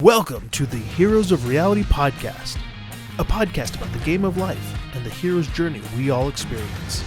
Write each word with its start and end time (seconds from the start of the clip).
Welcome 0.00 0.48
to 0.52 0.64
the 0.64 0.78
Heroes 0.78 1.30
of 1.30 1.46
Reality 1.46 1.82
podcast, 1.82 2.58
a 3.18 3.24
podcast 3.24 3.76
about 3.76 3.92
the 3.92 3.98
game 3.98 4.24
of 4.24 4.38
life 4.38 4.94
and 4.94 5.04
the 5.04 5.10
hero's 5.10 5.46
journey 5.48 5.82
we 5.94 6.08
all 6.08 6.30
experience. 6.30 7.04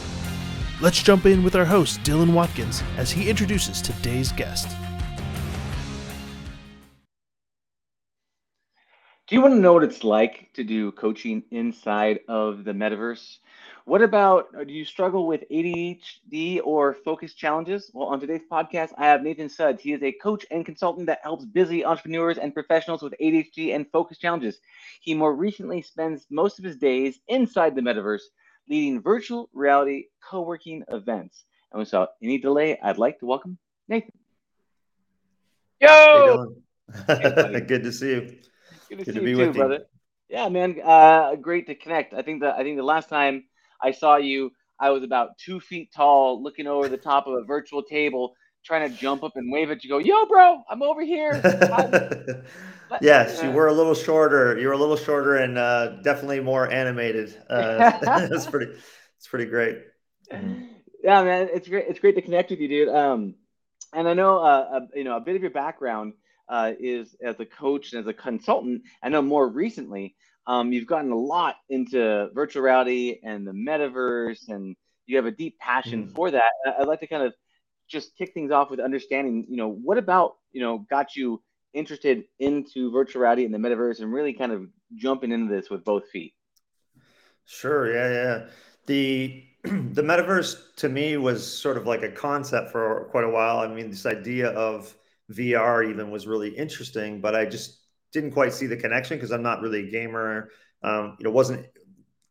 Let's 0.79 1.01
jump 1.01 1.25
in 1.25 1.41
with 1.43 1.55
our 1.55 1.65
host, 1.65 2.01
Dylan 2.01 2.33
Watkins, 2.33 2.83
as 2.97 3.09
he 3.09 3.31
introduces 3.31 3.81
today's 3.81 4.31
guest. 4.31 4.67
Do 9.25 9.35
you 9.35 9.41
want 9.41 9.55
to 9.55 9.59
know 9.59 9.73
what 9.73 9.83
it's 9.83 10.03
like 10.03 10.53
to 10.53 10.63
do 10.63 10.91
coaching 10.91 11.41
inside 11.49 12.19
of 12.27 12.63
the 12.63 12.73
metaverse? 12.73 13.39
What 13.85 14.01
about 14.01 14.47
uh, 14.57 14.63
do 14.63 14.71
you 14.71 14.85
struggle 14.85 15.27
with 15.27 15.43
ADHD 15.51 16.61
or 16.63 16.93
focus 16.93 17.33
challenges? 17.33 17.91
Well, 17.93 18.07
on 18.07 18.19
today's 18.21 18.43
podcast, 18.49 18.93
I 18.97 19.07
have 19.07 19.23
Nathan 19.23 19.49
Suds. 19.49 19.81
He 19.81 19.91
is 19.91 20.01
a 20.01 20.13
coach 20.13 20.45
and 20.51 20.65
consultant 20.65 21.07
that 21.07 21.19
helps 21.21 21.43
busy 21.43 21.83
entrepreneurs 21.83 22.37
and 22.37 22.53
professionals 22.53 23.01
with 23.01 23.13
ADHD 23.21 23.75
and 23.75 23.85
focus 23.91 24.17
challenges. 24.17 24.59
He 25.01 25.13
more 25.13 25.35
recently 25.35 25.81
spends 25.81 26.25
most 26.29 26.59
of 26.59 26.65
his 26.65 26.77
days 26.77 27.19
inside 27.27 27.75
the 27.75 27.81
metaverse 27.81 28.21
leading 28.69 29.01
virtual 29.01 29.49
reality 29.53 30.05
co 30.23 30.41
working 30.41 30.83
events. 30.87 31.43
And 31.73 31.79
without 31.79 32.11
any 32.21 32.37
delay, 32.37 32.79
I'd 32.81 32.97
like 32.97 33.19
to 33.19 33.25
welcome 33.25 33.57
Nathan. 33.89 34.13
Yo! 35.81 36.55
Hey, 37.07 37.59
Good 37.67 37.83
to 37.83 37.91
see 37.91 38.11
you. 38.11 38.21
Good 38.87 38.99
to 38.99 39.05
Good 39.05 39.05
see 39.05 39.19
to 39.19 39.29
you 39.29 39.35
too, 39.35 39.51
brother. 39.51 39.73
You. 39.73 39.85
Yeah, 40.29 40.47
man. 40.47 40.79
Uh, 40.81 41.35
great 41.35 41.67
to 41.67 41.75
connect. 41.75 42.13
I 42.13 42.21
think 42.21 42.43
that 42.43 42.55
I 42.55 42.63
think 42.63 42.77
the 42.77 42.83
last 42.83 43.09
time 43.09 43.43
I 43.83 43.91
saw 43.91 44.17
you. 44.17 44.51
I 44.79 44.89
was 44.89 45.03
about 45.03 45.37
two 45.37 45.59
feet 45.59 45.91
tall, 45.95 46.41
looking 46.41 46.67
over 46.67 46.89
the 46.89 46.97
top 46.97 47.27
of 47.27 47.35
a 47.35 47.43
virtual 47.43 47.83
table, 47.83 48.35
trying 48.65 48.89
to 48.89 48.97
jump 48.97 49.23
up 49.23 49.33
and 49.35 49.51
wave 49.51 49.69
at 49.69 49.83
you. 49.83 49.89
Go, 49.89 49.97
yo, 49.99 50.25
bro, 50.25 50.63
I'm 50.69 50.81
over 50.81 51.03
here. 51.03 51.31
yes, 53.01 53.43
you 53.43 53.51
were 53.51 53.67
a 53.67 53.73
little 53.73 53.93
shorter. 53.93 54.57
You 54.57 54.67
were 54.67 54.73
a 54.73 54.77
little 54.77 54.97
shorter 54.97 55.35
and 55.35 55.57
uh, 55.57 56.01
definitely 56.01 56.39
more 56.39 56.71
animated. 56.71 57.35
Uh, 57.49 57.99
it's 58.31 58.47
pretty. 58.47 58.73
It's 59.17 59.27
pretty 59.27 59.45
great. 59.45 59.79
Yeah, 61.03 61.21
man, 61.21 61.49
it's 61.51 61.67
great. 61.67 61.85
It's 61.89 61.99
great 61.99 62.15
to 62.15 62.21
connect 62.21 62.49
with 62.49 62.61
you, 62.61 62.69
dude. 62.69 62.87
Um, 62.87 63.35
and 63.91 64.07
I 64.07 64.13
know, 64.13 64.37
uh, 64.37 64.79
a, 64.79 64.97
you 64.97 65.03
know, 65.03 65.17
a 65.17 65.19
bit 65.19 65.35
of 65.35 65.41
your 65.41 65.51
background 65.51 66.13
uh, 66.47 66.71
is 66.79 67.13
as 67.21 67.37
a 67.41 67.45
coach 67.45 67.91
and 67.91 67.99
as 67.99 68.07
a 68.07 68.13
consultant. 68.13 68.83
I 69.03 69.09
know 69.09 69.21
more 69.21 69.45
recently 69.49 70.15
um, 70.47 70.73
you've 70.73 70.87
gotten 70.87 71.11
a 71.11 71.17
lot 71.17 71.55
into 71.69 72.29
virtual 72.33 72.63
reality 72.63 73.19
and 73.23 73.47
the 73.47 73.51
metaverse, 73.51 74.49
and 74.49 74.75
you 75.05 75.15
have 75.15 75.25
a 75.25 75.31
deep 75.31 75.57
passion 75.59 76.07
mm. 76.07 76.15
for 76.15 76.31
that. 76.31 76.51
I'd 76.79 76.87
like 76.87 76.99
to 77.01 77.07
kind 77.07 77.23
of 77.23 77.33
just 77.87 78.15
kick 78.17 78.33
things 78.33 78.51
off 78.51 78.69
with 78.69 78.79
understanding, 78.79 79.45
you 79.49 79.57
know, 79.57 79.69
what 79.69 79.97
about, 79.97 80.35
you 80.51 80.61
know, 80.61 80.79
got 80.89 81.15
you 81.15 81.41
interested 81.73 82.23
into 82.39 82.91
virtual 82.91 83.21
reality 83.21 83.45
and 83.45 83.53
the 83.53 83.57
metaverse 83.57 83.99
and 83.99 84.11
really 84.11 84.33
kind 84.33 84.51
of 84.51 84.67
jumping 84.95 85.31
into 85.31 85.53
this 85.53 85.69
with 85.69 85.83
both 85.83 86.09
feet? 86.09 86.33
Sure. 87.45 87.93
Yeah. 87.93 88.09
Yeah. 88.09 88.45
The, 88.85 89.43
the 89.63 90.01
metaverse 90.01 90.75
to 90.77 90.89
me 90.89 91.17
was 91.17 91.45
sort 91.45 91.77
of 91.77 91.85
like 91.85 92.03
a 92.03 92.11
concept 92.11 92.71
for 92.71 93.07
quite 93.11 93.25
a 93.25 93.29
while. 93.29 93.59
I 93.59 93.67
mean, 93.67 93.89
this 93.89 94.05
idea 94.05 94.49
of 94.49 94.93
VR 95.31 95.89
even 95.89 96.11
was 96.11 96.27
really 96.27 96.49
interesting, 96.49 97.21
but 97.21 97.35
I 97.35 97.45
just 97.45 97.82
didn't 98.13 98.31
quite 98.31 98.53
see 98.53 98.67
the 98.67 98.77
connection 98.77 99.17
because 99.17 99.31
I'm 99.31 99.43
not 99.43 99.61
really 99.61 99.87
a 99.87 99.91
gamer. 99.91 100.49
Um, 100.83 101.17
you 101.19 101.25
know, 101.25 101.31
wasn't 101.31 101.65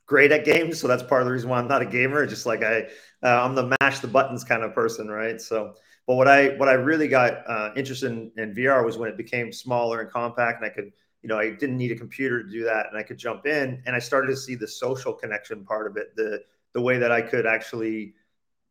great 0.07 0.33
at 0.33 0.45
games, 0.45 0.81
so 0.81 0.89
that's 0.89 1.03
part 1.03 1.23
of 1.23 1.27
the 1.27 1.33
reason 1.33 1.51
why 1.51 1.59
I'm 1.59 1.69
not 1.69 1.83
a 1.83 1.87
gamer. 1.87 2.27
Just 2.27 2.47
like 2.47 2.63
I, 2.63 2.89
uh, 3.23 3.45
I'm 3.45 3.55
the 3.55 3.75
mash 3.81 3.99
the 3.99 4.09
buttons 4.09 4.45
kind 4.45 4.63
of 4.63 4.75
person, 4.75 5.09
right? 5.09 5.41
So, 5.41 5.75
but 6.07 6.15
what 6.15 6.29
I 6.29 6.51
what 6.57 6.69
I 6.69 6.75
really 6.75 7.09
got 7.09 7.49
uh, 7.49 7.71
interested 7.77 8.13
in, 8.13 8.31
in 8.37 8.55
VR 8.55 8.85
was 8.85 8.97
when 8.97 9.11
it 9.11 9.17
became 9.17 9.53
smaller 9.53 10.01
and 10.01 10.11
compact, 10.11 10.63
and 10.63 10.71
I 10.71 10.75
could, 10.75 10.93
you 11.23 11.29
know, 11.29 11.39
I 11.39 11.51
didn't 11.51 11.77
need 11.77 11.93
a 11.93 11.97
computer 11.97 12.43
to 12.43 12.49
do 12.49 12.65
that, 12.65 12.87
and 12.89 12.97
I 12.97 13.03
could 13.03 13.19
jump 13.19 13.47
in, 13.47 13.83
and 13.85 13.97
I 13.97 13.99
started 13.99 14.29
to 14.29 14.37
see 14.37 14.55
the 14.55 14.69
social 14.69 15.13
connection 15.13 15.65
part 15.65 15.87
of 15.87 15.97
it, 15.97 16.15
the 16.17 16.41
the 16.73 16.81
way 16.81 16.99
that 16.99 17.13
I 17.13 17.21
could 17.21 17.47
actually 17.47 18.15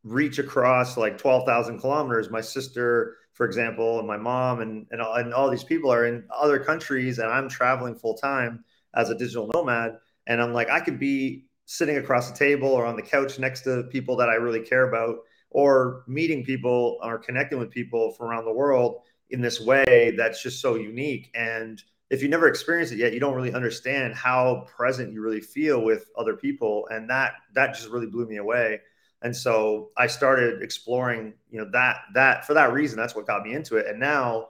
reach 0.03 0.39
across 0.39 0.97
like 0.97 1.19
12,000 1.19 1.79
kilometers. 1.79 2.31
My 2.31 2.41
sister 2.41 3.17
for 3.41 3.47
example, 3.47 3.97
and 3.97 4.07
my 4.07 4.17
mom 4.17 4.61
and, 4.61 4.85
and, 4.91 5.01
and 5.01 5.33
all 5.33 5.49
these 5.49 5.63
people 5.63 5.91
are 5.91 6.05
in 6.05 6.23
other 6.31 6.59
countries 6.59 7.17
and 7.17 7.27
I'm 7.27 7.49
traveling 7.49 7.95
full 7.95 8.13
time 8.13 8.63
as 8.93 9.09
a 9.09 9.17
digital 9.17 9.49
nomad. 9.51 9.97
And 10.27 10.39
I'm 10.39 10.53
like, 10.53 10.69
I 10.69 10.79
could 10.79 10.99
be 10.99 11.45
sitting 11.65 11.97
across 11.97 12.29
the 12.29 12.37
table 12.37 12.67
or 12.67 12.85
on 12.85 12.95
the 12.95 13.01
couch 13.01 13.39
next 13.39 13.61
to 13.61 13.85
people 13.89 14.15
that 14.17 14.29
I 14.29 14.35
really 14.35 14.59
care 14.59 14.87
about 14.87 15.21
or 15.49 16.03
meeting 16.07 16.43
people 16.45 16.99
or 17.01 17.17
connecting 17.17 17.57
with 17.57 17.71
people 17.71 18.11
from 18.11 18.27
around 18.27 18.45
the 18.45 18.53
world 18.53 19.01
in 19.31 19.41
this 19.41 19.59
way 19.59 20.13
that's 20.15 20.43
just 20.43 20.61
so 20.61 20.75
unique. 20.75 21.31
And 21.33 21.81
if 22.11 22.21
you 22.21 22.29
never 22.29 22.47
experienced 22.47 22.93
it 22.93 22.99
yet, 22.99 23.11
you 23.11 23.19
don't 23.19 23.33
really 23.33 23.53
understand 23.53 24.13
how 24.13 24.67
present 24.67 25.13
you 25.13 25.21
really 25.23 25.41
feel 25.41 25.81
with 25.83 26.05
other 26.15 26.35
people. 26.35 26.87
And 26.91 27.09
that 27.09 27.33
that 27.55 27.73
just 27.73 27.89
really 27.89 28.05
blew 28.05 28.27
me 28.27 28.37
away 28.37 28.81
and 29.21 29.35
so 29.35 29.89
i 29.97 30.07
started 30.07 30.61
exploring 30.61 31.33
you 31.49 31.59
know 31.59 31.69
that 31.71 31.97
that 32.13 32.45
for 32.45 32.53
that 32.53 32.73
reason 32.73 32.97
that's 32.97 33.15
what 33.15 33.27
got 33.27 33.43
me 33.43 33.53
into 33.53 33.77
it. 33.77 33.85
And 33.87 33.99
now 33.99 34.47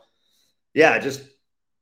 yeah 0.73 0.97
just 0.99 1.23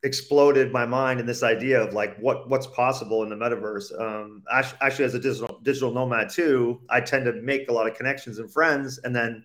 exploded 0.04 0.72
my 0.72 0.86
mind 0.86 1.20
in 1.20 1.26
this 1.26 1.44
idea 1.44 1.82
of 1.82 1.94
like 1.94 2.18
what 2.20 2.50
what's 2.50 2.68
possible 2.68 3.22
in 3.24 3.30
the 3.30 3.36
metaverse. 3.36 4.00
Um 4.00 4.44
actually 4.50 5.06
as 5.06 5.14
a 5.14 5.20
digital 5.20 5.60
digital 5.62 5.92
nomad 5.92 6.30
too 6.30 6.82
i 6.90 7.02
tend 7.02 7.26
to 7.26 7.34
make 7.34 7.70
a 7.70 7.74
lot 7.74 7.88
of 7.88 7.96
connections 7.96 8.40
and 8.40 8.52
friends 8.52 9.00
and 9.04 9.14
then 9.16 9.44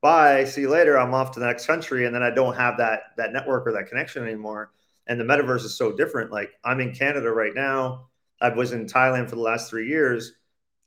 bye 0.00 0.44
see 0.44 0.62
you 0.62 0.70
later 0.70 0.98
i'm 0.98 1.12
off 1.12 1.32
to 1.32 1.40
the 1.40 1.46
next 1.46 1.66
country 1.66 2.06
and 2.06 2.14
then 2.14 2.22
i 2.22 2.30
don't 2.30 2.56
have 2.56 2.78
that 2.78 3.12
that 3.18 3.32
network 3.32 3.66
or 3.66 3.72
that 3.72 3.88
connection 3.88 4.24
anymore. 4.24 4.72
And 5.06 5.18
the 5.18 5.24
metaverse 5.24 5.64
is 5.64 5.76
so 5.76 5.92
different. 5.92 6.30
Like 6.30 6.52
i'm 6.64 6.80
in 6.80 6.94
canada 6.94 7.30
right 7.30 7.54
now. 7.54 8.08
I 8.40 8.48
was 8.48 8.72
in 8.72 8.86
thailand 8.86 9.28
for 9.28 9.36
the 9.36 9.42
last 9.42 9.68
three 9.68 9.86
years 9.86 10.32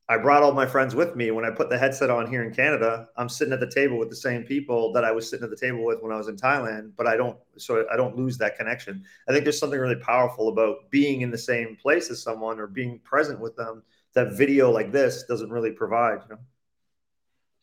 I 0.10 0.18
brought 0.18 0.44
all 0.44 0.52
my 0.52 0.66
friends 0.66 0.96
with 0.96 1.16
me. 1.16 1.32
When 1.32 1.46
I 1.46 1.50
put 1.50 1.70
the 1.70 1.78
headset 1.78 2.10
on 2.10 2.28
here 2.28 2.44
in 2.44 2.54
Canada, 2.54 3.08
I'm 3.16 3.30
sitting 3.30 3.54
at 3.54 3.62
the 3.62 3.72
table 3.72 3.98
with 3.98 4.10
the 4.10 4.16
same 4.16 4.44
people 4.44 4.92
that 4.94 5.06
I 5.06 5.12
was 5.12 5.30
sitting 5.30 5.46
at 5.46 5.50
the 5.50 5.56
table 5.56 5.86
with 5.86 6.02
when 6.02 6.12
I 6.12 6.18
was 6.18 6.28
in 6.28 6.36
Thailand, 6.36 6.92
but 6.98 7.08
I 7.08 7.16
don't 7.16 7.38
so 7.58 7.86
I 7.92 7.96
don't 7.96 8.18
lose 8.18 8.38
that 8.40 8.58
connection. 8.58 9.06
I 9.30 9.32
think 9.32 9.46
there's 9.46 9.60
something 9.60 9.80
really 9.80 9.96
powerful 9.96 10.50
about 10.50 10.90
being 10.92 11.22
in 11.22 11.32
the 11.32 11.38
same 11.38 11.78
place 11.78 12.12
as 12.12 12.22
someone 12.22 12.60
or 12.60 12.68
being 12.68 13.00
present 13.00 13.40
with 13.40 13.56
them 13.56 13.82
that 14.14 14.34
video 14.34 14.70
like 14.72 14.92
this 14.92 15.24
doesn't 15.24 15.50
really 15.50 15.72
provide, 15.72 16.20
you 16.24 16.36
know. 16.36 16.42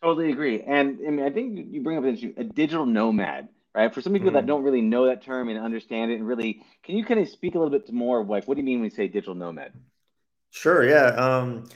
Totally 0.03 0.33
agree. 0.33 0.63
And 0.63 0.99
I 1.07 1.11
mean 1.11 1.27
I 1.27 1.31
think 1.31 1.69
you 1.71 1.83
bring 1.83 1.99
up 1.99 2.05
an 2.05 2.15
issue, 2.15 2.33
a 2.39 2.45
digital 2.45 2.87
nomad, 2.87 3.49
right? 3.75 3.93
For 3.93 4.01
some 4.01 4.15
people 4.15 4.31
mm. 4.31 4.35
that 4.35 4.47
don't 4.47 4.63
really 4.63 4.81
know 4.81 5.05
that 5.07 5.23
term 5.23 5.51
and 5.51 5.59
understand 5.59 6.11
it 6.11 6.15
and 6.15 6.27
really 6.27 6.63
can 6.85 6.97
you 6.97 7.05
kind 7.05 7.21
of 7.21 7.29
speak 7.29 7.55
a 7.55 7.59
little 7.59 7.79
bit 7.79 7.93
more 7.93 8.25
like 8.25 8.49
what 8.49 8.55
do 8.55 8.61
you 8.61 8.65
mean 8.65 8.81
when 8.81 8.89
you 8.89 8.97
say 8.97 9.09
digital 9.09 9.35
nomad? 9.35 9.75
Sure, 10.53 10.89
yeah. 10.89 11.09
Um 11.09 11.69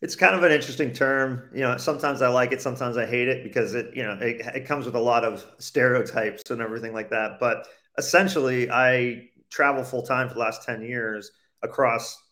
it's 0.00 0.14
kind 0.14 0.34
of 0.34 0.42
an 0.44 0.52
interesting 0.52 0.92
term. 0.92 1.50
You 1.52 1.60
know, 1.60 1.76
sometimes 1.76 2.22
I 2.22 2.28
like 2.28 2.52
it, 2.52 2.62
sometimes 2.62 2.96
I 2.96 3.06
hate 3.06 3.28
it 3.28 3.42
because 3.42 3.74
it, 3.74 3.94
you 3.94 4.02
know, 4.02 4.18
it, 4.20 4.40
it 4.54 4.66
comes 4.66 4.86
with 4.86 4.94
a 4.94 5.00
lot 5.00 5.24
of 5.24 5.44
stereotypes 5.58 6.42
and 6.50 6.60
everything 6.60 6.92
like 6.92 7.10
that. 7.10 7.38
But 7.40 7.66
essentially, 7.96 8.70
I 8.70 9.28
travel 9.50 9.82
full 9.82 10.02
time 10.02 10.28
for 10.28 10.34
the 10.34 10.40
last 10.40 10.64
10 10.64 10.82
years 10.82 11.32
across 11.62 12.22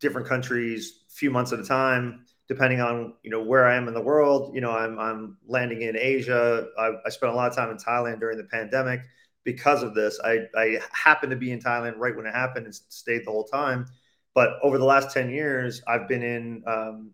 different 0.00 0.28
countries, 0.28 1.04
few 1.08 1.30
months 1.30 1.52
at 1.52 1.58
a 1.58 1.64
time, 1.64 2.24
depending 2.48 2.80
on, 2.80 3.14
you 3.22 3.30
know, 3.30 3.42
where 3.42 3.66
I 3.66 3.74
am 3.74 3.88
in 3.88 3.94
the 3.94 4.00
world. 4.00 4.54
You 4.54 4.60
know, 4.60 4.70
I'm, 4.70 4.98
I'm 4.98 5.38
landing 5.48 5.82
in 5.82 5.96
Asia. 5.96 6.66
I, 6.78 6.92
I 7.04 7.08
spent 7.10 7.32
a 7.32 7.34
lot 7.34 7.50
of 7.50 7.56
time 7.56 7.70
in 7.70 7.76
Thailand 7.76 8.20
during 8.20 8.38
the 8.38 8.44
pandemic 8.44 9.00
because 9.42 9.82
of 9.82 9.94
this. 9.94 10.20
I, 10.24 10.40
I 10.56 10.78
happened 10.92 11.30
to 11.30 11.36
be 11.36 11.50
in 11.50 11.60
Thailand 11.60 11.94
right 11.96 12.14
when 12.14 12.26
it 12.26 12.34
happened 12.34 12.66
and 12.66 12.74
stayed 12.74 13.22
the 13.24 13.30
whole 13.30 13.44
time. 13.44 13.86
But 14.36 14.58
over 14.62 14.76
the 14.76 14.84
last 14.84 15.14
10 15.14 15.30
years, 15.30 15.80
I've 15.88 16.06
been 16.06 16.22
in 16.22 16.62
um, 16.66 17.12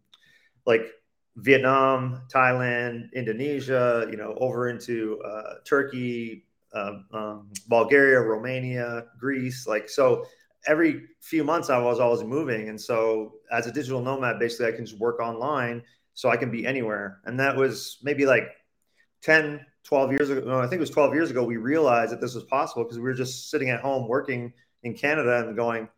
like 0.66 0.88
Vietnam, 1.36 2.22
Thailand, 2.28 3.12
Indonesia, 3.14 4.08
you 4.10 4.16
know, 4.16 4.34
over 4.38 4.68
into 4.68 5.22
uh, 5.24 5.54
Turkey, 5.64 6.44
um, 6.74 7.06
um, 7.12 7.52
Bulgaria, 7.68 8.18
Romania, 8.20 9.04
Greece. 9.20 9.68
Like, 9.68 9.88
so 9.88 10.26
every 10.66 11.04
few 11.20 11.44
months 11.44 11.70
I 11.70 11.78
was 11.78 12.00
always 12.00 12.24
moving. 12.24 12.68
And 12.68 12.80
so 12.80 13.34
as 13.52 13.68
a 13.68 13.72
digital 13.72 14.02
nomad, 14.02 14.40
basically 14.40 14.66
I 14.66 14.72
can 14.72 14.84
just 14.84 14.98
work 14.98 15.20
online 15.20 15.84
so 16.14 16.28
I 16.28 16.36
can 16.36 16.50
be 16.50 16.66
anywhere. 16.66 17.20
And 17.24 17.38
that 17.38 17.54
was 17.54 17.98
maybe 18.02 18.26
like 18.26 18.48
10, 19.22 19.64
12 19.84 20.10
years 20.10 20.28
ago. 20.28 20.40
No, 20.44 20.58
I 20.58 20.62
think 20.62 20.74
it 20.74 20.80
was 20.80 20.90
12 20.90 21.14
years 21.14 21.30
ago. 21.30 21.44
We 21.44 21.56
realized 21.56 22.10
that 22.10 22.20
this 22.20 22.34
was 22.34 22.42
possible 22.42 22.82
because 22.82 22.98
we 22.98 23.04
were 23.04 23.14
just 23.14 23.48
sitting 23.48 23.70
at 23.70 23.78
home 23.78 24.08
working 24.08 24.52
in 24.82 24.94
Canada 24.94 25.46
and 25.46 25.54
going, 25.54 25.88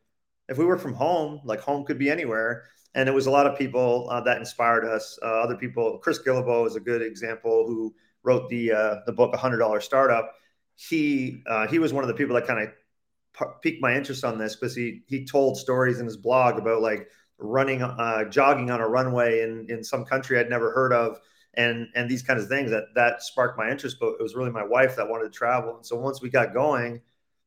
if 0.49 0.59
we 0.59 0.65
work 0.65 0.81
from 0.81 0.95
home, 0.95 1.41
like 1.45 1.61
home 1.61 1.85
could 1.85 1.99
be 1.99 2.11
anywhere 2.11 2.65
and 2.95 3.09
it 3.09 3.13
was 3.13 3.27
a 3.27 3.31
lot 3.31 3.47
of 3.47 3.59
people 3.59 4.09
uh, 4.11 4.21
that 4.21 4.39
inspired 4.39 4.85
us. 4.85 5.19
Uh, 5.23 5.27
other 5.27 5.57
people, 5.57 5.99
Chris 5.99 6.21
Guillebeau 6.21 6.67
is 6.67 6.77
a 6.77 6.81
good 6.81 7.03
example 7.03 7.67
who 7.67 7.95
wrote 8.23 8.49
the 8.49 8.73
uh, 8.73 8.97
the 9.07 9.13
book 9.13 9.35
hundred 9.35 9.59
dollar 9.59 9.81
startup. 9.81 10.33
He 10.77 11.43
uh, 11.47 11.67
he 11.67 11.79
was 11.79 11.93
one 11.93 12.05
of 12.05 12.09
the 12.09 12.15
people 12.15 12.35
that 12.37 12.47
kind 12.47 12.69
of 12.69 13.61
piqued 13.63 13.83
my 13.83 13.97
interest 13.97 14.25
on 14.25 14.39
this 14.39 14.55
because 14.55 14.75
he 14.75 15.03
he 15.07 15.25
told 15.25 15.57
stories 15.57 15.99
in 15.99 16.07
his 16.07 16.17
blog 16.17 16.59
about 16.59 16.83
like 16.83 17.09
running 17.39 17.83
uh, 17.83 18.25
jogging 18.25 18.71
on 18.71 18.81
a 18.81 18.89
runway 18.89 19.43
in 19.43 19.67
in 19.69 19.83
some 19.83 20.05
country 20.05 20.39
I'd 20.39 20.49
never 20.49 20.71
heard 20.71 20.93
of 20.93 21.19
and 21.55 21.89
and 21.97 22.09
these 22.09 22.23
kinds 22.23 22.45
of 22.45 22.49
things 22.49 22.71
that 22.71 22.85
that 22.95 23.23
sparked 23.23 23.59
my 23.59 23.71
interest 23.71 23.97
but 23.99 24.15
it 24.21 24.23
was 24.23 24.37
really 24.37 24.51
my 24.51 24.65
wife 24.65 24.95
that 24.97 25.09
wanted 25.09 25.25
to 25.25 25.31
travel 25.31 25.75
and 25.75 25.85
so 25.85 25.97
once 25.97 26.23
we 26.23 26.31
got 26.31 26.55
going 26.55 27.01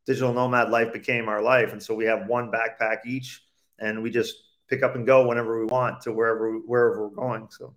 digital 0.07 0.33
nomad 0.33 0.71
life 0.71 0.92
became 0.92 1.30
our 1.30 1.42
life. 1.42 1.74
And 1.74 1.83
so 1.83 1.94
we 1.94 2.06
have 2.06 2.27
one 2.27 2.50
backpack 2.50 3.06
each 3.06 3.44
and 3.77 4.01
we 4.01 4.09
just 4.09 4.36
pick 4.68 4.81
up 4.81 4.95
and 4.95 5.06
go 5.06 5.27
whenever 5.27 5.59
we 5.59 5.65
want 5.65 6.01
to 6.01 6.13
wherever, 6.13 6.54
wherever 6.54 7.07
we're 7.07 7.15
going. 7.15 7.48
So 7.51 7.75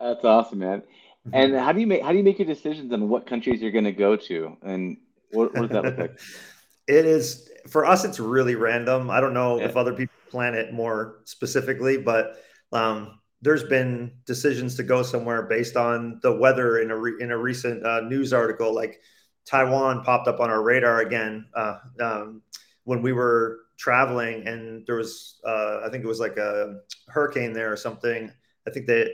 that's 0.00 0.24
awesome, 0.24 0.58
man. 0.58 0.80
Mm-hmm. 0.80 1.34
And 1.34 1.54
how 1.54 1.72
do 1.72 1.80
you 1.80 1.86
make, 1.86 2.02
how 2.02 2.10
do 2.10 2.16
you 2.16 2.24
make 2.24 2.38
your 2.38 2.48
decisions 2.48 2.92
on 2.92 3.08
what 3.08 3.26
countries 3.26 3.62
you're 3.62 3.70
going 3.70 3.84
to 3.84 3.92
go 3.92 4.16
to? 4.16 4.56
And 4.62 4.96
what, 5.30 5.54
what 5.54 5.68
does 5.68 5.70
that 5.70 5.84
look 5.84 5.98
like? 5.98 6.20
it 6.88 7.04
is 7.06 7.50
for 7.68 7.84
us, 7.84 8.04
it's 8.04 8.18
really 8.18 8.54
random. 8.54 9.10
I 9.10 9.20
don't 9.20 9.34
know 9.34 9.58
yeah. 9.58 9.66
if 9.66 9.76
other 9.76 9.92
people 9.92 10.14
plan 10.30 10.54
it 10.54 10.72
more 10.72 11.20
specifically, 11.24 11.96
but 11.96 12.42
um, 12.72 13.20
there's 13.40 13.64
been 13.64 14.12
decisions 14.26 14.74
to 14.76 14.82
go 14.82 15.02
somewhere 15.02 15.42
based 15.42 15.76
on 15.76 16.18
the 16.22 16.32
weather 16.32 16.78
in 16.78 16.90
a 16.90 16.96
re- 16.96 17.16
in 17.20 17.30
a 17.30 17.38
recent 17.38 17.84
uh, 17.84 18.00
news 18.00 18.32
article. 18.32 18.74
Like 18.74 19.00
Taiwan 19.44 20.02
popped 20.02 20.28
up 20.28 20.40
on 20.40 20.50
our 20.50 20.62
radar 20.62 21.00
again 21.00 21.46
uh, 21.54 21.78
um, 22.00 22.42
when 22.84 23.02
we 23.02 23.12
were 23.12 23.60
traveling, 23.76 24.46
and 24.46 24.86
there 24.86 24.96
was 24.96 25.40
uh, 25.46 25.80
I 25.84 25.88
think 25.90 26.04
it 26.04 26.08
was 26.08 26.20
like 26.20 26.36
a 26.36 26.80
hurricane 27.08 27.52
there 27.52 27.72
or 27.72 27.76
something. 27.76 28.30
I 28.66 28.70
think 28.70 28.86
that 28.86 29.10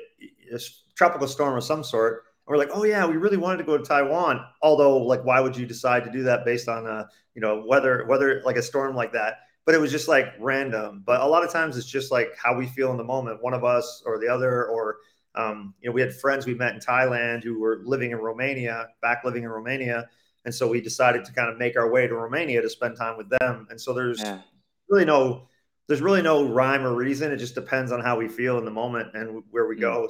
tropical 0.94 1.26
storm 1.26 1.56
of 1.56 1.64
some 1.64 1.82
sort. 1.82 2.24
And 2.46 2.52
we're 2.52 2.58
like, 2.58 2.70
oh 2.72 2.84
yeah, 2.84 3.06
we 3.06 3.16
really 3.16 3.36
wanted 3.36 3.58
to 3.58 3.64
go 3.64 3.78
to 3.78 3.84
Taiwan. 3.84 4.44
Although, 4.62 4.98
like, 4.98 5.24
why 5.24 5.40
would 5.40 5.56
you 5.56 5.66
decide 5.66 6.04
to 6.04 6.10
do 6.10 6.22
that 6.24 6.44
based 6.44 6.68
on 6.68 6.86
a 6.86 7.08
you 7.34 7.40
know 7.40 7.64
weather 7.66 8.04
weather 8.08 8.42
like 8.44 8.56
a 8.56 8.62
storm 8.62 8.94
like 8.94 9.12
that? 9.12 9.38
But 9.66 9.74
it 9.74 9.80
was 9.80 9.90
just 9.90 10.08
like 10.08 10.26
random. 10.38 11.02
But 11.06 11.20
a 11.20 11.26
lot 11.26 11.44
of 11.44 11.50
times 11.50 11.76
it's 11.76 11.86
just 11.86 12.10
like 12.10 12.28
how 12.36 12.56
we 12.56 12.66
feel 12.66 12.90
in 12.90 12.96
the 12.96 13.04
moment, 13.04 13.42
one 13.42 13.54
of 13.54 13.64
us 13.64 14.02
or 14.06 14.18
the 14.18 14.28
other, 14.28 14.66
or 14.66 14.98
um, 15.34 15.74
you 15.80 15.88
know, 15.88 15.94
we 15.94 16.00
had 16.00 16.14
friends 16.14 16.46
we 16.46 16.54
met 16.54 16.74
in 16.74 16.80
Thailand 16.80 17.44
who 17.44 17.60
were 17.60 17.82
living 17.84 18.10
in 18.10 18.18
Romania, 18.18 18.88
back 19.00 19.24
living 19.24 19.44
in 19.44 19.48
Romania, 19.48 20.08
and 20.44 20.54
so 20.54 20.66
we 20.66 20.80
decided 20.80 21.24
to 21.24 21.32
kind 21.32 21.50
of 21.50 21.58
make 21.58 21.76
our 21.76 21.90
way 21.90 22.06
to 22.06 22.14
Romania 22.14 22.62
to 22.62 22.70
spend 22.70 22.96
time 22.96 23.16
with 23.16 23.28
them. 23.28 23.66
And 23.70 23.80
so 23.80 23.92
there's 23.92 24.20
yeah. 24.20 24.40
really 24.88 25.04
no 25.04 25.48
there's 25.86 26.00
really 26.00 26.22
no 26.22 26.44
rhyme 26.44 26.86
or 26.86 26.94
reason. 26.94 27.32
It 27.32 27.38
just 27.38 27.54
depends 27.54 27.90
on 27.92 28.00
how 28.00 28.16
we 28.16 28.28
feel 28.28 28.58
in 28.58 28.64
the 28.64 28.70
moment 28.70 29.08
and 29.14 29.42
where 29.50 29.66
we 29.66 29.74
hmm. 29.74 29.82
go. 29.82 30.08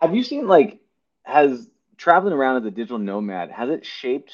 Have 0.00 0.14
you 0.14 0.22
seen 0.22 0.46
like 0.46 0.80
has 1.24 1.68
traveling 1.96 2.32
around 2.32 2.56
as 2.56 2.64
a 2.64 2.70
digital 2.70 2.98
nomad 2.98 3.50
has 3.50 3.70
it 3.70 3.86
shaped 3.86 4.32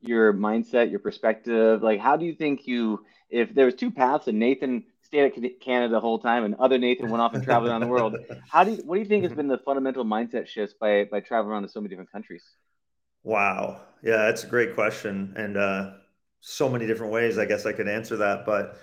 your 0.00 0.32
mindset, 0.32 0.90
your 0.90 1.00
perspective? 1.00 1.82
Like, 1.82 2.00
how 2.00 2.16
do 2.16 2.24
you 2.24 2.34
think 2.34 2.66
you 2.66 3.04
if 3.28 3.54
there 3.54 3.66
was 3.66 3.74
two 3.74 3.90
paths 3.90 4.28
and 4.28 4.38
Nathan 4.38 4.84
stayed 5.02 5.24
at 5.24 5.60
Canada 5.60 5.92
the 5.92 6.00
whole 6.00 6.18
time 6.18 6.44
and 6.44 6.54
other 6.56 6.78
Nathan 6.78 7.10
went 7.10 7.20
off 7.20 7.34
and 7.34 7.42
traveled 7.42 7.70
around 7.70 7.80
the 7.80 7.88
world? 7.88 8.16
How 8.48 8.64
do 8.64 8.72
you 8.72 8.76
what 8.84 8.94
do 8.96 9.00
you 9.00 9.06
think 9.06 9.24
has 9.24 9.32
been 9.32 9.48
the 9.48 9.58
fundamental 9.58 10.04
mindset 10.04 10.46
shifts 10.46 10.74
by 10.78 11.04
by 11.04 11.20
traveling 11.20 11.52
around 11.52 11.62
to 11.62 11.68
so 11.68 11.80
many 11.80 11.88
different 11.88 12.12
countries? 12.12 12.44
Wow. 13.26 13.80
Yeah, 14.04 14.18
that's 14.18 14.44
a 14.44 14.46
great 14.46 14.74
question. 14.76 15.34
And 15.36 15.56
uh, 15.56 15.94
so 16.40 16.68
many 16.68 16.86
different 16.86 17.12
ways, 17.12 17.38
I 17.38 17.44
guess 17.44 17.66
I 17.66 17.72
could 17.72 17.88
answer 17.88 18.16
that. 18.18 18.46
But, 18.46 18.78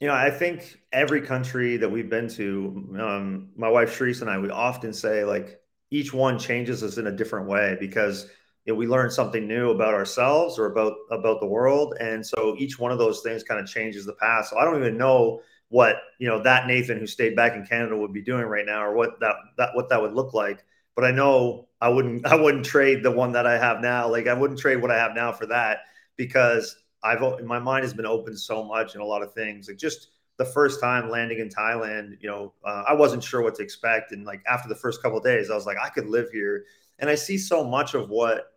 you 0.00 0.06
know, 0.06 0.14
I 0.14 0.30
think 0.30 0.80
every 0.90 1.20
country 1.20 1.76
that 1.76 1.90
we've 1.90 2.08
been 2.08 2.28
to, 2.30 2.96
um, 2.98 3.50
my 3.54 3.68
wife 3.68 3.98
Sharice 3.98 4.22
and 4.22 4.30
I, 4.30 4.38
we 4.38 4.48
often 4.48 4.94
say 4.94 5.22
like 5.22 5.60
each 5.90 6.14
one 6.14 6.38
changes 6.38 6.82
us 6.82 6.96
in 6.96 7.08
a 7.08 7.12
different 7.12 7.46
way 7.46 7.76
because 7.78 8.26
you 8.64 8.72
know, 8.72 8.78
we 8.78 8.86
learn 8.86 9.10
something 9.10 9.46
new 9.46 9.70
about 9.70 9.92
ourselves 9.92 10.58
or 10.58 10.72
about 10.72 10.94
about 11.10 11.40
the 11.40 11.46
world. 11.46 11.94
And 12.00 12.24
so 12.24 12.56
each 12.58 12.78
one 12.78 12.90
of 12.90 12.98
those 12.98 13.20
things 13.20 13.44
kind 13.44 13.60
of 13.60 13.66
changes 13.66 14.06
the 14.06 14.14
past. 14.14 14.50
So 14.50 14.58
I 14.58 14.64
don't 14.64 14.78
even 14.78 14.96
know 14.96 15.42
what, 15.68 15.96
you 16.18 16.26
know, 16.26 16.42
that 16.42 16.66
Nathan 16.66 16.98
who 16.98 17.06
stayed 17.06 17.36
back 17.36 17.54
in 17.54 17.66
Canada 17.66 17.98
would 17.98 18.14
be 18.14 18.22
doing 18.22 18.46
right 18.46 18.66
now 18.66 18.82
or 18.82 18.94
what 18.94 19.20
that, 19.20 19.36
that 19.58 19.70
what 19.74 19.90
that 19.90 20.00
would 20.00 20.14
look 20.14 20.32
like 20.32 20.64
but 20.96 21.04
I 21.04 21.12
know 21.12 21.68
I 21.80 21.88
wouldn't 21.88 22.26
I 22.32 22.34
wouldn't 22.34 22.64
trade 22.64 23.04
the 23.04 23.12
one 23.12 23.30
that 23.32 23.46
I 23.46 23.56
have 23.58 23.80
now. 23.80 24.10
Like 24.10 24.26
I 24.26 24.34
wouldn't 24.34 24.58
trade 24.58 24.82
what 24.82 24.90
I 24.90 24.96
have 24.96 25.14
now 25.14 25.30
for 25.30 25.46
that 25.46 25.80
because 26.16 26.76
I've 27.04 27.20
my 27.44 27.60
mind 27.60 27.84
has 27.84 27.94
been 27.94 28.06
open 28.06 28.36
so 28.36 28.64
much 28.64 28.96
in 28.96 29.00
a 29.00 29.04
lot 29.04 29.22
of 29.22 29.32
things. 29.32 29.68
Like 29.68 29.76
just 29.76 30.08
the 30.38 30.44
first 30.44 30.80
time 30.80 31.08
landing 31.08 31.38
in 31.38 31.48
Thailand, 31.48 32.16
you 32.20 32.28
know, 32.28 32.52
uh, 32.64 32.84
I 32.88 32.94
wasn't 32.94 33.22
sure 33.22 33.42
what 33.42 33.54
to 33.56 33.62
expect, 33.62 34.12
and 34.12 34.24
like 34.24 34.42
after 34.48 34.68
the 34.68 34.74
first 34.74 35.02
couple 35.02 35.20
days, 35.20 35.50
I 35.50 35.54
was 35.54 35.66
like, 35.66 35.78
I 35.82 35.88
could 35.88 36.08
live 36.08 36.30
here, 36.30 36.64
and 36.98 37.08
I 37.08 37.14
see 37.14 37.38
so 37.38 37.64
much 37.64 37.94
of 37.94 38.08
what 38.08 38.52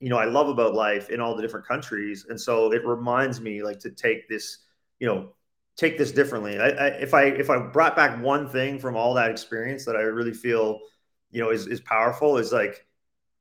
you 0.00 0.10
know 0.10 0.18
I 0.18 0.26
love 0.26 0.48
about 0.48 0.74
life 0.74 1.10
in 1.10 1.20
all 1.20 1.34
the 1.34 1.42
different 1.42 1.66
countries, 1.66 2.26
and 2.28 2.40
so 2.40 2.72
it 2.72 2.84
reminds 2.86 3.40
me 3.40 3.62
like 3.62 3.80
to 3.80 3.90
take 3.90 4.28
this, 4.28 4.58
you 5.00 5.06
know, 5.06 5.32
take 5.76 5.98
this 5.98 6.12
differently. 6.12 6.58
I, 6.58 6.68
I 6.68 6.86
if 6.88 7.14
I 7.14 7.24
if 7.24 7.50
I 7.50 7.58
brought 7.58 7.96
back 7.96 8.22
one 8.22 8.48
thing 8.48 8.78
from 8.78 8.96
all 8.96 9.14
that 9.14 9.30
experience 9.30 9.84
that 9.86 9.96
I 9.96 10.00
really 10.00 10.34
feel 10.34 10.80
you 11.32 11.42
know 11.42 11.50
is, 11.50 11.66
is 11.66 11.80
powerful 11.80 12.38
is 12.38 12.52
like 12.52 12.86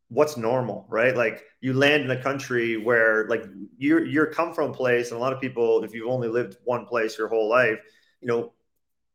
what's 0.09 0.35
normal 0.35 0.85
right? 0.89 1.15
Like 1.15 1.45
you 1.61 1.73
land 1.73 2.03
in 2.03 2.11
a 2.11 2.21
country 2.21 2.77
where 2.77 3.27
like 3.27 3.45
you're 3.77 4.05
you're 4.05 4.25
come 4.25 4.53
from 4.53 4.71
a 4.71 4.73
place 4.73 5.11
and 5.11 5.17
a 5.17 5.21
lot 5.21 5.31
of 5.31 5.39
people 5.39 5.83
if 5.83 5.93
you've 5.93 6.09
only 6.09 6.27
lived 6.27 6.57
one 6.65 6.85
place 6.85 7.17
your 7.17 7.27
whole 7.27 7.47
life 7.47 7.79
you 8.19 8.27
know 8.27 8.51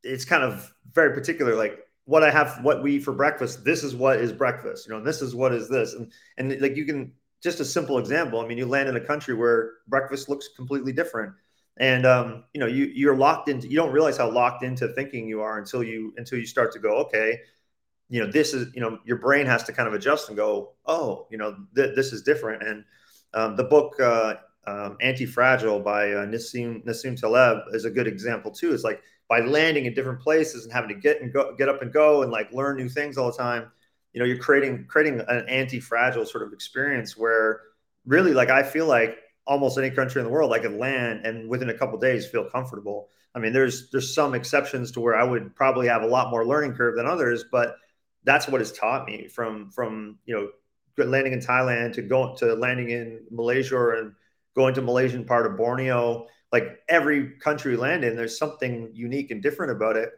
it's 0.03 0.25
kind 0.25 0.43
of 0.43 0.73
very 0.93 1.13
particular 1.13 1.55
like 1.55 1.81
what 2.05 2.23
i 2.23 2.31
have 2.31 2.59
what 2.63 2.83
we 2.83 2.97
eat 2.97 3.05
for 3.05 3.13
breakfast 3.13 3.65
this 3.65 3.83
is 3.83 3.95
what 3.95 4.21
is 4.21 4.33
breakfast 4.33 4.87
you 4.87 4.93
know 4.93 4.99
and 4.99 5.07
this 5.07 5.21
is 5.23 5.35
what 5.35 5.53
is 5.53 5.69
this 5.69 5.95
and 5.95 6.13
and 6.39 6.61
like 6.61 6.77
you 6.77 6.85
can 6.85 7.13
just 7.43 7.61
a 7.61 7.65
simple 7.65 7.99
example 7.99 8.41
i 8.41 8.47
mean 8.47 8.59
you 8.59 8.67
land 8.67 8.89
in 8.89 8.97
a 8.97 9.01
country 9.01 9.35
where 9.35 9.73
breakfast 9.89 10.29
looks 10.29 10.49
completely 10.57 10.93
different 10.93 11.33
and 11.79 12.07
um, 12.07 12.45
you 12.55 12.61
know 12.61 12.67
you 12.67 12.87
you're 12.95 13.17
locked 13.17 13.49
into 13.49 13.69
you 13.69 13.77
don't 13.77 13.93
realize 13.93 14.17
how 14.17 14.31
locked 14.31 14.63
into 14.63 14.89
thinking 14.89 15.29
you 15.29 15.41
are 15.41 15.59
until 15.59 15.83
you 15.83 16.13
until 16.17 16.39
you 16.39 16.47
start 16.47 16.73
to 16.73 16.79
go 16.79 16.97
okay 16.97 17.39
you 18.09 18.25
know, 18.25 18.31
this 18.31 18.55
is, 18.55 18.73
you 18.75 18.81
know, 18.81 18.99
your 19.05 19.19
brain 19.19 19.47
has 19.47 19.65
to 19.65 19.73
kind 19.73 19.89
of 19.89 19.95
adjust 19.95 20.29
and 20.29 20.37
go, 20.37 20.73
oh, 20.87 21.27
you 21.31 21.39
know, 21.39 21.57
th- 21.75 21.95
this 21.97 22.13
is 22.13 22.23
different. 22.23 22.63
And 22.63 22.85
um, 23.35 23.57
the 23.57 23.65
book 23.65 23.99
uh, 24.01 24.35
um, 24.67 24.97
Anti-Fragile 25.01 25.81
by 25.81 26.13
uh, 26.13 26.27
Nassim, 26.27 26.85
Nassim 26.85 27.19
Taleb 27.19 27.65
is 27.73 27.85
a 27.85 27.91
good 27.91 28.07
example 28.07 28.51
too. 28.51 28.73
It's 28.73 28.85
like 28.85 29.03
by 29.29 29.41
landing 29.41 29.87
in 29.87 29.95
different 29.95 30.21
places 30.21 30.65
and 30.65 30.73
having 30.73 30.89
to 30.91 30.95
get 30.95 31.21
and 31.21 31.33
go, 31.33 31.55
get 31.57 31.69
up 31.69 31.83
and 31.83 31.93
go 31.93 32.23
and 32.23 32.31
like 32.31 32.53
learn 32.53 32.77
new 32.77 32.89
things 32.89 33.19
all 33.19 33.31
the 33.31 33.37
time, 33.37 33.71
you 34.13 34.21
know, 34.21 34.27
you're 34.27 34.39
creating 34.39 34.87
creating 34.87 35.21
an 35.29 35.49
anti-fragile 35.49 36.27
sort 36.27 36.45
of 36.45 36.53
experience 36.53 37.17
where 37.17 37.61
really, 38.07 38.33
like, 38.33 38.51
I 38.51 38.63
feel 38.63 38.87
like 38.87 39.19
almost 39.47 39.79
any 39.79 39.91
country 39.91 40.21
in 40.21 40.27
the 40.27 40.33
world, 40.33 40.53
I 40.53 40.59
could 40.61 40.75
land 40.75 41.27
and 41.27 41.49
within 41.49 41.71
a 41.71 41.75
couple 41.75 41.99
days 41.99 42.27
feel 42.27 42.45
comfortable. 42.45 43.09
I 43.35 43.41
mean, 43.41 43.53
there's 43.53 43.91
there's 43.91 44.15
some 44.15 44.35
exceptions 44.35 44.93
to 44.93 45.01
where 45.01 45.17
I 45.17 45.25
would 45.25 45.55
probably 45.55 45.89
have 45.89 46.03
a 46.03 46.07
lot 46.07 46.31
more 46.31 46.47
learning 46.47 46.75
curve 46.75 46.97
than 46.97 47.07
others, 47.07 47.45
but 47.51 47.77
that's 48.27 48.49
what 48.49 48.61
has 48.61 48.73
taught 48.73 49.07
me 49.07 49.29
from 49.29 49.71
from 49.71 50.19
you 50.27 50.35
know 50.35 51.05
landing 51.05 51.33
in 51.33 51.41
Thailand 51.41 51.95
to 51.95 52.03
going 52.03 52.37
to 52.39 52.55
landing 52.55 52.91
in 52.91 53.21
Malaysia 53.31 53.99
and 53.99 54.13
going 54.55 54.75
to 54.75 54.83
Malaysian 54.83 55.25
part 55.25 55.47
of 55.47 55.57
Borneo. 55.57 56.27
Like 56.53 56.81
every 56.89 57.33
country 57.39 57.73
we 57.73 57.77
land 57.77 58.05
in, 58.05 58.17
there's 58.17 58.39
something 58.39 58.91
unique 58.93 59.31
and 59.31 59.43
different 59.43 59.73
about 59.73 59.97
it. 59.97 60.11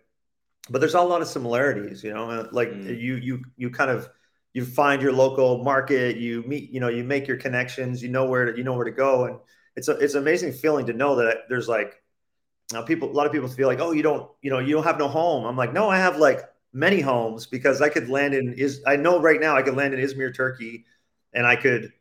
But 0.71 0.81
there's 0.81 0.95
a 0.95 1.01
lot 1.01 1.23
of 1.23 1.29
similarities, 1.29 2.03
you 2.03 2.13
know. 2.13 2.31
Uh, 2.31 2.49
like 2.51 2.71
mm. 2.71 2.87
you 3.01 3.17
you 3.17 3.43
you 3.57 3.71
kind 3.71 3.91
of 3.91 4.09
you 4.53 4.65
find 4.65 5.01
your 5.03 5.13
local 5.13 5.63
market, 5.63 6.17
you 6.17 6.43
meet, 6.47 6.71
you 6.71 6.81
know, 6.81 6.89
you 6.89 7.05
make 7.05 7.29
your 7.29 7.37
connections, 7.37 8.03
you 8.03 8.09
know 8.09 8.27
where 8.27 8.51
to, 8.51 8.59
you 8.59 8.65
know 8.65 8.73
where 8.73 8.85
to 8.85 8.91
go, 8.91 9.25
and 9.25 9.39
it's 9.77 9.89
a 9.89 9.93
it's 9.93 10.15
an 10.15 10.23
amazing 10.23 10.53
feeling 10.53 10.87
to 10.87 10.93
know 10.93 11.17
that 11.17 11.49
there's 11.49 11.69
like 11.69 12.03
now 12.73 12.83
people 12.83 13.11
a 13.11 13.13
lot 13.13 13.27
of 13.27 13.33
people 13.33 13.49
feel 13.49 13.67
like 13.67 13.81
oh 13.81 13.93
you 13.93 14.03
don't 14.03 14.31
you 14.43 14.51
know 14.51 14.59
you 14.59 14.75
don't 14.75 14.85
have 14.85 14.99
no 14.99 15.09
home. 15.09 15.45
I'm 15.45 15.57
like 15.57 15.73
no 15.73 15.89
I 15.89 15.99
have 15.99 16.19
like 16.19 16.43
many 16.73 17.01
homes 17.01 17.47
because 17.47 17.81
I 17.81 17.89
could 17.89 18.09
land 18.09 18.35
in 18.35 18.53
is 18.55 18.83
I 18.87 18.97
know 18.97 19.21
right 19.21 19.41
now 19.41 19.57
I 19.57 19.63
could 19.63 19.75
land 19.77 19.95
in 19.95 20.01
Izmir, 20.01 20.35
Turkey, 20.35 20.85
and 21.33 21.47
I 21.47 21.57
could 21.57 21.93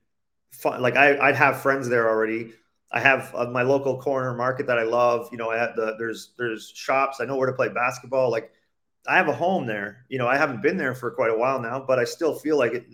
like 0.64 0.96
I, 0.96 1.18
I'd 1.18 1.36
have 1.36 1.62
friends 1.62 1.88
there 1.90 2.10
already. 2.10 2.54
I 2.92 3.00
have 3.00 3.34
uh, 3.36 3.48
my 3.48 3.64
local 3.64 4.02
corner 4.02 4.34
market 4.34 4.68
that 4.68 4.80
I 4.80 4.84
love. 4.84 5.30
You 5.32 5.38
know, 5.38 5.50
I 5.50 5.58
have 5.58 5.76
the 5.76 5.96
there's 5.98 6.34
there's 6.38 6.72
shops. 6.76 7.20
I 7.20 7.26
know 7.26 7.36
where 7.36 7.48
to 7.48 7.54
play 7.54 7.70
basketball. 7.70 8.32
Like 8.32 8.52
I 9.08 9.16
have 9.18 9.28
a 9.28 9.34
home 9.34 9.66
there. 9.66 10.06
You 10.10 10.18
know, 10.18 10.28
I 10.28 10.38
haven't 10.38 10.62
been 10.62 10.78
there 10.78 10.96
for 10.96 11.12
quite 11.12 11.32
a 11.32 11.38
while 11.38 11.60
now, 11.60 11.80
but 11.80 12.00
I 12.00 12.04
still 12.04 12.34
feel 12.34 12.58
like 12.58 12.74
it, 12.74 12.86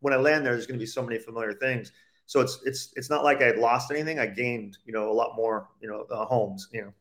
when 0.00 0.14
I 0.14 0.16
land 0.16 0.44
there, 0.44 0.52
there's 0.52 0.66
going 0.66 0.78
to 0.78 0.82
be 0.82 0.86
so 0.86 1.02
many 1.02 1.18
familiar 1.18 1.54
things. 1.54 1.92
So 2.26 2.40
it's 2.40 2.60
it's 2.64 2.92
it's 2.96 3.10
not 3.10 3.24
like 3.24 3.42
I 3.42 3.52
lost 3.52 3.90
anything. 3.90 4.18
I 4.18 4.26
gained 4.26 4.78
you 4.84 4.92
know 4.92 5.10
a 5.10 5.12
lot 5.12 5.36
more 5.36 5.68
you 5.80 5.88
know 5.88 6.06
uh, 6.10 6.24
homes. 6.26 6.68
You 6.72 6.82
know. 6.82 6.92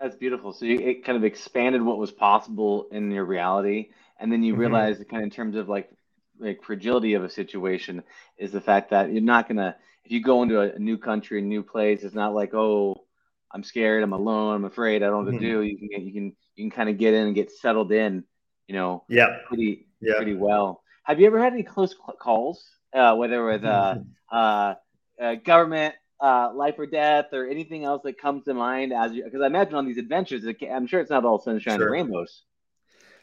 That's 0.00 0.16
beautiful. 0.16 0.52
So 0.52 0.64
you, 0.64 0.78
it 0.78 1.04
kind 1.04 1.18
of 1.18 1.24
expanded 1.24 1.82
what 1.82 1.98
was 1.98 2.10
possible 2.10 2.88
in 2.90 3.10
your 3.10 3.24
reality, 3.26 3.90
and 4.18 4.32
then 4.32 4.42
you 4.42 4.54
mm-hmm. 4.54 4.60
realize, 4.62 4.96
kind 5.10 5.22
of 5.22 5.24
in 5.24 5.30
terms 5.30 5.56
of 5.56 5.68
like 5.68 5.90
like 6.38 6.62
fragility 6.64 7.14
of 7.14 7.22
a 7.22 7.28
situation, 7.28 8.02
is 8.38 8.50
the 8.50 8.62
fact 8.62 8.90
that 8.90 9.12
you're 9.12 9.20
not 9.20 9.46
gonna 9.46 9.76
if 10.04 10.10
you 10.10 10.22
go 10.22 10.42
into 10.42 10.60
a, 10.60 10.74
a 10.74 10.78
new 10.78 10.96
country, 10.96 11.40
a 11.40 11.42
new 11.42 11.62
place, 11.62 12.02
it's 12.02 12.14
not 12.14 12.34
like 12.34 12.54
oh, 12.54 13.04
I'm 13.52 13.62
scared, 13.62 14.02
I'm 14.02 14.14
alone, 14.14 14.54
I'm 14.54 14.64
afraid, 14.64 15.02
I 15.02 15.06
don't 15.06 15.26
know 15.26 15.32
what 15.32 15.38
to 15.38 15.46
mm-hmm. 15.46 15.58
do. 15.58 15.62
You 15.62 15.76
can 15.76 15.88
get, 15.88 16.00
you 16.00 16.12
can 16.12 16.36
you 16.56 16.64
can 16.64 16.70
kind 16.70 16.88
of 16.88 16.96
get 16.96 17.12
in 17.12 17.26
and 17.26 17.34
get 17.34 17.50
settled 17.50 17.92
in, 17.92 18.24
you 18.68 18.74
know, 18.74 19.04
yeah, 19.08 19.38
pretty 19.46 19.86
yeah. 20.00 20.16
pretty 20.16 20.34
well. 20.34 20.82
Have 21.04 21.20
you 21.20 21.26
ever 21.26 21.38
had 21.38 21.52
any 21.52 21.62
close 21.62 21.94
calls, 22.18 22.64
uh, 22.94 23.14
whether 23.16 23.44
with 23.44 23.64
uh, 23.64 23.96
uh, 24.32 24.74
uh, 25.20 25.34
government 25.34 25.94
uh, 26.20 26.52
life 26.54 26.78
or 26.78 26.86
death 26.86 27.26
or 27.32 27.48
anything 27.48 27.84
else 27.84 28.02
that 28.04 28.20
comes 28.20 28.44
to 28.44 28.54
mind 28.54 28.92
as 28.92 29.12
you 29.12 29.24
because 29.24 29.40
I 29.40 29.46
imagine 29.46 29.74
on 29.74 29.86
these 29.86 29.98
adventures, 29.98 30.44
I'm 30.70 30.86
sure 30.86 31.00
it's 31.00 31.10
not 31.10 31.24
all 31.24 31.38
sunshine 31.38 31.78
sure. 31.78 31.86
and 31.86 31.92
rainbows. 31.92 32.42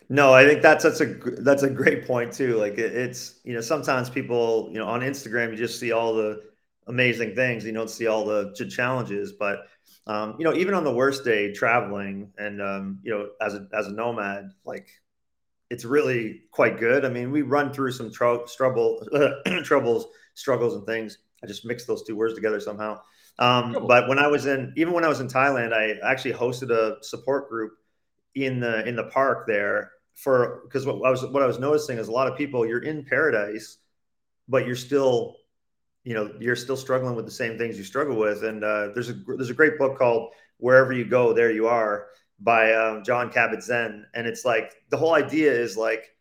No, 0.10 0.34
I 0.34 0.46
think 0.46 0.62
that's 0.62 0.84
that's 0.84 1.02
a 1.02 1.06
that's 1.06 1.64
a 1.64 1.70
great 1.70 2.08
point 2.08 2.32
too. 2.32 2.56
Like 2.56 2.78
it, 2.78 2.94
it's 2.96 3.40
you 3.44 3.54
know 3.54 3.62
sometimes 3.62 4.10
people 4.10 4.70
you 4.72 4.80
know 4.80 4.88
on 4.88 5.02
Instagram 5.02 5.52
you 5.52 5.58
just 5.58 5.80
see 5.80 5.92
all 5.92 6.14
the 6.16 6.44
amazing 6.88 7.36
things. 7.36 7.66
You 7.66 7.74
don't 7.74 7.90
see 7.90 8.08
all 8.08 8.26
the 8.26 8.54
challenges, 8.70 9.34
but 9.34 9.68
um, 10.08 10.36
you 10.40 10.46
know, 10.46 10.54
even 10.54 10.74
on 10.74 10.86
the 10.86 10.94
worst 10.94 11.26
day 11.26 11.52
traveling 11.52 12.32
and 12.38 12.62
um, 12.62 13.00
you 13.04 13.12
know, 13.12 13.30
as 13.42 13.54
a 13.54 13.68
as 13.74 13.88
a 13.88 13.92
nomad, 13.92 14.52
like 14.66 14.88
it's 15.70 15.84
really 15.84 16.44
quite 16.52 16.80
good. 16.80 17.04
I 17.04 17.10
mean, 17.10 17.30
we 17.30 17.42
run 17.42 17.74
through 17.74 17.92
some 17.92 18.12
tr- 18.12 18.46
trouble, 18.56 19.06
troubles, 19.64 20.08
struggles, 20.34 20.76
and 20.76 20.86
things. 20.86 21.18
I 21.48 21.50
just 21.50 21.66
mixed 21.66 21.88
those 21.88 22.04
two 22.04 22.18
words 22.18 22.34
together 22.34 22.60
somehow. 22.60 23.00
Um, 23.40 23.86
but 23.88 24.10
when 24.10 24.20
I 24.20 24.28
was 24.28 24.46
in, 24.48 24.74
even 24.76 24.94
when 24.94 25.06
I 25.06 25.08
was 25.08 25.22
in 25.22 25.30
Thailand, 25.30 25.72
I 25.72 25.96
actually 26.06 26.34
hosted 26.34 26.72
a 26.72 27.02
support 27.04 27.50
group 27.50 27.74
in 28.36 28.60
the 28.60 28.86
in 28.86 28.96
the 28.96 29.06
park 29.06 29.48
there 29.48 29.92
for 30.16 30.62
because 30.64 30.86
what 30.86 31.06
I 31.06 31.10
was 31.10 31.26
what 31.26 31.42
I 31.42 31.46
was 31.48 31.60
noticing 31.60 32.00
is 32.00 32.10
a 32.10 32.12
lot 32.12 32.28
of 32.28 32.38
people 32.38 32.68
you're 32.68 32.84
in 32.84 33.06
paradise, 33.06 33.78
but 34.50 34.66
you're 34.66 34.76
still, 34.76 35.38
you 36.04 36.16
know, 36.16 36.34
you're 36.40 36.56
still 36.56 36.76
struggling 36.76 37.16
with 37.16 37.26
the 37.26 37.32
same 37.32 37.58
things 37.58 37.78
you 37.78 37.84
struggle 37.84 38.18
with. 38.18 38.44
And 38.44 38.64
uh, 38.64 38.90
there's 38.94 39.10
a 39.10 39.14
there's 39.14 39.52
a 39.52 39.56
great 39.56 39.78
book 39.78 39.98
called 39.98 40.34
Wherever 40.58 40.92
You 40.92 41.06
Go, 41.06 41.32
There 41.32 41.52
You 41.52 41.68
Are 41.68 42.08
by 42.40 42.74
um, 42.74 43.04
Jon 43.04 43.32
Kabat-Zinn, 43.32 44.06
and 44.14 44.28
it's 44.28 44.46
like 44.46 44.74
the 44.90 44.98
whole 44.98 45.16
idea 45.16 45.52
is 45.52 45.78
like, 45.78 46.16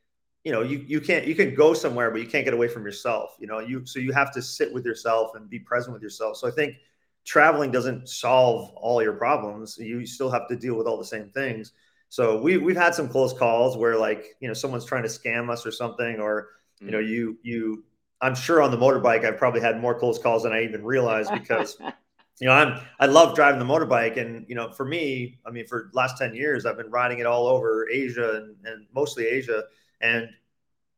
you 0.47 0.53
know, 0.53 0.62
you 0.62 0.85
you 0.87 1.00
can't 1.00 1.26
you 1.26 1.35
can 1.35 1.57
go 1.57 1.75
somewhere, 1.75 2.09
but 2.12 2.21
you 2.21 2.29
can't 2.29 2.45
get 2.45 2.55
away 2.55 2.69
from 2.69 2.85
yourself. 2.85 3.35
You 3.41 3.49
know, 3.49 3.59
you 3.59 3.85
so 3.85 3.99
you 3.99 4.12
have 4.12 4.33
to 4.35 4.41
sit 4.41 4.73
with 4.73 4.85
yourself 4.85 5.33
and 5.35 5.50
be 5.50 5.59
present 5.59 5.93
with 5.93 6.05
yourself. 6.05 6.37
So 6.37 6.47
I 6.47 6.53
think 6.53 6.76
traveling 7.25 7.73
doesn't 7.73 8.09
solve 8.09 8.71
all 8.76 9.03
your 9.03 9.15
problems. 9.15 9.76
You 9.76 10.07
still 10.07 10.31
have 10.31 10.47
to 10.47 10.55
deal 10.55 10.76
with 10.76 10.87
all 10.87 10.99
the 10.99 11.05
same 11.05 11.31
things. 11.31 11.73
So 12.11 12.41
we 12.41 12.59
we've 12.59 12.76
had 12.76 12.95
some 12.95 13.09
close 13.09 13.33
calls 13.33 13.76
where 13.76 13.97
like 13.97 14.37
you 14.38 14.47
know 14.47 14.55
someone's 14.55 14.85
trying 14.85 15.03
to 15.03 15.09
scam 15.09 15.50
us 15.50 15.67
or 15.67 15.73
something, 15.73 16.21
or 16.21 16.50
you 16.81 16.93
know 16.93 17.00
mm. 17.00 17.09
you 17.09 17.38
you. 17.43 17.85
I'm 18.21 18.37
sure 18.37 18.62
on 18.62 18.71
the 18.71 18.79
motorbike 18.79 19.25
I've 19.25 19.38
probably 19.38 19.62
had 19.62 19.81
more 19.81 19.99
close 19.99 20.17
calls 20.17 20.45
than 20.45 20.53
I 20.53 20.62
even 20.62 20.85
realized 20.85 21.33
because 21.33 21.76
you 22.41 22.47
know, 22.47 22.53
I'm 22.53 22.81
I 23.00 23.07
love 23.07 23.35
driving 23.35 23.59
the 23.59 23.67
motorbike, 23.67 24.17
and 24.17 24.47
you 24.49 24.55
know, 24.55 24.71
for 24.71 24.85
me, 24.85 25.41
I 25.45 25.50
mean, 25.50 25.67
for 25.67 25.91
last 25.93 26.19
ten 26.19 26.37
years, 26.37 26.67
I've 26.67 26.76
been 26.76 26.91
riding 26.93 27.19
it 27.19 27.26
all 27.26 27.49
over 27.49 27.88
Asia 27.91 28.37
and, 28.37 28.55
and 28.65 28.87
mostly 28.95 29.26
Asia, 29.26 29.65
and 30.00 30.29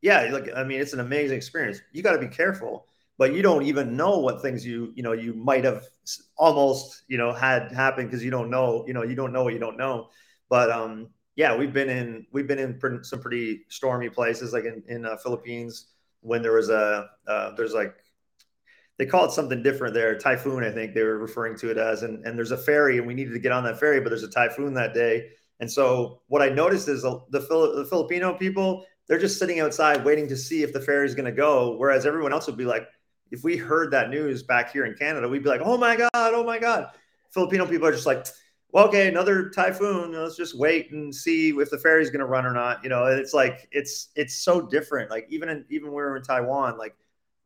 yeah, 0.00 0.28
look, 0.30 0.48
I 0.54 0.64
mean, 0.64 0.80
it's 0.80 0.92
an 0.92 1.00
amazing 1.00 1.36
experience. 1.36 1.80
You 1.92 2.02
got 2.02 2.12
to 2.12 2.18
be 2.18 2.28
careful, 2.28 2.86
but 3.16 3.34
you 3.34 3.42
don't 3.42 3.64
even 3.64 3.96
know 3.96 4.18
what 4.18 4.42
things 4.42 4.64
you 4.64 4.92
you 4.94 5.02
know 5.02 5.12
you 5.12 5.34
might 5.34 5.64
have 5.64 5.84
almost 6.36 7.02
you 7.08 7.18
know 7.18 7.32
had 7.32 7.72
happen 7.72 8.06
because 8.06 8.24
you 8.24 8.30
don't 8.30 8.50
know 8.50 8.84
you 8.86 8.94
know 8.94 9.02
you 9.02 9.14
don't 9.14 9.32
know 9.32 9.44
what 9.44 9.52
you 9.52 9.58
don't 9.58 9.76
know. 9.76 10.08
But 10.48 10.70
um, 10.70 11.08
yeah, 11.36 11.56
we've 11.56 11.72
been 11.72 11.90
in 11.90 12.26
we've 12.32 12.46
been 12.46 12.58
in 12.58 13.04
some 13.04 13.20
pretty 13.20 13.64
stormy 13.68 14.08
places, 14.08 14.52
like 14.52 14.64
in 14.64 14.82
in 14.88 15.04
uh, 15.04 15.16
Philippines 15.16 15.86
when 16.20 16.42
there 16.42 16.52
was 16.52 16.70
a 16.70 17.08
uh, 17.26 17.54
there's 17.54 17.74
like 17.74 17.94
they 18.98 19.06
call 19.06 19.24
it 19.24 19.30
something 19.30 19.62
different 19.62 19.94
there. 19.94 20.18
Typhoon, 20.18 20.64
I 20.64 20.72
think 20.72 20.92
they 20.92 21.04
were 21.04 21.18
referring 21.18 21.56
to 21.58 21.70
it 21.70 21.78
as. 21.78 22.02
And, 22.02 22.24
and 22.26 22.36
there's 22.36 22.50
a 22.50 22.56
ferry, 22.56 22.98
and 22.98 23.06
we 23.06 23.14
needed 23.14 23.32
to 23.32 23.38
get 23.38 23.52
on 23.52 23.62
that 23.64 23.78
ferry, 23.78 24.00
but 24.00 24.08
there's 24.08 24.24
a 24.24 24.30
typhoon 24.30 24.74
that 24.74 24.92
day. 24.92 25.30
And 25.60 25.70
so 25.70 26.20
what 26.28 26.42
I 26.42 26.48
noticed 26.48 26.88
is 26.88 27.02
the, 27.02 27.20
the, 27.30 27.86
Filipino 27.88 28.34
people, 28.34 28.84
they're 29.06 29.18
just 29.18 29.38
sitting 29.38 29.60
outside 29.60 30.04
waiting 30.04 30.28
to 30.28 30.36
see 30.36 30.62
if 30.62 30.72
the 30.72 30.80
ferry 30.80 31.06
is 31.06 31.14
going 31.14 31.24
to 31.24 31.32
go. 31.32 31.76
Whereas 31.76 32.06
everyone 32.06 32.32
else 32.32 32.46
would 32.46 32.56
be 32.56 32.64
like, 32.64 32.86
if 33.30 33.42
we 33.44 33.56
heard 33.56 33.90
that 33.90 34.10
news 34.10 34.42
back 34.42 34.72
here 34.72 34.86
in 34.86 34.94
Canada, 34.94 35.28
we'd 35.28 35.42
be 35.42 35.48
like, 35.48 35.60
oh 35.62 35.76
my 35.76 35.96
God, 35.96 36.10
oh 36.14 36.44
my 36.44 36.58
God. 36.58 36.90
Filipino 37.30 37.66
people 37.66 37.86
are 37.86 37.92
just 37.92 38.06
like, 38.06 38.26
well, 38.70 38.86
okay, 38.88 39.08
another 39.08 39.50
typhoon. 39.50 40.12
Let's 40.12 40.36
just 40.36 40.58
wait 40.58 40.92
and 40.92 41.14
see 41.14 41.50
if 41.50 41.70
the 41.70 41.78
ferry's 41.78 42.10
going 42.10 42.20
to 42.20 42.26
run 42.26 42.46
or 42.46 42.52
not. 42.52 42.82
You 42.82 42.90
know, 42.90 43.06
it's 43.06 43.34
like 43.34 43.68
it's 43.72 44.08
it's 44.14 44.36
so 44.36 44.60
different. 44.60 45.10
Like 45.10 45.26
even 45.30 45.48
in 45.48 45.64
even 45.70 45.88
when 45.88 45.96
we 45.96 46.02
were 46.02 46.16
in 46.16 46.22
Taiwan, 46.22 46.76
like 46.78 46.94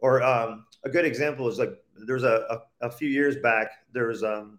or 0.03 0.23
um, 0.23 0.67
a 0.85 0.91
good 0.91 1.05
example 1.05 1.49
is 1.49 1.59
like 1.59 1.73
there's 2.07 2.25
a, 2.25 2.45
a, 2.51 2.87
a 2.87 2.91
few 2.91 3.09
years 3.09 3.37
back 3.37 3.71
there 3.93 4.09
was 4.09 4.25
um, 4.25 4.59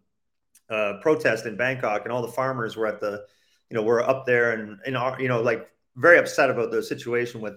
a 0.70 0.96
protest 1.02 1.46
in 1.46 1.56
Bangkok 1.56 2.04
and 2.04 2.12
all 2.12 2.22
the 2.22 2.32
farmers 2.32 2.76
were 2.76 2.88
at 2.88 3.00
the 3.00 3.26
you 3.74 3.80
know 3.80 3.84
were 3.84 4.08
up 4.08 4.24
there 4.28 4.52
and 4.52 4.78
in 4.86 4.96
our 4.96 5.20
you 5.20 5.28
know 5.28 5.42
like 5.42 5.68
very 5.96 6.20
upset 6.20 6.52
about 6.52 6.70
the 6.70 6.84
situation 6.84 7.42
with 7.42 7.56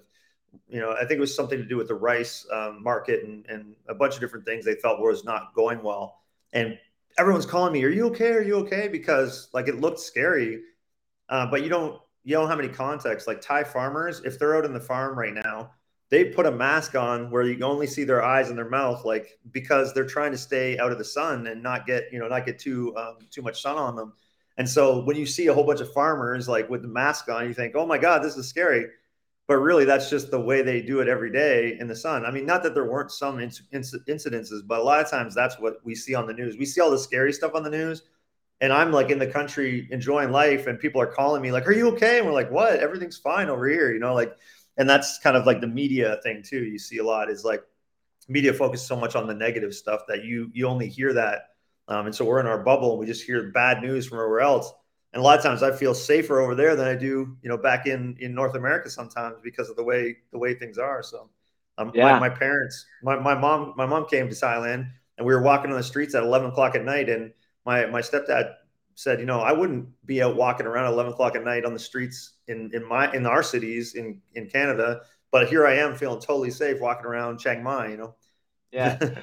you 0.67 0.81
know 0.81 0.93
I 0.93 1.01
think 1.01 1.13
it 1.13 1.21
was 1.21 1.37
something 1.37 1.59
to 1.59 1.65
do 1.67 1.77
with 1.77 1.89
the 1.89 1.95
rice 1.95 2.47
um, 2.51 2.83
market 2.83 3.23
and, 3.23 3.45
and 3.51 3.77
a 3.87 3.95
bunch 3.95 4.15
of 4.15 4.21
different 4.21 4.47
things 4.47 4.65
they 4.65 4.77
felt 4.77 4.99
was 4.99 5.25
not 5.25 5.53
going 5.55 5.83
well. 5.83 6.23
And 6.55 6.79
everyone's 7.19 7.45
calling 7.45 7.75
me 7.75 7.85
are 7.85 7.91
you 7.91 8.07
okay? 8.07 8.31
Are 8.33 8.43
you 8.43 8.57
okay? 8.61 8.89
Because 8.89 9.49
like 9.53 9.69
it 9.69 9.79
looked 9.79 10.01
scary. 10.01 10.63
Uh, 11.29 11.47
but 11.51 11.63
you 11.63 11.69
don't 11.69 12.01
you 12.25 12.35
don't 12.35 12.49
have 12.49 12.61
any 12.61 12.69
context. 12.69 13.27
Like 13.27 13.43
Thai 13.43 13.65
farmers 13.65 14.23
if 14.25 14.39
they're 14.39 14.57
out 14.57 14.65
in 14.65 14.73
the 14.73 14.81
farm 14.81 15.19
right 15.19 15.35
now 15.35 15.73
they 16.09 16.25
put 16.25 16.47
a 16.47 16.51
mask 16.51 16.95
on 16.95 17.31
where 17.31 17.43
you 17.43 17.63
only 17.65 17.87
see 17.87 18.05
their 18.05 18.23
eyes 18.23 18.49
and 18.49 18.57
their 18.57 18.71
mouth, 18.71 19.05
like 19.05 19.39
because 19.51 19.93
they're 19.93 20.07
trying 20.07 20.31
to 20.31 20.39
stay 20.39 20.79
out 20.79 20.93
of 20.93 20.99
the 20.99 21.05
sun 21.05 21.49
and 21.49 21.63
not 21.63 21.85
get 21.85 22.05
you 22.13 22.19
know 22.19 22.29
not 22.29 22.47
get 22.47 22.59
too 22.59 22.97
um, 22.97 23.19
too 23.31 23.43
much 23.43 23.61
sun 23.61 23.77
on 23.77 23.97
them. 23.97 24.15
And 24.59 24.69
so 24.69 25.05
when 25.05 25.17
you 25.17 25.27
see 25.27 25.49
a 25.49 25.55
whole 25.55 25.65
bunch 25.65 25.81
of 25.81 25.93
farmers 25.93 26.49
like 26.49 26.69
with 26.71 26.83
the 26.83 26.89
mask 26.89 27.29
on, 27.29 27.47
you 27.47 27.55
think, 27.55 27.75
oh 27.77 27.87
my 27.87 27.99
god, 27.99 28.23
this 28.23 28.37
is 28.37 28.49
scary. 28.49 28.87
But 29.49 29.59
really, 29.59 29.85
that's 29.85 30.11
just 30.11 30.31
the 30.33 30.41
way 30.41 30.63
they 30.63 30.83
do 30.83 31.01
it 31.01 31.09
every 31.09 31.31
day 31.31 31.77
in 31.79 31.87
the 31.87 31.95
sun. 31.95 32.27
I 32.27 32.33
mean, 32.33 32.47
not 32.47 32.65
that 32.65 32.75
there 32.75 32.91
weren't 32.91 33.13
some 33.13 33.37
inc- 33.39 33.63
inc- 33.73 34.09
incidences, 34.09 34.67
but 34.67 34.81
a 34.81 34.83
lot 34.83 35.01
of 35.01 35.09
times 35.09 35.35
that's 35.37 35.59
what 35.61 35.77
we 35.85 35.95
see 35.95 36.17
on 36.17 36.27
the 36.27 36.33
news. 36.33 36.57
We 36.57 36.67
see 36.67 36.81
all 36.81 36.91
the 36.91 36.99
scary 36.99 37.33
stuff 37.33 37.55
on 37.55 37.63
the 37.63 37.71
news, 37.71 38.03
and 38.61 38.73
I'm 38.73 38.91
like 38.91 39.11
in 39.11 39.21
the 39.21 39.27
country 39.27 39.87
enjoying 39.93 40.33
life, 40.33 40.67
and 40.67 40.81
people 40.81 41.01
are 41.01 41.07
calling 41.07 41.43
me 41.43 41.53
like, 41.53 41.69
"Are 41.69 41.73
you 41.73 41.89
okay?" 41.91 42.19
And 42.19 42.27
we're 42.27 42.33
like, 42.33 42.51
"What? 42.51 42.81
Everything's 42.81 43.19
fine 43.19 43.49
over 43.49 43.69
here," 43.69 43.93
you 43.93 44.01
know, 44.01 44.15
like 44.15 44.37
and 44.79 44.89
that's 44.89 45.19
kind 45.19 45.37
of 45.37 45.47
like 45.47 45.61
the 45.61 45.67
media 45.67 46.19
thing 46.23 46.43
too. 46.43 46.65
You 46.65 46.79
see 46.79 46.99
a 46.99 47.05
lot 47.05 47.31
is 47.31 47.45
like 47.45 47.63
media 48.29 48.53
focus 48.53 48.87
so 48.87 48.97
much 48.97 49.15
on 49.15 49.27
the 49.27 49.35
negative 49.35 49.75
stuff 49.75 50.03
that 50.09 50.25
you 50.25 50.51
you 50.53 50.67
only 50.67 50.89
hear 50.89 51.13
that, 51.15 51.51
um, 51.89 52.07
and 52.07 52.15
so 52.15 52.25
we're 52.25 52.41
in 52.41 52.47
our 52.47 52.63
bubble 52.63 52.93
and 52.93 53.01
we 53.01 53.07
just 53.07 53.25
hear 53.25 53.51
bad 53.51 53.83
news 53.83 54.07
from 54.07 54.19
everywhere 54.19 54.41
else. 54.41 54.73
And 55.13 55.21
a 55.21 55.25
lot 55.25 55.39
of 55.39 55.45
times 55.45 55.63
I 55.63 55.75
feel 55.75 55.95
safer 55.95 56.41
over 56.41 56.55
there 56.55 56.77
than 56.77 56.87
I 56.87 56.95
do, 56.95 57.37
you 57.43 57.49
know, 57.49 57.57
back 57.57 57.87
in 57.87 58.17
in 58.21 58.35
North 58.35 58.55
America 58.55 58.91
sometimes 58.91 59.37
because 59.43 59.71
of 59.71 59.77
the 59.77 59.85
way 59.85 60.17
the 60.33 60.39
way 60.39 60.55
things 60.55 60.79
are. 60.79 61.03
So, 61.03 61.31
um, 61.79 61.93
yeah. 61.95 62.13
my, 62.13 62.29
my 62.29 62.31
parents, 62.31 62.85
my, 63.03 63.19
my 63.19 63.35
mom, 63.35 63.75
my 63.77 63.87
mom 63.87 64.07
came 64.07 64.29
to 64.29 64.35
Thailand 64.35 64.91
and 65.17 65.27
we 65.27 65.35
were 65.35 65.43
walking 65.43 65.71
on 65.71 65.77
the 65.77 65.83
streets 65.83 66.15
at 66.15 66.23
11 66.23 66.51
o'clock 66.51 66.75
at 66.75 66.85
night 66.85 67.09
and 67.09 67.33
my 67.65 67.87
my 67.87 68.01
stepdad 68.01 68.55
said, 68.97 69.21
you 69.21 69.27
know, 69.27 69.41
I 69.41 69.53
wouldn't 69.53 69.89
be 70.07 70.23
out 70.23 70.37
walking 70.37 70.67
around 70.67 70.87
at 70.87 70.93
11 70.93 71.13
o'clock 71.13 71.37
at 71.37 71.45
night 71.45 71.65
on 71.67 71.75
the 71.75 71.79
streets 71.79 72.33
in, 72.49 72.71
in 72.73 72.83
my, 72.83 73.13
in 73.13 73.27
our 73.27 73.43
cities 73.43 73.95
in, 73.95 74.21
in 74.35 74.49
Canada, 74.49 75.03
but 75.31 75.49
here 75.49 75.67
I 75.67 75.77
am 75.77 75.95
feeling 75.95 76.19
totally 76.19 76.51
safe 76.51 76.81
walking 76.81 77.05
around 77.05 77.39
Chiang 77.39 77.63
Mai, 77.63 77.89
you 77.89 77.99
know? 77.99 78.15
Yeah. 78.73 78.99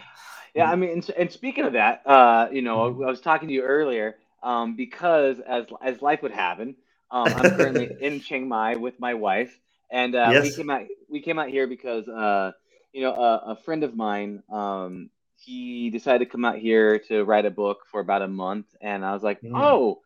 yeah. 0.56 0.70
I 0.72 0.76
mean, 0.76 0.92
and, 0.92 1.10
and 1.18 1.32
speaking 1.32 1.66
of 1.66 1.74
that, 1.74 2.02
uh, 2.06 2.48
you 2.52 2.62
know, 2.62 2.86
I 2.86 3.10
was 3.10 3.22
talking 3.22 3.48
to 3.48 3.54
you 3.54 3.64
earlier, 3.64 4.16
um, 4.42 4.76
because 4.76 5.40
as, 5.40 5.66
as 5.82 6.02
life 6.02 6.22
would 6.22 6.32
happen, 6.32 6.76
um, 7.12 7.28
I'm 7.28 7.56
currently 7.56 7.90
in 8.02 8.20
Chiang 8.20 8.48
Mai 8.48 8.76
with 8.76 9.00
my 9.00 9.14
wife 9.14 9.58
and, 9.90 10.16
uh, 10.16 10.30
yes. 10.32 10.44
we 10.44 10.52
came 10.56 10.70
out, 10.70 10.86
we 11.10 11.22
came 11.22 11.40
out 11.40 11.50
here 11.50 11.68
because, 11.68 12.08
uh, 12.08 12.52
you 12.92 13.02
know, 13.02 13.14
a, 13.14 13.52
a 13.52 13.56
friend 13.56 13.84
of 13.84 13.96
mine, 13.96 14.42
um, 14.52 15.10
he 15.38 15.90
decided 15.90 16.20
to 16.20 16.26
come 16.32 16.46
out 16.46 16.58
here 16.58 17.00
to 17.00 17.24
write 17.24 17.46
a 17.46 17.52
book 17.52 17.86
for 17.92 18.00
about 18.00 18.22
a 18.22 18.28
month, 18.28 18.66
and 18.82 19.06
I 19.06 19.14
was 19.14 19.24
like, 19.24 19.42
mm. 19.42 19.52
oh, 19.54 20.02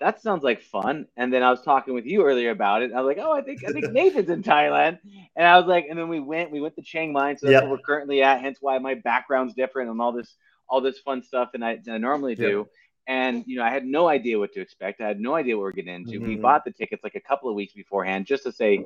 that 0.00 0.20
sounds 0.22 0.44
like 0.44 0.62
fun. 0.62 1.06
And 1.16 1.32
then 1.32 1.42
I 1.42 1.50
was 1.50 1.62
talking 1.62 1.94
with 1.94 2.06
you 2.06 2.24
earlier 2.24 2.50
about 2.50 2.82
it. 2.82 2.92
I 2.92 3.00
was 3.00 3.16
like, 3.16 3.24
oh, 3.24 3.32
I 3.32 3.42
think 3.42 3.64
I 3.66 3.72
think 3.72 3.90
Nathan's 3.92 4.30
in 4.30 4.42
Thailand, 4.42 4.98
and 5.36 5.46
I 5.46 5.58
was 5.58 5.66
like, 5.66 5.86
and 5.88 5.98
then 5.98 6.08
we 6.08 6.20
went 6.20 6.50
we 6.50 6.60
went 6.60 6.76
to 6.76 6.82
Chiang 6.82 7.12
Mai, 7.12 7.34
so 7.34 7.46
that's 7.46 7.52
yep. 7.52 7.62
where 7.64 7.72
we're 7.72 7.78
currently 7.78 8.22
at. 8.22 8.40
Hence 8.40 8.58
why 8.60 8.78
my 8.78 8.94
background's 8.94 9.54
different 9.54 9.90
and 9.90 10.00
all 10.00 10.12
this 10.12 10.36
all 10.68 10.80
this 10.80 10.98
fun 10.98 11.22
stuff 11.22 11.52
than 11.52 11.62
I, 11.62 11.76
than 11.76 11.94
I 11.94 11.98
normally 11.98 12.34
do. 12.34 12.58
Yep. 12.58 12.66
And 13.06 13.44
you 13.46 13.56
know, 13.56 13.64
I 13.64 13.70
had 13.70 13.86
no 13.86 14.06
idea 14.06 14.38
what 14.38 14.52
to 14.52 14.60
expect. 14.60 15.00
I 15.00 15.08
had 15.08 15.18
no 15.18 15.34
idea 15.34 15.56
what 15.56 15.64
we 15.64 15.68
are 15.70 15.72
getting 15.72 15.94
into. 15.94 16.18
Mm-hmm. 16.18 16.28
We 16.28 16.36
bought 16.36 16.64
the 16.64 16.72
tickets 16.72 17.02
like 17.02 17.14
a 17.14 17.20
couple 17.20 17.48
of 17.48 17.54
weeks 17.54 17.72
beforehand 17.72 18.26
just 18.26 18.42
to 18.42 18.52
say, 18.52 18.84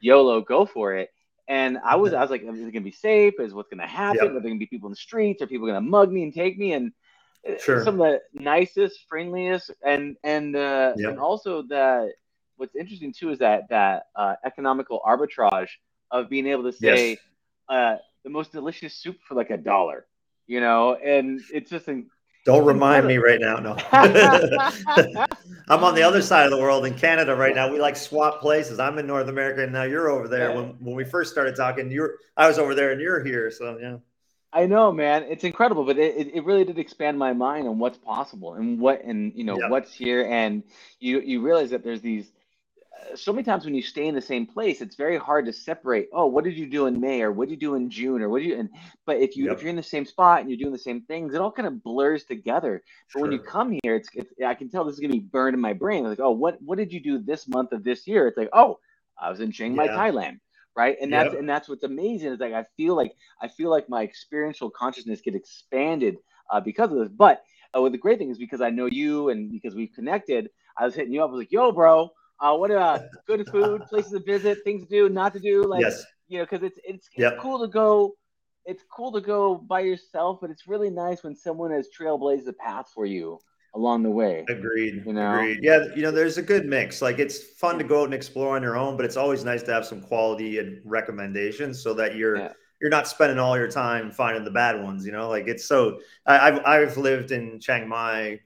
YOLO, 0.00 0.40
go 0.40 0.66
for 0.66 0.94
it. 0.94 1.10
And 1.48 1.78
I 1.84 1.96
was, 1.96 2.12
I 2.12 2.20
was 2.20 2.30
like, 2.30 2.42
is 2.42 2.58
it 2.60 2.72
gonna 2.72 2.80
be 2.80 2.92
safe? 2.92 3.34
Is 3.38 3.54
what's 3.54 3.68
gonna 3.68 3.86
happen? 3.86 4.18
Yep. 4.22 4.30
Are 4.30 4.32
there 4.34 4.42
gonna 4.42 4.56
be 4.56 4.66
people 4.66 4.86
in 4.86 4.92
the 4.92 4.96
streets? 4.96 5.42
Are 5.42 5.46
people 5.46 5.66
gonna 5.66 5.80
mug 5.80 6.12
me 6.12 6.22
and 6.22 6.32
take 6.32 6.58
me? 6.58 6.72
And 6.72 6.92
sure. 7.62 7.84
some 7.84 8.00
of 8.00 8.06
the 8.06 8.20
nicest, 8.32 9.06
friendliest, 9.08 9.70
and 9.84 10.16
and 10.24 10.56
uh, 10.56 10.94
yep. 10.96 11.10
and 11.10 11.18
also 11.18 11.62
that 11.62 12.12
what's 12.56 12.74
interesting 12.74 13.12
too 13.12 13.30
is 13.30 13.38
that 13.38 13.68
that 13.68 14.06
uh, 14.16 14.34
economical 14.44 15.00
arbitrage 15.06 15.68
of 16.10 16.28
being 16.28 16.46
able 16.46 16.64
to 16.64 16.72
say 16.72 17.10
yes. 17.10 17.18
uh, 17.68 17.96
the 18.24 18.30
most 18.30 18.52
delicious 18.52 18.94
soup 18.94 19.16
for 19.26 19.34
like 19.34 19.50
a 19.50 19.56
dollar, 19.56 20.06
you 20.46 20.60
know, 20.60 20.94
and 20.94 21.40
it's 21.52 21.70
just 21.70 21.88
in, 21.88 22.06
don't 22.46 22.64
remind 22.64 23.08
me 23.08 23.18
right 23.18 23.40
now. 23.40 23.56
No. 23.56 23.76
I'm 25.68 25.82
on 25.82 25.96
the 25.96 26.02
other 26.02 26.22
side 26.22 26.44
of 26.44 26.52
the 26.52 26.58
world 26.58 26.86
in 26.86 26.94
Canada 26.94 27.34
right 27.34 27.54
now. 27.56 27.68
We 27.70 27.80
like 27.80 27.96
swap 27.96 28.40
places. 28.40 28.78
I'm 28.78 28.98
in 28.98 29.06
North 29.06 29.26
America 29.26 29.64
and 29.64 29.72
now 29.72 29.82
you're 29.82 30.08
over 30.08 30.28
there. 30.28 30.54
When 30.54 30.76
when 30.78 30.94
we 30.94 31.04
first 31.04 31.32
started 31.32 31.56
talking, 31.56 31.90
you're 31.90 32.18
I 32.36 32.46
was 32.46 32.60
over 32.60 32.72
there 32.76 32.92
and 32.92 33.00
you're 33.00 33.24
here. 33.24 33.50
So 33.50 33.78
yeah. 33.78 33.96
I 34.56 34.64
know, 34.64 34.90
man. 34.90 35.24
It's 35.28 35.44
incredible, 35.44 35.84
but 35.84 35.98
it, 35.98 36.34
it 36.34 36.44
really 36.46 36.64
did 36.64 36.78
expand 36.78 37.18
my 37.18 37.34
mind 37.34 37.68
on 37.68 37.78
what's 37.78 37.98
possible 37.98 38.54
and 38.54 38.80
what 38.80 39.04
and 39.04 39.34
you 39.34 39.44
know 39.44 39.58
what's 39.68 39.92
here. 39.92 40.24
And 40.24 40.62
you 40.98 41.20
you 41.20 41.42
realize 41.42 41.68
that 41.70 41.84
there's 41.84 42.00
these 42.00 42.32
uh, 42.96 43.14
so 43.14 43.34
many 43.34 43.44
times 43.44 43.66
when 43.66 43.74
you 43.74 43.82
stay 43.82 44.06
in 44.06 44.14
the 44.14 44.22
same 44.22 44.46
place, 44.46 44.80
it's 44.80 44.96
very 44.96 45.18
hard 45.18 45.44
to 45.44 45.52
separate. 45.52 46.08
Oh, 46.10 46.24
what 46.24 46.42
did 46.42 46.56
you 46.56 46.66
do 46.66 46.86
in 46.86 46.98
May, 46.98 47.20
or 47.20 47.32
what 47.32 47.50
did 47.50 47.60
you 47.60 47.68
do 47.68 47.74
in 47.74 47.90
June, 47.90 48.22
or 48.22 48.30
what 48.30 48.40
do 48.40 48.48
you? 48.48 48.58
And 48.58 48.70
but 49.04 49.18
if 49.18 49.36
you 49.36 49.52
if 49.52 49.60
you're 49.60 49.68
in 49.68 49.76
the 49.76 49.82
same 49.82 50.06
spot 50.06 50.40
and 50.40 50.48
you're 50.48 50.56
doing 50.56 50.72
the 50.72 50.78
same 50.78 51.02
things, 51.02 51.34
it 51.34 51.40
all 51.42 51.52
kind 51.52 51.68
of 51.68 51.82
blurs 51.82 52.24
together. 52.24 52.82
But 53.12 53.18
sure. 53.18 53.22
when 53.28 53.32
you 53.32 53.40
come 53.40 53.78
here, 53.82 53.96
it's, 53.96 54.08
it's 54.14 54.32
I 54.42 54.54
can 54.54 54.70
tell 54.70 54.86
this 54.86 54.94
is 54.94 55.00
gonna 55.00 55.12
be 55.12 55.20
burned 55.20 55.54
in 55.54 55.60
my 55.60 55.74
brain. 55.74 56.04
Like, 56.04 56.20
oh, 56.20 56.30
what 56.30 56.62
what 56.62 56.78
did 56.78 56.94
you 56.94 57.00
do 57.00 57.18
this 57.18 57.46
month 57.46 57.72
of 57.72 57.84
this 57.84 58.06
year? 58.06 58.26
It's 58.26 58.38
like, 58.38 58.50
oh, 58.54 58.78
I 59.20 59.28
was 59.28 59.40
in 59.40 59.52
Chiang 59.52 59.74
Mai, 59.74 59.84
yeah. 59.84 59.98
Thailand, 59.98 60.40
right? 60.76 60.96
And 61.00 61.12
that's 61.12 61.32
yep. 61.32 61.40
and 61.40 61.48
that's 61.48 61.68
what's 61.68 61.84
amazing 61.84 62.32
is 62.32 62.40
like 62.40 62.52
I 62.52 62.64
feel 62.76 62.94
like 62.94 63.14
I 63.40 63.48
feel 63.48 63.70
like 63.70 63.88
my 63.88 64.02
experiential 64.02 64.70
consciousness 64.70 65.20
get 65.20 65.34
expanded 65.34 66.16
uh, 66.50 66.60
because 66.60 66.92
of 66.92 66.98
this. 66.98 67.08
But 67.08 67.42
uh, 67.76 67.80
well, 67.80 67.90
the 67.90 67.98
great 67.98 68.18
thing 68.18 68.30
is 68.30 68.38
because 68.38 68.60
I 68.60 68.70
know 68.70 68.86
you 68.86 69.30
and 69.30 69.50
because 69.50 69.74
we've 69.74 69.92
connected, 69.94 70.50
I 70.78 70.84
was 70.84 70.94
hitting 70.94 71.12
you 71.12 71.22
up. 71.22 71.30
I 71.30 71.32
was 71.32 71.40
like, 71.40 71.52
yo, 71.52 71.72
bro 71.72 72.10
uh, 72.40 72.54
what 72.54 72.70
about 72.70 73.02
good 73.26 73.46
food, 73.48 73.82
places 73.88 74.12
to 74.12 74.20
visit, 74.20 74.58
things 74.64 74.82
to 74.82 74.88
do, 74.88 75.08
not 75.08 75.32
to 75.34 75.40
do? 75.40 75.64
Like, 75.64 75.82
yes. 75.82 76.04
you 76.28 76.38
know, 76.38 76.44
because 76.44 76.62
it's 76.62 76.78
it's, 76.84 77.08
it's 77.08 77.18
yep. 77.18 77.38
cool 77.38 77.60
to 77.60 77.68
go. 77.68 78.14
It's 78.64 78.82
cool 78.90 79.12
to 79.12 79.20
go 79.20 79.54
by 79.54 79.80
yourself, 79.80 80.38
but 80.40 80.50
it's 80.50 80.66
really 80.66 80.90
nice 80.90 81.22
when 81.22 81.36
someone 81.36 81.70
has 81.70 81.88
trailblazed 81.96 82.48
a 82.48 82.52
path 82.52 82.86
for 82.92 83.06
you 83.06 83.38
along 83.76 84.02
the 84.02 84.10
way. 84.10 84.44
Agreed. 84.48 85.02
You 85.06 85.12
know? 85.12 85.34
Agreed. 85.34 85.60
Yeah, 85.62 85.84
you 85.94 86.02
know, 86.02 86.10
there's 86.10 86.38
a 86.38 86.42
good 86.42 86.66
mix. 86.66 87.00
Like 87.02 87.18
it's 87.18 87.38
fun 87.38 87.78
to 87.78 87.84
go 87.84 88.00
out 88.00 88.06
and 88.06 88.14
explore 88.14 88.56
on 88.56 88.62
your 88.62 88.76
own, 88.76 88.96
but 88.96 89.04
it's 89.04 89.16
always 89.16 89.44
nice 89.44 89.62
to 89.64 89.72
have 89.72 89.86
some 89.86 90.00
quality 90.00 90.58
and 90.58 90.80
recommendations 90.84 91.82
so 91.82 91.94
that 91.94 92.16
you're 92.16 92.38
yeah. 92.38 92.52
you're 92.80 92.90
not 92.90 93.06
spending 93.06 93.38
all 93.38 93.56
your 93.56 93.70
time 93.70 94.10
finding 94.10 94.44
the 94.44 94.50
bad 94.50 94.82
ones. 94.82 95.06
You 95.06 95.12
know, 95.12 95.28
like 95.28 95.46
it's 95.46 95.66
so. 95.66 96.00
I, 96.26 96.48
I've 96.48 96.66
I've 96.66 96.96
lived 96.96 97.30
in 97.30 97.60
Chiang 97.60 97.88
Mai 97.88 98.40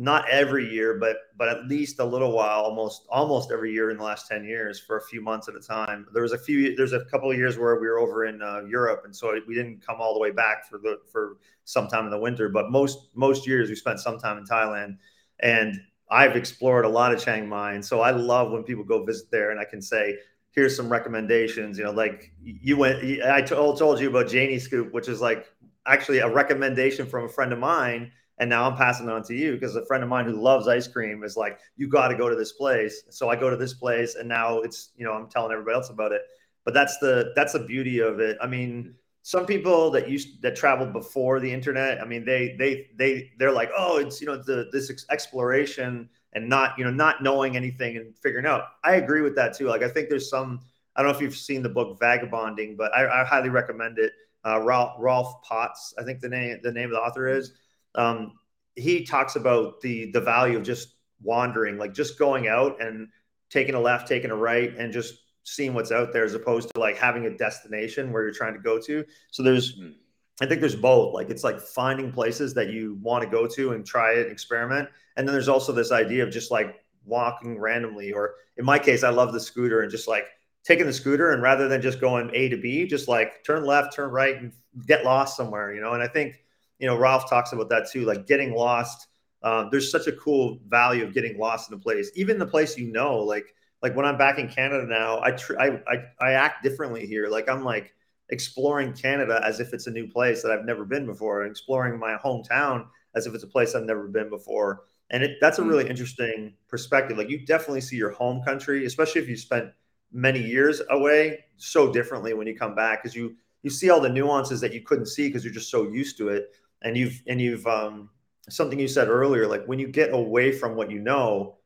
not 0.00 0.26
every 0.30 0.66
year, 0.66 0.94
but 0.98 1.18
but 1.36 1.48
at 1.48 1.66
least 1.66 2.00
a 2.00 2.04
little 2.04 2.32
while, 2.32 2.62
almost 2.62 3.02
almost 3.10 3.52
every 3.52 3.70
year 3.70 3.90
in 3.90 3.98
the 3.98 4.02
last 4.02 4.26
ten 4.26 4.44
years 4.44 4.80
for 4.80 4.96
a 4.96 5.02
few 5.02 5.20
months 5.20 5.46
at 5.46 5.54
a 5.54 5.60
time. 5.60 6.06
There 6.14 6.22
was 6.22 6.32
a 6.32 6.38
few. 6.38 6.74
There's 6.74 6.94
a 6.94 7.04
couple 7.04 7.30
of 7.30 7.36
years 7.36 7.58
where 7.58 7.78
we 7.78 7.86
were 7.86 7.98
over 7.98 8.24
in 8.24 8.40
uh, 8.40 8.62
Europe, 8.66 9.02
and 9.04 9.14
so 9.14 9.38
we 9.46 9.54
didn't 9.54 9.86
come 9.86 10.00
all 10.00 10.14
the 10.14 10.18
way 10.18 10.30
back 10.30 10.66
for 10.70 10.78
the 10.78 11.00
for 11.12 11.36
some 11.64 11.86
time 11.86 12.06
in 12.06 12.10
the 12.10 12.18
winter. 12.18 12.48
But 12.48 12.70
most 12.70 13.10
most 13.14 13.46
years 13.46 13.68
we 13.68 13.74
spent 13.74 14.00
some 14.00 14.18
time 14.18 14.38
in 14.38 14.44
Thailand, 14.46 14.96
and 15.40 15.78
I've 16.10 16.34
explored 16.34 16.86
a 16.86 16.88
lot 16.88 17.12
of 17.12 17.22
Chiang 17.22 17.46
Mai, 17.46 17.74
and 17.74 17.84
so 17.84 18.00
I 18.00 18.12
love 18.12 18.52
when 18.52 18.62
people 18.62 18.84
go 18.84 19.04
visit 19.04 19.30
there, 19.30 19.50
and 19.50 19.60
I 19.60 19.64
can 19.64 19.82
say. 19.82 20.16
Here's 20.52 20.76
some 20.76 20.88
recommendations. 20.88 21.78
You 21.78 21.84
know, 21.84 21.92
like 21.92 22.32
you 22.42 22.76
went. 22.76 23.04
I 23.22 23.40
told 23.40 23.78
told 23.78 24.00
you 24.00 24.08
about 24.08 24.26
Janie 24.26 24.58
Scoop, 24.58 24.92
which 24.92 25.06
is 25.06 25.20
like 25.20 25.46
actually 25.86 26.18
a 26.18 26.28
recommendation 26.28 27.06
from 27.06 27.26
a 27.26 27.28
friend 27.28 27.52
of 27.52 27.60
mine 27.60 28.10
and 28.40 28.48
now 28.48 28.68
I'm 28.68 28.76
passing 28.76 29.06
it 29.06 29.12
on 29.12 29.22
to 29.24 29.34
you 29.34 29.52
because 29.52 29.76
a 29.76 29.84
friend 29.84 30.02
of 30.02 30.08
mine 30.08 30.24
who 30.24 30.32
loves 30.32 30.66
ice 30.66 30.88
cream 30.88 31.22
is 31.22 31.36
like, 31.36 31.60
you 31.76 31.88
got 31.88 32.08
to 32.08 32.16
go 32.16 32.30
to 32.30 32.34
this 32.34 32.52
place. 32.52 33.02
So 33.10 33.28
I 33.28 33.36
go 33.36 33.50
to 33.50 33.56
this 33.56 33.74
place, 33.74 34.14
and 34.14 34.26
now 34.26 34.60
it's 34.60 34.90
you 34.96 35.04
know 35.04 35.12
I'm 35.12 35.28
telling 35.28 35.52
everybody 35.52 35.74
else 35.74 35.90
about 35.90 36.12
it. 36.12 36.22
But 36.64 36.72
that's 36.72 36.98
the 36.98 37.32
that's 37.36 37.52
the 37.52 37.60
beauty 37.60 38.00
of 38.00 38.18
it. 38.18 38.38
I 38.40 38.46
mean, 38.46 38.94
some 39.22 39.44
people 39.44 39.90
that 39.90 40.08
used 40.08 40.40
that 40.40 40.56
traveled 40.56 40.94
before 40.94 41.38
the 41.38 41.52
internet, 41.52 42.00
I 42.00 42.06
mean, 42.06 42.24
they 42.24 42.56
they 42.58 42.88
they 42.96 43.30
they're 43.38 43.52
like, 43.52 43.70
oh, 43.76 43.98
it's 43.98 44.22
you 44.22 44.26
know 44.26 44.36
the 44.36 44.70
this 44.72 44.90
exploration 45.10 46.08
and 46.32 46.48
not 46.48 46.78
you 46.78 46.84
know 46.84 46.90
not 46.90 47.22
knowing 47.22 47.56
anything 47.56 47.98
and 47.98 48.16
figuring 48.16 48.46
out. 48.46 48.64
I 48.82 48.94
agree 48.94 49.20
with 49.20 49.36
that 49.36 49.54
too. 49.54 49.66
Like 49.66 49.82
I 49.82 49.88
think 49.88 50.08
there's 50.08 50.30
some. 50.30 50.60
I 50.96 51.02
don't 51.02 51.12
know 51.12 51.16
if 51.16 51.22
you've 51.22 51.36
seen 51.36 51.62
the 51.62 51.68
book 51.68 51.98
Vagabonding, 52.00 52.76
but 52.76 52.92
I, 52.94 53.20
I 53.20 53.24
highly 53.24 53.48
recommend 53.50 53.98
it. 53.98 54.12
Uh, 54.44 54.60
Ralph, 54.62 54.96
Rolf 54.98 55.42
Potts, 55.42 55.94
I 55.98 56.04
think 56.04 56.20
the 56.20 56.28
name 56.28 56.58
the 56.62 56.72
name 56.72 56.86
of 56.86 56.92
the 56.92 57.00
author 57.00 57.28
is 57.28 57.52
um, 57.94 58.32
he 58.76 59.04
talks 59.04 59.36
about 59.36 59.80
the 59.80 60.10
the 60.12 60.20
value 60.20 60.56
of 60.56 60.62
just 60.62 60.94
wandering, 61.22 61.78
like 61.78 61.92
just 61.92 62.18
going 62.18 62.48
out 62.48 62.80
and 62.80 63.08
taking 63.50 63.74
a 63.74 63.80
left, 63.80 64.08
taking 64.08 64.30
a 64.30 64.36
right, 64.36 64.76
and 64.76 64.92
just 64.92 65.14
seeing 65.42 65.74
what's 65.74 65.92
out 65.92 66.12
there, 66.12 66.24
as 66.24 66.34
opposed 66.34 66.72
to 66.72 66.80
like 66.80 66.96
having 66.96 67.26
a 67.26 67.36
destination 67.36 68.12
where 68.12 68.22
you're 68.22 68.32
trying 68.32 68.54
to 68.54 68.60
go 68.60 68.80
to. 68.80 69.04
So 69.30 69.42
there's, 69.42 69.78
mm-hmm. 69.78 69.92
I 70.40 70.46
think 70.46 70.60
there's 70.60 70.76
both. 70.76 71.14
Like 71.14 71.30
it's 71.30 71.44
like 71.44 71.60
finding 71.60 72.12
places 72.12 72.54
that 72.54 72.70
you 72.70 72.98
want 73.02 73.24
to 73.24 73.30
go 73.30 73.46
to 73.46 73.72
and 73.72 73.84
try 73.84 74.12
it, 74.12 74.30
experiment, 74.30 74.88
and 75.16 75.26
then 75.26 75.32
there's 75.32 75.48
also 75.48 75.72
this 75.72 75.92
idea 75.92 76.24
of 76.24 76.30
just 76.30 76.50
like 76.50 76.76
walking 77.04 77.58
randomly, 77.58 78.12
or 78.12 78.34
in 78.56 78.64
my 78.64 78.78
case, 78.78 79.02
I 79.02 79.10
love 79.10 79.32
the 79.32 79.40
scooter 79.40 79.82
and 79.82 79.90
just 79.90 80.08
like 80.08 80.26
taking 80.64 80.86
the 80.86 80.92
scooter 80.92 81.32
and 81.32 81.42
rather 81.42 81.68
than 81.68 81.82
just 81.82 82.00
going 82.00 82.30
A 82.34 82.48
to 82.50 82.56
B, 82.56 82.86
just 82.86 83.08
like 83.08 83.44
turn 83.44 83.64
left, 83.64 83.94
turn 83.94 84.10
right, 84.10 84.36
and 84.36 84.52
get 84.86 85.04
lost 85.04 85.36
somewhere, 85.36 85.74
you 85.74 85.80
know. 85.80 85.92
And 85.92 86.02
I 86.02 86.08
think 86.08 86.36
you 86.80 86.86
know, 86.86 86.96
Ralph 86.96 87.28
talks 87.28 87.52
about 87.52 87.68
that 87.68 87.90
too, 87.90 88.04
like 88.04 88.26
getting 88.26 88.54
lost. 88.54 89.06
Um, 89.42 89.68
there's 89.70 89.90
such 89.90 90.06
a 90.06 90.12
cool 90.12 90.58
value 90.66 91.04
of 91.04 91.14
getting 91.14 91.38
lost 91.38 91.70
in 91.70 91.76
a 91.76 91.80
place, 91.80 92.10
even 92.14 92.38
the 92.38 92.46
place 92.46 92.76
you 92.76 92.90
know. 92.90 93.18
Like, 93.18 93.54
like 93.82 93.94
when 93.94 94.06
I'm 94.06 94.18
back 94.18 94.38
in 94.38 94.48
Canada 94.48 94.86
now, 94.86 95.20
I, 95.22 95.30
tr- 95.32 95.60
I, 95.60 95.80
I 95.86 96.04
I 96.20 96.32
act 96.32 96.62
differently 96.62 97.06
here. 97.06 97.28
Like 97.28 97.48
I'm 97.48 97.64
like 97.64 97.94
exploring 98.30 98.92
Canada 98.94 99.40
as 99.44 99.60
if 99.60 99.72
it's 99.72 99.86
a 99.86 99.90
new 99.90 100.08
place 100.08 100.42
that 100.42 100.50
I've 100.50 100.64
never 100.64 100.84
been 100.84 101.06
before, 101.06 101.42
and 101.42 101.50
exploring 101.50 101.98
my 101.98 102.16
hometown 102.16 102.86
as 103.14 103.26
if 103.26 103.34
it's 103.34 103.44
a 103.44 103.48
place 103.48 103.74
I've 103.74 103.84
never 103.84 104.08
been 104.08 104.30
before. 104.30 104.84
And 105.10 105.22
it, 105.22 105.38
that's 105.40 105.58
a 105.58 105.62
really 105.62 105.84
mm. 105.84 105.90
interesting 105.90 106.54
perspective. 106.68 107.18
Like 107.18 107.28
you 107.28 107.44
definitely 107.44 107.80
see 107.80 107.96
your 107.96 108.10
home 108.10 108.42
country, 108.42 108.86
especially 108.86 109.20
if 109.20 109.28
you 109.28 109.36
spent 109.36 109.70
many 110.12 110.40
years 110.40 110.80
away, 110.90 111.44
so 111.56 111.92
differently 111.92 112.32
when 112.32 112.46
you 112.46 112.56
come 112.56 112.74
back 112.74 113.02
because 113.02 113.14
you 113.14 113.36
you 113.62 113.70
see 113.70 113.90
all 113.90 114.00
the 114.00 114.08
nuances 114.08 114.60
that 114.60 114.72
you 114.72 114.80
couldn't 114.80 115.06
see 115.06 115.28
because 115.28 115.44
you're 115.44 115.52
just 115.52 115.70
so 115.70 115.90
used 115.90 116.16
to 116.16 116.28
it 116.28 116.52
and 116.82 116.96
you've 116.96 117.22
and 117.26 117.40
you've 117.40 117.66
um, 117.66 118.10
something 118.48 118.78
you 118.78 118.88
said 118.88 119.08
earlier 119.08 119.46
like 119.46 119.64
when 119.66 119.78
you 119.78 119.88
get 119.88 120.12
away 120.12 120.52
from 120.52 120.76
what 120.76 120.90
you 120.90 120.98
know 120.98 121.56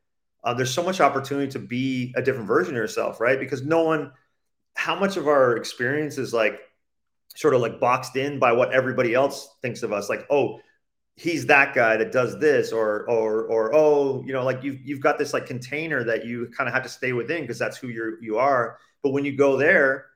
uh, 0.44 0.53
there's 0.53 0.72
so 0.72 0.83
much 0.83 1.00
opportunity 1.00 1.50
to 1.50 1.59
be 1.59 2.12
a 2.16 2.22
different 2.22 2.46
version 2.46 2.74
of 2.74 2.79
yourself 2.79 3.20
right? 3.20 3.38
Because 3.38 3.62
no 3.62 3.83
one 3.83 4.12
how 4.74 4.98
much 4.98 5.16
of 5.16 5.29
our 5.29 5.57
experience 5.57 6.18
is 6.18 6.35
like 6.35 6.59
sort 7.37 7.55
of 7.55 7.61
like 7.61 7.81
boxed 7.81 8.16
in 8.16 8.38
by 8.38 8.53
what 8.53 8.72
everybody 8.72 9.14
else 9.14 9.57
thinks 9.62 9.83
of 9.83 9.92
us 9.92 10.09
like 10.09 10.27
oh 10.31 10.59
he's 11.16 11.46
that 11.46 11.74
guy 11.74 11.96
that 11.96 12.12
does 12.12 12.38
this 12.40 12.72
or 12.72 13.09
or 13.09 13.44
or 13.44 13.74
oh 13.74 14.22
you 14.27 14.33
know 14.33 14.44
like 14.44 14.62
you've 14.62 14.81
you've 14.85 15.00
got 15.00 15.18
this 15.18 15.33
like 15.33 15.46
container 15.46 16.03
that 16.03 16.24
you 16.24 16.48
kind 16.57 16.68
of 16.68 16.74
have 16.74 16.83
to 16.83 16.88
stay 16.88 17.12
within 17.12 17.42
because 17.42 17.59
that's 17.59 17.77
who 17.77 17.88
you're 17.88 18.22
you 18.22 18.38
are. 18.38 18.79
But 19.03 19.12
when 19.12 19.24
you 19.24 19.37
go 19.37 19.57
there 19.57 20.07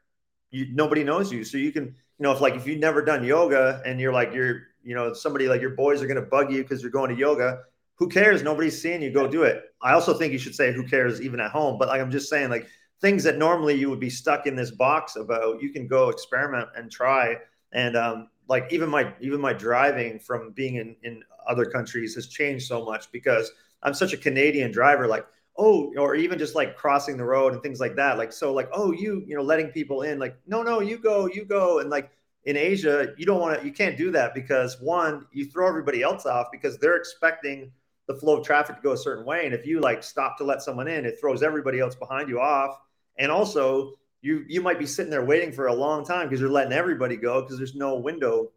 you 0.51 0.67
nobody 0.73 1.05
knows 1.05 1.33
you. 1.33 1.45
So 1.45 1.59
you 1.59 1.73
can 1.73 1.85
you 1.85 1.95
know 2.21 2.33
if 2.33 2.41
like 2.41 2.55
if 2.55 2.67
you've 2.67 2.81
never 2.81 3.03
done 3.03 3.25
yoga 3.25 3.83
and 3.85 4.01
you're 4.01 4.13
like 4.13 4.33
you're 4.33 4.63
you 4.83 4.95
know, 4.95 5.12
somebody 5.12 5.49
like 5.49 5.61
your 5.61 5.71
boys 5.71 6.03
are 6.03 6.07
going 6.07 6.23
to 6.23 6.29
bug 6.29 6.53
you 6.53 6.62
because 6.62 6.83
you're 6.83 6.91
going 6.91 7.11
to 7.11 7.17
yoga. 7.17 7.61
Who 7.97 8.09
cares? 8.09 8.43
Nobody's 8.43 8.81
seeing 8.81 9.03
you. 9.03 9.11
Go 9.11 9.27
do 9.27 9.43
it. 9.43 9.64
I 9.83 9.93
also 9.93 10.14
think 10.14 10.33
you 10.33 10.38
should 10.38 10.55
say 10.55 10.73
who 10.73 10.87
cares 10.87 11.21
even 11.21 11.41
at 11.41 11.51
home. 11.51 11.79
But 11.79 11.88
like 11.88 12.01
I'm 12.01 12.11
just 12.11 12.29
saying, 12.29 12.51
like 12.51 12.67
things 13.01 13.25
that 13.25 13.38
normally 13.38 13.75
you 13.75 13.91
would 13.91 14.01
be 14.01 14.11
stuck 14.11 14.47
in 14.47 14.57
this 14.57 14.71
box 14.71 15.17
about, 15.17 15.62
you 15.62 15.71
can 15.71 15.87
go 15.87 16.09
experiment 16.09 16.69
and 16.77 16.91
try. 16.91 17.37
And 17.73 17.97
um, 17.97 18.29
like 18.49 18.67
even 18.71 18.88
my 18.88 19.12
even 19.21 19.41
my 19.41 19.53
driving 19.53 20.19
from 20.19 20.53
being 20.53 20.77
in 20.77 20.97
in 21.03 21.23
other 21.49 21.64
countries 21.64 22.14
has 22.14 22.29
changed 22.29 22.67
so 22.67 22.85
much 22.85 23.11
because 23.12 23.51
I'm 23.83 23.95
such 23.95 24.12
a 24.12 24.17
Canadian 24.17 24.71
driver. 24.71 25.07
Like 25.07 25.27
oh, 25.59 25.93
or 25.99 26.14
even 26.14 26.38
just 26.38 26.55
like 26.55 26.77
crossing 26.77 27.17
the 27.17 27.25
road 27.25 27.53
and 27.53 27.62
things 27.62 27.81
like 27.81 27.97
that. 27.97 28.17
Like 28.17 28.33
so, 28.33 28.53
like 28.53 28.69
oh, 28.73 28.93
you 28.93 29.23
you 29.27 29.37
know 29.37 29.43
letting 29.43 29.69
people 29.69 30.03
in. 30.03 30.19
Like 30.19 30.37
no, 30.47 30.62
no, 30.62 30.81
you 30.81 30.99
go, 30.99 31.27
you 31.27 31.45
go, 31.45 31.81
and 31.81 31.91
like 31.91 32.11
in 32.49 32.57
Asia, 32.57 33.09
you 33.19 33.27
don't 33.27 33.41
want 33.41 33.61
to, 33.61 33.67
you 33.67 33.71
can't 33.71 33.99
do 33.99 34.11
that 34.11 34.33
because 34.33 34.81
one, 34.81 35.27
you 35.33 35.45
throw 35.45 35.69
everybody 35.69 36.03
else 36.03 36.25
off 36.25 36.47
because 36.51 36.79
they're 36.79 36.97
expecting 36.97 37.71
the 38.07 38.15
flow 38.15 38.39
of 38.39 38.47
traffic 38.47 38.77
to 38.77 38.83
go 38.83 38.93
a 38.93 38.97
certain 38.97 39.27
way. 39.27 39.45
And 39.45 39.55
if 39.55 39.67
you 39.67 39.81
like 39.81 40.03
stop 40.03 40.39
to 40.39 40.45
let 40.45 40.63
someone 40.63 40.89
in, 40.89 41.05
it 41.05 41.21
throws 41.21 41.43
everybody 41.43 41.79
else 41.79 41.95
behind 41.95 42.31
you 42.31 42.41
off. 42.41 42.79
And 43.19 43.31
also, 43.31 43.93
you 44.23 44.47
you 44.49 44.63
might 44.63 44.79
be 44.79 44.87
sitting 44.87 45.11
there 45.11 45.27
waiting 45.27 45.53
for 45.53 45.67
a 45.67 45.75
long 45.75 46.07
time 46.07 46.27
because 46.27 46.41
you're 46.41 46.49
letting 46.49 46.73
everybody 46.73 47.17
go 47.17 47.43
because 47.43 47.59
there's 47.59 47.75
no 47.75 47.97
window. 47.97 48.51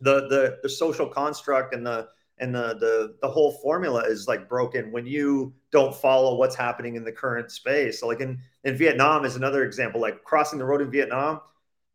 The 0.00 0.28
the 0.28 0.58
the 0.62 0.68
social 0.68 1.08
construct 1.08 1.74
and 1.74 1.84
the 1.84 2.10
and 2.38 2.54
the 2.54 2.76
the 2.78 3.16
the 3.22 3.28
whole 3.28 3.58
formula 3.60 4.04
is 4.06 4.28
like 4.28 4.48
broken 4.48 4.92
when 4.92 5.04
you 5.04 5.52
don't 5.72 5.92
follow 5.92 6.36
what's 6.36 6.54
happening 6.54 6.94
in 6.94 7.02
the 7.02 7.12
current 7.12 7.50
space. 7.50 7.98
So 7.98 8.06
like 8.06 8.20
in 8.20 8.38
in 8.62 8.76
Vietnam 8.76 9.24
is 9.24 9.34
another 9.34 9.64
example. 9.64 10.00
Like 10.00 10.22
crossing 10.22 10.60
the 10.60 10.64
road 10.64 10.80
in 10.80 10.92
Vietnam, 10.92 11.40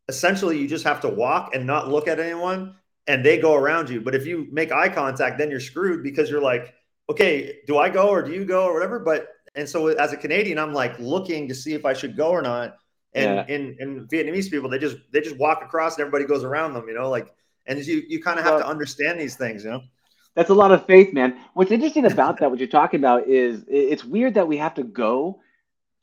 essentially 0.07 0.57
you 0.57 0.67
just 0.67 0.83
have 0.83 1.01
to 1.01 1.09
walk 1.09 1.53
and 1.53 1.65
not 1.65 1.89
look 1.89 2.07
at 2.07 2.19
anyone 2.19 2.75
and 3.07 3.25
they 3.25 3.37
go 3.37 3.55
around 3.55 3.89
you. 3.89 4.01
But 4.01 4.15
if 4.15 4.25
you 4.25 4.47
make 4.51 4.71
eye 4.71 4.89
contact, 4.89 5.37
then 5.37 5.49
you're 5.49 5.59
screwed 5.59 6.03
because 6.03 6.29
you're 6.29 6.41
like, 6.41 6.73
okay, 7.09 7.59
do 7.67 7.77
I 7.77 7.89
go 7.89 8.09
or 8.09 8.21
do 8.21 8.31
you 8.31 8.45
go 8.45 8.65
or 8.65 8.73
whatever? 8.73 8.99
But 8.99 9.29
and 9.55 9.67
so 9.67 9.87
as 9.87 10.13
a 10.13 10.17
Canadian, 10.17 10.59
I'm 10.59 10.73
like 10.73 10.99
looking 10.99 11.47
to 11.47 11.55
see 11.55 11.73
if 11.73 11.85
I 11.85 11.93
should 11.93 12.15
go 12.15 12.29
or 12.29 12.41
not. 12.41 12.77
And 13.13 13.47
yeah. 13.49 13.55
in, 13.55 13.75
in 13.79 14.07
Vietnamese 14.07 14.51
people, 14.51 14.69
they 14.69 14.77
just 14.77 14.97
they 15.11 15.21
just 15.21 15.37
walk 15.37 15.63
across 15.63 15.95
and 15.95 16.01
everybody 16.01 16.25
goes 16.25 16.43
around 16.43 16.73
them, 16.73 16.87
you 16.87 16.93
know, 16.93 17.09
like 17.09 17.33
and 17.65 17.85
you 17.85 18.03
you 18.07 18.21
kind 18.21 18.39
of 18.39 18.45
have 18.45 18.55
well, 18.55 18.63
to 18.63 18.67
understand 18.67 19.19
these 19.19 19.35
things, 19.35 19.63
you 19.63 19.71
know. 19.71 19.81
That's 20.35 20.51
a 20.51 20.53
lot 20.53 20.71
of 20.71 20.85
faith, 20.85 21.13
man. 21.13 21.39
What's 21.55 21.71
interesting 21.71 22.05
about 22.05 22.39
that, 22.39 22.51
what 22.51 22.59
you're 22.59 22.67
talking 22.67 22.99
about, 22.99 23.27
is 23.27 23.65
it's 23.67 24.05
weird 24.05 24.35
that 24.35 24.47
we 24.47 24.57
have 24.57 24.75
to 24.75 24.83
go 24.83 25.41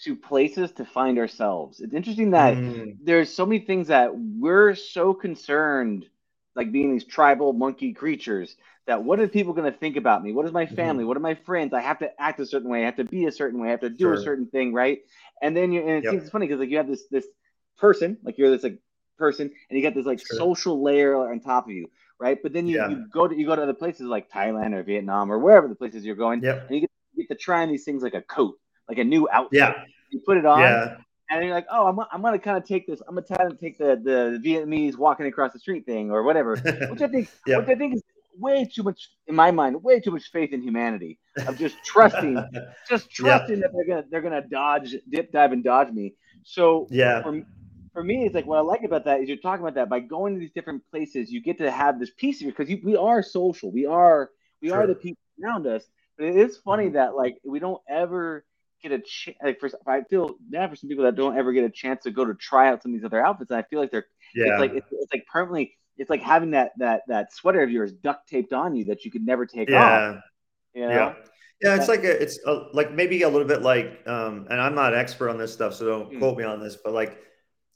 to 0.04 0.16
places 0.16 0.72
to 0.72 0.84
find 0.84 1.18
ourselves. 1.18 1.80
It's 1.80 1.94
interesting 1.94 2.30
that 2.32 2.54
mm. 2.54 2.96
there's 3.02 3.32
so 3.32 3.46
many 3.46 3.64
things 3.64 3.88
that 3.88 4.12
we're 4.16 4.74
so 4.74 5.14
concerned 5.14 6.06
like 6.54 6.72
being 6.72 6.92
these 6.92 7.04
tribal 7.04 7.52
monkey 7.52 7.92
creatures 7.92 8.56
that 8.86 9.02
what 9.02 9.18
are 9.18 9.26
people 9.26 9.52
going 9.54 9.70
to 9.70 9.76
think 9.76 9.96
about 9.96 10.22
me? 10.22 10.32
What 10.32 10.46
is 10.46 10.52
my 10.52 10.66
mm-hmm. 10.66 10.74
family? 10.74 11.02
Mm-hmm. 11.02 11.08
What 11.08 11.16
are 11.16 11.20
my 11.20 11.34
friends? 11.34 11.72
I 11.72 11.80
have 11.80 11.98
to 12.00 12.20
act 12.20 12.40
a 12.40 12.46
certain 12.46 12.68
way. 12.68 12.82
I 12.82 12.86
have 12.86 12.96
to 12.96 13.04
be 13.04 13.26
a 13.26 13.32
certain 13.32 13.60
way. 13.60 13.68
I 13.68 13.70
have 13.72 13.80
to 13.80 13.90
do 13.90 14.04
sure. 14.04 14.14
a 14.14 14.22
certain 14.22 14.46
thing, 14.46 14.72
right? 14.72 15.00
And 15.42 15.56
then 15.56 15.72
you 15.72 15.80
and 15.80 15.90
it 15.90 16.04
yep. 16.04 16.12
seems 16.12 16.30
funny 16.30 16.46
because 16.46 16.60
like 16.60 16.70
you 16.70 16.76
have 16.76 16.88
this 16.88 17.04
this 17.10 17.26
person, 17.78 18.18
like 18.22 18.38
you're 18.38 18.50
this 18.50 18.62
like 18.62 18.78
person, 19.18 19.50
and 19.70 19.78
you 19.78 19.82
got 19.82 19.94
this 19.94 20.06
like 20.06 20.20
sure. 20.20 20.36
social 20.36 20.82
layer 20.82 21.16
on 21.16 21.40
top 21.40 21.66
of 21.66 21.72
you, 21.72 21.90
right? 22.18 22.38
But 22.42 22.52
then 22.52 22.66
you, 22.66 22.76
yeah. 22.76 22.88
you 22.88 23.06
go 23.10 23.26
to 23.26 23.34
you 23.34 23.46
go 23.46 23.56
to 23.56 23.62
other 23.62 23.74
places 23.74 24.02
like 24.02 24.30
Thailand 24.30 24.74
or 24.74 24.82
Vietnam 24.82 25.32
or 25.32 25.38
wherever 25.38 25.66
the 25.66 25.74
places 25.74 26.04
you're 26.04 26.16
going, 26.16 26.42
yep. 26.42 26.66
and 26.66 26.74
you 26.74 26.80
get, 26.82 26.90
you 27.14 27.26
get 27.26 27.38
to 27.38 27.42
try 27.42 27.62
on 27.62 27.70
these 27.70 27.84
things 27.84 28.02
like 28.02 28.14
a 28.14 28.22
coat, 28.22 28.58
like 28.88 28.98
a 28.98 29.04
new 29.04 29.28
outfit. 29.32 29.60
Yeah. 29.60 29.84
You 30.14 30.20
put 30.24 30.36
it 30.36 30.46
on, 30.46 30.60
yeah 30.60 30.96
and 31.30 31.44
you're 31.44 31.54
like, 31.54 31.66
oh, 31.70 31.86
I'm, 31.86 31.98
I'm 32.12 32.22
gonna 32.22 32.38
kind 32.38 32.56
of 32.56 32.64
take 32.64 32.86
this. 32.86 33.00
I'm 33.06 33.14
gonna 33.14 33.26
try 33.26 33.48
to 33.48 33.56
take 33.56 33.78
the 33.78 34.00
the 34.02 34.40
Vietnamese 34.44 34.96
walking 34.96 35.26
across 35.26 35.52
the 35.52 35.58
street 35.58 35.86
thing 35.86 36.10
or 36.10 36.22
whatever, 36.22 36.56
which 36.90 37.02
I 37.02 37.08
think, 37.08 37.30
yeah. 37.46 37.58
which 37.58 37.68
I 37.68 37.74
think 37.74 37.94
is 37.94 38.02
way 38.38 38.64
too 38.64 38.82
much 38.82 39.10
in 39.26 39.34
my 39.34 39.50
mind, 39.50 39.82
way 39.82 40.00
too 40.00 40.10
much 40.10 40.30
faith 40.30 40.52
in 40.52 40.62
humanity 40.62 41.18
of 41.46 41.58
just 41.58 41.76
trusting, 41.84 42.36
just 42.88 43.10
trusting 43.10 43.56
yeah. 43.56 43.62
that 43.62 43.72
they're 43.72 43.86
gonna 43.86 44.04
they're 44.10 44.22
gonna 44.22 44.42
dodge, 44.48 44.94
dip, 45.08 45.32
dive, 45.32 45.52
and 45.52 45.64
dodge 45.64 45.90
me. 45.92 46.14
So 46.44 46.86
yeah. 46.90 47.22
For, 47.22 47.42
for 47.92 48.02
me, 48.02 48.26
it's 48.26 48.34
like 48.34 48.44
what 48.44 48.58
I 48.58 48.62
like 48.62 48.82
about 48.82 49.04
that 49.04 49.20
is 49.20 49.28
you're 49.28 49.38
talking 49.38 49.62
about 49.62 49.76
that 49.76 49.88
by 49.88 50.00
going 50.00 50.34
to 50.34 50.40
these 50.40 50.50
different 50.50 50.82
places, 50.90 51.30
you 51.30 51.40
get 51.40 51.58
to 51.58 51.70
have 51.70 52.00
this 52.00 52.10
piece 52.10 52.38
of 52.38 52.46
you 52.46 52.52
because 52.52 52.68
we 52.82 52.96
are 52.96 53.22
social, 53.22 53.70
we 53.70 53.86
are 53.86 54.30
we 54.60 54.72
are 54.72 54.84
the 54.88 54.96
people 54.96 55.22
around 55.42 55.68
us. 55.68 55.84
But 56.18 56.26
it 56.26 56.36
is 56.36 56.56
funny 56.56 56.86
mm-hmm. 56.86 56.94
that 56.94 57.14
like 57.14 57.38
we 57.44 57.60
don't 57.60 57.80
ever 57.88 58.44
get 58.88 58.92
a 58.92 59.02
chance. 59.02 59.36
Like 59.42 59.58
for 59.58 59.70
I 59.86 60.02
feel 60.02 60.36
bad 60.40 60.70
for 60.70 60.76
some 60.76 60.88
people 60.88 61.04
that 61.04 61.16
don't 61.16 61.36
ever 61.36 61.52
get 61.52 61.64
a 61.64 61.70
chance 61.70 62.04
to 62.04 62.10
go 62.10 62.24
to 62.24 62.34
try 62.34 62.68
out 62.68 62.82
some 62.82 62.92
of 62.92 62.98
these 62.98 63.04
other 63.04 63.24
outfits. 63.24 63.50
And 63.50 63.58
I 63.58 63.62
feel 63.62 63.80
like 63.80 63.90
they're 63.90 64.06
yeah. 64.34 64.52
it's 64.52 64.60
like 64.60 64.74
it's, 64.74 64.88
it's 64.92 65.12
like 65.12 65.26
permanently. 65.26 65.76
It's 65.96 66.10
like 66.10 66.22
having 66.22 66.52
that 66.52 66.72
that 66.78 67.02
that 67.08 67.32
sweater 67.32 67.62
of 67.62 67.70
yours 67.70 67.92
duct 67.92 68.28
taped 68.28 68.52
on 68.52 68.74
you 68.74 68.84
that 68.86 69.04
you 69.04 69.10
could 69.10 69.24
never 69.24 69.46
take 69.46 69.68
yeah. 69.68 70.10
off. 70.16 70.22
You 70.74 70.82
know? 70.82 70.90
Yeah. 70.90 71.14
Yeah, 71.62 71.76
it's 71.76 71.88
like 71.88 72.02
a, 72.02 72.22
it's 72.22 72.38
a, 72.44 72.66
like 72.74 72.92
maybe 72.92 73.22
a 73.22 73.28
little 73.28 73.46
bit 73.46 73.62
like, 73.62 74.02
um, 74.06 74.48
and 74.50 74.60
I'm 74.60 74.74
not 74.74 74.92
an 74.92 74.98
expert 74.98 75.30
on 75.30 75.38
this 75.38 75.52
stuff, 75.52 75.72
so 75.72 75.86
don't 75.86 76.12
mm. 76.12 76.18
quote 76.18 76.36
me 76.36 76.44
on 76.44 76.60
this, 76.60 76.76
but 76.76 76.92
like, 76.92 77.16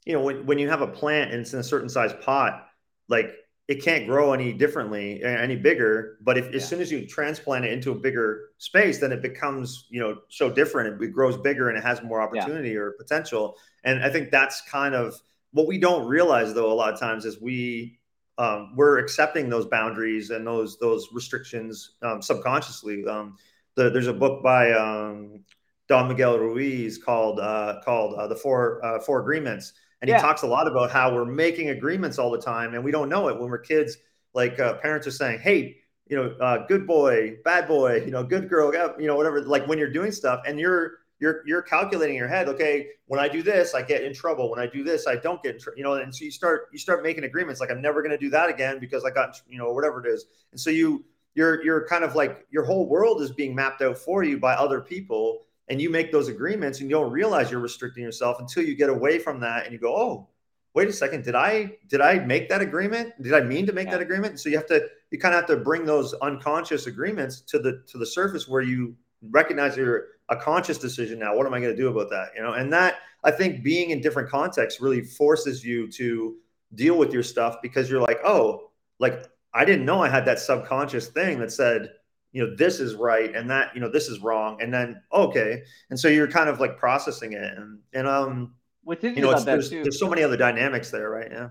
you 0.05 0.13
know, 0.13 0.21
when, 0.21 0.45
when 0.45 0.59
you 0.59 0.69
have 0.69 0.81
a 0.81 0.87
plant 0.87 1.31
and 1.31 1.41
it's 1.41 1.53
in 1.53 1.59
a 1.59 1.63
certain 1.63 1.89
size 1.89 2.13
pot, 2.21 2.67
like 3.07 3.31
it 3.69 3.83
can't 3.83 4.07
grow 4.07 4.33
any 4.33 4.51
differently, 4.51 5.23
any 5.23 5.55
bigger. 5.55 6.17
But 6.21 6.39
if 6.39 6.45
yeah. 6.45 6.55
as 6.55 6.67
soon 6.67 6.81
as 6.81 6.91
you 6.91 7.05
transplant 7.05 7.65
it 7.65 7.71
into 7.71 7.91
a 7.91 7.95
bigger 7.95 8.49
space, 8.57 8.97
then 8.97 9.11
it 9.11 9.21
becomes, 9.21 9.85
you 9.91 9.99
know, 9.99 10.21
so 10.27 10.49
different. 10.49 10.99
It 10.99 11.13
grows 11.13 11.37
bigger 11.37 11.69
and 11.69 11.77
it 11.77 11.83
has 11.83 12.01
more 12.01 12.19
opportunity 12.19 12.71
yeah. 12.71 12.79
or 12.79 12.91
potential. 12.93 13.57
And 13.83 14.03
I 14.03 14.09
think 14.09 14.31
that's 14.31 14.61
kind 14.61 14.95
of 14.95 15.21
what 15.51 15.67
we 15.67 15.77
don't 15.77 16.07
realize, 16.07 16.51
though, 16.55 16.71
a 16.71 16.73
lot 16.73 16.91
of 16.91 16.99
times 16.99 17.25
is 17.25 17.39
we 17.39 17.99
um, 18.39 18.73
we're 18.75 18.97
accepting 18.97 19.49
those 19.49 19.67
boundaries 19.67 20.31
and 20.31 20.47
those 20.47 20.79
those 20.79 21.07
restrictions 21.13 21.91
um, 22.01 22.23
subconsciously. 22.23 23.05
Um, 23.05 23.37
the, 23.75 23.91
there's 23.91 24.07
a 24.07 24.13
book 24.13 24.41
by 24.41 24.71
um, 24.71 25.43
Don 25.87 26.07
Miguel 26.07 26.39
Ruiz 26.39 26.97
called 26.97 27.39
uh, 27.39 27.81
called 27.85 28.15
uh, 28.15 28.25
the 28.25 28.35
Four 28.35 28.83
uh, 28.83 28.99
Four 28.99 29.19
Agreements 29.19 29.73
and 30.01 30.09
yeah. 30.09 30.17
he 30.17 30.21
talks 30.21 30.43
a 30.43 30.47
lot 30.47 30.67
about 30.67 30.91
how 30.91 31.13
we're 31.13 31.25
making 31.25 31.69
agreements 31.69 32.17
all 32.17 32.31
the 32.31 32.41
time 32.41 32.73
and 32.73 32.83
we 32.83 32.91
don't 32.91 33.09
know 33.09 33.27
it 33.27 33.39
when 33.39 33.49
we're 33.49 33.57
kids. 33.59 33.97
Like 34.33 34.59
uh, 34.59 34.75
parents 34.75 35.07
are 35.07 35.11
saying, 35.11 35.39
hey, 35.39 35.77
you 36.07 36.15
know, 36.15 36.31
uh, 36.39 36.65
good 36.67 36.87
boy, 36.87 37.37
bad 37.43 37.67
boy, 37.67 38.03
you 38.05 38.11
know, 38.11 38.23
good 38.23 38.49
girl, 38.49 38.73
you 38.99 39.07
know, 39.07 39.15
whatever. 39.15 39.41
Like 39.41 39.67
when 39.67 39.77
you're 39.77 39.91
doing 39.91 40.11
stuff 40.11 40.41
and 40.45 40.59
you're 40.59 40.99
you're 41.19 41.41
you're 41.45 41.61
calculating 41.61 42.15
in 42.15 42.19
your 42.19 42.27
head, 42.27 42.47
okay, 42.47 42.87
when 43.07 43.19
I 43.19 43.27
do 43.27 43.43
this, 43.43 43.75
I 43.75 43.81
get 43.81 44.03
in 44.03 44.13
trouble. 44.13 44.49
When 44.49 44.59
I 44.59 44.67
do 44.67 44.83
this, 44.83 45.05
I 45.05 45.17
don't 45.17 45.41
get 45.43 45.55
in 45.55 45.61
trouble. 45.61 45.77
You 45.77 45.83
know, 45.83 45.93
and 45.93 46.15
so 46.15 46.23
you 46.23 46.31
start 46.31 46.69
you 46.71 46.79
start 46.79 47.03
making 47.03 47.25
agreements 47.25 47.59
like 47.59 47.71
I'm 47.71 47.81
never 47.81 48.01
going 48.01 48.11
to 48.11 48.17
do 48.17 48.29
that 48.29 48.49
again 48.49 48.79
because 48.79 49.03
I 49.03 49.11
got 49.11 49.39
you 49.47 49.57
know 49.57 49.71
whatever 49.73 50.05
it 50.05 50.09
is. 50.09 50.25
And 50.51 50.59
so 50.59 50.69
you 50.69 51.03
you're 51.35 51.63
you're 51.63 51.87
kind 51.87 52.03
of 52.03 52.15
like 52.15 52.45
your 52.49 52.63
whole 52.63 52.87
world 52.87 53.21
is 53.21 53.31
being 53.31 53.53
mapped 53.53 53.81
out 53.81 53.97
for 53.97 54.23
you 54.23 54.39
by 54.39 54.53
other 54.53 54.79
people 54.81 55.45
and 55.69 55.81
you 55.81 55.89
make 55.89 56.11
those 56.11 56.27
agreements 56.27 56.79
and 56.79 56.89
you 56.89 56.95
don't 56.95 57.11
realize 57.11 57.51
you're 57.51 57.59
restricting 57.59 58.03
yourself 58.03 58.39
until 58.39 58.63
you 58.63 58.75
get 58.75 58.89
away 58.89 59.19
from 59.19 59.39
that 59.39 59.65
and 59.65 59.73
you 59.73 59.79
go 59.79 59.95
oh 59.95 60.29
wait 60.73 60.87
a 60.87 60.93
second. 60.93 61.23
Did 61.23 61.35
i 61.35 61.71
did 61.87 62.01
i 62.01 62.19
make 62.19 62.49
that 62.49 62.61
agreement? 62.61 63.21
Did 63.21 63.33
i 63.33 63.41
mean 63.41 63.65
to 63.65 63.73
make 63.73 63.85
yeah. 63.85 63.93
that 63.93 64.01
agreement? 64.01 64.39
So 64.39 64.49
you 64.49 64.57
have 64.57 64.67
to 64.67 64.87
you 65.11 65.19
kind 65.19 65.33
of 65.33 65.41
have 65.41 65.49
to 65.49 65.57
bring 65.57 65.85
those 65.85 66.13
unconscious 66.15 66.87
agreements 66.87 67.41
to 67.41 67.59
the 67.59 67.83
to 67.87 67.97
the 67.97 68.05
surface 68.05 68.47
where 68.47 68.61
you 68.61 68.95
recognize 69.29 69.75
you're 69.75 70.05
a 70.29 70.35
conscious 70.35 70.77
decision 70.77 71.19
now. 71.19 71.35
What 71.35 71.45
am 71.45 71.53
i 71.53 71.59
going 71.59 71.75
to 71.75 71.81
do 71.81 71.89
about 71.89 72.09
that? 72.11 72.29
You 72.35 72.43
know 72.43 72.53
and 72.53 72.71
that 72.73 72.97
i 73.23 73.31
think 73.31 73.63
being 73.63 73.89
in 73.89 74.01
different 74.01 74.29
contexts 74.29 74.79
really 74.81 75.01
forces 75.01 75.63
you 75.63 75.91
to 75.91 76.37
deal 76.75 76.97
with 76.97 77.11
your 77.11 77.23
stuff 77.23 77.57
because 77.61 77.89
you're 77.89 78.01
like 78.01 78.19
oh 78.23 78.69
like 78.99 79.25
i 79.53 79.65
didn't 79.65 79.83
know 79.83 80.01
i 80.01 80.07
had 80.07 80.23
that 80.23 80.39
subconscious 80.39 81.07
thing 81.07 81.39
that 81.39 81.51
said 81.51 81.91
you 82.31 82.45
know 82.45 82.55
this 82.55 82.79
is 82.79 82.95
right 82.95 83.35
and 83.35 83.49
that 83.49 83.73
you 83.73 83.81
know 83.81 83.89
this 83.89 84.07
is 84.07 84.19
wrong 84.19 84.61
and 84.61 84.73
then 84.73 85.01
okay 85.11 85.63
and 85.89 85.99
so 85.99 86.07
you're 86.07 86.27
kind 86.27 86.49
of 86.49 86.59
like 86.59 86.77
processing 86.77 87.33
it 87.33 87.57
and 87.57 87.79
and 87.93 88.07
um 88.07 88.53
What's 88.83 89.03
you 89.03 89.21
know 89.21 89.39
there's, 89.39 89.69
too, 89.69 89.83
there's 89.83 89.99
so 89.99 90.09
many 90.09 90.23
other 90.23 90.37
dynamics 90.37 90.89
there 90.89 91.09
right 91.09 91.29
yeah 91.31 91.49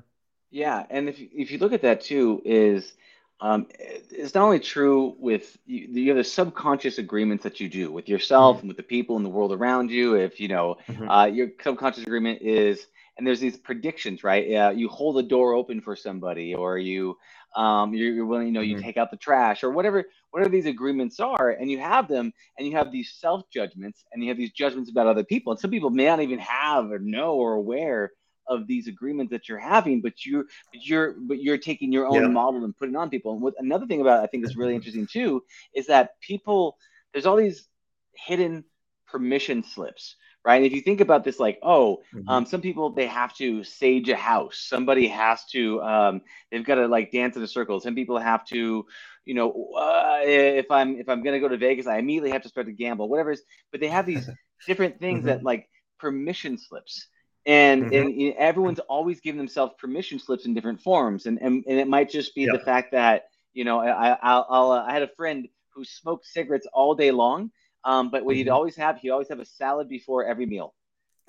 yeah 0.50 0.86
and 0.90 1.08
if 1.08 1.18
you, 1.18 1.28
if 1.32 1.50
you 1.50 1.58
look 1.58 1.72
at 1.72 1.82
that 1.82 2.00
too 2.00 2.42
is 2.44 2.92
um, 3.40 3.68
it's 4.10 4.34
not 4.34 4.42
only 4.42 4.58
true 4.58 5.14
with 5.16 5.56
you, 5.64 5.86
you 5.86 6.08
have 6.08 6.16
the 6.16 6.24
subconscious 6.24 6.98
agreements 6.98 7.44
that 7.44 7.60
you 7.60 7.68
do 7.68 7.92
with 7.92 8.08
yourself 8.08 8.56
mm-hmm. 8.56 8.62
and 8.62 8.68
with 8.68 8.76
the 8.76 8.82
people 8.82 9.16
in 9.16 9.22
the 9.22 9.28
world 9.28 9.52
around 9.52 9.92
you 9.92 10.14
if 10.14 10.40
you 10.40 10.48
know 10.48 10.76
mm-hmm. 10.88 11.08
uh, 11.08 11.26
your 11.26 11.50
subconscious 11.62 12.02
agreement 12.02 12.42
is 12.42 12.86
and 13.16 13.24
there's 13.24 13.38
these 13.38 13.56
predictions 13.56 14.24
right 14.24 14.52
uh, 14.54 14.70
you 14.70 14.88
hold 14.88 15.18
a 15.18 15.22
door 15.22 15.52
open 15.52 15.80
for 15.80 15.94
somebody 15.94 16.54
or 16.54 16.78
you 16.78 17.16
um, 17.56 17.94
you're, 17.94 18.12
you're, 18.12 18.26
willing, 18.26 18.46
you 18.46 18.52
know, 18.52 18.60
you 18.60 18.76
mm-hmm. 18.76 18.84
take 18.84 18.96
out 18.96 19.10
the 19.10 19.16
trash 19.16 19.64
or 19.64 19.70
whatever, 19.70 20.04
whatever 20.30 20.50
these 20.50 20.66
agreements 20.66 21.20
are, 21.20 21.50
and 21.50 21.70
you 21.70 21.78
have 21.78 22.08
them, 22.08 22.32
and 22.56 22.66
you 22.66 22.76
have 22.76 22.92
these 22.92 23.16
self 23.18 23.42
judgments, 23.52 24.04
and 24.12 24.22
you 24.22 24.28
have 24.28 24.36
these 24.36 24.52
judgments 24.52 24.90
about 24.90 25.06
other 25.06 25.24
people, 25.24 25.52
and 25.52 25.60
some 25.60 25.70
people 25.70 25.90
may 25.90 26.06
not 26.06 26.20
even 26.20 26.38
have 26.38 26.90
or 26.90 26.98
know 26.98 27.34
or 27.34 27.54
aware 27.54 28.12
of 28.48 28.66
these 28.66 28.88
agreements 28.88 29.30
that 29.30 29.48
you're 29.48 29.58
having, 29.58 30.00
but 30.00 30.24
you're, 30.24 30.44
you're, 30.72 31.14
but 31.20 31.42
you're 31.42 31.58
taking 31.58 31.92
your 31.92 32.06
own 32.06 32.22
yeah. 32.22 32.28
model 32.28 32.64
and 32.64 32.76
putting 32.76 32.96
on 32.96 33.10
people. 33.10 33.32
And 33.32 33.42
what 33.42 33.54
another 33.58 33.86
thing 33.86 34.00
about 34.00 34.22
I 34.22 34.26
think 34.26 34.44
is 34.46 34.56
really 34.56 34.74
interesting 34.74 35.06
too 35.06 35.42
is 35.74 35.86
that 35.88 36.18
people, 36.20 36.78
there's 37.12 37.26
all 37.26 37.36
these 37.36 37.68
hidden 38.14 38.64
permission 39.06 39.62
slips 39.62 40.16
right? 40.48 40.56
And 40.56 40.64
if 40.64 40.72
you 40.72 40.80
think 40.80 41.02
about 41.02 41.24
this, 41.24 41.38
like, 41.38 41.58
oh, 41.62 42.02
mm-hmm. 42.14 42.26
um, 42.26 42.46
some 42.46 42.62
people 42.62 42.88
they 42.88 43.06
have 43.06 43.36
to 43.36 43.62
sage 43.64 44.08
a 44.08 44.16
house. 44.16 44.58
Somebody 44.58 45.06
has 45.08 45.44
to, 45.52 45.82
um, 45.82 46.22
they've 46.50 46.64
got 46.64 46.76
to 46.76 46.88
like 46.88 47.12
dance 47.12 47.36
in 47.36 47.42
a 47.42 47.46
circle. 47.46 47.80
Some 47.80 47.94
people 47.94 48.18
have 48.18 48.46
to, 48.46 48.86
you 49.26 49.34
know, 49.34 49.50
uh, 49.76 50.20
if 50.22 50.70
I'm 50.70 50.96
if 50.98 51.10
I'm 51.10 51.22
gonna 51.22 51.38
go 51.38 51.48
to 51.48 51.58
Vegas, 51.58 51.86
I 51.86 51.98
immediately 51.98 52.30
have 52.30 52.44
to 52.44 52.48
start 52.48 52.66
to 52.66 52.72
gamble, 52.72 53.10
whatever. 53.10 53.32
Is. 53.32 53.42
But 53.70 53.82
they 53.82 53.88
have 53.88 54.06
these 54.06 54.26
different 54.66 54.98
things 54.98 55.18
mm-hmm. 55.18 55.26
that 55.26 55.44
like 55.44 55.68
permission 56.00 56.56
slips. 56.56 57.08
And, 57.44 57.84
mm-hmm. 57.84 57.94
and, 57.94 58.20
and 58.20 58.34
everyone's 58.34 58.78
always 58.78 59.20
giving 59.20 59.38
themselves 59.38 59.74
permission 59.78 60.18
slips 60.18 60.46
in 60.46 60.54
different 60.54 60.80
forms, 60.80 61.26
and 61.26 61.38
and, 61.42 61.62
and 61.68 61.78
it 61.78 61.88
might 61.88 62.08
just 62.08 62.34
be 62.34 62.46
the 62.46 62.58
fact 62.58 62.92
that 62.92 63.24
you 63.52 63.64
know 63.64 63.80
I 63.80 64.16
I'll, 64.22 64.46
I'll 64.48 64.70
uh, 64.72 64.82
I 64.82 64.94
had 64.94 65.02
a 65.02 65.14
friend 65.14 65.46
who 65.74 65.84
smoked 65.84 66.24
cigarettes 66.26 66.66
all 66.72 66.94
day 66.94 67.10
long, 67.10 67.50
um, 67.84 68.10
but 68.10 68.24
what 68.24 68.36
he'd 68.36 68.46
mm-hmm. 68.46 68.54
always 68.54 68.76
have, 68.76 68.98
he'd 68.98 69.10
always 69.10 69.28
have 69.28 69.40
a 69.40 69.44
salad 69.44 69.88
before 69.88 70.24
every 70.24 70.46
meal. 70.46 70.74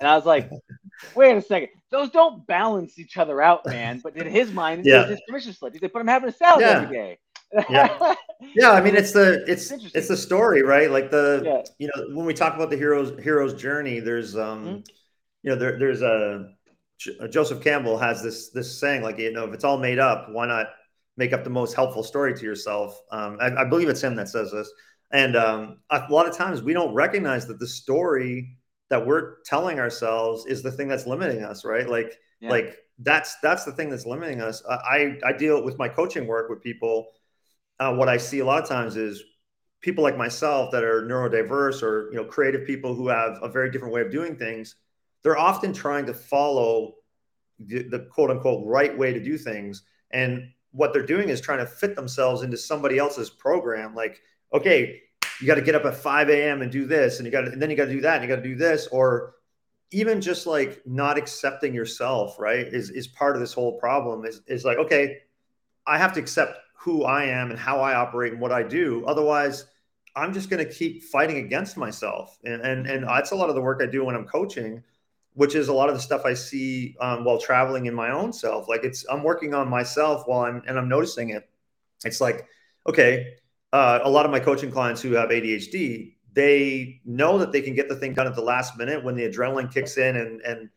And 0.00 0.08
I 0.08 0.16
was 0.16 0.24
like, 0.24 0.50
wait 1.14 1.36
a 1.36 1.42
second, 1.42 1.68
those 1.90 2.10
don't 2.10 2.46
balance 2.46 2.98
each 2.98 3.18
other 3.18 3.42
out, 3.42 3.66
man. 3.66 4.00
But 4.02 4.16
in 4.16 4.26
his 4.26 4.50
mind, 4.50 4.86
yeah. 4.86 5.06
his 5.06 5.20
permission 5.28 5.52
slip. 5.52 5.74
He 5.74 5.78
said, 5.78 5.92
but 5.92 6.00
I'm 6.00 6.08
having 6.08 6.30
a 6.30 6.32
salad 6.32 6.62
yeah. 6.62 6.80
every 6.80 6.96
day. 6.96 7.18
yeah. 7.68 8.14
yeah, 8.54 8.70
I 8.70 8.80
mean 8.80 8.94
it's 8.94 9.12
the 9.12 9.44
it's 9.46 9.72
it's 9.72 10.08
the 10.08 10.16
story, 10.16 10.62
right? 10.62 10.90
Like 10.90 11.10
the 11.10 11.42
yeah. 11.44 11.62
you 11.78 11.88
know 11.88 12.16
when 12.16 12.24
we 12.24 12.32
talk 12.32 12.54
about 12.54 12.70
the 12.70 12.76
hero's 12.76 13.20
hero's 13.20 13.54
journey, 13.54 13.98
there's 13.98 14.36
um 14.36 14.64
mm-hmm. 14.64 14.76
you 15.42 15.50
know 15.50 15.56
there 15.56 15.76
there's 15.76 16.00
a, 16.00 16.48
a 17.18 17.28
Joseph 17.28 17.62
Campbell 17.62 17.98
has 17.98 18.22
this 18.22 18.50
this 18.50 18.78
saying 18.78 19.02
like 19.02 19.18
you 19.18 19.32
know 19.32 19.48
if 19.48 19.52
it's 19.52 19.64
all 19.64 19.78
made 19.78 19.98
up, 19.98 20.28
why 20.30 20.46
not 20.46 20.68
make 21.16 21.32
up 21.32 21.42
the 21.42 21.50
most 21.50 21.74
helpful 21.74 22.04
story 22.04 22.34
to 22.34 22.44
yourself? 22.44 23.00
Um, 23.10 23.36
I, 23.40 23.62
I 23.62 23.64
believe 23.64 23.88
it's 23.88 24.02
him 24.02 24.14
that 24.14 24.28
says 24.28 24.52
this. 24.52 24.70
And 25.12 25.36
um, 25.36 25.78
a 25.90 26.04
lot 26.10 26.28
of 26.28 26.36
times 26.36 26.62
we 26.62 26.72
don't 26.72 26.94
recognize 26.94 27.46
that 27.46 27.58
the 27.58 27.66
story 27.66 28.56
that 28.90 29.04
we're 29.04 29.36
telling 29.44 29.78
ourselves 29.78 30.46
is 30.46 30.62
the 30.62 30.70
thing 30.70 30.88
that's 30.88 31.06
limiting 31.06 31.42
us, 31.42 31.64
right? 31.64 31.88
Like, 31.88 32.18
yeah. 32.40 32.50
like 32.50 32.76
that's 33.00 33.36
that's 33.42 33.64
the 33.64 33.72
thing 33.72 33.90
that's 33.90 34.06
limiting 34.06 34.40
us. 34.40 34.62
I 34.68 35.18
I 35.24 35.32
deal 35.32 35.64
with 35.64 35.78
my 35.78 35.88
coaching 35.88 36.26
work 36.26 36.50
with 36.50 36.62
people. 36.62 37.08
Uh, 37.78 37.94
what 37.94 38.08
I 38.08 38.18
see 38.18 38.40
a 38.40 38.44
lot 38.44 38.62
of 38.62 38.68
times 38.68 38.96
is 38.96 39.22
people 39.80 40.04
like 40.04 40.16
myself 40.16 40.70
that 40.72 40.84
are 40.84 41.02
neurodiverse 41.02 41.82
or 41.82 42.10
you 42.10 42.16
know 42.16 42.24
creative 42.24 42.66
people 42.66 42.94
who 42.94 43.08
have 43.08 43.38
a 43.42 43.48
very 43.48 43.70
different 43.70 43.94
way 43.94 44.02
of 44.02 44.10
doing 44.10 44.36
things. 44.36 44.76
They're 45.22 45.38
often 45.38 45.72
trying 45.72 46.06
to 46.06 46.14
follow 46.14 46.94
the, 47.58 47.82
the 47.82 48.00
quote 48.10 48.30
unquote 48.30 48.66
right 48.66 48.96
way 48.96 49.12
to 49.12 49.22
do 49.22 49.38
things, 49.38 49.82
and 50.10 50.50
what 50.72 50.92
they're 50.92 51.06
doing 51.06 51.30
is 51.30 51.40
trying 51.40 51.58
to 51.58 51.66
fit 51.66 51.96
themselves 51.96 52.42
into 52.42 52.56
somebody 52.56 52.98
else's 52.98 53.30
program. 53.30 53.94
Like 53.94 54.20
okay, 54.52 55.02
you 55.40 55.46
got 55.46 55.54
to 55.54 55.62
get 55.62 55.74
up 55.74 55.84
at 55.84 55.96
5 55.96 56.28
a.m. 56.28 56.62
and 56.62 56.70
do 56.70 56.86
this, 56.86 57.18
and 57.18 57.26
you 57.26 57.32
got 57.32 57.42
to, 57.42 57.52
and 57.52 57.60
then 57.60 57.70
you 57.70 57.76
got 57.76 57.86
to 57.86 57.92
do 57.92 58.00
that, 58.02 58.20
and 58.20 58.22
you 58.22 58.28
got 58.28 58.42
to 58.42 58.48
do 58.48 58.56
this, 58.56 58.86
or 58.88 59.34
even 59.90 60.20
just 60.20 60.46
like 60.46 60.82
not 60.86 61.18
accepting 61.18 61.74
yourself, 61.74 62.38
right, 62.38 62.66
is 62.66 62.90
is 62.90 63.08
part 63.08 63.36
of 63.36 63.40
this 63.40 63.52
whole 63.52 63.78
problem. 63.78 64.24
Is 64.24 64.42
is 64.46 64.64
like, 64.64 64.78
okay, 64.78 65.18
I 65.86 65.98
have 65.98 66.12
to 66.14 66.20
accept 66.20 66.58
who 66.80 67.04
I 67.04 67.24
am 67.24 67.50
and 67.50 67.58
how 67.58 67.80
I 67.80 67.94
operate 67.94 68.32
and 68.32 68.40
what 68.40 68.52
I 68.52 68.62
do. 68.62 69.04
Otherwise, 69.06 69.66
I'm 70.16 70.32
just 70.32 70.48
going 70.48 70.64
to 70.64 70.72
keep 70.72 71.02
fighting 71.02 71.36
against 71.38 71.76
myself. 71.76 72.38
And, 72.44 72.62
and, 72.62 72.86
and 72.86 73.04
that's 73.04 73.32
a 73.32 73.36
lot 73.36 73.48
of 73.48 73.54
the 73.54 73.60
work 73.60 73.80
I 73.82 73.86
do 73.86 74.04
when 74.04 74.14
I'm 74.14 74.26
coaching, 74.26 74.82
which 75.34 75.54
is 75.54 75.68
a 75.68 75.72
lot 75.72 75.88
of 75.88 75.94
the 75.94 76.00
stuff 76.00 76.24
I 76.24 76.34
see 76.34 76.96
um, 77.00 77.24
while 77.24 77.38
traveling 77.38 77.86
in 77.86 77.94
my 77.94 78.10
own 78.10 78.32
self. 78.32 78.68
Like 78.68 78.82
it's, 78.82 79.04
I'm 79.10 79.22
working 79.22 79.52
on 79.52 79.68
myself 79.68 80.22
while 80.26 80.40
I'm, 80.40 80.62
and 80.66 80.78
I'm 80.78 80.88
noticing 80.88 81.30
it. 81.30 81.48
It's 82.04 82.20
like, 82.20 82.46
okay, 82.88 83.34
uh, 83.72 84.00
a 84.02 84.10
lot 84.10 84.24
of 84.24 84.30
my 84.30 84.40
coaching 84.40 84.70
clients 84.70 85.00
who 85.00 85.12
have 85.12 85.30
ADHD, 85.30 86.14
they 86.32 87.00
know 87.04 87.38
that 87.38 87.52
they 87.52 87.60
can 87.60 87.74
get 87.74 87.88
the 87.88 87.96
thing 87.96 88.14
done 88.14 88.26
at 88.26 88.34
the 88.34 88.42
last 88.42 88.76
minute 88.76 89.02
when 89.02 89.14
the 89.14 89.28
adrenaline 89.28 89.72
kicks 89.72 89.96
in 89.96 90.16
and, 90.16 90.40
and, 90.42 90.68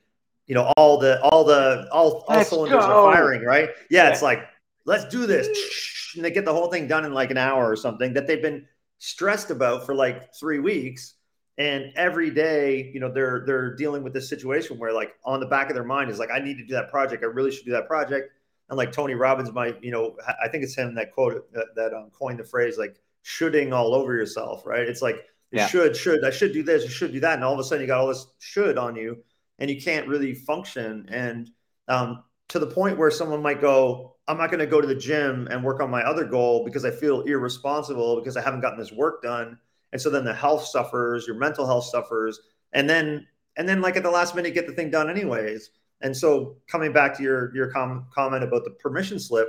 you 0.47 0.55
know, 0.55 0.71
all 0.77 0.97
the, 0.97 1.21
all 1.21 1.43
the, 1.43 1.87
all, 1.91 2.25
all 2.27 2.43
cylinders 2.43 2.85
go. 2.85 3.07
are 3.07 3.13
firing, 3.13 3.43
right? 3.43 3.69
Yeah, 3.89 4.03
yeah. 4.03 4.09
It's 4.09 4.21
like, 4.21 4.45
let's 4.85 5.05
do 5.05 5.25
this. 5.25 5.47
And 6.15 6.23
they 6.23 6.29
get 6.29 6.45
the 6.45 6.53
whole 6.53 6.69
thing 6.69 6.87
done 6.87 7.05
in 7.05 7.13
like 7.15 7.31
an 7.31 7.39
hour 7.39 7.67
or 7.67 7.75
something 7.75 8.13
that 8.13 8.27
they've 8.27 8.39
been 8.39 8.67
stressed 8.99 9.49
about 9.49 9.83
for 9.83 9.95
like 9.95 10.31
three 10.35 10.59
weeks 10.59 11.15
and 11.57 11.91
every 11.95 12.31
day 12.31 12.89
you 12.93 12.99
know 12.99 13.11
they're 13.11 13.43
they're 13.45 13.75
dealing 13.75 14.03
with 14.03 14.13
this 14.13 14.27
situation 14.27 14.77
where 14.77 14.91
like 14.91 15.13
on 15.23 15.39
the 15.39 15.45
back 15.45 15.69
of 15.69 15.75
their 15.75 15.83
mind 15.83 16.09
is 16.09 16.17
like 16.17 16.31
i 16.31 16.39
need 16.39 16.57
to 16.57 16.65
do 16.65 16.73
that 16.73 16.89
project 16.89 17.23
i 17.23 17.27
really 17.27 17.51
should 17.51 17.65
do 17.65 17.71
that 17.71 17.87
project 17.87 18.31
and 18.69 18.77
like 18.77 18.91
tony 18.91 19.13
robbins 19.13 19.51
might 19.51 19.81
you 19.83 19.91
know 19.91 20.15
i 20.43 20.47
think 20.47 20.63
it's 20.63 20.75
him 20.75 20.95
that 20.95 21.11
quote 21.11 21.51
that, 21.53 21.67
that 21.75 21.93
um, 21.93 22.09
coined 22.17 22.39
the 22.39 22.43
phrase 22.43 22.77
like 22.77 22.95
shoulding 23.21 23.73
all 23.73 23.93
over 23.93 24.13
yourself 24.13 24.65
right 24.65 24.87
it's 24.87 25.01
like 25.01 25.15
you 25.51 25.59
yeah. 25.59 25.67
should 25.67 25.95
should 25.95 26.25
i 26.25 26.29
should 26.29 26.53
do 26.53 26.63
this 26.63 26.83
you 26.83 26.89
should 26.89 27.11
do 27.11 27.19
that 27.19 27.35
and 27.35 27.43
all 27.43 27.53
of 27.53 27.59
a 27.59 27.63
sudden 27.63 27.81
you 27.81 27.87
got 27.87 27.99
all 27.99 28.07
this 28.07 28.27
should 28.39 28.77
on 28.77 28.95
you 28.95 29.17
and 29.59 29.69
you 29.69 29.81
can't 29.81 30.07
really 30.07 30.33
function 30.33 31.05
and 31.09 31.49
um, 31.87 32.23
to 32.47 32.59
the 32.59 32.67
point 32.67 32.97
where 32.97 33.11
someone 33.11 33.41
might 33.41 33.59
go 33.59 34.13
I'm 34.27 34.37
not 34.37 34.49
going 34.49 34.59
to 34.59 34.67
go 34.67 34.79
to 34.79 34.87
the 34.87 34.95
gym 34.95 35.47
and 35.51 35.63
work 35.63 35.81
on 35.81 35.89
my 35.89 36.01
other 36.01 36.23
goal 36.23 36.63
because 36.63 36.85
I 36.85 36.91
feel 36.91 37.21
irresponsible 37.21 38.17
because 38.17 38.37
I 38.37 38.41
haven't 38.41 38.61
gotten 38.61 38.79
this 38.79 38.91
work 38.91 39.21
done. 39.21 39.57
And 39.91 40.01
so 40.01 40.09
then 40.09 40.23
the 40.23 40.33
health 40.33 40.65
suffers, 40.65 41.27
your 41.27 41.35
mental 41.35 41.65
health 41.65 41.85
suffers, 41.85 42.39
and 42.71 42.89
then 42.89 43.27
and 43.57 43.67
then 43.67 43.81
like 43.81 43.97
at 43.97 44.03
the 44.03 44.09
last 44.09 44.33
minute 44.33 44.53
get 44.53 44.65
the 44.65 44.73
thing 44.73 44.89
done 44.89 45.09
anyways. 45.09 45.71
And 46.03 46.15
so 46.15 46.57
coming 46.67 46.93
back 46.93 47.17
to 47.17 47.23
your 47.23 47.55
your 47.55 47.71
com- 47.71 48.05
comment 48.13 48.43
about 48.43 48.65
the 48.65 48.71
permission 48.71 49.19
slip, 49.19 49.47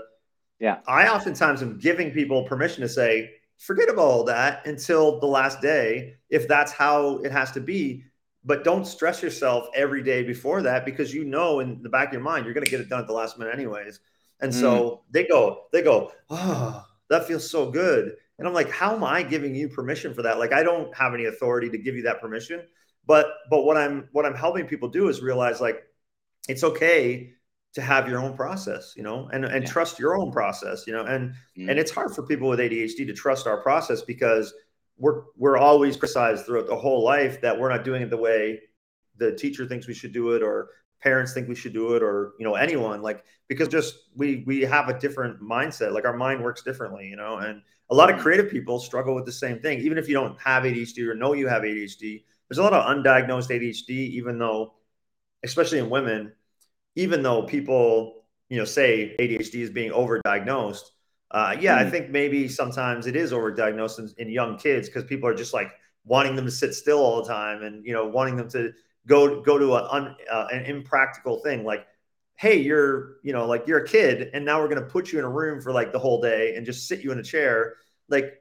yeah, 0.59 0.79
I 0.87 1.09
oftentimes 1.09 1.63
am 1.63 1.79
giving 1.79 2.11
people 2.11 2.45
permission 2.45 2.81
to 2.83 2.89
say 2.89 3.33
forget 3.59 3.89
about 3.89 4.03
all 4.03 4.25
that 4.25 4.67
until 4.67 5.21
the 5.21 5.27
last 5.27 5.61
day 5.61 6.17
if 6.31 6.49
that's 6.49 6.73
how 6.73 7.19
it 7.19 7.33
has 7.33 7.53
to 7.53 7.61
be. 7.61 8.05
But 8.47 8.63
don't 8.63 8.87
stress 8.87 9.23
yourself 9.23 9.69
every 9.75 10.03
day 10.03 10.23
before 10.23 10.63
that 10.63 10.85
because 10.85 11.15
you 11.15 11.25
know 11.25 11.61
in 11.61 11.83
the 11.83 11.89
back 11.89 12.09
of 12.09 12.13
your 12.15 12.23
mind 12.23 12.45
you're 12.45 12.55
going 12.55 12.65
to 12.65 12.71
get 12.71 12.81
it 12.81 12.89
done 12.89 13.01
at 13.01 13.07
the 13.07 13.13
last 13.13 13.39
minute 13.39 13.55
anyways. 13.55 14.01
And 14.41 14.53
mm. 14.53 14.61
so 14.61 15.03
they 15.11 15.27
go, 15.27 15.65
they 15.73 15.83
go, 15.83 16.13
oh, 16.29 16.85
that 17.09 17.27
feels 17.27 17.51
so 17.51 17.71
good. 17.71 18.17
And 18.39 18.47
I'm 18.47 18.53
like, 18.53 18.71
how 18.71 18.95
am 18.95 19.05
I 19.05 19.23
giving 19.23 19.55
you 19.55 19.69
permission 19.69 20.13
for 20.13 20.23
that? 20.23 20.39
Like, 20.39 20.53
I 20.53 20.63
don't 20.63 20.95
have 20.95 21.15
any 21.15 21.27
authority 21.27 21.71
to 21.71 21.79
give 21.79 21.95
you 21.95 22.03
that 22.03 22.21
permission. 22.21 22.63
But 23.07 23.27
but 23.51 23.65
what 23.65 23.77
I'm 23.77 24.09
what 24.13 24.27
I'm 24.27 24.35
helping 24.35 24.67
people 24.67 24.89
do 24.89 25.09
is 25.09 25.21
realize 25.21 25.61
like 25.61 25.85
it's 26.49 26.65
okay 26.65 27.33
to 27.75 27.83
have 27.83 28.09
your 28.09 28.21
own 28.21 28.37
process, 28.37 28.95
you 28.97 29.03
know, 29.03 29.29
and 29.33 29.45
and 29.45 29.65
yeah. 29.65 29.71
trust 29.71 29.99
your 29.99 30.17
own 30.17 30.31
process, 30.31 30.87
you 30.87 30.93
know, 30.93 31.05
and 31.05 31.35
mm. 31.59 31.69
and 31.69 31.79
it's 31.79 31.91
hard 31.91 32.15
for 32.15 32.23
people 32.23 32.49
with 32.49 32.61
ADHD 32.61 33.07
to 33.07 33.13
trust 33.13 33.47
our 33.47 33.59
process 33.59 34.03
because 34.03 34.55
we're 34.97 35.23
we're 35.37 35.59
always 35.59 35.97
criticized 35.97 36.47
throughout 36.47 36.67
the 36.67 36.77
whole 36.77 37.03
life 37.03 37.41
that 37.41 37.59
we're 37.59 37.69
not 37.69 37.85
doing 37.85 38.03
it 38.03 38.11
the 38.11 38.17
way 38.17 38.61
the 39.17 39.33
teacher 39.33 39.67
thinks 39.67 39.87
we 39.87 39.95
should 39.95 40.13
do 40.13 40.33
it 40.33 40.43
or 40.43 40.71
parents 41.03 41.35
think 41.35 41.49
we 41.49 41.55
should 41.55 41.73
do 41.73 41.95
it 41.95 42.03
or 42.03 42.33
you 42.39 42.45
know 42.45 42.55
anyone 42.55 43.03
like 43.03 43.25
because 43.49 43.69
just 43.69 43.95
we 44.17 44.43
we 44.47 44.63
have 44.63 44.89
a 44.89 44.99
different 44.99 45.41
mindset 45.43 45.93
like 45.93 46.05
our 46.05 46.17
mind 46.17 46.43
works 46.43 46.63
differently 46.63 47.07
you 47.07 47.17
know 47.17 47.39
and 47.39 47.61
a 47.91 47.95
lot 47.95 48.11
of 48.11 48.19
creative 48.19 48.51
people 48.51 48.79
struggle 48.79 49.15
with 49.15 49.27
the 49.27 49.33
same 49.33 49.59
thing 49.59 49.79
even 49.81 49.99
if 49.99 50.09
you 50.09 50.15
don't 50.15 50.41
have 50.41 50.63
ADHD 50.63 51.07
or 51.07 51.15
know 51.15 51.35
you 51.35 51.47
have 51.49 51.63
ADHD 51.63 52.25
there's 52.49 52.59
a 52.59 52.63
lot 52.63 52.73
of 52.73 52.85
undiagnosed 52.85 53.51
ADHD 53.51 53.91
even 53.91 54.39
though 54.39 54.75
especially 55.45 55.79
in 55.79 55.89
women 55.91 56.33
even 56.97 57.23
though 57.23 57.43
people 57.43 58.25
you 58.49 58.59
know 58.59 58.65
say 58.65 59.15
ADHD 59.19 59.57
is 59.57 59.71
being 59.71 59.93
overdiagnosed 59.93 60.85
uh, 61.31 61.57
yeah 61.61 61.79
mm-hmm. 61.79 61.87
I 61.87 61.91
think 61.91 62.11
maybe 62.11 62.49
sometimes 62.49 63.07
it 63.07 63.17
is 63.17 63.33
overdiagnosed 63.33 63.99
in, 63.99 64.11
in 64.19 64.29
young 64.29 64.59
kids 64.59 64.89
because 64.89 65.05
people 65.05 65.29
are 65.29 65.35
just 65.35 65.55
like 65.55 65.73
wanting 66.05 66.37
them 66.37 66.45
to 66.45 66.51
sit 66.51 66.75
still 66.75 66.99
all 66.99 67.23
the 67.23 67.29
time 67.29 67.63
and 67.63 67.85
you 67.85 67.93
know 67.93 68.07
wanting 68.07 68.37
them 68.37 68.49
to 68.51 68.73
go 69.07 69.41
go 69.41 69.59
to 69.59 69.75
a, 69.75 69.89
un, 69.91 70.17
uh, 70.31 70.47
an 70.53 70.65
impractical 70.67 71.41
thing 71.41 71.65
like 71.65 71.87
hey 72.37 72.59
you're 72.59 73.17
you 73.23 73.33
know 73.33 73.47
like 73.47 73.67
you're 73.67 73.85
a 73.85 73.87
kid 73.87 74.31
and 74.35 74.45
now 74.45 74.61
we're 74.61 74.69
going 74.69 74.81
to 74.81 74.89
put 74.89 75.13
you 75.13 75.19
in 75.19 75.25
a 75.25 75.31
room 75.31 75.61
for 75.61 75.73
like 75.73 75.93
the 75.93 75.99
whole 75.99 76.21
day 76.21 76.55
and 76.57 76.67
just 76.67 76.89
sit 76.89 77.01
you 77.01 77.13
in 77.13 77.19
a 77.19 77.23
chair 77.23 77.75
like 78.09 78.41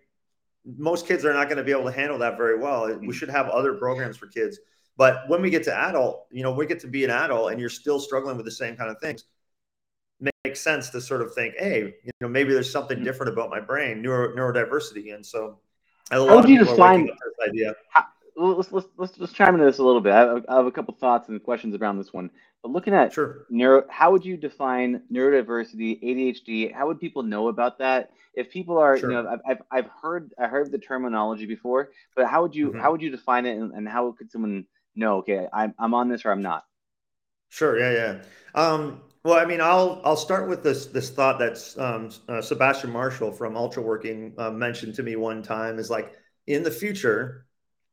most 0.65 1.05
kids 1.05 1.25
are 1.25 1.33
not 1.33 1.45
going 1.45 1.57
to 1.57 1.63
be 1.63 1.71
able 1.71 1.83
to 1.83 1.91
handle 1.91 2.17
that 2.17 2.37
very 2.37 2.57
well 2.57 2.87
we 2.87 2.93
mm-hmm. 2.93 3.11
should 3.11 3.29
have 3.29 3.47
other 3.49 3.73
programs 3.73 4.17
for 4.17 4.27
kids 4.27 4.59
but 4.97 5.27
when 5.27 5.41
we 5.41 5.49
get 5.49 5.63
to 5.63 5.75
adult 5.75 6.27
you 6.31 6.43
know 6.43 6.51
we 6.51 6.65
get 6.65 6.79
to 6.79 6.87
be 6.87 7.03
an 7.03 7.09
adult 7.09 7.51
and 7.51 7.59
you're 7.59 7.69
still 7.69 7.99
struggling 7.99 8.35
with 8.37 8.45
the 8.45 8.51
same 8.51 8.75
kind 8.75 8.89
of 8.89 8.99
things 8.99 9.25
makes 10.45 10.61
sense 10.61 10.89
to 10.89 11.01
sort 11.01 11.21
of 11.21 11.33
think 11.33 11.53
hey 11.57 11.93
you 12.03 12.11
know 12.21 12.27
maybe 12.27 12.53
there's 12.53 12.71
something 12.71 12.97
mm-hmm. 12.97 13.05
different 13.05 13.31
about 13.31 13.49
my 13.49 13.59
brain 13.59 14.01
neuro, 14.01 14.35
neurodiversity 14.35 15.13
and 15.13 15.25
so 15.25 15.59
a 16.11 16.19
lot 16.19 16.29
how 16.29 16.35
would 16.37 16.49
you 16.49 16.59
define 16.59 17.05
this 17.05 17.49
idea 17.49 17.73
how, 17.89 18.05
let's, 18.35 18.71
let's 18.71 18.87
let's 18.97 19.17
just 19.17 19.35
chime 19.35 19.53
into 19.55 19.65
this 19.65 19.79
a 19.79 19.83
little 19.83 20.01
bit. 20.01 20.13
I 20.13 20.19
have, 20.19 20.45
I 20.49 20.55
have, 20.55 20.65
a 20.65 20.71
couple 20.71 20.93
thoughts 20.95 21.29
and 21.29 21.41
questions 21.43 21.75
around 21.75 21.97
this 21.97 22.13
one. 22.13 22.29
But 22.61 22.71
looking 22.71 22.93
at 22.93 23.13
sure. 23.13 23.45
neuro, 23.49 23.83
how 23.89 24.11
would 24.11 24.25
you 24.25 24.37
define 24.37 25.01
neurodiversity, 25.11 26.01
ADHD? 26.03 26.73
How 26.73 26.87
would 26.87 26.99
people 26.99 27.23
know 27.23 27.49
about 27.49 27.77
that? 27.79 28.11
If 28.33 28.49
people 28.49 28.77
are, 28.77 28.97
sure. 28.97 29.11
you 29.11 29.15
know, 29.15 29.39
I've, 29.47 29.61
I've 29.71 29.89
heard 30.01 30.33
I 30.39 30.47
heard 30.47 30.71
the 30.71 30.79
terminology 30.79 31.45
before, 31.45 31.91
but 32.15 32.27
how 32.27 32.41
would 32.41 32.55
you 32.55 32.69
mm-hmm. 32.69 32.79
how 32.79 32.91
would 32.91 33.01
you 33.01 33.11
define 33.11 33.45
it, 33.45 33.57
and, 33.57 33.71
and 33.73 33.87
how 33.87 34.11
could 34.11 34.31
someone 34.31 34.65
know? 34.95 35.17
Okay, 35.17 35.47
I'm 35.51 35.73
I'm 35.79 35.93
on 35.93 36.09
this 36.09 36.25
or 36.25 36.31
I'm 36.31 36.41
not. 36.41 36.65
Sure. 37.49 37.79
Yeah. 37.79 37.91
Yeah. 37.91 38.61
Um, 38.61 39.01
well, 39.23 39.39
I 39.39 39.45
mean, 39.45 39.61
I'll 39.61 40.01
I'll 40.03 40.17
start 40.17 40.49
with 40.49 40.63
this 40.63 40.87
this 40.87 41.09
thought 41.09 41.39
that's 41.39 41.77
um, 41.77 42.09
uh, 42.27 42.41
Sebastian 42.41 42.91
Marshall 42.91 43.31
from 43.31 43.53
Ultraworking 43.53 44.37
uh, 44.37 44.51
mentioned 44.51 44.95
to 44.95 45.03
me 45.03 45.15
one 45.15 45.41
time 45.41 45.79
is 45.79 45.89
like 45.89 46.13
in 46.47 46.63
the 46.63 46.71
future 46.71 47.45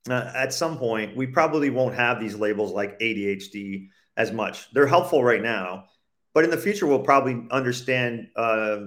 uh, 0.08 0.32
at 0.34 0.52
some 0.52 0.78
point, 0.78 1.16
we 1.16 1.26
probably 1.26 1.68
won't 1.70 1.94
have 1.94 2.20
these 2.20 2.34
labels 2.34 2.72
like 2.72 2.98
ADHD 3.00 3.88
as 4.16 4.32
much. 4.32 4.72
They're 4.72 4.86
helpful 4.86 5.22
right 5.22 5.42
now, 5.42 5.84
but 6.32 6.44
in 6.44 6.50
the 6.50 6.56
future, 6.56 6.86
we'll 6.86 7.02
probably 7.02 7.46
understand 7.50 8.28
uh, 8.36 8.78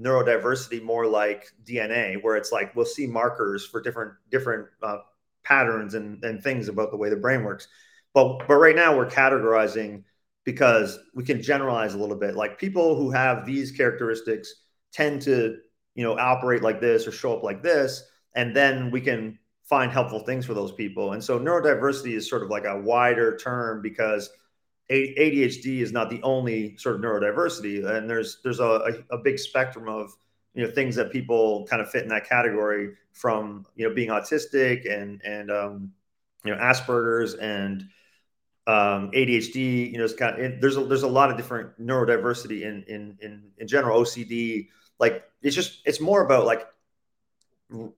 neurodiversity 0.00 0.82
more 0.82 1.06
like 1.06 1.46
DNA, 1.64 2.22
where 2.22 2.36
it's 2.36 2.52
like 2.52 2.74
we'll 2.76 2.84
see 2.84 3.06
markers 3.06 3.66
for 3.66 3.80
different 3.80 4.12
different 4.30 4.68
uh, 4.82 4.98
patterns 5.44 5.94
and, 5.94 6.22
and 6.24 6.42
things 6.42 6.68
about 6.68 6.90
the 6.90 6.96
way 6.96 7.10
the 7.10 7.16
brain 7.16 7.44
works. 7.44 7.68
But 8.12 8.46
but 8.46 8.56
right 8.56 8.76
now, 8.76 8.96
we're 8.96 9.06
categorizing 9.06 10.04
because 10.44 10.98
we 11.14 11.24
can 11.24 11.42
generalize 11.42 11.94
a 11.94 11.98
little 11.98 12.16
bit. 12.16 12.34
Like 12.34 12.58
people 12.58 12.96
who 12.96 13.10
have 13.10 13.46
these 13.46 13.72
characteristics 13.72 14.54
tend 14.92 15.22
to 15.22 15.58
you 15.94 16.04
know 16.04 16.18
operate 16.18 16.62
like 16.62 16.80
this 16.80 17.06
or 17.06 17.12
show 17.12 17.36
up 17.36 17.42
like 17.42 17.62
this, 17.62 18.02
and 18.34 18.54
then 18.54 18.90
we 18.90 19.00
can 19.00 19.38
find 19.64 19.90
helpful 19.90 20.20
things 20.20 20.44
for 20.46 20.54
those 20.54 20.72
people. 20.72 21.12
And 21.12 21.24
so 21.24 21.38
neurodiversity 21.38 22.14
is 22.14 22.28
sort 22.28 22.42
of 22.42 22.50
like 22.50 22.64
a 22.66 22.78
wider 22.78 23.36
term 23.36 23.80
because 23.80 24.30
ADHD 24.90 25.78
is 25.78 25.92
not 25.92 26.10
the 26.10 26.22
only 26.22 26.76
sort 26.76 26.96
of 26.96 27.00
neurodiversity, 27.00 27.84
and 27.84 28.08
there's 28.08 28.40
there's 28.42 28.60
a, 28.60 29.02
a, 29.10 29.16
a, 29.16 29.18
big 29.18 29.38
spectrum 29.38 29.88
of 29.88 30.14
you 30.54 30.64
know 30.64 30.70
things 30.70 30.96
that 30.96 31.10
people 31.10 31.66
kind 31.68 31.82
of 31.82 31.90
fit 31.90 32.02
in 32.02 32.08
that 32.08 32.28
category 32.28 32.94
from 33.12 33.66
you 33.74 33.88
know 33.88 33.94
being 33.94 34.10
autistic 34.10 34.90
and 34.90 35.20
and 35.24 35.50
um, 35.50 35.92
you 36.44 36.54
know 36.54 36.60
Asperger's 36.60 37.34
and 37.34 37.82
um, 38.66 39.10
ADHD. 39.10 39.90
You 39.92 39.98
know, 39.98 40.04
it's 40.04 40.14
kind 40.14 40.40
of, 40.40 40.60
there's 40.60 40.76
a, 40.76 40.84
there's 40.84 41.02
a 41.02 41.08
lot 41.08 41.30
of 41.30 41.36
different 41.36 41.78
neurodiversity 41.80 42.62
in 42.62 42.84
in 42.84 43.18
in 43.20 43.50
in 43.58 43.66
general 43.66 44.00
OCD. 44.00 44.68
Like 44.98 45.24
it's 45.42 45.56
just 45.56 45.80
it's 45.84 46.00
more 46.00 46.24
about 46.24 46.46
like 46.46 46.66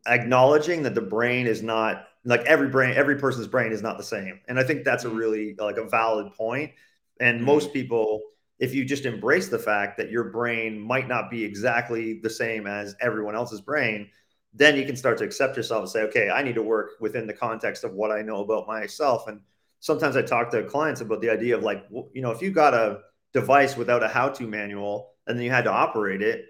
acknowledging 0.07 0.83
that 0.83 0.95
the 0.95 1.01
brain 1.01 1.47
is 1.47 1.63
not 1.63 2.09
like 2.25 2.41
every 2.43 2.69
brain 2.69 2.95
every 2.97 3.17
person's 3.17 3.47
brain 3.47 3.73
is 3.73 3.83
not 3.83 3.99
the 3.99 4.05
same 4.05 4.41
and 4.49 4.59
i 4.59 4.63
think 4.63 4.85
that's 4.85 5.05
a 5.05 5.09
mm-hmm. 5.09 5.17
really 5.17 5.55
like 5.59 5.77
a 5.77 5.85
valid 5.89 6.33
point 6.33 6.73
and 7.21 7.39
mm-hmm. 7.39 7.47
most 7.47 7.73
people 7.73 8.21
if 8.59 8.75
you 8.75 8.85
just 8.85 9.05
embrace 9.05 9.49
the 9.49 9.59
fact 9.59 9.97
that 9.99 10.11
your 10.11 10.25
brain 10.25 10.81
might 10.81 11.09
not 11.09 11.31
be 11.31 11.45
exactly 11.45 12.21
the 12.23 12.31
same 12.31 12.67
as 12.67 12.95
everyone 13.01 13.35
else's 13.35 13.61
brain 13.61 14.09
then 14.55 14.77
you 14.77 14.87
can 14.87 14.97
start 14.97 15.19
to 15.19 15.25
accept 15.25 15.57
yourself 15.57 15.83
and 15.83 15.91
say 15.91 16.03
okay 16.03 16.31
i 16.31 16.43
need 16.43 16.55
to 16.55 16.63
work 16.63 16.93
within 17.01 17.27
the 17.27 17.35
context 17.35 17.85
of 17.85 17.93
what 17.93 18.11
i 18.11 18.23
know 18.23 18.43
about 18.43 18.67
myself. 18.67 19.29
And 19.29 19.41
sometimes 19.81 20.17
i 20.17 20.23
talk 20.23 20.51
to 20.51 20.65
clients 20.65 21.01
about 21.01 21.21
the 21.21 21.31
idea 21.31 21.57
of 21.57 21.63
like 21.63 21.87
you 22.13 22.23
know 22.23 22.31
if 22.31 22.43
you 22.43 22.51
got 22.51 22.75
a 22.75 23.01
device 23.33 23.77
without 23.77 24.03
a 24.03 24.09
how 24.09 24.29
to 24.29 24.47
manual 24.47 25.13
and 25.27 25.37
then 25.37 25.45
you 25.45 25.51
had 25.51 25.65
to 25.65 25.71
operate 25.73 26.23
it 26.23 26.47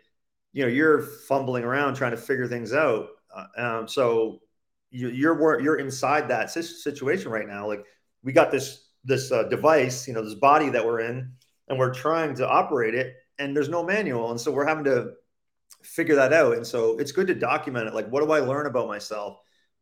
you 0.56 0.62
know 0.62 0.68
you're 0.68 1.02
fumbling 1.02 1.64
around 1.64 1.94
trying 1.94 2.12
to 2.12 2.16
figure 2.16 2.48
things 2.48 2.72
out. 2.72 3.08
Uh, 3.34 3.44
um, 3.58 3.88
so 3.88 4.40
you, 4.90 5.10
you're 5.10 5.60
you're 5.60 5.76
inside 5.76 6.28
that 6.28 6.50
situation 6.50 7.30
right 7.30 7.46
now. 7.46 7.68
Like 7.68 7.84
we 8.22 8.32
got 8.32 8.50
this 8.50 8.88
this 9.04 9.30
uh, 9.30 9.42
device 9.44 10.08
you 10.08 10.14
know 10.14 10.24
this 10.24 10.34
body 10.34 10.70
that 10.70 10.84
we're 10.84 11.00
in 11.00 11.30
and 11.68 11.78
we're 11.78 11.92
trying 11.92 12.34
to 12.36 12.48
operate 12.48 12.94
it 12.94 13.14
and 13.38 13.56
there's 13.56 13.68
no 13.68 13.82
manual 13.82 14.30
and 14.30 14.40
so 14.40 14.50
we're 14.50 14.66
having 14.66 14.84
to 14.84 15.12
figure 15.86 16.16
that 16.16 16.32
out. 16.32 16.56
And 16.56 16.66
so 16.66 16.98
it's 16.98 17.12
good 17.12 17.26
to 17.28 17.34
document 17.34 17.88
it. 17.88 17.94
Like, 17.94 18.08
what 18.08 18.22
do 18.24 18.32
I 18.32 18.40
learn 18.40 18.66
about 18.66 18.88
myself? 18.88 19.38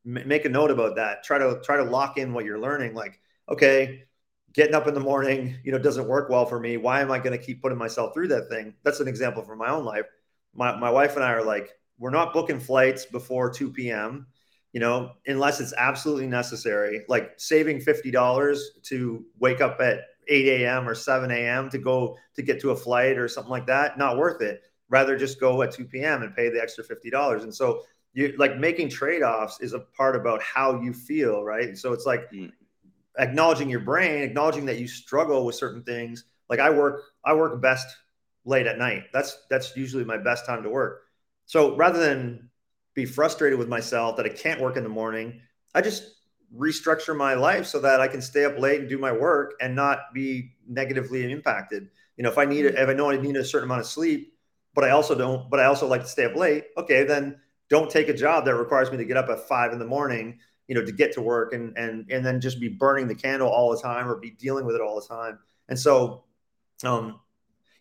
M- 0.07 0.27
make 0.27 0.45
a 0.45 0.49
note 0.49 0.71
about 0.71 0.97
that. 0.97 1.25
Try 1.25 1.39
to 1.39 1.61
try 1.65 1.77
to 1.77 1.85
lock 1.85 2.19
in 2.19 2.33
what 2.33 2.45
you're 2.45 2.61
learning. 2.61 2.95
Like, 2.95 3.21
okay, 3.49 4.05
getting 4.53 4.75
up 4.75 4.87
in 4.87 4.95
the 4.95 5.01
morning, 5.01 5.57
you 5.65 5.73
know, 5.73 5.79
doesn't 5.79 6.07
work 6.07 6.29
well 6.29 6.47
for 6.47 6.61
me. 6.61 6.77
Why 6.77 7.01
am 7.01 7.11
I 7.11 7.19
going 7.19 7.37
to 7.37 7.45
keep 7.45 7.63
putting 7.63 7.79
myself 7.79 8.15
through 8.15 8.29
that 8.29 8.49
thing? 8.49 8.75
That's 8.85 9.01
an 9.01 9.09
example 9.09 9.43
from 9.43 9.59
my 9.59 9.71
own 9.71 9.85
life. 9.85 10.07
My 10.55 10.77
my 10.77 10.91
wife 10.91 11.17
and 11.17 11.25
I 11.25 11.33
are 11.33 11.45
like, 11.45 11.71
we're 11.99 12.11
not 12.11 12.33
booking 12.33 12.61
flights 12.61 13.07
before 13.07 13.51
2 13.51 13.71
p.m. 13.71 14.27
You 14.73 14.81
know, 14.81 15.13
unless 15.27 15.61
it's 15.61 15.75
absolutely 15.77 16.27
necessary. 16.27 17.05
Like 17.09 17.35
saving 17.37 17.81
fifty 17.81 18.11
dollars 18.11 18.73
to 18.85 19.25
wake 19.39 19.61
up 19.61 19.81
at 19.81 20.01
8 20.29 20.63
a.m. 20.63 20.89
or 20.89 20.95
7 20.95 21.31
a.m. 21.31 21.71
to 21.71 21.79
go 21.79 22.17
to 22.35 22.43
get 22.43 22.61
to 22.61 22.71
a 22.71 22.77
flight 22.77 23.19
or 23.19 23.29
something 23.29 23.51
like 23.51 23.67
that, 23.67 23.99
not 23.99 24.17
worth 24.17 24.41
it. 24.43 24.63
Rather 24.89 25.17
just 25.17 25.41
go 25.41 25.63
at 25.63 25.73
2 25.73 25.87
p.m. 25.87 26.23
and 26.23 26.35
pay 26.35 26.51
the 26.51 26.61
extra 26.61 26.85
$50. 26.85 27.43
And 27.43 27.55
so 27.55 27.83
you 28.13 28.35
like 28.39 28.59
making 28.59 28.89
trade-offs 28.89 29.61
is 29.61 29.73
a 29.73 29.81
part 29.81 30.17
about 30.17 30.43
how 30.43 30.81
you 30.81 30.93
feel, 30.93 31.43
right? 31.43 31.77
So 31.77 31.93
it's 31.93 32.07
like 32.07 32.31
mm. 32.31 32.53
acknowledging 33.19 33.69
your 33.69 33.81
brain, 33.81 34.23
acknowledging 34.23 34.67
that 34.67 34.79
you 34.79 34.87
struggle 34.87 35.45
with 35.45 35.57
certain 35.57 35.83
things. 35.83 36.25
Like 36.49 36.61
I 36.61 36.71
work, 36.71 37.03
I 37.25 37.35
work 37.35 37.61
best 37.61 37.87
late 38.45 38.67
at 38.67 38.79
night. 38.79 39.05
That's 39.13 39.39
that's 39.51 39.77
usually 39.77 40.05
my 40.05 40.19
best 40.19 40.47
time 40.47 40.63
to 40.63 40.69
work. 40.69 41.03
So 41.47 41.77
rather 41.77 41.99
than 41.99 42.51
be 42.95 43.05
frustrated 43.05 43.59
with 43.59 43.69
myself 43.69 44.17
that 44.17 44.27
I 44.27 44.31
can't 44.31 44.61
work 44.61 44.77
in 44.77 44.85
the 44.85 44.89
morning, 44.89 45.41
I 45.75 45.81
just 45.81 46.14
restructure 46.57 47.17
my 47.17 47.35
life 47.35 47.67
so 47.67 47.81
that 47.81 48.01
I 48.01 48.09
can 48.09 48.23
stay 48.23 48.45
up 48.45 48.59
late 48.59 48.81
and 48.81 48.89
do 48.89 48.99
my 48.99 49.13
work 49.13 49.55
and 49.61 49.75
not 49.75 50.13
be 50.13 50.53
negatively 50.69 51.31
impacted. 51.31 51.89
You 52.17 52.25
know, 52.25 52.31
if 52.31 52.39
I 52.39 52.45
need 52.45 52.65
it, 52.65 52.75
if 52.77 52.89
I 52.89 52.93
know 52.93 53.11
I 53.11 53.17
need 53.17 53.37
a 53.37 53.45
certain 53.45 53.69
amount 53.69 53.81
of 53.81 53.87
sleep, 53.87 54.35
but 54.75 54.85
I 54.85 54.91
also 54.91 55.15
don't, 55.15 55.51
but 55.51 55.61
I 55.61 55.65
also 55.65 55.87
like 55.87 56.03
to 56.03 56.07
stay 56.07 56.25
up 56.25 56.37
late. 56.37 56.65
Okay, 56.77 57.05
then 57.05 57.41
don't 57.69 57.91
take 57.91 58.09
a 58.09 58.15
job 58.15 58.45
that 58.45 58.55
requires 58.55 58.91
me 58.91 58.97
to 58.99 59.05
get 59.05 59.17
up 59.17 59.29
at 59.29 59.49
five 59.49 59.73
in 59.73 59.79
the 59.79 59.85
morning, 59.85 60.39
you 60.69 60.75
know, 60.75 60.85
to 60.85 60.93
get 60.93 61.13
to 61.13 61.23
work 61.23 61.53
and 61.53 61.77
and 61.77 62.11
and 62.11 62.25
then 62.25 62.41
just 62.41 62.61
be 62.61 62.69
burning 62.69 63.09
the 63.09 63.15
candle 63.15 63.49
all 63.49 63.71
the 63.71 63.81
time 63.81 64.09
or 64.09 64.17
be 64.17 64.31
dealing 64.31 64.65
with 64.65 64.77
it 64.77 64.81
all 64.81 65.01
the 65.01 65.07
time. 65.07 65.39
And 65.69 65.79
so, 65.79 66.25
um, 66.85 67.21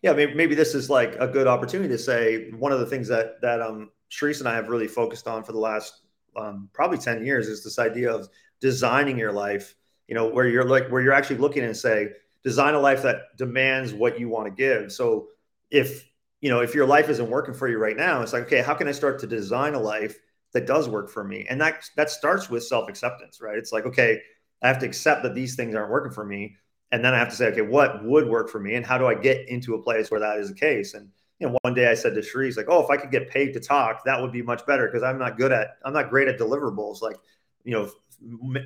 yeah, 0.02 0.12
maybe, 0.12 0.34
maybe 0.34 0.54
this 0.54 0.74
is 0.74 0.90
like 0.90 1.16
a 1.16 1.28
good 1.28 1.46
opportunity 1.46 1.88
to 1.90 1.98
say 1.98 2.50
one 2.50 2.72
of 2.72 2.80
the 2.80 2.86
things 2.86 3.08
that 3.08 3.40
that 3.42 3.60
um 3.60 3.90
Sharice 4.10 4.40
and 4.40 4.48
I 4.48 4.54
have 4.54 4.68
really 4.68 4.88
focused 4.88 5.26
on 5.26 5.44
for 5.44 5.52
the 5.52 5.58
last 5.58 6.04
um, 6.36 6.68
probably 6.72 6.98
10 6.98 7.24
years 7.24 7.48
is 7.48 7.62
this 7.62 7.78
idea 7.78 8.12
of 8.12 8.28
designing 8.64 9.18
your 9.18 9.30
life, 9.30 9.74
you 10.08 10.14
know, 10.14 10.26
where 10.26 10.48
you're 10.48 10.64
like, 10.64 10.88
where 10.88 11.02
you're 11.02 11.12
actually 11.12 11.36
looking 11.36 11.64
and 11.64 11.76
say, 11.76 12.08
design 12.42 12.72
a 12.72 12.80
life 12.80 13.02
that 13.02 13.36
demands 13.36 13.92
what 13.92 14.18
you 14.18 14.30
want 14.30 14.46
to 14.46 14.50
give. 14.50 14.90
So 14.90 15.26
if, 15.70 16.08
you 16.40 16.48
know, 16.48 16.60
if 16.60 16.74
your 16.74 16.86
life 16.86 17.10
isn't 17.10 17.28
working 17.28 17.52
for 17.52 17.68
you 17.68 17.76
right 17.76 17.94
now, 17.94 18.22
it's 18.22 18.32
like, 18.32 18.44
okay, 18.44 18.62
how 18.62 18.72
can 18.72 18.88
I 18.88 18.92
start 18.92 19.18
to 19.20 19.26
design 19.26 19.74
a 19.74 19.78
life 19.78 20.16
that 20.54 20.66
does 20.66 20.88
work 20.88 21.10
for 21.10 21.22
me? 21.22 21.44
And 21.46 21.60
that, 21.60 21.84
that 21.98 22.08
starts 22.08 22.48
with 22.48 22.64
self-acceptance, 22.64 23.38
right? 23.42 23.58
It's 23.58 23.70
like, 23.70 23.84
okay, 23.84 24.22
I 24.62 24.68
have 24.68 24.78
to 24.78 24.86
accept 24.86 25.24
that 25.24 25.34
these 25.34 25.56
things 25.56 25.74
aren't 25.74 25.90
working 25.90 26.12
for 26.12 26.24
me. 26.24 26.56
And 26.90 27.04
then 27.04 27.12
I 27.12 27.18
have 27.18 27.28
to 27.28 27.36
say, 27.36 27.48
okay, 27.48 27.60
what 27.60 28.02
would 28.02 28.26
work 28.26 28.48
for 28.48 28.60
me? 28.60 28.76
And 28.76 28.86
how 28.86 28.96
do 28.96 29.06
I 29.06 29.14
get 29.14 29.46
into 29.50 29.74
a 29.74 29.82
place 29.82 30.10
where 30.10 30.20
that 30.20 30.38
is 30.38 30.48
the 30.48 30.54
case? 30.54 30.94
And, 30.94 31.10
you 31.38 31.48
know, 31.48 31.58
one 31.60 31.74
day 31.74 31.90
I 31.90 31.94
said 31.94 32.14
to 32.14 32.22
Cherise, 32.22 32.56
like, 32.56 32.70
oh, 32.70 32.82
if 32.82 32.88
I 32.88 32.96
could 32.96 33.10
get 33.10 33.28
paid 33.28 33.52
to 33.52 33.60
talk, 33.60 34.06
that 34.06 34.22
would 34.22 34.32
be 34.32 34.40
much 34.40 34.64
better 34.64 34.86
because 34.86 35.02
I'm 35.02 35.18
not 35.18 35.36
good 35.36 35.52
at, 35.52 35.76
I'm 35.84 35.92
not 35.92 36.08
great 36.08 36.28
at 36.28 36.38
deliverables. 36.38 37.02
Like, 37.02 37.16
you 37.64 37.72
know, 37.72 37.90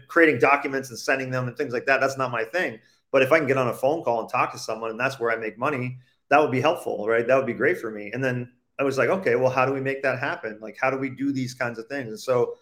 creating 0.09 0.39
documents 0.39 0.91
and 0.91 0.99
sending 0.99 1.31
them 1.31 1.49
and 1.49 1.57
things 1.57 1.73
like 1.73 1.87
that. 1.87 2.01
That's 2.01 2.19
not 2.19 2.31
my 2.31 2.45
thing. 2.45 2.79
But 3.11 3.23
if 3.23 3.33
I 3.33 3.39
can 3.39 3.47
get 3.47 3.59
on 3.59 3.69
a 3.69 3.75
phone 3.75 4.03
call 4.03 4.21
and 4.21 4.29
talk 4.29 4.53
to 4.53 4.59
someone 4.59 4.91
and 4.91 5.01
that's 5.01 5.19
where 5.19 5.31
I 5.31 5.37
make 5.37 5.59
money, 5.59 5.99
that 6.29 6.41
would 6.41 6.53
be 6.53 6.61
helpful, 6.61 7.07
right? 7.09 7.27
That 7.27 7.37
would 7.37 7.47
be 7.47 7.55
great 7.55 7.79
for 7.79 7.91
me. 7.91 8.11
And 8.13 8.23
then 8.23 8.53
I 8.79 8.85
was 8.85 8.99
like, 8.99 9.09
okay, 9.09 9.35
well, 9.35 9.51
how 9.51 9.65
do 9.65 9.73
we 9.73 9.81
make 9.81 10.03
that 10.03 10.19
happen? 10.19 10.59
Like, 10.61 10.77
how 10.81 10.91
do 10.91 10.99
we 10.99 11.11
do 11.11 11.33
these 11.33 11.55
kinds 11.55 11.79
of 11.79 11.87
things? 11.87 12.09
And 12.09 12.21
so 12.21 12.55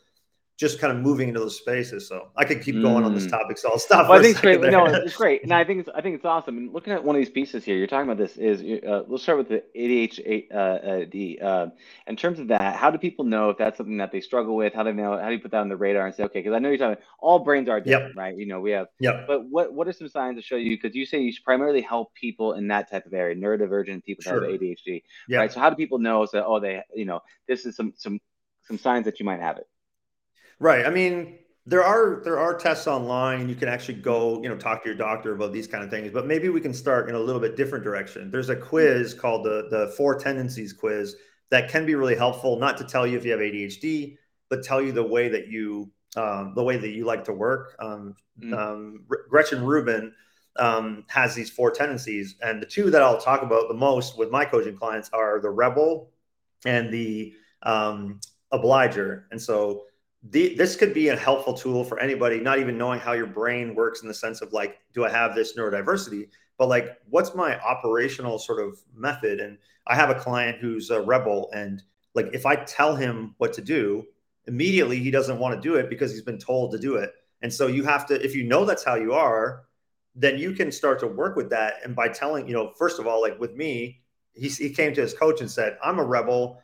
just 0.57 0.81
kind 0.81 0.91
of 0.91 1.03
moving 1.03 1.29
into 1.29 1.41
those 1.41 1.59
spaces. 1.59 2.09
So 2.09 2.29
I 2.35 2.45
could 2.47 2.63
keep 2.63 2.81
going 2.81 3.03
mm. 3.03 3.07
on 3.07 3.15
this 3.15 3.27
mm. 3.27 3.31
topic, 3.31 3.59
so 3.59 3.71
I'll 3.71 3.79
stop. 3.79 4.09
Well, 4.09 4.19
I 4.19 4.23
think 4.23 4.33
it's 4.33 4.41
great. 4.41 4.63
There. 4.63 4.71
No, 4.71 4.87
it's 4.87 5.15
great, 5.15 5.43
and 5.43 5.53
I 5.53 5.65
think 5.65 5.81
it's 5.81 5.89
I 5.95 6.01
think 6.01 6.17
it's 6.17 6.25
awesome. 6.25 6.57
And 6.57 6.73
looking 6.73 6.95
at 6.95 7.05
one 7.05 7.15
of 7.15 7.21
these 7.21 7.31
pieces 7.31 7.63
here, 7.63 7.77
you're 7.77 7.87
talking 7.87 8.09
about 8.09 8.17
this 8.17 8.39
is 8.39 8.63
uh, 8.89 9.03
let's 9.07 9.23
start 9.23 9.37
with 9.39 9.49
the 9.49 9.63
ADHD. 9.77 10.51
Uh, 10.51 11.45
uh, 11.47 11.71
in 12.07 12.17
terms 12.17 12.39
of 12.39 12.49
that, 12.49 12.77
how 12.77 12.91
do 12.91 12.97
people 12.97 13.25
know 13.25 13.51
if 13.51 13.59
that's 13.59 13.77
something 13.77 13.99
that 13.99 14.13
they 14.13 14.21
struggle 14.21 14.57
with? 14.57 14.73
How 14.73 14.83
do 14.83 14.93
they 14.93 14.97
know? 14.97 15.19
How 15.19 15.27
do 15.27 15.35
you 15.35 15.41
put 15.41 15.51
that 15.51 15.61
on 15.61 15.69
the 15.69 15.77
radar 15.77 16.07
and 16.07 16.15
say, 16.15 16.23
okay, 16.25 16.41
because 16.41 16.55
I 16.55 16.59
know 16.59 16.71
you're 16.71 16.79
talking 16.79 17.03
all 17.19 17.41
brains 17.41 17.69
are 17.69 17.81
different, 17.81 18.15
yep. 18.15 18.17
right? 18.17 18.37
You 18.37 18.47
know, 18.47 18.61
we 18.61 18.71
have. 18.71 18.87
Yeah. 18.99 19.25
But 19.27 19.45
what 19.51 19.75
what 19.75 19.89
are 19.89 19.93
some 19.93 20.09
signs 20.09 20.39
to 20.39 20.43
show 20.43 20.57
you? 20.57 20.79
Because 20.81 20.97
you 20.97 21.05
say 21.05 21.21
you 21.21 21.35
primarily 21.45 21.83
help 21.83 22.15
people 22.15 22.55
in 22.55 22.67
that 22.69 22.91
type 22.91 23.05
of 23.05 23.13
area, 23.13 23.37
neurodivergent 23.37 24.05
people 24.05 24.23
sure. 24.23 24.41
that 24.41 24.51
have 24.51 24.61
ADHD, 24.61 25.03
yep. 25.29 25.39
right? 25.39 25.53
So 25.53 25.61
how 25.61 25.69
do 25.69 25.77
people 25.77 25.99
know 25.99 26.27
that 26.33 26.47
oh 26.47 26.61
they 26.61 26.83
you 26.95 27.05
know 27.05 27.21
this 27.47 27.67
is 27.67 27.77
some 27.77 27.93
some 27.97 28.19
some 28.63 28.79
signs 28.79 29.05
that 29.05 29.21
you 29.21 29.27
might 29.27 29.41
have 29.41 29.59
it? 29.59 29.67
Right. 30.59 30.87
I 30.87 30.91
mean, 30.91 31.39
there 31.67 31.83
are 31.83 32.23
there 32.25 32.39
are 32.39 32.57
tests 32.57 32.87
online. 32.87 33.49
You 33.49 33.57
can 33.57 33.69
actually 33.69 33.95
go, 33.95 34.41
you 34.43 34.49
know, 34.49 34.57
talk 34.57 34.83
to 34.85 34.89
your 34.89 34.97
doctor 34.97 35.35
about 35.35 35.53
these 35.53 35.67
kind 35.67 35.83
of 35.83 35.91
things. 35.91 36.13
But 36.13 36.27
maybe 36.27 36.49
we 36.49 36.61
can 36.61 36.73
start 36.73 37.09
in 37.09 37.15
a 37.15 37.19
little 37.19 37.41
bit 37.41 37.57
different 37.57 37.85
direction. 37.85 38.31
There's 38.31 38.49
a 38.49 38.57
quiz 38.57 39.15
called 39.15 39.45
the 39.45 39.69
the 39.71 39.93
Four 39.97 40.19
Tendencies 40.19 40.73
quiz 40.73 41.17
that 41.51 41.69
can 41.69 41.85
be 41.85 41.95
really 41.95 42.17
helpful. 42.17 42.59
Not 42.59 42.77
to 42.79 42.85
tell 42.85 43.07
you 43.07 43.19
if 43.19 43.25
you 43.25 43.33
have 43.33 43.41
ADHD, 43.41 44.17
but 44.49 44.63
tell 44.63 44.81
you 44.81 44.93
the 44.93 45.03
way 45.03 45.29
that 45.29 45.49
you 45.49 45.91
um, 46.17 46.53
the 46.55 46.63
way 46.63 46.77
that 46.77 46.91
you 46.91 47.05
like 47.05 47.25
to 47.25 47.33
work. 47.33 47.75
Um, 47.81 48.15
mm. 48.41 48.57
um, 48.57 49.05
Gretchen 49.29 49.65
Rubin 49.65 50.15
um, 50.59 51.05
has 51.09 51.35
these 51.35 51.51
four 51.51 51.73
tendencies, 51.73 52.37
and 52.43 52.63
the 52.63 52.67
two 52.67 52.91
that 52.91 53.03
I'll 53.03 53.21
talk 53.21 53.43
about 53.43 53.67
the 53.67 53.75
most 53.75 54.17
with 54.17 54.31
my 54.31 54.45
coaching 54.45 54.77
clients 54.77 55.11
are 55.13 55.41
the 55.41 55.51
rebel 55.51 56.11
and 56.65 56.93
the 56.93 57.35
um, 57.65 58.21
obliger. 58.53 59.27
And 59.33 59.43
so 59.43 59.86
the, 60.31 60.55
this 60.55 60.77
could 60.77 60.95
be 60.95 61.09
a 61.09 61.17
helpful 61.17 61.55
tool 61.55 61.85
for 61.85 62.01
anybody 62.01 62.41
not 62.41 62.59
even 62.59 62.79
knowing 62.79 63.01
how 63.01 63.13
your 63.13 63.27
brain 63.27 63.75
works 63.75 64.03
in 64.03 64.09
the 64.09 64.15
sense 64.15 64.41
of 64.41 64.53
like 64.53 64.79
do 64.93 65.05
i 65.05 65.11
have 65.11 65.35
this 65.35 65.57
neurodiversity? 65.57 66.29
But 66.59 66.69
like 66.69 66.97
what's 67.11 67.35
my 67.35 67.59
operational 67.61 68.39
sort 68.39 68.67
of 68.67 68.79
method? 68.95 69.41
And 69.41 69.59
i 69.87 69.95
have 69.95 70.11
a 70.11 70.15
client 70.15 70.59
who's 70.59 70.91
a 70.91 71.01
rebel 71.01 71.51
and 71.55 71.83
like 72.15 72.31
if 72.33 72.47
i 72.47 72.57
tell 72.57 72.97
him 72.97 73.35
what 73.39 73.53
to 73.55 73.63
do 73.63 74.05
immediately 74.47 74.99
he 74.99 75.11
doesn't 75.11 75.39
want 75.39 75.55
to 75.55 75.69
do 75.69 75.77
it 75.77 75.91
because 75.91 76.13
he's 76.13 76.23
been 76.23 76.39
told 76.39 76.71
to 76.71 76.79
do 76.79 76.97
it. 76.97 77.13
And 77.43 77.53
so 77.53 77.67
you 77.67 77.85
have 77.85 78.07
to 78.07 78.25
if 78.25 78.35
you 78.35 78.45
know 78.45 78.65
that's 78.65 78.85
how 78.85 78.95
you 78.95 79.13
are 79.13 79.65
then 80.19 80.39
you 80.39 80.53
can 80.53 80.73
start 80.73 80.99
to 80.99 81.07
work 81.07 81.37
with 81.37 81.51
that. 81.51 81.75
And 81.85 81.95
by 81.95 82.09
telling 82.09 82.49
you 82.49 82.55
know 82.55 82.73
first 82.79 82.99
of 82.99 83.07
all 83.07 83.21
like 83.21 83.39
with 83.39 83.55
me 83.55 84.01
he, 84.33 84.49
he 84.49 84.71
came 84.71 84.95
to 84.95 85.01
his 85.01 85.15
coach 85.15 85.41
and 85.41 85.51
said 85.51 85.79
i'm 85.83 85.99
a 85.99 86.05
rebel 86.05 86.63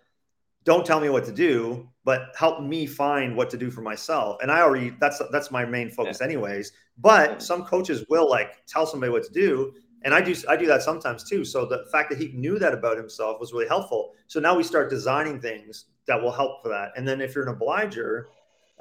don't 0.65 0.87
tell 0.87 1.01
me 1.01 1.09
what 1.09 1.25
to 1.25 1.33
do 1.33 1.89
but 2.05 2.35
help 2.37 2.61
me 2.61 2.85
find 2.85 3.37
what 3.37 3.49
to 3.49 3.57
do 3.57 3.71
for 3.71 3.81
myself. 3.81 4.37
And 4.43 4.51
i 4.51 4.61
already 4.61 4.95
that's 5.01 5.21
that's 5.31 5.51
my 5.51 5.65
main 5.65 5.91
focus 5.91 6.19
yeah. 6.21 6.27
anyways 6.27 6.73
but 6.99 7.43
some 7.43 7.65
coaches 7.65 8.05
will 8.09 8.29
like 8.29 8.67
tell 8.67 8.87
somebody 8.87 9.11
what 9.13 9.25
to 9.25 9.33
do. 9.33 9.73
And 10.05 10.13
i 10.13 10.21
do 10.21 10.35
i 10.49 10.57
do 10.57 10.67
that 10.67 10.83
sometimes 10.83 11.25
too. 11.25 11.45
So 11.45 11.65
the 11.65 11.85
fact 11.93 12.11
that 12.11 12.19
he 12.19 12.33
knew 12.33 12.59
that 12.59 12.75
about 12.75 12.97
himself 12.97 13.39
was 13.41 13.53
really 13.53 13.69
helpful. 13.69 14.13
So 14.27 14.41
now 14.41 14.57
we 14.57 14.63
start 14.63 14.91
designing 14.91 15.41
things 15.41 15.87
that 16.07 16.21
will 16.21 16.33
help 16.33 16.63
for 16.63 16.69
that. 16.71 16.91
And 16.97 17.07
then 17.07 17.21
if 17.21 17.35
you're 17.35 17.49
an 17.49 17.55
obliger 17.55 18.29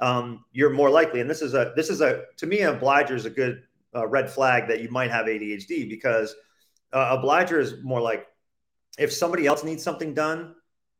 um, 0.02 0.44
you're 0.52 0.70
more 0.70 0.90
likely 0.90 1.20
and 1.20 1.30
this 1.30 1.40
is 1.40 1.54
a 1.54 1.72
this 1.76 1.88
is 1.88 2.00
a 2.00 2.24
to 2.36 2.46
me 2.46 2.60
an 2.60 2.74
obliger 2.74 3.14
is 3.14 3.24
a 3.24 3.30
good 3.30 3.62
uh, 3.94 4.06
red 4.06 4.28
flag 4.28 4.66
that 4.68 4.80
you 4.80 4.90
might 4.90 5.10
have 5.10 5.26
adhd 5.26 5.88
because 5.88 6.34
uh, 6.92 7.16
obliger 7.18 7.60
is 7.60 7.82
more 7.82 8.00
like 8.00 8.26
if 8.98 9.12
somebody 9.12 9.46
else 9.46 9.62
needs 9.62 9.82
something 9.82 10.12
done 10.12 10.54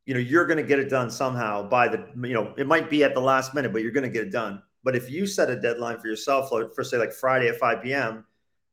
you 0.07 0.15
know 0.15 0.21
you're 0.21 0.47
going 0.47 0.57
to 0.57 0.63
get 0.63 0.79
it 0.79 0.89
done 0.89 1.11
somehow 1.11 1.63
by 1.69 1.89
the 1.89 2.05
you 2.23 2.35
know 2.35 2.53
it 2.57 2.67
might 2.67 2.91
be 2.91 3.05
at 3.05 3.15
the 3.15 3.21
last 3.21 3.55
minute 3.55 3.73
but 3.73 3.83
you're 3.83 3.93
going 3.93 4.05
to 4.05 4.11
get 4.11 4.27
it 4.27 4.33
done. 4.33 4.63
But 4.85 4.97
if 4.97 5.09
you 5.09 5.27
set 5.29 5.49
a 5.49 5.61
deadline 5.61 5.99
for 6.01 6.09
yourself 6.09 6.49
for 6.49 6.85
say 6.85 6.99
like 6.99 7.13
friday 7.13 7.49
at 7.49 7.57
5 7.57 7.83
p.m 7.83 8.25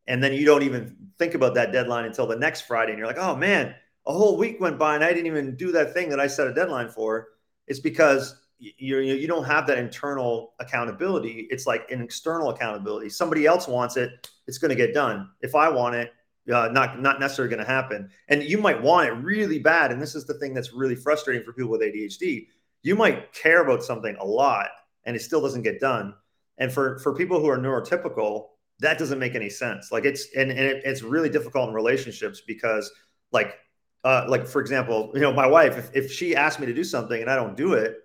and 0.07 0.23
then 0.23 0.33
you 0.33 0.45
don't 0.45 0.63
even 0.63 0.97
think 1.19 1.35
about 1.35 1.53
that 1.53 1.71
deadline 1.71 2.05
until 2.05 2.25
the 2.25 2.35
next 2.35 2.61
friday 2.61 2.91
and 2.91 2.97
you're 2.97 3.07
like 3.07 3.19
oh 3.19 3.35
man 3.35 3.75
a 4.07 4.11
whole 4.11 4.37
week 4.37 4.59
went 4.59 4.79
by 4.79 4.95
and 4.95 5.03
i 5.03 5.13
didn't 5.13 5.27
even 5.27 5.55
do 5.55 5.71
that 5.71 5.93
thing 5.93 6.09
that 6.09 6.19
i 6.19 6.25
set 6.25 6.47
a 6.47 6.53
deadline 6.53 6.89
for 6.89 7.27
it's 7.67 7.79
because 7.79 8.41
you 8.59 8.99
you 8.99 9.27
don't 9.27 9.45
have 9.45 9.65
that 9.67 9.77
internal 9.77 10.53
accountability. 10.59 11.47
It's 11.49 11.65
like 11.65 11.89
an 11.91 12.01
external 12.01 12.49
accountability. 12.49 13.09
Somebody 13.09 13.45
else 13.45 13.67
wants 13.67 13.95
it 13.97 14.29
it's 14.47 14.57
going 14.57 14.69
to 14.69 14.75
get 14.75 14.93
done. 14.93 15.29
If 15.41 15.55
i 15.55 15.69
want 15.69 15.95
it 15.95 16.11
uh, 16.51 16.69
not 16.69 17.01
not 17.01 17.19
necessarily 17.19 17.53
going 17.53 17.65
to 17.65 17.71
happen. 17.71 18.09
And 18.27 18.43
you 18.43 18.57
might 18.57 18.81
want 18.81 19.07
it 19.07 19.11
really 19.11 19.59
bad. 19.59 19.91
And 19.91 20.01
this 20.01 20.15
is 20.15 20.25
the 20.25 20.35
thing 20.35 20.53
that's 20.53 20.73
really 20.73 20.95
frustrating 20.95 21.43
for 21.43 21.53
people 21.53 21.71
with 21.71 21.81
ADHD. 21.81 22.47
You 22.81 22.95
might 22.95 23.33
care 23.33 23.61
about 23.61 23.83
something 23.83 24.15
a 24.19 24.25
lot, 24.25 24.69
and 25.05 25.15
it 25.15 25.21
still 25.21 25.41
doesn't 25.41 25.63
get 25.63 25.79
done. 25.79 26.13
And 26.57 26.71
for 26.71 26.99
for 26.99 27.15
people 27.15 27.39
who 27.39 27.49
are 27.49 27.57
neurotypical, 27.57 28.47
that 28.79 28.97
doesn't 28.97 29.19
make 29.19 29.35
any 29.35 29.49
sense. 29.49 29.91
Like 29.91 30.05
it's 30.05 30.27
and, 30.35 30.49
and 30.49 30.59
it, 30.59 30.83
it's 30.85 31.01
really 31.01 31.29
difficult 31.29 31.69
in 31.69 31.75
relationships 31.75 32.41
because 32.45 32.91
like 33.31 33.55
uh, 34.03 34.25
like 34.27 34.47
for 34.47 34.61
example, 34.61 35.11
you 35.13 35.21
know, 35.21 35.33
my 35.33 35.47
wife, 35.47 35.77
if, 35.77 35.89
if 35.93 36.11
she 36.11 36.35
asks 36.35 36.59
me 36.59 36.65
to 36.65 36.73
do 36.73 36.83
something 36.83 37.19
and 37.19 37.29
I 37.29 37.35
don't 37.35 37.57
do 37.57 37.73
it, 37.73 37.97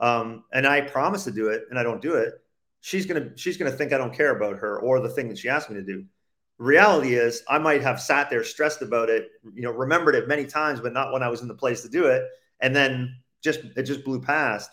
um, 0.00 0.44
and 0.52 0.66
I 0.66 0.80
promise 0.80 1.24
to 1.24 1.30
do 1.30 1.48
it 1.48 1.64
and 1.70 1.78
I 1.78 1.82
don't 1.82 2.00
do 2.00 2.14
it, 2.14 2.34
she's 2.80 3.06
gonna 3.06 3.30
she's 3.36 3.56
gonna 3.56 3.70
think 3.70 3.92
I 3.92 3.98
don't 3.98 4.14
care 4.14 4.34
about 4.34 4.58
her 4.58 4.78
or 4.80 5.00
the 5.00 5.08
thing 5.08 5.28
that 5.28 5.38
she 5.38 5.48
asked 5.48 5.70
me 5.70 5.76
to 5.76 5.84
do 5.84 6.04
reality 6.62 7.14
is 7.14 7.42
I 7.48 7.58
might 7.58 7.82
have 7.82 8.00
sat 8.00 8.30
there 8.30 8.44
stressed 8.44 8.82
about 8.82 9.10
it, 9.10 9.28
you 9.54 9.62
know, 9.62 9.72
remembered 9.72 10.14
it 10.14 10.28
many 10.28 10.46
times, 10.46 10.80
but 10.80 10.92
not 10.92 11.12
when 11.12 11.22
I 11.22 11.28
was 11.28 11.42
in 11.42 11.48
the 11.48 11.54
place 11.54 11.82
to 11.82 11.88
do 11.88 12.06
it. 12.06 12.22
And 12.60 12.74
then 12.74 13.16
just 13.42 13.60
it 13.76 13.82
just 13.82 14.04
blew 14.04 14.20
past. 14.20 14.70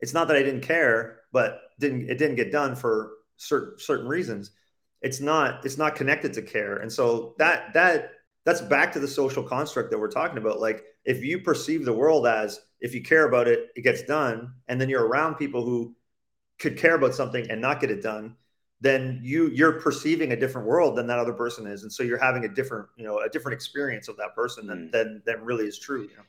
It's 0.00 0.14
not 0.14 0.28
that 0.28 0.36
I 0.36 0.42
didn't 0.42 0.60
care, 0.60 1.20
but 1.32 1.60
didn't 1.80 2.08
it 2.08 2.18
didn't 2.18 2.36
get 2.36 2.52
done 2.52 2.76
for 2.76 3.12
certain 3.36 3.78
certain 3.78 4.06
reasons. 4.06 4.52
It's 5.02 5.20
not 5.20 5.64
it's 5.64 5.78
not 5.78 5.96
connected 5.96 6.32
to 6.34 6.42
care, 6.42 6.76
and 6.76 6.92
so 6.92 7.34
that 7.38 7.74
that 7.74 8.12
that's 8.44 8.60
back 8.60 8.92
to 8.92 9.00
the 9.00 9.08
social 9.08 9.42
construct 9.42 9.90
that 9.90 9.98
we're 9.98 10.10
talking 10.10 10.38
about. 10.38 10.60
Like 10.60 10.84
if 11.04 11.24
you 11.24 11.40
perceive 11.40 11.84
the 11.84 11.92
world 11.92 12.26
as 12.26 12.60
if 12.80 12.94
you 12.94 13.02
care 13.02 13.26
about 13.26 13.48
it, 13.48 13.68
it 13.74 13.82
gets 13.82 14.02
done, 14.02 14.52
and 14.68 14.80
then 14.80 14.88
you're 14.88 15.06
around 15.06 15.34
people 15.34 15.64
who 15.64 15.96
could 16.58 16.78
care 16.78 16.94
about 16.94 17.14
something 17.14 17.50
and 17.50 17.60
not 17.60 17.80
get 17.80 17.90
it 17.90 18.02
done, 18.02 18.36
then 18.86 19.20
you 19.22 19.48
you're 19.48 19.80
perceiving 19.80 20.32
a 20.32 20.36
different 20.36 20.66
world 20.66 20.96
than 20.96 21.06
that 21.08 21.18
other 21.18 21.32
person 21.32 21.66
is, 21.66 21.82
and 21.82 21.92
so 21.92 22.02
you're 22.02 22.22
having 22.22 22.44
a 22.44 22.48
different 22.48 22.86
you 22.96 23.04
know 23.04 23.18
a 23.20 23.28
different 23.28 23.54
experience 23.54 24.08
of 24.08 24.16
that 24.16 24.34
person 24.34 24.66
than 24.66 24.88
mm. 24.88 24.92
than, 24.92 25.22
than 25.26 25.44
really 25.44 25.66
is 25.66 25.78
true. 25.78 26.02
You 26.02 26.16
know? 26.16 26.22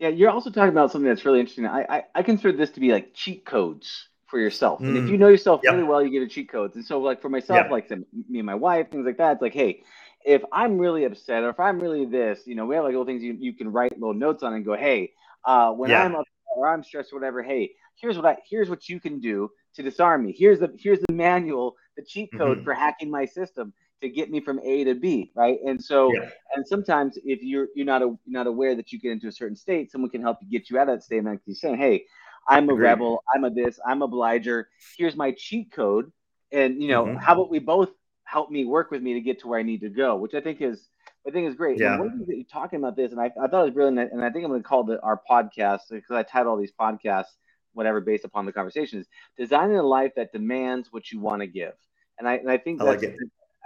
Yeah, 0.00 0.08
you're 0.08 0.30
also 0.30 0.50
talking 0.50 0.70
about 0.70 0.90
something 0.90 1.08
that's 1.08 1.24
really 1.24 1.40
interesting. 1.40 1.66
I, 1.66 1.84
I, 1.88 2.02
I 2.14 2.22
consider 2.22 2.56
this 2.56 2.70
to 2.70 2.80
be 2.80 2.90
like 2.90 3.12
cheat 3.12 3.44
codes 3.44 4.08
for 4.26 4.38
yourself. 4.38 4.80
Mm. 4.80 4.88
And 4.88 4.96
if 4.96 5.04
mm. 5.04 5.10
you 5.10 5.18
know 5.18 5.28
yourself 5.28 5.60
yep. 5.62 5.74
really 5.74 5.84
well, 5.84 6.02
you 6.02 6.10
get 6.10 6.22
a 6.22 6.28
cheat 6.28 6.50
codes. 6.50 6.76
And 6.76 6.84
so, 6.84 7.00
like 7.00 7.20
for 7.20 7.28
myself, 7.28 7.58
yep. 7.64 7.70
like 7.70 7.90
me 7.90 8.38
and 8.38 8.46
my 8.46 8.54
wife, 8.54 8.90
things 8.90 9.04
like 9.04 9.18
that. 9.18 9.32
It's 9.32 9.42
like, 9.42 9.54
hey, 9.54 9.82
if 10.24 10.42
I'm 10.52 10.78
really 10.78 11.04
upset 11.04 11.42
or 11.42 11.50
if 11.50 11.60
I'm 11.60 11.78
really 11.78 12.06
this, 12.06 12.40
you 12.46 12.54
know, 12.54 12.66
we 12.66 12.76
have 12.76 12.84
like 12.84 12.92
little 12.92 13.04
things 13.04 13.22
you, 13.22 13.36
you 13.38 13.52
can 13.52 13.70
write 13.70 13.92
little 13.92 14.14
notes 14.14 14.42
on 14.42 14.54
and 14.54 14.64
go, 14.64 14.74
hey, 14.74 15.12
uh, 15.44 15.72
when 15.72 15.90
yeah. 15.90 16.04
I'm 16.04 16.14
upset 16.14 16.32
or 16.56 16.68
I'm 16.68 16.82
stressed 16.82 17.12
or 17.12 17.16
whatever, 17.16 17.42
hey, 17.42 17.72
here's 17.96 18.16
what 18.16 18.26
I 18.26 18.38
here's 18.48 18.70
what 18.70 18.88
you 18.88 19.00
can 19.00 19.20
do 19.20 19.50
to 19.74 19.82
disarm 19.82 20.24
me. 20.24 20.34
Here's 20.36 20.60
the 20.60 20.72
here's 20.78 21.00
the 21.00 21.12
manual, 21.12 21.76
the 21.96 22.02
cheat 22.02 22.30
code 22.36 22.58
mm-hmm. 22.58 22.64
for 22.64 22.74
hacking 22.74 23.10
my 23.10 23.24
system 23.24 23.72
to 24.00 24.08
get 24.08 24.30
me 24.30 24.40
from 24.40 24.58
A 24.60 24.84
to 24.84 24.94
B, 24.94 25.30
right? 25.34 25.58
And 25.66 25.82
so, 25.82 26.12
yeah. 26.12 26.30
and 26.54 26.66
sometimes 26.66 27.18
if 27.24 27.42
you're 27.42 27.68
you're 27.74 27.86
not 27.86 28.02
a, 28.02 28.06
you're 28.06 28.18
not 28.26 28.46
aware 28.46 28.74
that 28.74 28.92
you 28.92 28.98
get 28.98 29.12
into 29.12 29.28
a 29.28 29.32
certain 29.32 29.56
state, 29.56 29.90
someone 29.90 30.10
can 30.10 30.22
help 30.22 30.38
you 30.40 30.48
get 30.48 30.70
you 30.70 30.78
out 30.78 30.88
of 30.88 30.96
that 30.96 31.02
state. 31.02 31.18
And 31.18 31.26
like 31.26 31.40
you 31.46 31.54
saying, 31.54 31.76
hey, 31.76 32.04
I'm 32.48 32.68
a 32.68 32.72
Agreed. 32.72 32.84
rebel, 32.84 33.22
I'm 33.34 33.44
a 33.44 33.50
this, 33.50 33.78
I'm 33.86 34.02
a 34.02 34.06
obliger. 34.06 34.68
Here's 34.96 35.16
my 35.16 35.32
cheat 35.36 35.70
code, 35.72 36.10
and 36.50 36.82
you 36.82 36.88
know, 36.88 37.04
mm-hmm. 37.04 37.16
how 37.16 37.34
about 37.34 37.50
we 37.50 37.58
both 37.58 37.90
help 38.24 38.50
me 38.50 38.64
work 38.64 38.90
with 38.90 39.02
me 39.02 39.14
to 39.14 39.20
get 39.20 39.40
to 39.40 39.48
where 39.48 39.58
I 39.58 39.62
need 39.62 39.80
to 39.80 39.90
go, 39.90 40.16
which 40.16 40.34
I 40.34 40.40
think 40.40 40.62
is 40.62 40.88
I 41.26 41.30
think 41.30 41.48
is 41.48 41.54
great. 41.54 41.78
Yeah. 41.78 41.92
And 41.92 42.00
one 42.00 42.10
thing 42.10 42.26
that 42.26 42.36
you're 42.36 42.44
talking 42.50 42.78
about 42.78 42.96
this, 42.96 43.12
and 43.12 43.20
I, 43.20 43.26
I 43.26 43.48
thought 43.48 43.62
it 43.62 43.64
was 43.64 43.74
brilliant, 43.74 44.12
and 44.12 44.24
I 44.24 44.30
think 44.30 44.44
I'm 44.44 44.50
going 44.50 44.62
to 44.62 44.68
call 44.68 44.84
the, 44.84 45.00
our 45.02 45.20
podcast 45.30 45.80
because 45.90 46.16
I 46.16 46.22
title 46.22 46.52
all 46.52 46.58
these 46.58 46.72
podcasts 46.72 47.36
whatever 47.72 48.00
based 48.00 48.24
upon 48.24 48.46
the 48.46 48.52
conversations. 48.52 49.06
Designing 49.36 49.76
a 49.76 49.82
life 49.82 50.12
that 50.16 50.32
demands 50.32 50.92
what 50.92 51.10
you 51.10 51.20
want 51.20 51.40
to 51.40 51.46
give, 51.46 51.74
and 52.18 52.28
I 52.28 52.34
and 52.36 52.50
I 52.50 52.58
think 52.58 52.80
I 52.80 52.84
like 52.84 53.02
it. 53.02 53.16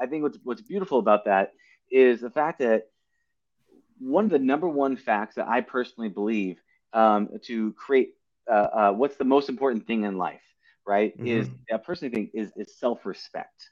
I 0.00 0.06
think 0.06 0.22
what's 0.22 0.38
what's 0.42 0.62
beautiful 0.62 0.98
about 0.98 1.24
that 1.26 1.52
is 1.90 2.20
the 2.20 2.30
fact 2.30 2.58
that 2.60 2.88
one 3.98 4.24
of 4.24 4.30
the 4.30 4.38
number 4.38 4.68
one 4.68 4.96
facts 4.96 5.36
that 5.36 5.48
I 5.48 5.60
personally 5.60 6.08
believe 6.08 6.60
um, 6.92 7.28
to 7.44 7.72
create 7.72 8.14
uh, 8.50 8.54
uh, 8.54 8.92
what's 8.92 9.16
the 9.16 9.24
most 9.24 9.48
important 9.48 9.86
thing 9.86 10.04
in 10.04 10.18
life, 10.18 10.42
right? 10.86 11.16
Mm-hmm. 11.16 11.26
Is 11.26 11.50
I 11.72 11.76
personally 11.78 12.14
think 12.14 12.30
is 12.34 12.52
is 12.56 12.76
self 12.76 13.06
respect. 13.06 13.70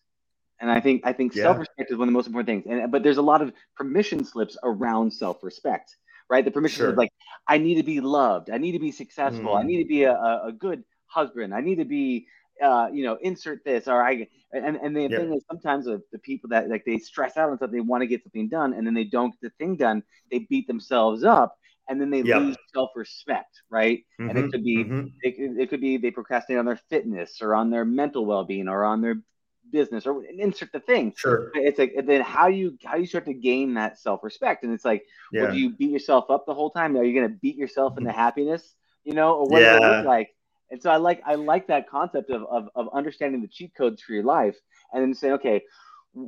And 0.62 0.70
I 0.70 0.78
think 0.80 1.03
I 1.05 1.12
think 1.12 1.35
yeah. 1.35 1.43
self-respect 1.43 1.91
is 1.91 1.99
one 1.99 2.07
of 2.07 2.12
the 2.12 2.16
most 2.16 2.28
important 2.28 2.47
things. 2.47 2.64
And 2.70 2.91
but 2.91 3.03
there's 3.03 3.16
a 3.16 3.22
lot 3.22 3.43
of 3.43 3.53
permission 3.76 4.24
slips 4.24 4.57
around 4.62 5.12
self-respect, 5.12 5.97
right? 6.28 6.44
The 6.44 6.50
permission 6.50 6.78
sure. 6.78 6.90
is 6.90 6.96
like, 6.96 7.12
I 7.46 7.58
need 7.58 7.76
to 7.76 7.82
be 7.82 8.00
loved, 8.00 8.50
I 8.50 8.58
need 8.58 8.72
to 8.72 8.78
be 8.78 8.92
successful, 8.92 9.52
mm. 9.52 9.58
I 9.58 9.62
need 9.62 9.82
to 9.82 9.88
be 9.88 10.04
a, 10.04 10.14
a, 10.14 10.52
good 10.56 10.84
husband, 11.06 11.54
I 11.54 11.60
need 11.60 11.76
to 11.76 11.84
be 11.84 12.26
uh, 12.62 12.88
you 12.92 13.04
know, 13.04 13.18
insert 13.20 13.64
this 13.64 13.88
or 13.88 14.02
I 14.02 14.28
and, 14.52 14.76
and 14.76 14.94
the 14.94 15.08
thing 15.08 15.32
is 15.32 15.42
sometimes 15.50 15.86
the, 15.86 16.02
the 16.12 16.18
people 16.18 16.50
that 16.50 16.68
like 16.68 16.84
they 16.84 16.98
stress 16.98 17.36
out 17.36 17.50
on 17.50 17.58
something, 17.58 17.76
they 17.76 17.80
want 17.80 18.02
to 18.02 18.06
get 18.06 18.22
something 18.22 18.48
done 18.48 18.74
and 18.74 18.86
then 18.86 18.94
they 18.94 19.04
don't 19.04 19.32
get 19.32 19.40
the 19.40 19.64
thing 19.64 19.76
done, 19.76 20.02
they 20.30 20.40
beat 20.40 20.66
themselves 20.66 21.24
up 21.24 21.56
and 21.88 22.00
then 22.00 22.10
they 22.10 22.22
lose 22.22 22.56
self-respect, 22.72 23.62
right? 23.70 24.04
Mm-hmm, 24.20 24.28
and 24.28 24.38
it 24.38 24.42
mm-hmm. 24.42 24.50
could 24.50 24.64
be 24.64 24.76
mm-hmm. 24.84 25.06
it, 25.22 25.62
it 25.62 25.70
could 25.70 25.80
be 25.80 25.96
they 25.96 26.10
procrastinate 26.10 26.58
on 26.58 26.66
their 26.66 26.80
fitness 26.88 27.40
or 27.40 27.54
on 27.54 27.70
their 27.70 27.84
mental 27.84 28.24
well-being 28.26 28.68
or 28.68 28.84
on 28.84 29.00
their 29.00 29.16
business 29.70 30.06
or 30.06 30.24
insert 30.24 30.72
the 30.72 30.80
thing. 30.80 31.14
Sure. 31.16 31.50
It's 31.54 31.78
like 31.78 31.94
then 32.04 32.20
how 32.20 32.48
do 32.48 32.54
you 32.54 32.78
how 32.84 32.94
do 32.94 33.00
you 33.00 33.06
start 33.06 33.26
to 33.26 33.34
gain 33.34 33.74
that 33.74 33.98
self-respect? 33.98 34.64
And 34.64 34.72
it's 34.72 34.84
like, 34.84 35.04
yeah. 35.32 35.42
well, 35.42 35.52
do 35.52 35.58
you 35.58 35.70
beat 35.70 35.90
yourself 35.90 36.30
up 36.30 36.46
the 36.46 36.54
whole 36.54 36.70
time? 36.70 36.96
Are 36.96 37.04
you 37.04 37.14
gonna 37.14 37.34
beat 37.34 37.56
yourself 37.56 37.98
into 37.98 38.12
happiness? 38.12 38.74
You 39.04 39.14
know, 39.14 39.34
or 39.34 39.46
what 39.46 39.62
yeah. 39.62 39.72
does 39.72 39.82
it 39.82 39.96
look 39.96 40.06
like? 40.06 40.34
And 40.70 40.82
so 40.82 40.90
I 40.90 40.96
like 40.96 41.22
I 41.26 41.34
like 41.34 41.66
that 41.68 41.88
concept 41.88 42.30
of, 42.30 42.44
of 42.44 42.68
of 42.74 42.88
understanding 42.92 43.42
the 43.42 43.48
cheat 43.48 43.74
codes 43.74 44.02
for 44.02 44.12
your 44.12 44.24
life 44.24 44.56
and 44.92 45.02
then 45.02 45.14
saying, 45.14 45.34
okay, 45.34 45.62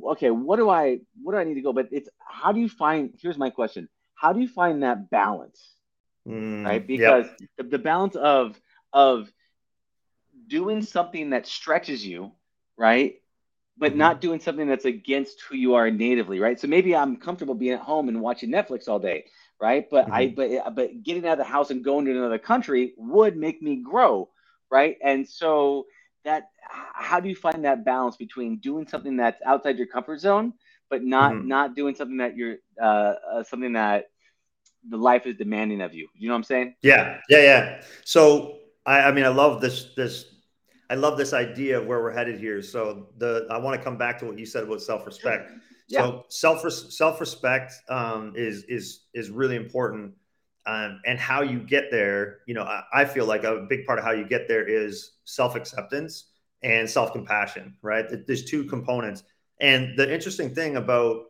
okay, 0.07 0.31
what 0.31 0.57
do 0.57 0.69
I 0.69 0.99
what 1.21 1.33
do 1.33 1.37
I 1.39 1.43
need 1.43 1.55
to 1.55 1.61
go? 1.61 1.73
But 1.73 1.89
it's 1.91 2.09
how 2.19 2.51
do 2.51 2.59
you 2.59 2.69
find 2.69 3.11
here's 3.19 3.37
my 3.37 3.49
question. 3.49 3.89
How 4.13 4.33
do 4.33 4.39
you 4.39 4.47
find 4.47 4.83
that 4.83 5.09
balance? 5.09 5.61
Mm, 6.27 6.65
right? 6.65 6.85
Because 6.85 7.25
yep. 7.39 7.49
the, 7.57 7.63
the 7.63 7.79
balance 7.79 8.15
of 8.15 8.59
of 8.93 9.31
doing 10.47 10.81
something 10.81 11.31
that 11.31 11.47
stretches 11.47 12.05
you, 12.05 12.31
right? 12.77 13.15
But 13.77 13.91
mm-hmm. 13.91 13.99
not 13.99 14.21
doing 14.21 14.39
something 14.39 14.67
that's 14.67 14.85
against 14.85 15.41
who 15.41 15.55
you 15.55 15.73
are 15.75 15.91
natively, 15.91 16.39
right? 16.39 16.59
So 16.59 16.67
maybe 16.67 16.95
I'm 16.95 17.17
comfortable 17.17 17.55
being 17.55 17.73
at 17.73 17.81
home 17.81 18.07
and 18.07 18.21
watching 18.21 18.49
Netflix 18.49 18.87
all 18.87 18.99
day, 18.99 19.25
right? 19.59 19.89
But 19.89 20.05
mm-hmm. 20.05 20.13
I 20.13 20.27
but 20.27 20.75
but 20.75 21.03
getting 21.03 21.25
out 21.25 21.33
of 21.33 21.37
the 21.39 21.43
house 21.43 21.71
and 21.71 21.83
going 21.83 22.05
to 22.05 22.11
another 22.11 22.39
country 22.39 22.93
would 22.97 23.35
make 23.35 23.61
me 23.61 23.77
grow, 23.77 24.29
right? 24.69 24.97
And 25.03 25.27
so 25.27 25.87
that 26.23 26.49
how 26.61 27.19
do 27.19 27.29
you 27.29 27.35
find 27.35 27.65
that 27.65 27.85
balance 27.85 28.15
between 28.15 28.57
doing 28.57 28.87
something 28.87 29.17
that's 29.17 29.41
outside 29.45 29.77
your 29.77 29.87
comfort 29.87 30.19
zone, 30.19 30.53
but 30.89 31.03
not 31.03 31.33
mm-hmm. 31.33 31.47
not 31.47 31.75
doing 31.75 31.95
something 31.95 32.17
that 32.17 32.35
you're 32.35 32.57
uh, 32.81 33.15
uh, 33.31 33.43
something 33.43 33.73
that 33.73 34.09
the 34.87 34.97
life 34.97 35.25
is 35.25 35.35
demanding 35.35 35.81
of 35.81 35.93
you. 35.93 36.07
You 36.15 36.27
know 36.27 36.33
what 36.33 36.39
I'm 36.39 36.43
saying? 36.43 36.75
Yeah, 36.81 37.19
yeah, 37.29 37.41
yeah. 37.41 37.81
So 38.03 38.59
I, 38.85 39.01
I 39.01 39.11
mean, 39.11 39.25
I 39.25 39.29
love 39.29 39.61
this 39.61 39.93
this 39.95 40.34
I 40.89 40.95
love 40.95 41.17
this 41.17 41.33
idea 41.33 41.79
of 41.79 41.87
where 41.87 42.01
we're 42.01 42.11
headed 42.11 42.39
here. 42.39 42.61
So 42.61 43.07
the 43.17 43.47
I 43.49 43.57
want 43.57 43.79
to 43.79 43.83
come 43.83 43.97
back 43.97 44.19
to 44.19 44.25
what 44.25 44.37
you 44.37 44.45
said 44.45 44.63
about 44.63 44.81
self 44.81 45.05
respect. 45.05 45.51
Yeah. 45.87 46.01
So 46.01 46.25
self 46.29 46.71
self 46.71 47.19
respect 47.19 47.73
um, 47.89 48.33
is 48.35 48.63
is 48.63 49.05
is 49.13 49.29
really 49.29 49.55
important, 49.55 50.13
um, 50.65 51.01
and 51.05 51.19
how 51.19 51.41
you 51.41 51.59
get 51.59 51.85
there. 51.91 52.39
You 52.47 52.55
know, 52.55 52.63
I, 52.63 52.83
I, 52.93 53.05
feel 53.05 53.25
like 53.25 53.43
a 53.43 53.65
big 53.69 53.85
part 53.85 53.99
of 53.99 54.05
how 54.05 54.11
you 54.11 54.27
get 54.27 54.47
there 54.47 54.67
is 54.67 55.13
self 55.25 55.55
acceptance 55.55 56.31
and 56.63 56.89
self 56.89 57.13
compassion. 57.13 57.75
Right? 57.81 58.05
There's 58.25 58.45
two 58.45 58.65
components, 58.65 59.23
and 59.59 59.97
the 59.97 60.11
interesting 60.11 60.53
thing 60.53 60.77
about 60.77 61.25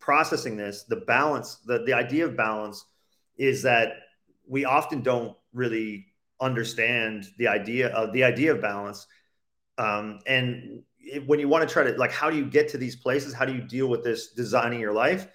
processing 0.00 0.56
this, 0.56 0.84
the 0.84 0.96
balance, 0.96 1.56
the 1.66 1.84
the 1.84 1.92
idea 1.92 2.24
of 2.24 2.36
balance, 2.36 2.84
is 3.36 3.62
that 3.62 3.94
we 4.46 4.64
often 4.64 5.02
don't 5.02 5.36
really 5.52 6.06
understand 6.40 7.26
the 7.38 7.48
idea 7.48 7.88
of 7.88 8.12
the 8.12 8.24
idea 8.24 8.52
of 8.52 8.60
balance. 8.60 9.06
Um, 9.76 10.20
and 10.26 10.82
it, 11.00 11.26
when 11.26 11.40
you 11.40 11.48
want 11.48 11.68
to 11.68 11.72
try 11.72 11.84
to 11.84 11.96
like 11.96 12.12
how 12.12 12.30
do 12.30 12.36
you 12.36 12.44
get 12.44 12.68
to 12.70 12.78
these 12.78 12.96
places? 12.96 13.34
How 13.34 13.44
do 13.44 13.54
you 13.54 13.62
deal 13.62 13.88
with 13.88 14.04
this 14.04 14.32
designing 14.32 14.80
your 14.80 14.92
life? 14.92 15.28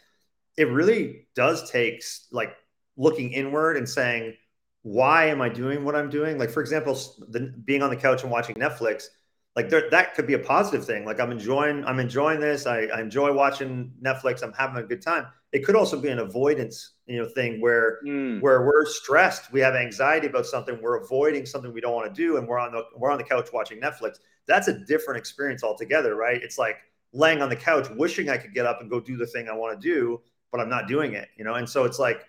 It 0.58 0.66
really 0.70 1.28
does 1.36 1.70
take 1.72 2.04
like 2.32 2.56
looking 2.96 3.32
inward 3.32 3.78
and 3.78 3.90
saying 3.90 4.36
why 4.84 5.28
am 5.28 5.42
i 5.42 5.50
doing 5.50 5.86
what 5.86 5.96
i'm 5.96 6.10
doing? 6.10 6.38
Like 6.38 6.52
for 6.52 6.62
example 6.62 6.94
the, 7.30 7.54
being 7.66 7.82
on 7.82 7.90
the 7.90 7.96
couch 7.96 8.22
and 8.24 8.32
watching 8.32 8.56
netflix 8.56 9.06
like 9.56 9.70
there, 9.70 9.90
that 9.92 10.16
could 10.16 10.26
be 10.26 10.34
a 10.34 10.40
positive 10.40 10.86
thing. 10.86 11.06
Like 11.06 11.20
i'm 11.20 11.32
enjoying 11.32 11.84
i'm 11.86 12.00
enjoying 12.00 12.40
this. 12.40 12.66
I, 12.66 12.86
I 12.86 13.02
enjoy 13.02 13.34
watching 13.34 13.92
netflix. 14.04 14.44
I'm 14.44 14.54
having 14.54 14.84
a 14.84 14.86
good 14.86 15.02
time. 15.02 15.28
It 15.52 15.64
could 15.64 15.76
also 15.76 16.00
be 16.00 16.10
an 16.10 16.20
avoidance 16.20 16.94
you 17.06 17.22
know 17.22 17.28
thing 17.28 17.62
where 17.62 18.00
mm. 18.06 18.42
where 18.42 18.66
we're 18.66 18.86
stressed. 18.86 19.52
We 19.52 19.60
have 19.62 19.76
anxiety 19.76 20.28
about 20.28 20.46
something. 20.46 20.80
We're 20.82 21.04
avoiding 21.04 21.46
something 21.46 21.74
we 21.74 21.82
don't 21.82 21.94
want 21.94 22.14
to 22.14 22.22
do 22.22 22.38
and 22.38 22.48
we're 22.48 22.60
on 22.60 22.72
the 22.72 22.84
we're 22.96 23.12
on 23.12 23.18
the 23.18 23.24
couch 23.24 23.50
watching 23.54 23.80
netflix. 23.80 24.18
That's 24.48 24.68
a 24.68 24.80
different 24.86 25.20
experience 25.20 25.64
altogether 25.64 26.16
right? 26.16 26.42
It's 26.42 26.58
like 26.58 26.78
laying 27.14 27.42
on 27.42 27.50
the 27.50 27.56
couch 27.56 27.88
wishing 27.96 28.30
i 28.30 28.38
could 28.38 28.54
get 28.54 28.66
up 28.66 28.82
and 28.82 28.90
go 28.90 29.00
do 29.00 29.16
the 29.16 29.26
thing 29.28 29.48
i 29.48 29.54
want 29.54 29.80
to 29.80 29.88
do 29.88 30.20
but 30.52 30.60
i'm 30.60 30.70
not 30.70 30.88
doing 30.88 31.14
it 31.14 31.30
you 31.38 31.44
know? 31.44 31.54
And 31.54 31.70
so 31.70 31.86
it's 31.86 32.00
like 32.00 32.26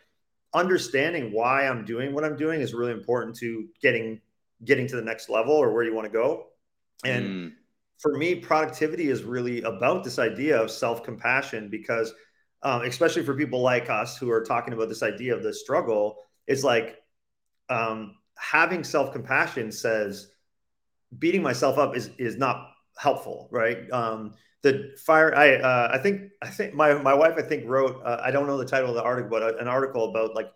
understanding 0.53 1.33
why 1.33 1.67
i'm 1.67 1.85
doing 1.85 2.15
what 2.15 2.25
i'm 2.25 2.37
doing 2.37 2.61
is 2.61 2.75
really 2.75 2.93
important 2.93 3.35
to 3.37 3.67
getting 3.81 4.21
getting 4.65 4.87
to 4.87 4.97
the 4.97 5.03
next 5.03 5.29
level 5.29 5.53
or 5.53 5.73
where 5.73 5.83
you 5.83 5.95
want 5.95 6.07
to 6.07 6.13
go 6.13 6.47
and 7.05 7.25
mm. 7.27 7.53
for 7.99 8.17
me 8.17 8.35
productivity 8.35 9.09
is 9.09 9.23
really 9.23 9.63
about 9.63 10.05
this 10.05 10.19
idea 10.19 10.61
of 10.61 10.71
self-compassion 10.71 11.69
because 11.71 12.15
um, 12.65 12.83
especially 12.83 13.23
for 13.23 13.35
people 13.35 13.61
like 13.61 13.91
us 13.91 14.17
who 14.17 14.31
are 14.31 14.43
talking 14.43 14.73
about 14.73 14.89
this 14.89 15.03
idea 15.03 15.37
of 15.37 15.43
the 15.43 15.53
struggle, 15.53 16.17
it's 16.47 16.65
like 16.65 16.97
um, 17.69 18.17
having 18.37 18.83
self 18.83 19.13
compassion 19.13 19.71
says 19.71 20.31
beating 21.19 21.43
myself 21.43 21.79
up 21.79 21.95
is 21.95 22.11
is 22.19 22.37
not 22.37 22.71
helpful, 22.97 23.49
right? 23.51 23.91
Um, 23.91 24.35
the 24.63 24.95
fire, 25.05 25.35
I 25.37 25.57
uh, 25.57 25.91
I 25.93 25.99
think 25.99 26.31
I 26.41 26.49
think 26.49 26.75
my 26.75 26.95
my 26.95 27.13
wife 27.13 27.35
I 27.37 27.43
think 27.43 27.69
wrote 27.69 28.01
uh, 28.03 28.21
I 28.25 28.31
don't 28.31 28.47
know 28.47 28.57
the 28.57 28.65
title 28.65 28.89
of 28.89 28.95
the 28.95 29.03
article, 29.03 29.31
but 29.31 29.43
uh, 29.43 29.59
an 29.59 29.69
article 29.69 30.09
about 30.09 30.35
like 30.35 30.51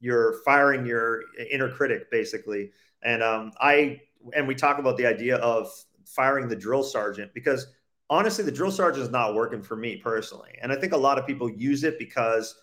you're 0.00 0.40
firing 0.46 0.86
your 0.86 1.20
inner 1.50 1.70
critic 1.70 2.10
basically, 2.10 2.72
and 3.02 3.22
um, 3.22 3.52
I 3.60 4.00
and 4.34 4.46
we 4.46 4.54
talk 4.54 4.78
about 4.78 4.96
the 4.96 5.06
idea 5.06 5.36
of 5.36 5.70
firing 6.04 6.48
the 6.48 6.56
drill 6.56 6.82
sergeant 6.82 7.32
because 7.34 7.66
honestly, 8.08 8.44
the 8.44 8.52
drill 8.52 8.72
sergeant 8.72 9.04
is 9.04 9.10
not 9.10 9.34
working 9.34 9.62
for 9.62 9.76
me 9.76 9.96
personally. 9.96 10.50
And 10.60 10.72
I 10.72 10.76
think 10.76 10.92
a 10.92 10.96
lot 10.96 11.18
of 11.18 11.26
people 11.26 11.48
use 11.50 11.84
it 11.84 11.98
because 11.98 12.54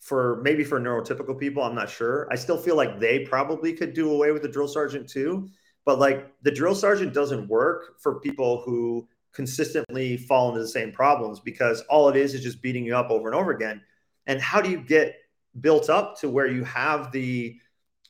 for 0.00 0.40
maybe 0.42 0.64
for 0.64 0.80
neurotypical 0.80 1.38
people, 1.38 1.62
I'm 1.62 1.74
not 1.74 1.90
sure. 1.90 2.26
I 2.32 2.36
still 2.36 2.56
feel 2.56 2.74
like 2.74 2.98
they 2.98 3.20
probably 3.20 3.74
could 3.74 3.92
do 3.92 4.10
away 4.10 4.32
with 4.32 4.42
the 4.42 4.48
drill 4.48 4.68
sergeant 4.68 5.08
too. 5.08 5.48
But 5.84 5.98
like 5.98 6.32
the 6.42 6.50
drill 6.50 6.74
sergeant 6.74 7.12
doesn't 7.12 7.48
work 7.48 8.00
for 8.00 8.20
people 8.20 8.62
who 8.64 9.06
consistently 9.32 10.16
fall 10.16 10.48
into 10.48 10.60
the 10.60 10.68
same 10.68 10.90
problems 10.90 11.38
because 11.40 11.82
all 11.82 12.08
it 12.08 12.16
is 12.16 12.34
is 12.34 12.42
just 12.42 12.62
beating 12.62 12.84
you 12.84 12.96
up 12.96 13.10
over 13.10 13.28
and 13.28 13.36
over 13.36 13.52
again. 13.52 13.80
And 14.26 14.40
how 14.40 14.60
do 14.60 14.70
you 14.70 14.80
get 14.80 15.14
built 15.60 15.90
up 15.90 16.18
to 16.20 16.28
where 16.28 16.46
you 16.46 16.64
have 16.64 17.12
the 17.12 17.58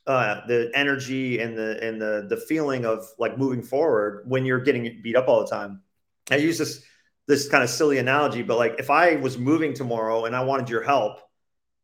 uh, 0.07 0.45
the 0.47 0.71
energy 0.73 1.39
and 1.39 1.57
the 1.57 1.79
and 1.83 2.01
the 2.01 2.25
the 2.29 2.37
feeling 2.37 2.85
of 2.85 3.05
like 3.19 3.37
moving 3.37 3.61
forward 3.61 4.23
when 4.27 4.45
you're 4.45 4.59
getting 4.59 5.01
beat 5.01 5.15
up 5.15 5.27
all 5.27 5.41
the 5.41 5.49
time? 5.49 5.81
I 6.29 6.37
use 6.37 6.57
this 6.57 6.83
this 7.27 7.47
kind 7.47 7.63
of 7.63 7.69
silly 7.69 7.97
analogy, 7.97 8.41
but 8.41 8.57
like 8.57 8.75
if 8.79 8.89
I 8.89 9.15
was 9.15 9.37
moving 9.37 9.73
tomorrow 9.73 10.25
and 10.25 10.35
I 10.35 10.43
wanted 10.43 10.69
your 10.69 10.81
help, 10.81 11.19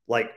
like 0.07 0.31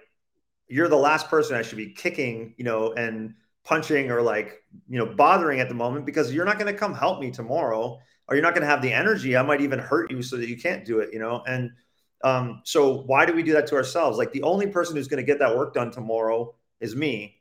you're 0.69 0.89
the 0.89 0.97
last 0.97 1.29
person 1.29 1.57
I 1.57 1.63
should 1.63 1.79
be 1.79 1.93
kicking, 1.93 2.55
you 2.57 2.65
know, 2.65 2.93
and 2.93 3.35
punching 3.65 4.11
or 4.11 4.23
like, 4.23 4.63
you 4.89 4.99
know, 4.99 5.07
bothering 5.07 5.61
at 5.61 5.69
the 5.69 5.75
moment 5.75 6.07
because 6.07 6.33
you're 6.33 6.45
not 6.45 6.59
going 6.59 6.73
to 6.73 6.79
come 6.79 6.95
help 6.95 7.21
me 7.21 7.31
tomorrow 7.31 7.99
or 8.29 8.37
you're 8.37 8.43
not 8.43 8.55
going 8.55 8.63
to 8.63 8.69
have 8.69 8.81
the 8.81 8.93
energy. 8.93 9.37
I 9.37 9.43
might 9.43 9.61
even 9.61 9.79
hurt 9.79 10.11
you 10.11 10.23
so 10.23 10.37
that 10.37 10.49
you 10.49 10.57
can't 10.57 10.85
do 10.85 11.01
it, 11.01 11.13
you 11.13 11.19
know? 11.19 11.43
And 11.47 11.71
um, 12.23 12.63
so 12.65 13.03
why 13.03 13.27
do 13.27 13.33
we 13.33 13.43
do 13.43 13.53
that 13.55 13.67
to 13.69 13.75
ourselves? 13.75 14.17
Like 14.17 14.33
the 14.33 14.43
only 14.43 14.69
person 14.69 14.95
who's 14.95 15.09
going 15.09 15.23
to 15.23 15.27
get 15.27 15.41
that 15.41 15.57
work 15.57 15.75
done 15.75 15.91
tomorrow 15.91 16.55
is 16.81 16.95
me. 16.95 17.40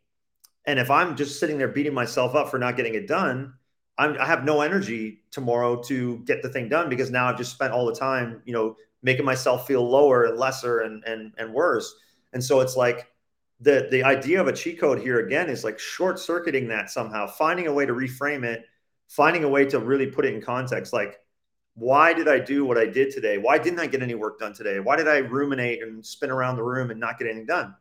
And 0.69 0.77
if 0.77 0.91
I'm 0.91 1.15
just 1.15 1.39
sitting 1.39 1.57
there 1.57 1.67
beating 1.67 1.95
myself 1.95 2.35
up 2.35 2.51
for 2.51 2.59
not 2.59 2.77
getting 2.77 2.93
it 2.93 3.07
done, 3.07 3.55
I'm, 3.97 4.15
I 4.19 4.25
have 4.27 4.43
no 4.43 4.61
energy 4.61 5.23
tomorrow 5.31 5.81
to 5.85 6.19
get 6.25 6.43
the 6.43 6.49
thing 6.49 6.69
done 6.69 6.89
because 6.89 7.09
now 7.09 7.25
I've 7.25 7.39
just 7.39 7.51
spent 7.51 7.73
all 7.73 7.87
the 7.87 7.95
time, 7.95 8.43
you 8.45 8.53
know, 8.53 8.75
making 9.01 9.25
myself 9.25 9.65
feel 9.65 9.81
lower 9.81 10.25
and 10.25 10.37
lesser 10.37 10.81
and 10.81 11.03
and 11.05 11.33
and 11.39 11.51
worse. 11.51 11.91
And 12.33 12.43
so 12.43 12.59
it's 12.59 12.77
like 12.77 13.07
the 13.61 13.87
the 13.89 14.03
idea 14.03 14.39
of 14.39 14.47
a 14.47 14.53
cheat 14.53 14.79
code 14.79 14.99
here 14.99 15.25
again 15.25 15.49
is 15.49 15.63
like 15.63 15.79
short 15.79 16.19
circuiting 16.19 16.67
that 16.67 16.91
somehow, 16.91 17.25
finding 17.25 17.65
a 17.65 17.73
way 17.73 17.87
to 17.87 17.93
reframe 17.93 18.43
it, 18.43 18.63
finding 19.07 19.45
a 19.45 19.49
way 19.49 19.65
to 19.65 19.79
really 19.79 20.05
put 20.05 20.23
it 20.23 20.35
in 20.35 20.39
context. 20.39 20.93
Like, 20.93 21.19
why 21.73 22.13
did 22.13 22.27
I 22.27 22.37
do 22.37 22.63
what 22.63 22.77
I 22.77 22.85
did 22.85 23.09
today? 23.09 23.39
Why 23.39 23.57
didn't 23.57 23.79
I 23.79 23.87
get 23.87 24.03
any 24.03 24.13
work 24.13 24.37
done 24.37 24.53
today? 24.53 24.79
Why 24.79 24.97
did 24.97 25.07
I 25.07 25.17
ruminate 25.17 25.81
and 25.81 26.05
spin 26.05 26.29
around 26.29 26.57
the 26.57 26.63
room 26.63 26.91
and 26.91 26.99
not 26.99 27.17
get 27.17 27.25
anything 27.25 27.47
done? 27.47 27.73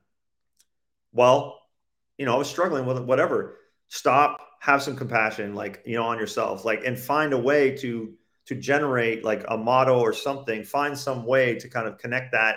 Well, 1.13 1.68
you 2.19 2.27
know, 2.27 2.35
I 2.35 2.39
was 2.39 2.49
struggling 2.49 2.85
with 2.85 2.99
whatever. 3.05 3.57
Stop 3.89 4.39
have 4.61 4.83
some 4.83 4.97
compassion 4.97 5.55
like 5.55 5.83
you 5.87 5.97
know 5.97 6.03
on 6.05 6.19
yourself 6.19 6.65
like 6.65 6.85
and 6.85 6.99
find 6.99 7.33
a 7.33 7.39
way 7.39 7.77
to 7.77 8.13
to 8.47 8.55
generate 8.55 9.25
like 9.25 9.45
a 9.49 9.57
motto 9.57 10.01
or 10.01 10.13
something. 10.13 10.65
Find 10.65 10.99
some 10.99 11.25
way 11.25 11.55
to 11.55 11.69
kind 11.69 11.87
of 11.87 11.99
connect 11.99 12.33
that 12.33 12.57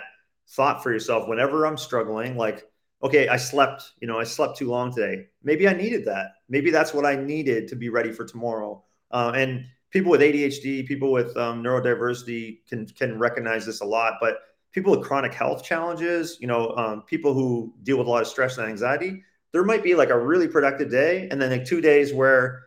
thought 0.50 0.82
for 0.82 0.92
yourself 0.92 1.28
whenever 1.28 1.64
i'm 1.64 1.78
struggling 1.78 2.36
like 2.36 2.64
okay 3.02 3.28
i 3.28 3.36
slept 3.36 3.92
you 4.00 4.08
know 4.08 4.18
i 4.18 4.24
slept 4.24 4.58
too 4.58 4.68
long 4.68 4.92
today. 4.92 5.26
Maybe 5.42 5.68
i 5.68 5.72
needed 5.72 6.04
that. 6.06 6.32
Maybe 6.48 6.70
that's 6.70 6.92
what 6.92 7.06
i 7.06 7.14
needed 7.14 7.68
to 7.68 7.76
be 7.76 7.88
ready 7.88 8.12
for 8.12 8.24
tomorrow. 8.24 8.84
Uh, 9.10 9.32
and 9.34 9.66
people 9.90 10.10
with 10.10 10.22
adhd 10.22 10.86
people 10.86 11.12
with 11.12 11.36
um, 11.36 11.62
neurodiversity 11.62 12.66
can 12.68 12.86
can 12.86 13.18
recognize 13.18 13.64
this 13.66 13.80
a 13.80 13.84
lot 13.84 14.14
but 14.20 14.38
people 14.72 14.90
with 14.90 15.02
chronic 15.06 15.34
health 15.34 15.62
challenges 15.62 16.38
you 16.40 16.46
know 16.46 16.70
um, 16.76 17.02
people 17.02 17.34
who 17.34 17.74
deal 17.82 17.98
with 17.98 18.06
a 18.06 18.10
lot 18.10 18.22
of 18.22 18.28
stress 18.28 18.58
and 18.58 18.66
anxiety 18.66 19.22
there 19.52 19.64
might 19.64 19.82
be 19.82 19.94
like 19.94 20.10
a 20.10 20.18
really 20.18 20.48
productive 20.48 20.90
day 20.90 21.28
and 21.30 21.40
then 21.40 21.50
like 21.50 21.64
two 21.64 21.80
days 21.80 22.12
where 22.12 22.64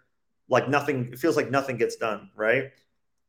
like 0.49 0.69
nothing 0.69 1.09
it 1.11 1.19
feels 1.19 1.36
like 1.36 1.49
nothing 1.49 1.77
gets 1.77 1.95
done 1.95 2.29
right? 2.36 2.71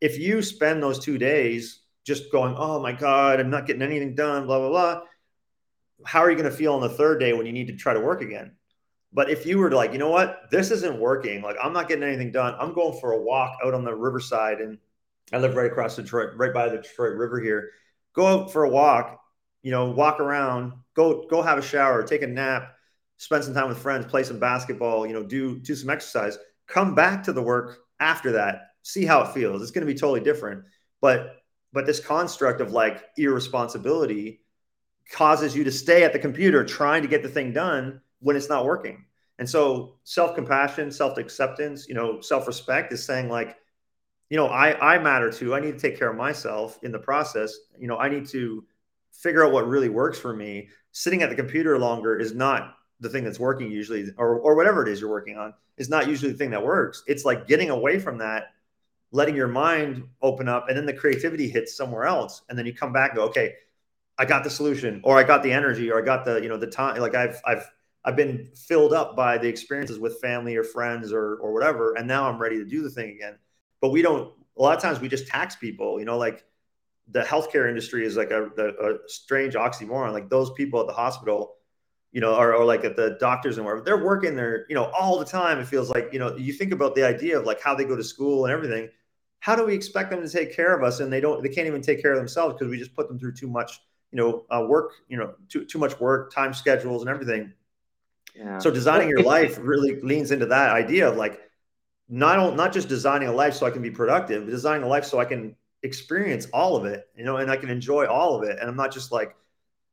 If 0.00 0.18
you 0.18 0.42
spend 0.42 0.82
those 0.82 0.98
two 0.98 1.18
days 1.18 1.80
just 2.04 2.30
going 2.30 2.54
oh 2.56 2.80
my 2.80 2.92
god 2.92 3.40
i'm 3.40 3.50
not 3.50 3.66
getting 3.66 3.82
anything 3.82 4.14
done 4.14 4.46
blah 4.46 4.58
blah 4.58 4.68
blah 4.68 5.00
how 6.04 6.20
are 6.20 6.30
you 6.30 6.36
going 6.36 6.48
to 6.48 6.56
feel 6.56 6.74
on 6.74 6.80
the 6.80 6.88
third 6.88 7.18
day 7.18 7.32
when 7.32 7.46
you 7.46 7.52
need 7.52 7.66
to 7.68 7.74
try 7.74 7.94
to 7.94 8.00
work 8.00 8.20
again? 8.20 8.52
But 9.12 9.30
if 9.30 9.46
you 9.46 9.58
were 9.58 9.70
like 9.70 9.92
you 9.92 9.98
know 9.98 10.10
what? 10.10 10.50
This 10.50 10.70
isn't 10.70 10.98
working. 11.00 11.42
Like 11.42 11.56
i'm 11.62 11.72
not 11.72 11.88
getting 11.88 12.04
anything 12.04 12.32
done. 12.32 12.54
I'm 12.58 12.74
going 12.74 12.98
for 13.00 13.12
a 13.12 13.20
walk 13.20 13.58
out 13.64 13.74
on 13.74 13.84
the 13.84 13.94
riverside 13.94 14.60
and 14.60 14.78
i 15.32 15.38
live 15.38 15.56
right 15.56 15.70
across 15.70 15.96
detroit 15.96 16.30
right 16.36 16.54
by 16.54 16.68
the 16.68 16.76
detroit 16.76 17.16
river 17.16 17.40
here. 17.40 17.70
Go 18.12 18.26
out 18.26 18.52
for 18.52 18.64
a 18.64 18.70
walk 18.70 19.20
you 19.66 19.72
know 19.72 19.90
walk 19.90 20.20
around 20.20 20.72
go 20.94 21.26
go 21.28 21.42
have 21.42 21.58
a 21.58 21.62
shower 21.62 22.04
take 22.04 22.22
a 22.22 22.26
nap 22.26 22.75
spend 23.18 23.44
some 23.44 23.54
time 23.54 23.68
with 23.68 23.78
friends, 23.78 24.06
play 24.06 24.22
some 24.22 24.38
basketball, 24.38 25.06
you 25.06 25.12
know, 25.12 25.22
do 25.22 25.58
do 25.58 25.74
some 25.74 25.90
exercise, 25.90 26.38
come 26.66 26.94
back 26.94 27.22
to 27.24 27.32
the 27.32 27.42
work 27.42 27.78
after 28.00 28.32
that, 28.32 28.72
see 28.82 29.04
how 29.04 29.22
it 29.22 29.32
feels. 29.32 29.62
It's 29.62 29.70
going 29.70 29.86
to 29.86 29.92
be 29.92 29.98
totally 29.98 30.20
different. 30.20 30.64
But 31.00 31.36
but 31.72 31.86
this 31.86 32.00
construct 32.00 32.60
of 32.60 32.72
like 32.72 33.04
irresponsibility 33.16 34.40
causes 35.10 35.54
you 35.54 35.64
to 35.64 35.72
stay 35.72 36.04
at 36.04 36.12
the 36.12 36.18
computer 36.18 36.64
trying 36.64 37.02
to 37.02 37.08
get 37.08 37.22
the 37.22 37.28
thing 37.28 37.52
done 37.52 38.00
when 38.20 38.36
it's 38.36 38.48
not 38.48 38.64
working. 38.64 39.04
And 39.38 39.48
so 39.48 39.96
self-compassion, 40.04 40.90
self-acceptance, 40.90 41.86
you 41.88 41.94
know, 41.94 42.20
self-respect 42.20 42.92
is 42.92 43.04
saying 43.04 43.28
like, 43.28 43.56
you 44.30 44.36
know, 44.36 44.46
I 44.46 44.94
I 44.94 44.98
matter 44.98 45.30
too. 45.30 45.54
I 45.54 45.60
need 45.60 45.72
to 45.72 45.78
take 45.78 45.98
care 45.98 46.10
of 46.10 46.16
myself 46.16 46.78
in 46.82 46.92
the 46.92 46.98
process. 46.98 47.54
You 47.78 47.86
know, 47.88 47.98
I 47.98 48.08
need 48.08 48.26
to 48.28 48.64
figure 49.12 49.44
out 49.44 49.52
what 49.52 49.68
really 49.68 49.88
works 49.88 50.18
for 50.18 50.34
me. 50.34 50.68
Sitting 50.92 51.22
at 51.22 51.30
the 51.30 51.36
computer 51.36 51.78
longer 51.78 52.18
is 52.18 52.34
not 52.34 52.75
the 53.00 53.08
thing 53.08 53.24
that's 53.24 53.38
working 53.38 53.70
usually 53.70 54.10
or 54.16 54.38
or 54.38 54.54
whatever 54.54 54.82
it 54.82 54.88
is 54.88 55.00
you're 55.00 55.10
working 55.10 55.36
on 55.36 55.52
is 55.76 55.88
not 55.88 56.08
usually 56.08 56.32
the 56.32 56.38
thing 56.38 56.50
that 56.50 56.64
works. 56.64 57.02
It's 57.06 57.24
like 57.24 57.46
getting 57.46 57.70
away 57.70 57.98
from 57.98 58.18
that 58.18 58.52
letting 59.12 59.36
your 59.36 59.48
mind 59.48 60.06
open 60.20 60.48
up 60.48 60.68
and 60.68 60.76
then 60.76 60.84
the 60.86 60.92
creativity 60.92 61.48
hits 61.48 61.76
somewhere 61.76 62.04
else 62.04 62.42
and 62.48 62.58
then 62.58 62.66
you 62.66 62.74
come 62.74 62.92
back 62.92 63.10
and 63.10 63.18
go 63.18 63.24
okay 63.24 63.54
i 64.18 64.24
got 64.24 64.42
the 64.42 64.50
solution 64.50 65.00
or 65.04 65.16
i 65.16 65.22
got 65.22 65.42
the 65.42 65.52
energy 65.52 65.90
or 65.90 66.02
i 66.02 66.04
got 66.04 66.24
the 66.24 66.40
you 66.42 66.48
know 66.48 66.56
the 66.56 66.66
time. 66.66 67.00
Like 67.00 67.14
i've 67.14 67.40
i've 67.46 67.70
i've 68.04 68.16
been 68.16 68.48
filled 68.54 68.92
up 68.92 69.14
by 69.14 69.38
the 69.38 69.48
experiences 69.48 69.98
with 69.98 70.20
family 70.20 70.56
or 70.56 70.64
friends 70.64 71.12
or 71.12 71.36
or 71.36 71.52
whatever 71.52 71.94
and 71.94 72.06
now 72.06 72.28
i'm 72.28 72.38
ready 72.38 72.58
to 72.58 72.64
do 72.64 72.82
the 72.82 72.90
thing 72.90 73.10
again. 73.10 73.36
But 73.80 73.90
we 73.90 74.02
don't 74.02 74.32
a 74.58 74.62
lot 74.62 74.76
of 74.76 74.82
times 74.82 75.00
we 75.00 75.08
just 75.08 75.28
tax 75.28 75.54
people 75.54 75.98
you 76.00 76.04
know 76.04 76.18
like 76.18 76.44
the 77.08 77.22
healthcare 77.22 77.68
industry 77.68 78.04
is 78.04 78.16
like 78.16 78.30
a, 78.30 78.50
a, 78.58 78.94
a 78.94 78.98
strange 79.06 79.54
oxymoron. 79.54 80.12
Like 80.12 80.28
those 80.28 80.50
people 80.52 80.80
at 80.80 80.86
the 80.86 80.92
hospital 80.92 81.54
you 82.16 82.22
know, 82.22 82.34
or, 82.34 82.54
or 82.54 82.64
like 82.64 82.82
at 82.82 82.96
the 82.96 83.18
doctors 83.20 83.58
and 83.58 83.66
wherever 83.66 83.84
they're 83.84 84.02
working 84.02 84.34
there, 84.34 84.64
you 84.70 84.74
know, 84.74 84.84
all 84.98 85.18
the 85.18 85.24
time. 85.26 85.58
It 85.58 85.66
feels 85.66 85.90
like, 85.90 86.08
you 86.14 86.18
know, 86.18 86.34
you 86.34 86.50
think 86.54 86.72
about 86.72 86.94
the 86.94 87.06
idea 87.06 87.38
of 87.38 87.44
like 87.44 87.60
how 87.60 87.74
they 87.74 87.84
go 87.84 87.94
to 87.94 88.02
school 88.02 88.46
and 88.46 88.54
everything. 88.54 88.88
How 89.40 89.54
do 89.54 89.66
we 89.66 89.74
expect 89.74 90.08
them 90.08 90.22
to 90.22 90.28
take 90.30 90.56
care 90.56 90.74
of 90.74 90.82
us? 90.82 91.00
And 91.00 91.12
they 91.12 91.20
don't, 91.20 91.42
they 91.42 91.50
can't 91.50 91.66
even 91.66 91.82
take 91.82 92.00
care 92.00 92.12
of 92.12 92.16
themselves 92.16 92.54
because 92.54 92.70
we 92.70 92.78
just 92.78 92.94
put 92.94 93.08
them 93.08 93.18
through 93.18 93.34
too 93.34 93.48
much, 93.48 93.82
you 94.12 94.16
know, 94.16 94.46
uh, 94.48 94.64
work, 94.66 94.92
you 95.08 95.18
know, 95.18 95.34
too, 95.50 95.66
too 95.66 95.78
much 95.78 96.00
work, 96.00 96.32
time 96.32 96.54
schedules 96.54 97.02
and 97.02 97.10
everything. 97.10 97.52
Yeah. 98.34 98.60
So 98.60 98.70
designing 98.70 99.10
your 99.10 99.22
life 99.22 99.58
really 99.60 100.00
leans 100.00 100.30
into 100.30 100.46
that 100.46 100.70
idea 100.70 101.10
of 101.10 101.18
like, 101.18 101.38
not, 102.08 102.56
not 102.56 102.72
just 102.72 102.88
designing 102.88 103.28
a 103.28 103.32
life 103.32 103.52
so 103.52 103.66
I 103.66 103.70
can 103.70 103.82
be 103.82 103.90
productive, 103.90 104.46
but 104.46 104.50
designing 104.52 104.84
a 104.84 104.88
life 104.88 105.04
so 105.04 105.18
I 105.18 105.26
can 105.26 105.54
experience 105.82 106.46
all 106.54 106.76
of 106.76 106.86
it, 106.86 107.08
you 107.14 107.24
know, 107.26 107.36
and 107.36 107.50
I 107.50 107.58
can 107.58 107.68
enjoy 107.68 108.06
all 108.06 108.36
of 108.36 108.48
it. 108.48 108.58
And 108.58 108.70
I'm 108.70 108.76
not 108.76 108.90
just 108.90 109.12
like, 109.12 109.36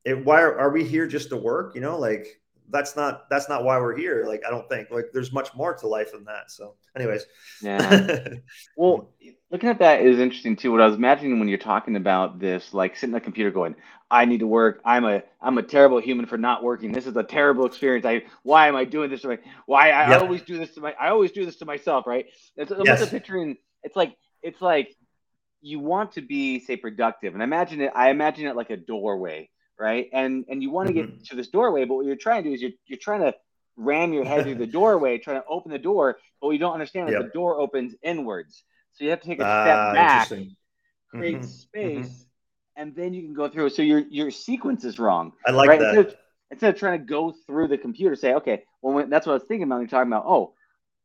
it, 0.06 0.26
why 0.26 0.42
are, 0.42 0.58
are 0.60 0.72
we 0.72 0.84
here 0.84 1.08
just 1.08 1.30
to 1.30 1.38
work? 1.38 1.76
You 1.76 1.82
know, 1.82 1.98
like 1.98 2.42
that's 2.70 2.96
not 2.96 3.30
that's 3.30 3.50
not 3.50 3.64
why 3.64 3.80
we're 3.80 3.96
here. 3.96 4.26
Like 4.28 4.42
I 4.46 4.50
don't 4.50 4.68
think 4.68 4.90
like 4.90 5.12
there's 5.14 5.32
much 5.32 5.54
more 5.56 5.74
to 5.76 5.88
life 5.88 6.12
than 6.12 6.26
that. 6.26 6.52
So, 6.52 6.76
anyways, 6.96 7.26
yeah. 7.62 8.28
well, 8.78 9.10
looking 9.52 9.70
at 9.70 9.80
that 9.80 10.02
is 10.02 10.20
interesting 10.20 10.56
too. 10.56 10.72
What 10.72 10.82
I 10.82 10.88
was 10.88 10.96
imagining 10.96 11.40
when 11.40 11.48
you're 11.48 11.58
talking 11.58 11.96
about 11.96 12.40
this, 12.40 12.74
like 12.74 12.96
sitting 12.96 13.16
at 13.16 13.22
the 13.22 13.24
computer 13.24 13.52
going, 13.52 13.76
"I 14.10 14.26
need 14.26 14.40
to 14.40 14.48
work. 14.48 14.82
I'm 14.84 15.06
a 15.06 15.24
I'm 15.42 15.58
a 15.58 15.64
terrible 15.64 16.00
human 16.00 16.26
for 16.26 16.38
not 16.38 16.64
working. 16.64 16.92
This 16.92 17.06
is 17.06 17.16
a 17.16 17.24
terrible 17.24 17.66
experience. 17.66 18.06
I 18.06 18.24
why 18.44 18.68
am 18.68 18.76
I 18.76 18.86
doing 18.86 19.10
this 19.10 19.22
to 19.22 19.30
my 19.30 19.40
why 19.66 19.92
I. 19.92 20.14
I 20.14 20.20
always 20.20 20.42
do 20.42 20.58
this 20.58 20.74
to 20.76 20.82
my 20.82 20.94
I 21.00 21.10
always 21.10 21.32
do 21.32 21.46
this 21.46 21.58
to 21.58 21.66
myself, 21.66 22.08
right? 22.08 22.26
It's 22.58 22.72
almost 22.72 22.88
yes. 22.88 23.10
picturing. 23.10 23.58
It's 23.84 23.96
like 23.96 24.18
it's 24.42 24.62
like 24.62 24.96
you 25.62 25.80
want 25.80 26.14
to 26.14 26.22
be 26.22 26.60
say 26.60 26.76
productive, 26.76 27.34
and 27.34 27.44
I 27.44 27.46
imagine 27.46 27.82
it. 27.82 27.92
I 27.96 28.10
imagine 28.10 28.48
it 28.48 28.56
like 28.56 28.70
a 28.70 28.78
doorway 28.78 29.50
right? 29.80 30.10
And 30.14 30.46
and 30.50 30.62
you 30.62 30.72
want 30.72 30.88
to 30.88 30.94
get 30.94 31.08
mm-hmm. 31.08 31.24
to 31.24 31.36
this 31.36 31.50
doorway, 31.50 31.86
but 31.86 31.96
what 31.96 32.06
you're 32.06 32.16
trying 32.16 32.44
to 32.44 32.50
do 32.50 32.54
is 32.54 32.62
you're 32.62 32.72
you're 32.86 33.00
trying 33.00 33.22
to 33.22 33.34
ram 33.76 34.14
your 34.14 34.26
head 34.26 34.44
through 34.44 34.56
the 34.56 34.68
doorway, 34.80 35.18
trying 35.18 35.42
to 35.42 35.48
open 35.48 35.72
the 35.72 35.80
door, 35.80 36.18
but 36.40 36.48
what 36.48 36.54
you 36.54 36.60
don't 36.60 36.74
understand 36.74 37.08
that 37.08 37.14
yep. 37.14 37.22
the 37.24 37.30
door 37.30 37.60
opens 37.60 37.96
inwards. 38.04 38.64
So 38.94 39.04
you 39.04 39.10
have 39.10 39.22
to 39.22 39.28
take 39.28 39.40
a 39.40 39.42
step 39.42 39.78
uh, 39.78 39.94
back, 39.94 40.28
create 41.10 41.38
mm-hmm. 41.38 41.44
space, 41.44 42.08
mm-hmm. 42.08 42.82
and 42.82 42.96
then 42.96 43.14
you 43.14 43.24
can 43.24 43.34
go 43.34 43.48
through. 43.50 43.70
So 43.70 43.82
your 43.82 44.00
your 44.00 44.32
sequence 44.32 44.84
is 44.86 45.00
wrong. 45.00 45.34
I 45.46 45.52
like 45.52 45.70
right? 45.70 45.80
that. 45.80 45.96
Instead 45.96 46.06
of, 46.06 46.16
instead 46.52 46.74
of, 46.76 46.80
trying 46.80 47.00
to 47.00 47.06
go 47.06 47.34
through 47.48 47.70
the 47.70 47.78
computer, 47.78 48.16
say, 48.16 48.34
okay, 48.36 48.64
well, 48.82 48.94
when, 48.94 49.10
that's 49.10 49.26
what 49.26 49.34
I 49.34 49.36
was 49.36 49.44
thinking 49.48 49.64
about. 49.64 49.80
You're 49.80 49.88
talking 49.88 50.12
about, 50.12 50.26
oh, 50.28 50.54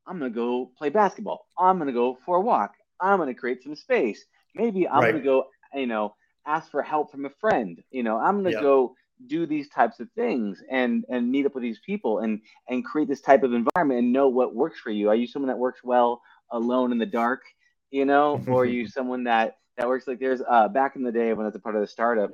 I'm 0.07 0.19
gonna 0.19 0.31
go 0.31 0.71
play 0.77 0.91
basketball. 0.91 1.47
I'm 1.59 1.79
gonna 1.79 1.93
go 1.93 2.19
for 2.27 2.37
a 2.37 2.41
walk. 2.41 2.75
I'm 3.01 3.19
gonna 3.19 3.35
create 3.35 3.63
some 3.63 3.75
space. 3.75 4.25
Maybe 4.55 4.89
I'm 4.89 5.01
right. 5.01 5.13
gonna 5.13 5.25
go, 5.25 5.47
you 5.75 5.87
know, 5.87 6.15
ask 6.47 6.71
for 6.71 6.83
help 6.83 7.11
from 7.11 7.27
a 7.27 7.31
friend. 7.31 7.83
You 7.91 8.03
know, 8.03 8.19
I'm 8.19 8.43
gonna 8.43 8.61
go 8.61 8.95
do 9.27 9.47
these 9.47 9.69
types 9.69 10.01
of 10.01 10.09
things 10.13 10.63
and 10.71 11.05
and 11.09 11.31
meet 11.31 11.47
up 11.47 11.55
with 11.55 11.63
these 11.63 11.81
people 11.85 12.21
and 12.21 12.41
and 12.69 12.85
create 12.85 13.09
this 13.09 13.21
type 13.21 13.43
of 13.43 13.53
environment 13.53 14.01
and 14.01 14.13
know 14.13 14.29
what 14.29 14.55
works 14.55 14.79
for 14.81 14.91
you. 14.91 15.09
Are 15.09 15.15
you 15.15 15.27
someone 15.27 15.49
that 15.49 15.59
works 15.59 15.81
well 15.83 16.23
alone 16.51 16.93
in 16.93 16.99
the 16.99 17.07
dark? 17.07 17.43
You 17.91 18.05
know, 18.05 18.43
or 18.49 18.63
are 18.63 18.67
you 18.67 18.87
someone 18.87 19.25
that 19.25 19.57
that 19.77 19.89
works 19.89 20.07
like 20.07 20.21
there's 20.21 20.43
uh 20.49 20.69
back 20.69 20.97
in 20.97 21.03
the 21.03 21.13
day 21.13 21.33
when 21.33 21.45
I 21.45 21.49
was 21.49 21.57
a 21.57 21.61
part 21.61 21.75
of 21.75 21.81
the 21.81 21.87
startup, 21.87 22.31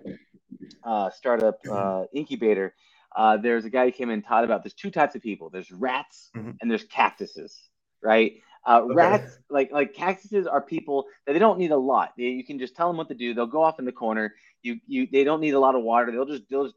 uh, 0.84 1.10
startup 1.10 1.58
uh, 1.70 2.04
incubator, 2.12 2.74
uh, 3.16 3.36
there's 3.36 3.64
a 3.64 3.70
guy 3.70 3.86
who 3.86 3.92
came 3.92 4.10
in 4.10 4.14
and 4.14 4.24
taught 4.24 4.44
about 4.44 4.62
there's 4.62 4.74
two 4.74 4.90
types 4.90 5.14
of 5.14 5.22
people. 5.22 5.50
There's 5.50 5.70
rats 5.70 6.30
mm-hmm. 6.36 6.52
and 6.60 6.70
there's 6.70 6.84
cactuses, 6.84 7.56
right? 8.02 8.34
Uh, 8.66 8.80
okay. 8.84 8.94
Rats, 8.94 9.38
like 9.50 9.72
like 9.72 9.94
cactuses, 9.94 10.46
are 10.46 10.60
people 10.60 11.06
that 11.26 11.32
they 11.32 11.38
don't 11.38 11.58
need 11.58 11.70
a 11.70 11.76
lot. 11.76 12.12
They, 12.16 12.24
you 12.24 12.44
can 12.44 12.58
just 12.58 12.74
tell 12.74 12.88
them 12.88 12.96
what 12.96 13.08
to 13.08 13.14
do. 13.14 13.34
They'll 13.34 13.46
go 13.46 13.62
off 13.62 13.78
in 13.78 13.84
the 13.84 13.92
corner. 13.92 14.34
You 14.62 14.80
you 14.86 15.06
they 15.10 15.24
don't 15.24 15.40
need 15.40 15.54
a 15.54 15.60
lot 15.60 15.74
of 15.74 15.82
water. 15.82 16.10
They'll 16.10 16.26
just 16.26 16.48
they'll 16.48 16.64
just 16.64 16.76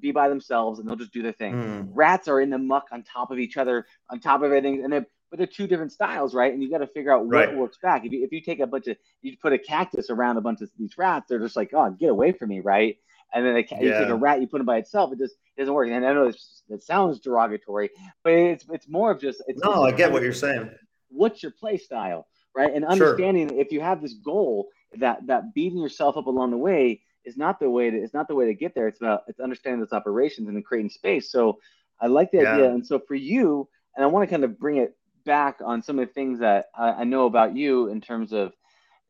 be 0.00 0.12
by 0.12 0.28
themselves 0.28 0.78
and 0.78 0.88
they'll 0.88 0.96
just 0.96 1.12
do 1.12 1.22
their 1.22 1.32
thing. 1.32 1.54
Mm. 1.54 1.88
Rats 1.92 2.28
are 2.28 2.40
in 2.40 2.50
the 2.50 2.58
muck 2.58 2.88
on 2.92 3.02
top 3.02 3.30
of 3.30 3.38
each 3.38 3.56
other, 3.56 3.86
on 4.08 4.20
top 4.20 4.40
of 4.40 4.44
everything, 4.44 4.84
and 4.84 4.92
they're 4.92 5.06
but 5.30 5.38
they're 5.38 5.46
two 5.46 5.68
different 5.68 5.92
styles, 5.92 6.34
right? 6.34 6.52
And 6.52 6.60
you 6.60 6.68
got 6.68 6.78
to 6.78 6.88
figure 6.88 7.12
out 7.12 7.24
what 7.24 7.30
right. 7.30 7.56
works 7.56 7.78
back. 7.80 8.04
If 8.04 8.12
you, 8.12 8.24
if 8.24 8.32
you 8.32 8.40
take 8.40 8.58
a 8.58 8.66
bunch 8.66 8.88
of 8.88 8.96
you 9.22 9.36
put 9.40 9.52
a 9.52 9.58
cactus 9.58 10.10
around 10.10 10.36
a 10.38 10.40
bunch 10.40 10.60
of 10.60 10.70
these 10.76 10.98
rats, 10.98 11.26
they're 11.28 11.38
just 11.38 11.56
like, 11.56 11.70
oh, 11.72 11.90
get 11.90 12.10
away 12.10 12.32
from 12.32 12.48
me, 12.48 12.60
right? 12.60 12.96
And 13.32 13.46
then 13.46 13.54
they, 13.54 13.66
yeah. 13.70 13.78
you 13.80 13.92
take 13.92 14.08
a 14.08 14.14
rat, 14.16 14.40
you 14.40 14.48
put 14.48 14.58
them 14.58 14.66
by 14.66 14.78
itself, 14.78 15.12
it 15.12 15.18
just 15.18 15.34
it 15.56 15.60
doesn't 15.60 15.72
work. 15.72 15.88
And 15.88 16.04
I 16.04 16.12
know 16.12 16.32
it 16.68 16.82
sounds 16.82 17.20
derogatory, 17.20 17.90
but 18.24 18.32
it's 18.32 18.64
it's 18.70 18.88
more 18.88 19.12
of 19.12 19.20
just 19.20 19.42
it's, 19.46 19.62
no. 19.62 19.84
It's 19.84 19.94
I 19.94 19.96
get 19.96 20.10
what 20.10 20.22
you're 20.22 20.32
saying. 20.32 20.70
What's 21.10 21.42
your 21.42 21.52
play 21.52 21.76
style, 21.76 22.26
right? 22.54 22.72
And 22.72 22.84
understanding 22.84 23.50
sure. 23.50 23.60
if 23.60 23.72
you 23.72 23.80
have 23.80 24.00
this 24.00 24.14
goal 24.14 24.68
that 24.98 25.26
that 25.26 25.54
beating 25.54 25.78
yourself 25.78 26.16
up 26.16 26.26
along 26.26 26.50
the 26.50 26.56
way 26.56 27.02
is 27.24 27.36
not 27.36 27.60
the 27.60 27.70
way 27.70 27.90
to 27.90 27.96
it's 27.96 28.14
not 28.14 28.28
the 28.28 28.34
way 28.34 28.46
to 28.46 28.54
get 28.54 28.74
there. 28.74 28.88
It's 28.88 29.00
about 29.00 29.22
it's 29.28 29.40
understanding 29.40 29.80
those 29.80 29.92
operations 29.92 30.48
and 30.48 30.56
then 30.56 30.62
creating 30.62 30.90
space. 30.90 31.30
So 31.30 31.58
I 32.00 32.06
like 32.06 32.30
the 32.30 32.42
yeah. 32.42 32.54
idea. 32.54 32.70
And 32.70 32.86
so 32.86 32.98
for 32.98 33.14
you, 33.14 33.68
and 33.94 34.04
I 34.04 34.08
want 34.08 34.28
to 34.28 34.32
kind 34.32 34.44
of 34.44 34.58
bring 34.58 34.78
it 34.78 34.96
back 35.24 35.60
on 35.64 35.82
some 35.82 35.98
of 35.98 36.08
the 36.08 36.14
things 36.14 36.40
that 36.40 36.66
I, 36.74 36.88
I 36.90 37.04
know 37.04 37.26
about 37.26 37.56
you 37.56 37.88
in 37.88 38.00
terms 38.00 38.32
of 38.32 38.52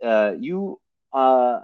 uh, 0.05 0.32
you 0.38 0.80
uh, 1.12 1.61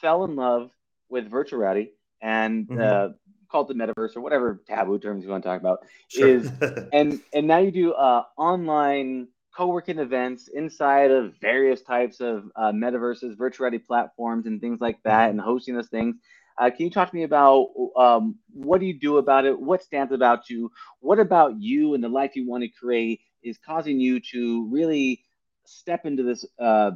fell 0.00 0.24
in 0.24 0.36
love 0.36 0.70
with 1.08 1.28
virtual 1.28 1.60
reality 1.60 1.90
and 2.20 2.68
mm-hmm. 2.68 2.80
uh, 2.80 3.14
called 3.50 3.68
the 3.68 3.74
metaverse 3.74 4.16
or 4.16 4.20
whatever 4.20 4.62
taboo 4.66 4.98
terms 4.98 5.24
you 5.24 5.30
want 5.30 5.42
to 5.42 5.48
talk 5.48 5.60
about 5.60 5.86
sure. 6.08 6.28
is 6.28 6.50
and 6.92 7.20
and 7.32 7.46
now 7.46 7.58
you 7.58 7.70
do 7.70 7.92
uh, 7.92 8.24
online 8.36 9.28
co-working 9.58 9.98
events 9.98 10.46
inside 10.46 11.10
of 11.10 11.34
various 11.40 11.82
types 11.82 12.20
of 12.20 12.44
uh, 12.54 12.70
metaverses 12.70 13.36
virtual 13.36 13.64
reality 13.64 13.84
platforms 13.84 14.46
and 14.46 14.60
things 14.60 14.80
like 14.80 15.02
that 15.02 15.22
mm-hmm. 15.22 15.30
and 15.30 15.40
hosting 15.40 15.74
those 15.74 15.88
things 15.88 16.14
uh, 16.58 16.70
can 16.70 16.86
you 16.86 16.90
talk 16.90 17.10
to 17.10 17.16
me 17.16 17.24
about 17.24 17.66
um, 17.96 18.36
what 18.52 18.78
do 18.78 18.86
you 18.86 18.94
do 18.94 19.16
about 19.16 19.44
it 19.44 19.60
what 19.60 19.82
stands 19.82 20.12
about 20.12 20.48
you 20.48 20.70
what 21.00 21.18
about 21.18 21.60
you 21.60 21.94
and 21.94 22.04
the 22.04 22.08
life 22.08 22.36
you 22.36 22.48
want 22.48 22.62
to 22.62 22.68
create 22.68 23.20
is 23.42 23.58
causing 23.58 23.98
you 23.98 24.20
to 24.20 24.68
really 24.70 25.24
step 25.66 26.06
into 26.06 26.22
this 26.22 26.44
uh, 26.60 26.92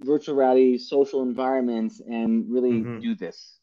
virtual 0.00 0.34
reality 0.34 0.78
social 0.78 1.22
environments 1.22 2.00
and 2.00 2.50
really 2.50 2.72
mm-hmm. 2.72 3.00
do 3.00 3.14
this 3.14 3.58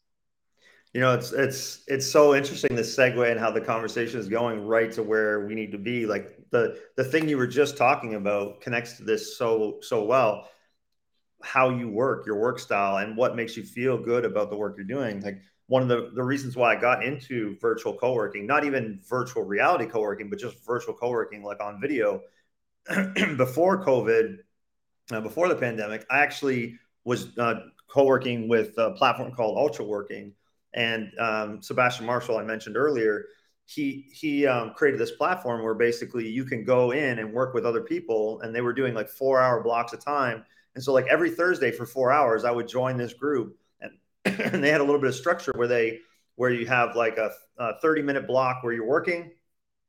you 0.96 1.02
know 1.02 1.12
it's 1.12 1.30
it's 1.32 1.84
it's 1.88 2.10
so 2.10 2.34
interesting 2.34 2.74
the 2.74 2.80
segue 2.80 3.30
and 3.30 3.38
how 3.38 3.50
the 3.50 3.60
conversation 3.60 4.18
is 4.18 4.30
going 4.30 4.66
right 4.66 4.90
to 4.90 5.02
where 5.02 5.46
we 5.46 5.54
need 5.54 5.70
to 5.70 5.76
be 5.76 6.06
like 6.06 6.38
the 6.52 6.80
the 6.96 7.04
thing 7.04 7.28
you 7.28 7.36
were 7.36 7.46
just 7.46 7.76
talking 7.76 8.14
about 8.14 8.62
connects 8.62 8.96
to 8.96 9.04
this 9.04 9.36
so 9.36 9.78
so 9.82 10.02
well 10.02 10.48
how 11.42 11.68
you 11.68 11.86
work 11.86 12.24
your 12.24 12.40
work 12.40 12.58
style 12.58 12.96
and 12.96 13.14
what 13.14 13.36
makes 13.36 13.58
you 13.58 13.62
feel 13.62 13.98
good 13.98 14.24
about 14.24 14.48
the 14.48 14.56
work 14.56 14.74
you're 14.78 14.86
doing 14.86 15.20
like 15.20 15.38
one 15.66 15.82
of 15.82 15.88
the, 15.88 16.12
the 16.14 16.22
reasons 16.22 16.56
why 16.56 16.74
I 16.74 16.80
got 16.80 17.04
into 17.04 17.56
virtual 17.60 17.92
co-working, 17.92 18.46
not 18.46 18.64
even 18.64 19.00
virtual 19.04 19.42
reality 19.42 19.84
co-working, 19.84 20.30
but 20.30 20.38
just 20.38 20.64
virtual 20.64 20.94
co-working 20.94 21.42
like 21.42 21.60
on 21.60 21.80
video 21.80 22.20
before 23.36 23.84
COVID, 23.84 24.36
uh, 25.10 25.20
before 25.20 25.48
the 25.48 25.56
pandemic, 25.56 26.06
I 26.08 26.20
actually 26.20 26.78
was 27.04 27.36
uh, 27.36 27.62
co-working 27.88 28.46
with 28.46 28.78
a 28.78 28.92
platform 28.92 29.32
called 29.32 29.56
Ultraworking. 29.58 30.34
And 30.76 31.10
um, 31.18 31.62
Sebastian 31.62 32.06
Marshall, 32.06 32.38
I 32.38 32.44
mentioned 32.44 32.76
earlier, 32.76 33.26
he 33.64 34.06
he 34.12 34.46
um, 34.46 34.72
created 34.76 35.00
this 35.00 35.12
platform 35.12 35.64
where 35.64 35.74
basically 35.74 36.28
you 36.28 36.44
can 36.44 36.64
go 36.64 36.92
in 36.92 37.18
and 37.18 37.32
work 37.32 37.52
with 37.54 37.66
other 37.66 37.80
people, 37.80 38.40
and 38.42 38.54
they 38.54 38.60
were 38.60 38.72
doing 38.72 38.94
like 38.94 39.08
four 39.08 39.40
hour 39.40 39.62
blocks 39.62 39.92
of 39.92 40.04
time. 40.04 40.44
And 40.74 40.84
so 40.84 40.92
like 40.92 41.06
every 41.10 41.30
Thursday 41.30 41.72
for 41.72 41.86
four 41.86 42.12
hours, 42.12 42.44
I 42.44 42.50
would 42.50 42.68
join 42.68 42.96
this 42.96 43.14
group 43.14 43.56
and 44.42 44.62
they 44.62 44.70
had 44.70 44.80
a 44.80 44.84
little 44.84 45.00
bit 45.00 45.08
of 45.08 45.14
structure 45.14 45.52
where 45.54 45.68
they 45.68 46.00
where 46.34 46.50
you 46.50 46.66
have 46.66 46.96
like 46.96 47.16
a, 47.16 47.30
a 47.58 47.78
30 47.80 48.02
minute 48.02 48.26
block 48.26 48.62
where 48.62 48.72
you're 48.72 48.86
working, 48.86 49.30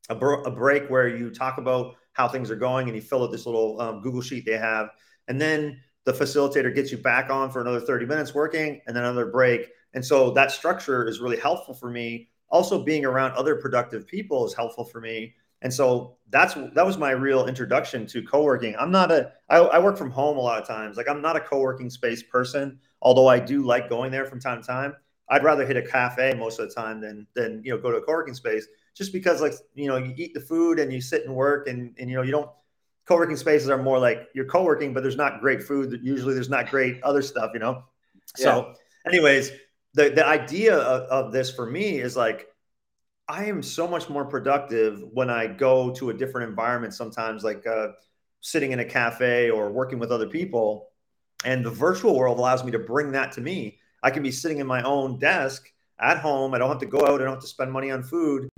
a, 0.10 0.16
br- 0.16 0.44
a, 0.46 0.52
break 0.52 0.88
where 0.90 1.10
you 1.10 1.30
talk 1.30 1.58
about 1.58 1.96
how 2.14 2.28
things 2.28 2.50
are 2.50 2.56
going 2.56 2.88
and 2.88 2.96
you 2.96 3.02
fill 3.02 3.24
out 3.24 3.32
this 3.32 3.46
little 3.46 3.82
um, 3.82 4.02
Google 4.02 4.22
sheet 4.22 4.46
they 4.46 4.58
have, 4.58 4.90
and 5.28 5.42
then 5.42 5.82
the 6.06 6.14
facilitator 6.14 6.74
gets 6.74 6.92
you 6.92 6.98
back 6.98 7.30
on 7.30 7.52
for 7.52 7.62
another 7.62 7.82
30 7.82 8.06
minutes 8.06 8.34
working 8.34 8.80
and 8.88 8.96
then 8.96 9.04
another 9.04 9.26
break. 9.26 9.68
And 9.94 10.06
so 10.06 10.32
that 10.32 10.52
structure 10.52 11.08
is 11.08 11.20
really 11.20 11.40
helpful 11.40 11.74
for 11.74 11.90
me. 11.90 12.30
Also, 12.50 12.84
being 12.84 13.06
around 13.06 13.32
other 13.34 13.56
productive 13.56 14.08
people 14.08 14.46
is 14.46 14.54
helpful 14.54 14.86
for 14.86 15.02
me. 15.02 15.34
And 15.62 15.74
so 15.74 16.18
that's 16.30 16.54
that 16.54 16.86
was 16.86 16.98
my 16.98 17.12
real 17.12 17.48
introduction 17.48 18.06
to 18.08 18.22
co-working. 18.22 18.76
I'm 18.80 18.92
not 18.92 19.12
a 19.12 19.32
I, 19.50 19.58
I 19.58 19.80
work 19.80 19.98
from 19.98 20.12
home 20.12 20.38
a 20.38 20.42
lot 20.42 20.62
of 20.62 20.68
times. 20.68 20.98
Like 20.98 21.10
I'm 21.10 21.22
not 21.22 21.36
a 21.36 21.40
co-working 21.40 21.90
space 21.90 22.22
person 22.22 22.80
although 23.02 23.28
I 23.28 23.40
do 23.40 23.64
like 23.64 23.90
going 23.90 24.12
there 24.12 24.26
from 24.26 24.40
time 24.40 24.62
to 24.62 24.68
time, 24.68 24.96
I'd 25.30 25.44
rather 25.44 25.66
hit 25.66 25.78
a 25.78 25.82
cafe 25.82 26.34
most 26.34 26.60
of 26.60 26.70
the 26.70 26.76
time 26.76 27.02
than 27.02 27.28
than 27.34 27.62
you 27.64 27.72
know 27.72 27.78
go 27.78 27.92
to 27.92 27.98
a 27.98 28.02
co-working 28.02 28.34
space 28.34 28.68
just 28.94 29.12
because 29.12 29.42
like 29.42 29.54
you 29.76 29.88
know 29.88 29.98
you 29.98 30.14
eat 30.16 30.34
the 30.34 30.40
food 30.40 30.80
and 30.80 30.92
you 30.92 31.02
sit 31.02 31.26
and 31.26 31.36
work 31.36 31.68
and 31.68 31.94
and 32.00 32.10
you 32.10 32.16
know 32.16 32.22
you 32.22 32.32
don't 32.32 32.50
co-working 33.06 33.36
spaces 33.36 33.70
are 33.70 33.82
more 33.82 34.00
like 34.00 34.30
you're 34.34 34.46
co-working 34.46 34.94
but 34.94 35.04
there's 35.04 35.18
not 35.18 35.42
great 35.42 35.62
food 35.62 36.00
usually 36.02 36.34
there's 36.34 36.50
not 36.50 36.70
great 36.70 37.02
other 37.04 37.22
stuff 37.22 37.52
you 37.54 37.60
know 37.60 37.84
yeah. 38.38 38.44
so 38.44 38.74
anyways 39.06 39.52
the 39.98 40.12
the 40.12 40.26
idea 40.26 40.78
of, 40.78 41.02
of 41.10 41.32
this 41.34 41.52
for 41.52 41.66
me 41.66 42.00
is 42.00 42.16
like 42.16 42.48
I 43.28 43.46
am 43.46 43.62
so 43.62 43.88
much 43.88 44.08
more 44.10 44.24
productive 44.24 45.04
when 45.12 45.30
I 45.30 45.48
go 45.48 45.92
to 45.96 46.12
a 46.12 46.14
different 46.14 46.50
environment 46.50 46.94
sometimes 46.94 47.44
like 47.44 47.68
uh, 47.68 47.90
sitting 48.40 48.72
in 48.72 48.80
a 48.80 48.86
cafe 48.86 49.50
or 49.50 49.70
working 49.70 50.00
with 50.00 50.12
other 50.12 50.30
people 50.30 50.88
and 51.44 51.66
the 51.66 51.72
virtual 51.72 52.16
world 52.16 52.38
allows 52.38 52.64
me 52.64 52.72
to 52.72 52.80
bring 52.80 53.12
that 53.12 53.32
to 53.34 53.42
me. 53.42 53.80
I 54.04 54.12
can 54.12 54.24
be 54.24 54.32
sitting 54.32 54.60
in 54.60 54.68
my 54.68 54.82
own 54.84 55.20
desk 55.20 55.70
at 56.00 56.20
home. 56.20 56.54
I 56.54 56.60
don't 56.60 56.70
have 56.70 56.80
to 56.80 56.86
go 56.86 57.00
out. 57.00 57.22
I 57.22 57.26
don't 57.26 57.34
have 57.34 57.42
to 57.42 57.48
spend 57.48 57.72
money 57.72 57.92
on 57.92 58.04
food. 58.04 58.50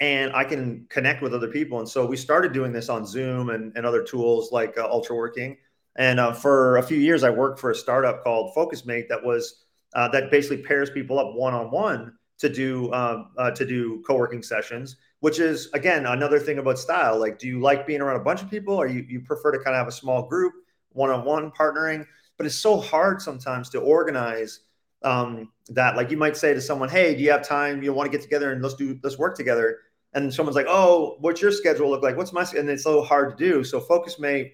And 0.00 0.32
I 0.34 0.44
can 0.44 0.86
connect 0.88 1.22
with 1.22 1.34
other 1.34 1.48
people. 1.48 1.78
And 1.78 1.88
so 1.88 2.06
we 2.06 2.16
started 2.16 2.52
doing 2.52 2.72
this 2.72 2.88
on 2.88 3.06
Zoom 3.06 3.50
and, 3.50 3.72
and 3.76 3.86
other 3.86 4.02
tools 4.02 4.52
like 4.52 4.76
uh, 4.78 4.88
Ultraworking. 4.88 5.56
And 5.96 6.18
uh, 6.18 6.32
for 6.32 6.78
a 6.78 6.82
few 6.82 6.98
years, 6.98 7.22
I 7.22 7.30
worked 7.30 7.60
for 7.60 7.70
a 7.70 7.74
startup 7.74 8.24
called 8.24 8.54
FocusMate 8.56 9.08
that 9.08 9.24
was 9.24 9.63
uh, 9.94 10.08
that 10.08 10.30
basically 10.30 10.58
pairs 10.58 10.90
people 10.90 11.18
up 11.18 11.34
one 11.34 11.54
on 11.54 11.70
one 11.70 12.14
to 12.38 12.48
do 12.48 12.92
um, 12.92 13.30
uh, 13.38 13.50
to 13.52 13.64
do 13.64 14.02
co-working 14.06 14.42
sessions. 14.42 14.96
Which 15.20 15.38
is 15.38 15.70
again 15.72 16.04
another 16.04 16.38
thing 16.38 16.58
about 16.58 16.78
style. 16.78 17.18
Like, 17.18 17.38
do 17.38 17.46
you 17.48 17.58
like 17.60 17.86
being 17.86 18.02
around 18.02 18.20
a 18.20 18.24
bunch 18.24 18.42
of 18.42 18.50
people, 18.50 18.74
or 18.74 18.86
you 18.86 19.06
you 19.08 19.20
prefer 19.20 19.52
to 19.52 19.58
kind 19.58 19.74
of 19.74 19.78
have 19.78 19.88
a 19.88 19.92
small 19.92 20.26
group, 20.28 20.52
one 20.92 21.10
on 21.10 21.24
one 21.24 21.50
partnering? 21.50 22.06
but 22.36 22.46
it's 22.46 22.56
so 22.56 22.78
hard 22.78 23.22
sometimes 23.22 23.68
to 23.70 23.78
organize 23.80 24.60
um, 25.02 25.50
that. 25.68 25.96
Like 25.96 26.10
you 26.10 26.16
might 26.16 26.36
say 26.36 26.54
to 26.54 26.60
someone, 26.60 26.88
"Hey, 26.88 27.14
do 27.14 27.22
you 27.22 27.30
have 27.30 27.46
time? 27.46 27.82
You 27.82 27.92
want 27.92 28.10
to 28.10 28.16
get 28.16 28.22
together 28.22 28.52
and 28.52 28.62
let's 28.62 28.74
do 28.74 28.98
let's 29.02 29.18
work 29.18 29.36
together." 29.36 29.78
And 30.14 30.32
someone's 30.32 30.56
like, 30.56 30.66
"Oh, 30.68 31.16
what's 31.20 31.40
your 31.40 31.52
schedule 31.52 31.90
look 31.90 32.02
like? 32.02 32.16
What's 32.16 32.32
my?" 32.32 32.44
And 32.56 32.68
it's 32.68 32.84
so 32.84 33.02
hard 33.02 33.36
to 33.36 33.44
do. 33.44 33.64
So 33.64 33.80
FocusMate 33.80 34.52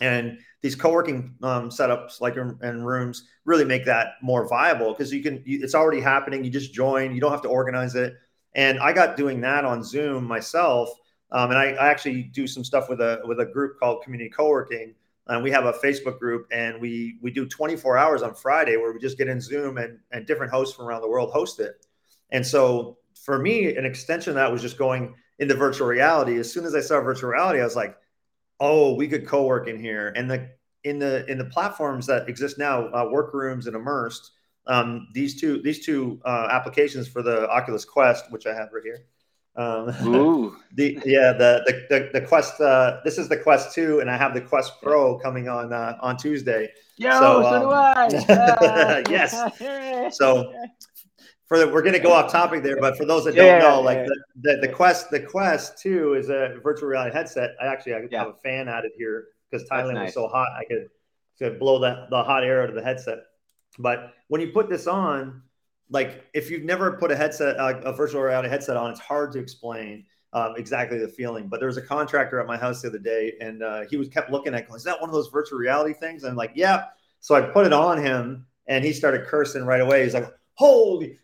and 0.00 0.38
these 0.62 0.74
co-working 0.74 1.34
um, 1.42 1.68
setups 1.68 2.20
like 2.20 2.36
in, 2.36 2.84
rooms 2.84 3.28
really 3.44 3.64
make 3.64 3.84
that 3.84 4.14
more 4.22 4.48
viable 4.48 4.92
because 4.92 5.12
you 5.12 5.22
can 5.22 5.42
you, 5.44 5.60
it's 5.62 5.74
already 5.74 6.00
happening 6.00 6.44
you 6.44 6.50
just 6.50 6.72
join 6.72 7.14
you 7.14 7.20
don't 7.20 7.32
have 7.32 7.42
to 7.42 7.48
organize 7.48 7.94
it 7.94 8.14
and 8.54 8.78
i 8.80 8.92
got 8.92 9.16
doing 9.16 9.40
that 9.40 9.64
on 9.64 9.82
zoom 9.82 10.24
myself 10.24 10.88
um, 11.30 11.48
and 11.50 11.58
I, 11.58 11.70
I, 11.72 11.88
actually 11.88 12.24
do 12.24 12.46
some 12.46 12.62
stuff 12.62 12.90
with 12.90 13.00
a 13.00 13.20
with 13.24 13.40
a 13.40 13.46
group 13.46 13.78
called 13.80 14.02
community 14.02 14.28
co-working 14.28 14.94
and 15.28 15.42
we 15.42 15.50
have 15.50 15.66
a 15.66 15.72
Facebook 15.72 16.18
group, 16.18 16.46
and 16.50 16.80
we 16.80 17.18
we 17.22 17.30
do 17.30 17.46
24 17.46 17.96
hours 17.96 18.22
on 18.22 18.34
Friday 18.34 18.76
where 18.76 18.92
we 18.92 18.98
just 18.98 19.18
get 19.18 19.28
in 19.28 19.40
Zoom 19.40 19.78
and 19.78 19.98
and 20.10 20.26
different 20.26 20.52
hosts 20.52 20.74
from 20.74 20.86
around 20.86 21.02
the 21.02 21.08
world 21.08 21.30
host 21.30 21.60
it. 21.60 21.86
And 22.30 22.46
so 22.46 22.98
for 23.24 23.38
me, 23.38 23.76
an 23.76 23.84
extension 23.84 24.30
of 24.30 24.34
that 24.36 24.50
was 24.50 24.62
just 24.62 24.78
going 24.78 25.14
into 25.38 25.54
virtual 25.54 25.86
reality. 25.86 26.38
As 26.38 26.52
soon 26.52 26.64
as 26.64 26.74
I 26.74 26.80
saw 26.80 27.00
virtual 27.00 27.30
reality, 27.30 27.60
I 27.60 27.64
was 27.64 27.76
like, 27.76 27.96
oh, 28.60 28.94
we 28.94 29.08
could 29.08 29.26
co-work 29.26 29.68
in 29.68 29.78
here. 29.78 30.12
And 30.16 30.30
the 30.30 30.50
in 30.84 30.98
the 30.98 31.24
in 31.30 31.38
the 31.38 31.44
platforms 31.44 32.06
that 32.06 32.28
exist 32.28 32.58
now, 32.58 32.86
uh, 32.88 33.04
Workrooms 33.06 33.66
and 33.66 33.76
Immersed, 33.76 34.32
um, 34.66 35.08
these 35.14 35.40
two 35.40 35.60
these 35.62 35.84
two 35.84 36.20
uh, 36.24 36.48
applications 36.50 37.08
for 37.08 37.22
the 37.22 37.48
Oculus 37.48 37.84
Quest, 37.84 38.30
which 38.30 38.46
I 38.46 38.54
have 38.54 38.70
right 38.72 38.82
here. 38.82 39.04
Um, 39.54 39.86
the 40.74 40.98
yeah 41.04 41.32
the 41.32 41.62
the 41.66 41.86
the, 41.90 42.20
the 42.20 42.26
Quest 42.26 42.60
uh, 42.60 43.00
this 43.04 43.18
is 43.18 43.28
the 43.28 43.36
Quest 43.36 43.74
two 43.74 44.00
and 44.00 44.10
I 44.10 44.16
have 44.16 44.34
the 44.34 44.40
Quest 44.40 44.80
Pro 44.82 45.18
coming 45.18 45.48
on 45.48 45.72
uh, 45.72 45.98
on 46.00 46.16
Tuesday. 46.16 46.70
Yo, 46.96 47.10
so, 47.10 47.42
so 47.42 47.46
um, 47.46 47.62
do 47.62 47.70
I. 47.70 49.02
yes. 49.10 50.12
So 50.14 50.52
for 51.52 51.58
the, 51.58 51.68
we're 51.68 51.82
going 51.82 51.92
to 51.92 51.98
go 51.98 52.12
off 52.12 52.32
topic 52.32 52.62
there, 52.62 52.80
but 52.80 52.96
for 52.96 53.04
those 53.04 53.24
that 53.24 53.34
don't 53.34 53.44
yeah, 53.44 53.58
know, 53.58 53.82
like 53.82 53.98
yeah. 53.98 54.06
the, 54.40 54.54
the, 54.54 54.66
the 54.66 54.72
Quest 54.72 55.10
the 55.10 55.20
Quest 55.20 55.76
two 55.76 56.14
is 56.14 56.30
a 56.30 56.58
virtual 56.62 56.88
reality 56.88 57.14
headset. 57.14 57.50
I 57.60 57.66
actually 57.66 57.92
I 57.92 57.98
yeah. 58.10 58.20
have 58.20 58.28
a 58.28 58.38
fan 58.42 58.70
added 58.70 58.92
here 58.96 59.26
because 59.50 59.68
Thailand 59.68 59.94
nice. 59.94 60.06
was 60.06 60.14
so 60.14 60.28
hot. 60.28 60.48
I 60.58 60.64
could 60.64 60.88
could 61.38 61.58
blow 61.58 61.78
that 61.80 62.08
the 62.08 62.22
hot 62.22 62.42
air 62.42 62.62
out 62.62 62.70
of 62.70 62.74
the 62.74 62.82
headset. 62.82 63.18
But 63.78 64.14
when 64.28 64.40
you 64.40 64.48
put 64.48 64.70
this 64.70 64.86
on, 64.86 65.42
like 65.90 66.24
if 66.32 66.50
you've 66.50 66.62
never 66.62 66.92
put 66.92 67.10
a 67.10 67.16
headset, 67.16 67.58
uh, 67.58 67.80
a 67.84 67.92
virtual 67.92 68.22
reality 68.22 68.48
headset 68.48 68.78
on, 68.78 68.90
it's 68.90 69.00
hard 69.00 69.30
to 69.32 69.38
explain 69.38 70.06
um, 70.32 70.54
exactly 70.56 70.96
the 70.96 71.08
feeling. 71.08 71.48
But 71.48 71.60
there 71.60 71.66
was 71.66 71.76
a 71.76 71.82
contractor 71.82 72.40
at 72.40 72.46
my 72.46 72.56
house 72.56 72.80
the 72.80 72.88
other 72.88 72.98
day, 72.98 73.34
and 73.42 73.62
uh, 73.62 73.82
he 73.90 73.98
was 73.98 74.08
kept 74.08 74.30
looking 74.30 74.54
at, 74.54 74.74
"Is 74.74 74.84
that 74.84 74.98
one 74.98 75.10
of 75.10 75.14
those 75.14 75.28
virtual 75.28 75.58
reality 75.58 75.92
things?" 75.92 76.22
And 76.22 76.30
I'm 76.30 76.36
like, 76.36 76.52
"Yeah." 76.54 76.84
So 77.20 77.34
I 77.34 77.42
put 77.42 77.66
it 77.66 77.74
on 77.74 77.98
him, 77.98 78.46
and 78.68 78.82
he 78.82 78.94
started 78.94 79.26
cursing 79.26 79.66
right 79.66 79.82
away. 79.82 80.02
He's 80.02 80.14
like, 80.14 80.32
"Holy, 80.54 81.18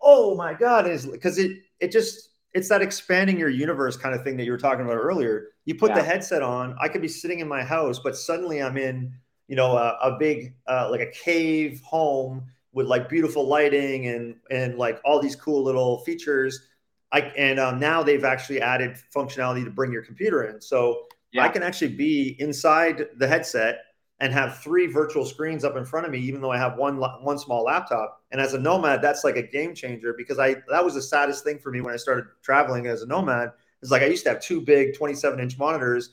oh 0.00 0.34
my 0.34 0.54
god!" 0.54 0.84
Because 1.10 1.38
it 1.38 1.58
it 1.80 1.92
just 1.92 2.30
it's 2.54 2.68
that 2.68 2.82
expanding 2.82 3.38
your 3.38 3.48
universe 3.48 3.96
kind 3.96 4.14
of 4.14 4.22
thing 4.22 4.36
that 4.36 4.44
you 4.44 4.52
were 4.52 4.58
talking 4.58 4.84
about 4.84 4.96
earlier. 4.96 5.48
You 5.64 5.74
put 5.74 5.90
yeah. 5.90 5.96
the 5.96 6.02
headset 6.02 6.42
on. 6.42 6.76
I 6.80 6.88
could 6.88 7.02
be 7.02 7.08
sitting 7.08 7.40
in 7.40 7.48
my 7.48 7.62
house, 7.62 7.98
but 7.98 8.16
suddenly 8.16 8.62
I'm 8.62 8.76
in, 8.76 9.14
you 9.48 9.56
know, 9.56 9.76
a, 9.76 9.96
a 10.02 10.16
big 10.18 10.54
uh, 10.66 10.88
like 10.90 11.00
a 11.00 11.10
cave 11.10 11.80
home 11.82 12.44
with 12.72 12.86
like 12.86 13.08
beautiful 13.08 13.46
lighting 13.46 14.06
and 14.08 14.36
and 14.50 14.78
like 14.78 15.00
all 15.04 15.20
these 15.20 15.36
cool 15.36 15.62
little 15.62 15.98
features. 16.00 16.68
I 17.12 17.20
and 17.36 17.58
um, 17.58 17.78
now 17.78 18.02
they've 18.02 18.24
actually 18.24 18.60
added 18.60 18.96
functionality 19.14 19.64
to 19.64 19.70
bring 19.70 19.92
your 19.92 20.02
computer 20.02 20.44
in, 20.44 20.60
so 20.60 21.06
yeah. 21.32 21.44
I 21.44 21.48
can 21.48 21.62
actually 21.62 21.94
be 21.94 22.36
inside 22.38 23.06
the 23.16 23.28
headset 23.28 23.84
and 24.22 24.32
have 24.32 24.58
three 24.62 24.86
virtual 24.86 25.26
screens 25.26 25.64
up 25.64 25.76
in 25.76 25.84
front 25.84 26.06
of 26.06 26.12
me, 26.12 26.18
even 26.20 26.40
though 26.40 26.52
I 26.52 26.56
have 26.56 26.76
one 26.76 26.96
one 26.98 27.38
small 27.38 27.64
laptop. 27.64 28.22
And 28.30 28.40
as 28.40 28.54
a 28.54 28.58
nomad, 28.58 29.02
that's 29.02 29.24
like 29.24 29.36
a 29.36 29.42
game 29.42 29.74
changer 29.74 30.14
because 30.16 30.38
I 30.38 30.56
that 30.70 30.84
was 30.84 30.94
the 30.94 31.02
saddest 31.02 31.44
thing 31.44 31.58
for 31.58 31.70
me 31.70 31.80
when 31.80 31.92
I 31.92 31.96
started 31.96 32.26
traveling 32.42 32.86
as 32.86 33.02
a 33.02 33.06
nomad. 33.06 33.50
It's 33.82 33.90
like 33.90 34.02
I 34.02 34.06
used 34.06 34.22
to 34.22 34.30
have 34.30 34.40
two 34.40 34.60
big 34.60 34.96
27 34.96 35.40
inch 35.40 35.58
monitors 35.58 36.10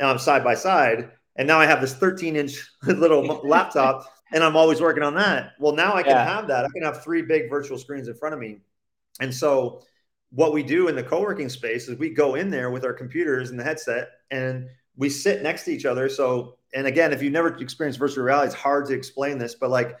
um, 0.00 0.16
side 0.16 0.44
by 0.44 0.54
side, 0.54 1.10
and 1.36 1.48
now 1.48 1.58
I 1.58 1.66
have 1.66 1.80
this 1.80 1.92
13 1.94 2.36
inch 2.36 2.64
little 2.86 3.24
laptop 3.44 4.06
and 4.32 4.44
I'm 4.44 4.56
always 4.56 4.80
working 4.80 5.02
on 5.02 5.14
that. 5.16 5.52
Well, 5.58 5.74
now 5.74 5.94
I 5.94 6.02
can 6.02 6.12
yeah. 6.12 6.24
have 6.24 6.46
that. 6.48 6.64
I 6.64 6.68
can 6.68 6.82
have 6.82 7.02
three 7.02 7.22
big 7.22 7.50
virtual 7.50 7.78
screens 7.78 8.06
in 8.06 8.14
front 8.14 8.32
of 8.32 8.40
me. 8.40 8.60
And 9.18 9.34
so 9.34 9.82
what 10.30 10.52
we 10.52 10.62
do 10.62 10.86
in 10.86 10.94
the 10.94 11.02
co-working 11.02 11.48
space 11.48 11.88
is 11.88 11.98
we 11.98 12.10
go 12.10 12.36
in 12.36 12.48
there 12.48 12.70
with 12.70 12.84
our 12.84 12.92
computers 12.92 13.50
and 13.50 13.58
the 13.58 13.64
headset 13.64 14.10
and 14.30 14.68
we 14.96 15.10
sit 15.10 15.42
next 15.42 15.64
to 15.64 15.72
each 15.72 15.84
other. 15.84 16.08
So, 16.08 16.58
and 16.74 16.86
again, 16.86 17.12
if 17.12 17.22
you've 17.22 17.32
never 17.32 17.56
experienced 17.56 17.98
virtual 17.98 18.24
reality, 18.24 18.46
it's 18.46 18.54
hard 18.54 18.86
to 18.86 18.94
explain 18.94 19.38
this, 19.38 19.54
but 19.54 19.70
like 19.70 19.96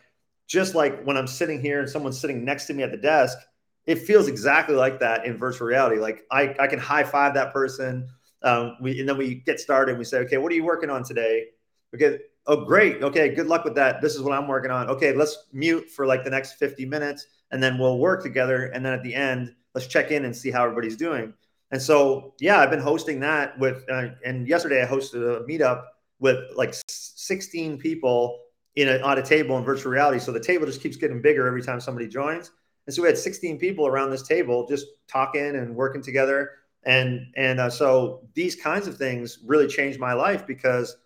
just 0.46 0.74
like 0.74 1.02
when 1.04 1.16
I'm 1.16 1.26
sitting 1.26 1.60
here 1.60 1.80
and 1.80 1.88
someone's 1.88 2.20
sitting 2.20 2.44
next 2.44 2.66
to 2.66 2.74
me 2.74 2.82
at 2.82 2.90
the 2.90 2.96
desk, 2.96 3.38
it 3.86 3.96
feels 3.96 4.28
exactly 4.28 4.74
like 4.74 5.00
that 5.00 5.24
in 5.24 5.36
virtual 5.36 5.66
reality. 5.66 6.00
Like 6.00 6.24
I, 6.30 6.54
I 6.58 6.66
can 6.66 6.78
high 6.78 7.04
five 7.04 7.34
that 7.34 7.52
person. 7.52 8.08
Um, 8.42 8.76
we, 8.80 9.00
and 9.00 9.08
then 9.08 9.16
we 9.16 9.36
get 9.36 9.60
started 9.60 9.92
and 9.92 9.98
we 9.98 10.04
say, 10.04 10.18
okay, 10.18 10.38
what 10.38 10.50
are 10.52 10.54
you 10.54 10.64
working 10.64 10.90
on 10.90 11.04
today? 11.04 11.46
Okay, 11.94 12.18
oh 12.46 12.64
great 12.64 13.02
okay 13.02 13.34
good 13.34 13.46
luck 13.46 13.64
with 13.64 13.74
that 13.74 14.00
this 14.00 14.14
is 14.14 14.22
what 14.22 14.36
i'm 14.36 14.48
working 14.48 14.70
on 14.70 14.88
okay 14.88 15.14
let's 15.14 15.46
mute 15.52 15.88
for 15.90 16.06
like 16.06 16.24
the 16.24 16.30
next 16.30 16.54
50 16.54 16.86
minutes 16.86 17.26
and 17.50 17.62
then 17.62 17.78
we'll 17.78 17.98
work 17.98 18.22
together 18.22 18.66
and 18.66 18.84
then 18.84 18.92
at 18.92 19.02
the 19.02 19.14
end 19.14 19.54
let's 19.74 19.86
check 19.86 20.10
in 20.10 20.24
and 20.24 20.34
see 20.34 20.50
how 20.50 20.64
everybody's 20.64 20.96
doing 20.96 21.32
and 21.70 21.80
so 21.80 22.34
yeah 22.40 22.58
i've 22.58 22.70
been 22.70 22.80
hosting 22.80 23.20
that 23.20 23.58
with 23.58 23.84
uh, 23.90 24.08
and 24.24 24.48
yesterday 24.48 24.82
i 24.82 24.86
hosted 24.86 25.22
a 25.22 25.44
meetup 25.44 25.84
with 26.20 26.38
like 26.54 26.74
16 26.86 27.78
people 27.78 28.40
in 28.76 28.88
a, 28.88 28.98
on 29.00 29.18
a 29.18 29.22
table 29.22 29.58
in 29.58 29.64
virtual 29.64 29.90
reality 29.90 30.18
so 30.18 30.30
the 30.30 30.40
table 30.40 30.66
just 30.66 30.80
keeps 30.80 30.96
getting 30.96 31.20
bigger 31.20 31.46
every 31.46 31.62
time 31.62 31.80
somebody 31.80 32.06
joins 32.06 32.52
and 32.86 32.94
so 32.94 33.02
we 33.02 33.08
had 33.08 33.18
16 33.18 33.58
people 33.58 33.86
around 33.86 34.10
this 34.10 34.26
table 34.26 34.66
just 34.68 34.86
talking 35.08 35.56
and 35.56 35.74
working 35.74 36.02
together 36.02 36.52
and 36.84 37.26
and 37.36 37.60
uh, 37.60 37.68
so 37.68 38.22
these 38.34 38.56
kinds 38.56 38.86
of 38.86 38.96
things 38.96 39.38
really 39.44 39.66
changed 39.66 39.98
my 39.98 40.12
life 40.12 40.46
because 40.46 40.96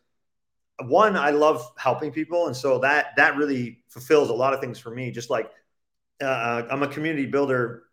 one, 0.83 1.17
I 1.17 1.31
love 1.31 1.73
helping 1.77 2.11
people, 2.11 2.47
and 2.47 2.57
so 2.57 2.79
that 2.81 3.17
that 3.17 3.37
really 3.37 3.83
fulfills 3.89 4.31
a 4.31 4.35
lot 4.35 4.55
of 4.55 4.61
things 4.61 4.79
for 4.79 4.91
me. 4.91 5.11
Just 5.11 5.31
like 5.31 5.51
uh, 6.23 6.27
uh 6.27 6.69
I'm 6.71 6.83
a 6.83 6.89
community 6.89 7.27
builder 7.27 7.85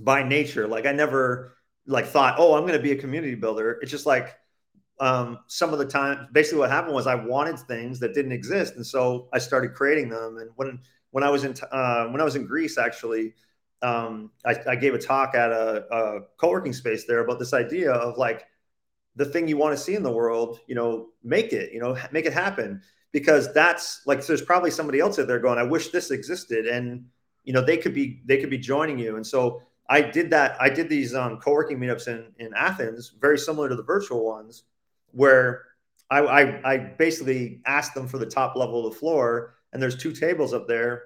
by 0.00 0.22
nature. 0.22 0.66
Like 0.66 0.86
I 0.86 0.92
never 0.92 1.56
like 1.86 2.06
thought, 2.06 2.36
oh, 2.38 2.54
I'm 2.54 2.62
going 2.62 2.74
to 2.74 2.82
be 2.82 2.92
a 2.92 2.96
community 2.96 3.34
builder. 3.34 3.78
It's 3.82 3.90
just 3.90 4.06
like 4.06 4.36
um, 5.00 5.38
some 5.48 5.72
of 5.72 5.78
the 5.78 5.86
time, 5.86 6.28
basically, 6.32 6.60
what 6.60 6.70
happened 6.70 6.94
was 6.94 7.06
I 7.06 7.16
wanted 7.16 7.58
things 7.58 7.98
that 8.00 8.14
didn't 8.14 8.32
exist, 8.32 8.76
and 8.76 8.86
so 8.86 9.28
I 9.32 9.38
started 9.38 9.74
creating 9.74 10.08
them. 10.08 10.38
And 10.38 10.50
when 10.56 10.80
when 11.10 11.24
I 11.24 11.30
was 11.30 11.44
in 11.44 11.54
uh, 11.70 12.06
when 12.06 12.20
I 12.20 12.24
was 12.24 12.36
in 12.36 12.46
Greece, 12.46 12.78
actually, 12.78 13.34
um, 13.82 14.30
I, 14.44 14.56
I, 14.68 14.76
gave 14.76 14.94
a 14.94 14.98
talk 14.98 15.34
at 15.34 15.50
a, 15.50 15.84
a 15.90 16.20
co-working 16.38 16.72
space 16.72 17.04
there 17.04 17.20
about 17.24 17.38
this 17.38 17.52
idea 17.52 17.92
of 17.92 18.16
like 18.16 18.46
the 19.16 19.24
thing 19.24 19.46
you 19.46 19.56
want 19.56 19.76
to 19.76 19.82
see 19.82 19.94
in 19.94 20.02
the 20.02 20.12
world, 20.12 20.58
you 20.66 20.74
know, 20.74 21.08
make 21.22 21.52
it, 21.52 21.72
you 21.72 21.80
know, 21.80 21.96
make 22.10 22.26
it 22.26 22.32
happen 22.32 22.82
because 23.12 23.52
that's 23.54 24.02
like 24.06 24.26
there's 24.26 24.42
probably 24.42 24.70
somebody 24.70 25.00
else 25.00 25.18
out 25.18 25.28
there 25.28 25.38
going, 25.38 25.58
I 25.58 25.62
wish 25.62 25.90
this 25.90 26.10
existed, 26.10 26.66
and 26.66 27.06
you 27.44 27.52
know 27.52 27.64
they 27.64 27.76
could 27.76 27.94
be 27.94 28.22
they 28.24 28.38
could 28.38 28.50
be 28.50 28.58
joining 28.58 28.98
you. 28.98 29.16
And 29.16 29.26
so 29.26 29.62
I 29.88 30.00
did 30.00 30.30
that. 30.30 30.56
I 30.60 30.68
did 30.68 30.88
these 30.88 31.14
um, 31.14 31.38
co-working 31.38 31.78
meetups 31.78 32.08
in 32.08 32.32
in 32.38 32.52
Athens, 32.54 33.12
very 33.20 33.38
similar 33.38 33.68
to 33.68 33.76
the 33.76 33.84
virtual 33.84 34.24
ones, 34.24 34.64
where 35.14 35.62
I, 36.10 36.20
I, 36.20 36.72
I 36.72 36.76
basically 36.76 37.62
asked 37.66 37.94
them 37.94 38.06
for 38.06 38.18
the 38.18 38.26
top 38.26 38.56
level 38.56 38.86
of 38.86 38.92
the 38.92 38.98
floor, 38.98 39.54
and 39.72 39.82
there's 39.82 39.96
two 39.96 40.12
tables 40.12 40.52
up 40.52 40.68
there, 40.68 41.04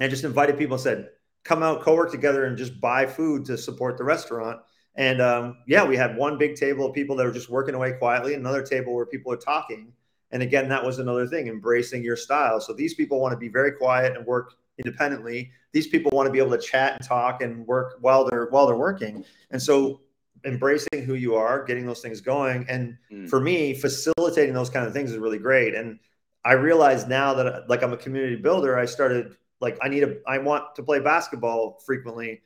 and 0.00 0.10
just 0.10 0.24
invited 0.24 0.58
people 0.58 0.74
and 0.74 0.82
said, 0.82 1.10
come 1.44 1.62
out, 1.62 1.82
co-work 1.82 2.10
together, 2.10 2.44
and 2.44 2.56
just 2.56 2.80
buy 2.80 3.06
food 3.06 3.44
to 3.46 3.58
support 3.58 3.98
the 3.98 4.04
restaurant 4.04 4.60
and 4.94 5.22
um, 5.22 5.58
yeah, 5.66 5.84
we 5.84 5.96
had 5.96 6.16
one 6.16 6.38
big 6.38 6.56
table 6.56 6.86
of 6.86 6.94
people 6.94 7.16
that 7.16 7.24
were 7.24 7.32
just 7.32 7.48
working 7.48 7.74
away 7.74 7.92
quietly, 7.92 8.34
another 8.34 8.62
table 8.62 8.94
where 8.94 9.06
people 9.06 9.32
are 9.32 9.36
talking. 9.36 9.92
And 10.30 10.42
again, 10.42 10.68
that 10.68 10.84
was 10.84 10.98
another 10.98 11.26
thing, 11.26 11.48
embracing 11.48 12.02
your 12.02 12.16
style. 12.16 12.60
So 12.60 12.72
these 12.72 12.94
people 12.94 13.20
want 13.20 13.32
to 13.32 13.38
be 13.38 13.48
very 13.48 13.72
quiet 13.72 14.16
and 14.16 14.26
work 14.26 14.54
independently. 14.78 15.50
These 15.72 15.88
people 15.88 16.10
want 16.14 16.26
to 16.26 16.32
be 16.32 16.38
able 16.38 16.50
to 16.50 16.58
chat 16.58 16.94
and 16.94 17.06
talk 17.06 17.42
and 17.42 17.66
work 17.66 17.96
while 18.00 18.24
they're 18.24 18.46
while 18.46 18.66
they're 18.66 18.76
working. 18.76 19.24
And 19.50 19.62
so 19.62 20.00
embracing 20.44 21.04
who 21.04 21.14
you 21.14 21.34
are, 21.34 21.64
getting 21.64 21.86
those 21.86 22.00
things 22.00 22.20
going. 22.20 22.66
And 22.68 22.96
mm. 23.10 23.28
for 23.28 23.40
me, 23.40 23.74
facilitating 23.74 24.54
those 24.54 24.70
kind 24.70 24.86
of 24.86 24.92
things 24.92 25.12
is 25.12 25.18
really 25.18 25.38
great. 25.38 25.74
And 25.74 25.98
I 26.44 26.52
realize 26.52 27.06
now 27.06 27.34
that 27.34 27.68
like 27.68 27.82
I'm 27.82 27.92
a 27.92 27.96
community 27.96 28.36
builder, 28.36 28.78
I 28.78 28.86
started 28.86 29.36
like 29.60 29.78
I 29.82 29.88
need 29.88 30.02
a 30.02 30.16
I 30.26 30.38
want 30.38 30.74
to 30.76 30.82
play 30.82 31.00
basketball 31.00 31.80
frequently 31.84 32.40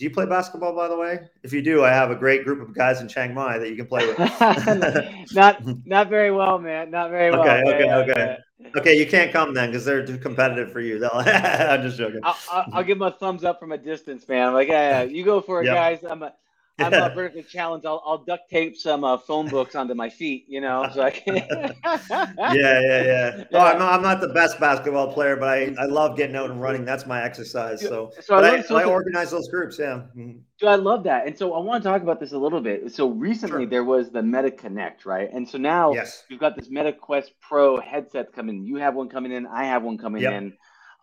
do 0.00 0.04
you 0.04 0.10
play 0.10 0.24
basketball, 0.24 0.74
by 0.74 0.88
the 0.88 0.96
way? 0.96 1.28
If 1.42 1.52
you 1.52 1.60
do, 1.60 1.84
I 1.84 1.90
have 1.90 2.10
a 2.10 2.14
great 2.14 2.42
group 2.42 2.66
of 2.66 2.74
guys 2.74 3.02
in 3.02 3.06
Chiang 3.06 3.34
Mai 3.34 3.58
that 3.58 3.68
you 3.68 3.76
can 3.76 3.84
play 3.84 4.06
with. 4.06 4.18
not, 5.34 5.62
not 5.86 6.08
very 6.08 6.30
well, 6.30 6.58
man. 6.58 6.90
Not 6.90 7.10
very 7.10 7.30
well. 7.30 7.42
Okay, 7.42 7.62
okay, 7.66 7.92
okay. 7.92 8.36
Okay, 8.76 8.98
you 8.98 9.06
can't 9.06 9.30
come 9.30 9.52
then 9.52 9.68
because 9.68 9.84
they're 9.84 10.06
too 10.06 10.16
competitive 10.16 10.72
for 10.72 10.80
you. 10.80 11.06
I'm 11.12 11.82
just 11.82 11.98
joking. 11.98 12.20
I'll, 12.22 12.34
I'll, 12.50 12.64
I'll, 12.72 12.82
give 12.82 12.98
them 12.98 13.08
a 13.08 13.10
thumbs 13.10 13.44
up 13.44 13.60
from 13.60 13.72
a 13.72 13.78
distance, 13.78 14.26
man. 14.26 14.48
I'm 14.48 14.54
like, 14.54 14.68
yeah, 14.68 15.02
yeah 15.02 15.02
you 15.02 15.22
go 15.22 15.42
for 15.42 15.60
it, 15.60 15.66
yep. 15.66 15.74
guys. 15.74 15.98
I'm 16.02 16.22
a, 16.22 16.32
I'm 16.84 16.94
a 16.94 17.14
vertical 17.14 17.42
challenge. 17.42 17.84
I'll, 17.84 18.02
I'll 18.04 18.24
duct 18.24 18.48
tape 18.50 18.76
some 18.76 19.04
uh, 19.04 19.18
phone 19.18 19.48
books 19.48 19.74
onto 19.74 19.94
my 19.94 20.08
feet, 20.08 20.46
you 20.48 20.60
know, 20.60 20.88
so 20.92 21.02
I 21.02 21.10
can. 21.10 21.36
yeah, 21.84 22.54
yeah, 22.54 23.02
yeah. 23.02 23.44
Oh, 23.52 23.58
I'm 23.58 23.78
not, 23.78 23.92
I'm 23.92 24.02
not 24.02 24.20
the 24.20 24.28
best 24.28 24.58
basketball 24.58 25.12
player, 25.12 25.36
but 25.36 25.48
I, 25.48 25.74
I 25.78 25.84
love 25.84 26.16
getting 26.16 26.36
out 26.36 26.50
and 26.50 26.60
running. 26.60 26.84
That's 26.84 27.06
my 27.06 27.22
exercise. 27.22 27.80
So, 27.80 28.12
so 28.20 28.36
I, 28.36 28.50
I, 28.50 28.62
so 28.62 28.76
I, 28.76 28.84
organize 28.84 29.30
those 29.30 29.48
groups. 29.48 29.78
Yeah. 29.78 30.02
Mm-hmm. 30.16 30.66
I 30.66 30.76
love 30.76 31.04
that. 31.04 31.26
And 31.26 31.36
so 31.36 31.54
I 31.54 31.60
want 31.60 31.82
to 31.82 31.88
talk 31.88 32.02
about 32.02 32.20
this 32.20 32.32
a 32.32 32.38
little 32.38 32.60
bit. 32.60 32.92
So 32.92 33.08
recently 33.08 33.62
sure. 33.62 33.66
there 33.66 33.84
was 33.84 34.10
the 34.10 34.22
Meta 34.22 34.50
Connect, 34.50 35.04
right? 35.04 35.28
And 35.32 35.48
so 35.48 35.58
now 35.58 35.92
yes. 35.92 36.24
we've 36.30 36.40
got 36.40 36.56
this 36.56 36.70
Meta 36.70 36.92
Quest 36.92 37.32
Pro 37.40 37.80
headset 37.80 38.32
coming. 38.32 38.64
You 38.64 38.76
have 38.76 38.94
one 38.94 39.08
coming 39.08 39.32
in. 39.32 39.46
I 39.46 39.64
have 39.64 39.82
one 39.82 39.98
coming 39.98 40.22
yep. 40.22 40.32
in. 40.34 40.52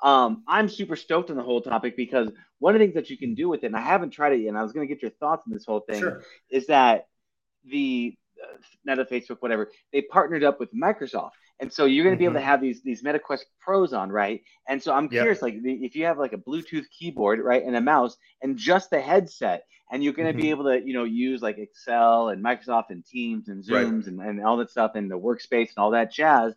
Um, 0.03 0.43
I'm 0.47 0.69
super 0.69 0.95
stoked 0.95 1.29
on 1.29 1.37
the 1.37 1.43
whole 1.43 1.61
topic 1.61 1.97
because 1.97 2.29
one 2.59 2.75
of 2.75 2.79
the 2.79 2.85
things 2.85 2.95
that 2.95 3.09
you 3.09 3.17
can 3.17 3.33
do 3.35 3.49
with 3.49 3.63
it, 3.63 3.67
and 3.67 3.75
I 3.75 3.81
haven't 3.81 4.11
tried 4.11 4.33
it 4.33 4.41
yet, 4.41 4.49
and 4.49 4.57
I 4.57 4.63
was 4.63 4.71
going 4.71 4.87
to 4.87 4.93
get 4.93 5.01
your 5.01 5.11
thoughts 5.11 5.43
on 5.47 5.53
this 5.53 5.65
whole 5.65 5.81
thing, 5.81 5.99
sure. 5.99 6.23
is 6.49 6.67
that 6.67 7.07
the 7.65 8.15
uh, 8.41 8.57
Meta, 8.85 9.05
Facebook, 9.05 9.37
whatever, 9.39 9.71
they 9.91 10.01
partnered 10.01 10.43
up 10.43 10.59
with 10.59 10.73
Microsoft, 10.73 11.31
and 11.59 11.73
so 11.73 11.85
you're 11.85 12.03
going 12.03 12.15
to 12.15 12.17
mm-hmm. 12.17 12.19
be 12.19 12.25
able 12.25 12.33
to 12.35 12.39
mm-hmm. 12.39 12.47
have 12.47 12.61
these 12.61 12.83
these 12.83 13.03
MetaQuest 13.03 13.45
Pros 13.59 13.93
on, 13.93 14.11
right? 14.11 14.43
And 14.69 14.81
so 14.81 14.93
I'm 14.93 15.09
curious, 15.09 15.37
yep. 15.37 15.41
like 15.41 15.61
the, 15.63 15.73
if 15.73 15.95
you 15.95 16.05
have 16.05 16.19
like 16.19 16.33
a 16.33 16.37
Bluetooth 16.37 16.85
keyboard, 16.91 17.39
right, 17.39 17.63
and 17.63 17.75
a 17.75 17.81
mouse, 17.81 18.17
and 18.41 18.57
just 18.57 18.91
the 18.91 19.01
headset, 19.01 19.63
and 19.91 20.03
you're 20.03 20.13
going 20.13 20.27
to 20.27 20.33
mm-hmm. 20.33 20.41
be 20.41 20.49
able 20.49 20.65
to, 20.65 20.85
you 20.85 20.93
know, 20.93 21.03
use 21.03 21.41
like 21.41 21.57
Excel 21.57 22.29
and 22.29 22.43
Microsoft 22.43 22.89
and 22.89 23.05
Teams 23.05 23.47
and 23.47 23.63
Zooms 23.63 24.03
right. 24.03 24.07
and, 24.07 24.21
and 24.21 24.45
all 24.45 24.57
that 24.57 24.69
stuff 24.69 24.91
and 24.95 25.09
the 25.09 25.17
workspace 25.17 25.69
and 25.69 25.77
all 25.77 25.91
that 25.91 26.11
jazz. 26.11 26.53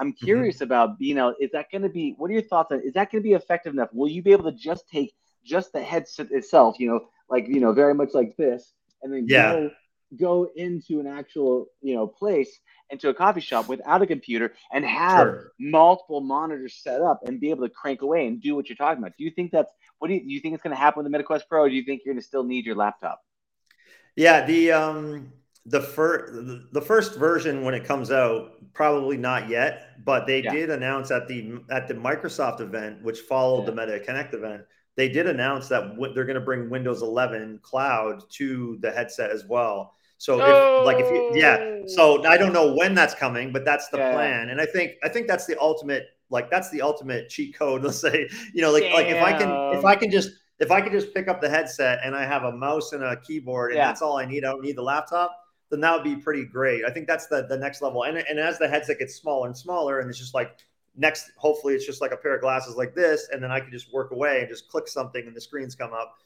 I'm 0.00 0.12
mm-hmm. 0.12 0.24
curious 0.24 0.56
mm-hmm. 0.56 0.64
about 0.64 0.98
being 0.98 1.18
able, 1.18 1.34
is 1.40 1.50
that 1.52 1.70
going 1.70 1.82
to 1.82 1.88
be, 1.88 2.14
what 2.18 2.30
are 2.30 2.34
your 2.34 2.42
thoughts 2.42 2.72
on, 2.72 2.80
is 2.80 2.94
that 2.94 3.12
going 3.12 3.22
to 3.22 3.28
be 3.28 3.34
effective 3.34 3.72
enough? 3.74 3.90
Will 3.92 4.08
you 4.08 4.22
be 4.22 4.32
able 4.32 4.50
to 4.50 4.58
just 4.58 4.88
take 4.88 5.14
just 5.44 5.72
the 5.72 5.82
headset 5.82 6.32
itself, 6.32 6.80
you 6.80 6.88
know, 6.88 7.00
like, 7.28 7.46
you 7.46 7.60
know, 7.60 7.72
very 7.72 7.94
much 7.94 8.10
like 8.14 8.36
this, 8.36 8.72
and 9.02 9.12
then 9.12 9.26
yeah. 9.28 9.52
go, 9.52 9.70
go 10.18 10.50
into 10.56 11.00
an 11.00 11.06
actual, 11.06 11.66
you 11.80 11.94
know, 11.94 12.06
place, 12.06 12.58
into 12.90 13.08
a 13.08 13.14
coffee 13.14 13.40
shop 13.40 13.68
without 13.68 14.02
a 14.02 14.06
computer 14.06 14.52
and 14.72 14.84
have 14.84 15.26
sure. 15.26 15.52
multiple 15.60 16.20
monitors 16.20 16.74
set 16.82 17.00
up 17.00 17.20
and 17.24 17.40
be 17.40 17.50
able 17.50 17.66
to 17.66 17.72
crank 17.72 18.02
away 18.02 18.26
and 18.26 18.42
do 18.42 18.56
what 18.56 18.68
you're 18.68 18.76
talking 18.76 18.98
about. 18.98 19.16
Do 19.16 19.22
you 19.22 19.30
think 19.30 19.52
that's, 19.52 19.70
what 19.98 20.08
do 20.08 20.14
you, 20.14 20.20
do 20.20 20.32
you 20.32 20.40
think 20.40 20.54
it's 20.54 20.62
going 20.62 20.74
to 20.74 20.80
happen 20.80 21.04
with 21.04 21.12
the 21.12 21.16
MetaQuest 21.16 21.42
Pro? 21.48 21.62
Or 21.62 21.68
do 21.68 21.76
you 21.76 21.84
think 21.84 22.02
you're 22.04 22.14
going 22.14 22.20
to 22.20 22.26
still 22.26 22.42
need 22.42 22.66
your 22.66 22.74
laptop? 22.74 23.20
Yeah, 24.16 24.44
the, 24.44 24.72
um, 24.72 25.32
the 25.70 25.80
first 25.80 26.32
the 26.72 26.80
first 26.80 27.16
version 27.16 27.64
when 27.64 27.74
it 27.74 27.84
comes 27.84 28.10
out 28.10 28.52
probably 28.72 29.16
not 29.16 29.48
yet 29.48 30.04
but 30.04 30.26
they 30.26 30.42
yeah. 30.42 30.52
did 30.52 30.70
announce 30.70 31.10
at 31.10 31.26
the 31.28 31.58
at 31.70 31.88
the 31.88 31.94
microsoft 31.94 32.60
event 32.60 33.02
which 33.02 33.20
followed 33.20 33.60
yeah. 33.60 33.66
the 33.66 33.72
meta 33.74 34.00
connect 34.00 34.34
event 34.34 34.62
they 34.96 35.08
did 35.08 35.26
announce 35.26 35.68
that 35.68 35.94
w- 35.94 36.12
they're 36.12 36.24
going 36.24 36.38
to 36.38 36.44
bring 36.44 36.68
Windows 36.68 37.00
11 37.00 37.60
Cloud 37.62 38.22
to 38.32 38.76
the 38.80 38.90
headset 38.90 39.30
as 39.30 39.46
well. 39.46 39.94
So 40.18 40.34
if 40.38 40.84
like 40.84 40.98
if 40.98 41.10
you 41.10 41.32
yeah, 41.34 41.80
so 41.86 42.22
oh. 42.22 42.28
I 42.28 42.36
don't 42.36 42.52
know 42.52 42.74
when 42.74 42.94
that's 42.94 43.14
coming, 43.14 43.50
but 43.50 43.64
that's 43.64 43.88
the 43.88 43.96
yeah. 43.96 44.12
plan. 44.12 44.50
And 44.50 44.60
I 44.60 44.66
think 44.66 44.92
I 45.02 45.08
think 45.08 45.26
that's 45.26 45.46
the 45.46 45.58
ultimate 45.58 46.08
like 46.28 46.50
that's 46.50 46.68
the 46.68 46.82
ultimate 46.82 47.30
cheat 47.30 47.56
code. 47.58 47.82
Let's 47.84 47.98
say 47.98 48.28
you 48.52 48.60
know 48.60 48.70
like 48.70 48.82
Damn. 48.82 48.92
like 48.92 49.06
if 49.06 49.22
I 49.22 49.32
can 49.32 49.78
if 49.78 49.86
I 49.86 49.96
can 49.96 50.10
just 50.10 50.32
if 50.58 50.70
I 50.70 50.82
can 50.82 50.92
just 50.92 51.14
pick 51.14 51.28
up 51.28 51.40
the 51.40 51.48
headset 51.48 52.00
and 52.04 52.14
I 52.14 52.26
have 52.26 52.44
a 52.44 52.52
mouse 52.52 52.92
and 52.92 53.02
a 53.02 53.16
keyboard 53.16 53.70
and 53.70 53.80
that's 53.80 54.02
all 54.02 54.18
I 54.18 54.26
need, 54.26 54.44
I 54.44 54.50
don't 54.50 54.62
need 54.62 54.76
the 54.76 54.82
laptop. 54.82 55.34
Then 55.70 55.80
that 55.80 55.94
would 55.94 56.04
be 56.04 56.16
pretty 56.16 56.44
great. 56.44 56.84
I 56.84 56.90
think 56.90 57.06
that's 57.06 57.26
the 57.26 57.46
the 57.48 57.56
next 57.56 57.82
level. 57.82 58.04
And 58.04 58.18
and 58.18 58.38
as 58.38 58.58
the 58.58 58.68
headset 58.68 58.98
gets 58.98 59.14
smaller 59.14 59.46
and 59.46 59.56
smaller, 59.56 60.00
and 60.00 60.10
it's 60.10 60.18
just 60.18 60.34
like 60.34 60.58
next, 60.96 61.30
hopefully 61.36 61.74
it's 61.74 61.86
just 61.86 62.00
like 62.00 62.12
a 62.12 62.16
pair 62.16 62.34
of 62.34 62.40
glasses 62.40 62.76
like 62.76 62.94
this, 62.94 63.28
and 63.32 63.42
then 63.42 63.50
I 63.50 63.60
can 63.60 63.70
just 63.70 63.92
work 63.92 64.10
away 64.10 64.40
and 64.40 64.48
just 64.48 64.68
click 64.68 64.88
something 64.88 65.26
and 65.26 65.34
the 65.34 65.40
screens 65.40 65.74
come 65.74 65.92
up. 65.92 66.16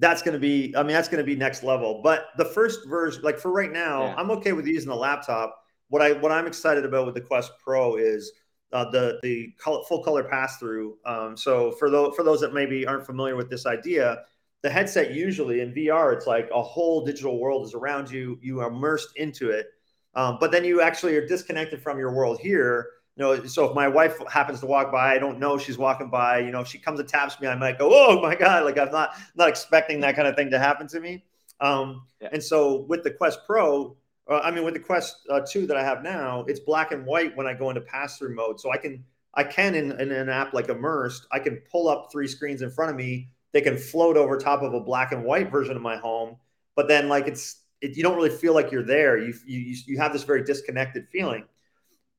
That's 0.00 0.22
going 0.22 0.34
to 0.34 0.38
be, 0.38 0.74
I 0.76 0.82
mean, 0.82 0.92
that's 0.92 1.08
going 1.08 1.24
to 1.24 1.26
be 1.26 1.34
next 1.34 1.64
level. 1.64 2.00
But 2.02 2.28
the 2.36 2.44
first 2.44 2.86
version, 2.86 3.22
like 3.22 3.38
for 3.38 3.50
right 3.50 3.72
now, 3.72 4.04
yeah. 4.04 4.14
I'm 4.16 4.30
okay 4.32 4.52
with 4.52 4.66
using 4.66 4.88
the 4.88 4.96
laptop. 4.96 5.60
What 5.88 6.02
I 6.02 6.12
what 6.12 6.30
I'm 6.30 6.46
excited 6.46 6.84
about 6.84 7.06
with 7.06 7.14
the 7.14 7.20
Quest 7.20 7.52
Pro 7.62 7.96
is 7.96 8.32
uh, 8.72 8.90
the 8.90 9.18
the 9.22 9.52
color, 9.58 9.82
full 9.88 10.02
color 10.02 10.24
pass 10.24 10.58
through. 10.58 10.98
Um, 11.04 11.36
so 11.36 11.72
for 11.72 11.90
those 11.90 12.14
for 12.14 12.22
those 12.22 12.40
that 12.40 12.54
maybe 12.54 12.86
aren't 12.86 13.06
familiar 13.06 13.36
with 13.36 13.50
this 13.50 13.66
idea, 13.66 14.22
the 14.62 14.70
headset 14.70 15.14
usually 15.14 15.60
in 15.60 15.72
VR, 15.72 16.12
it's 16.12 16.26
like 16.26 16.48
a 16.54 16.62
whole 16.62 17.04
digital 17.04 17.38
world 17.38 17.66
is 17.66 17.74
around 17.74 18.10
you. 18.10 18.38
You 18.42 18.60
are 18.60 18.68
immersed 18.68 19.16
into 19.16 19.50
it, 19.50 19.66
um, 20.14 20.38
but 20.40 20.50
then 20.50 20.64
you 20.64 20.80
actually 20.80 21.16
are 21.16 21.26
disconnected 21.26 21.82
from 21.82 21.98
your 21.98 22.12
world 22.12 22.40
here 22.40 22.88
you 23.18 23.24
know, 23.24 23.46
so 23.46 23.64
if 23.64 23.74
my 23.74 23.88
wife 23.88 24.16
happens 24.30 24.60
to 24.60 24.66
walk 24.66 24.92
by, 24.92 25.12
I 25.12 25.18
don't 25.18 25.40
know 25.40 25.58
she's 25.58 25.76
walking 25.76 26.08
by. 26.08 26.38
You 26.38 26.52
know, 26.52 26.60
if 26.60 26.68
she 26.68 26.78
comes 26.78 27.00
and 27.00 27.08
taps 27.08 27.40
me, 27.40 27.48
I 27.48 27.56
might 27.56 27.76
go, 27.76 27.90
"Oh 27.92 28.22
my 28.22 28.36
god!" 28.36 28.64
Like 28.64 28.78
I'm 28.78 28.92
not 28.92 29.10
not 29.34 29.48
expecting 29.48 29.98
that 30.00 30.14
kind 30.14 30.28
of 30.28 30.36
thing 30.36 30.50
to 30.50 30.58
happen 30.58 30.86
to 30.86 31.00
me. 31.00 31.24
Um, 31.60 32.06
yeah. 32.20 32.28
And 32.32 32.42
so 32.42 32.82
with 32.82 33.02
the 33.02 33.10
Quest 33.10 33.40
Pro, 33.44 33.96
uh, 34.30 34.38
I 34.44 34.52
mean, 34.52 34.64
with 34.64 34.74
the 34.74 34.80
Quest 34.80 35.26
uh, 35.30 35.40
Two 35.40 35.66
that 35.66 35.76
I 35.76 35.82
have 35.82 36.04
now, 36.04 36.44
it's 36.46 36.60
black 36.60 36.92
and 36.92 37.04
white 37.04 37.36
when 37.36 37.48
I 37.48 37.54
go 37.54 37.70
into 37.70 37.80
pass 37.80 38.18
through 38.18 38.36
mode. 38.36 38.60
So 38.60 38.70
I 38.70 38.76
can 38.76 39.02
I 39.34 39.42
can 39.42 39.74
in, 39.74 39.90
in 40.00 40.12
an 40.12 40.28
app 40.28 40.54
like 40.54 40.68
Immersed, 40.68 41.26
I 41.32 41.40
can 41.40 41.56
pull 41.72 41.88
up 41.88 42.10
three 42.12 42.28
screens 42.28 42.62
in 42.62 42.70
front 42.70 42.92
of 42.92 42.96
me. 42.96 43.30
They 43.52 43.60
can 43.60 43.76
float 43.76 44.16
over 44.16 44.36
top 44.36 44.62
of 44.62 44.74
a 44.74 44.80
black 44.80 45.12
and 45.12 45.24
white 45.24 45.50
version 45.50 45.76
of 45.76 45.82
my 45.82 45.96
home, 45.96 46.36
but 46.76 46.88
then 46.88 47.08
like 47.08 47.26
it's 47.26 47.62
it, 47.80 47.96
you 47.96 48.02
don't 48.02 48.16
really 48.16 48.30
feel 48.30 48.54
like 48.54 48.70
you're 48.70 48.82
there. 48.82 49.18
You 49.18 49.34
you 49.46 49.76
you 49.86 49.98
have 49.98 50.12
this 50.12 50.24
very 50.24 50.44
disconnected 50.44 51.08
feeling. 51.10 51.44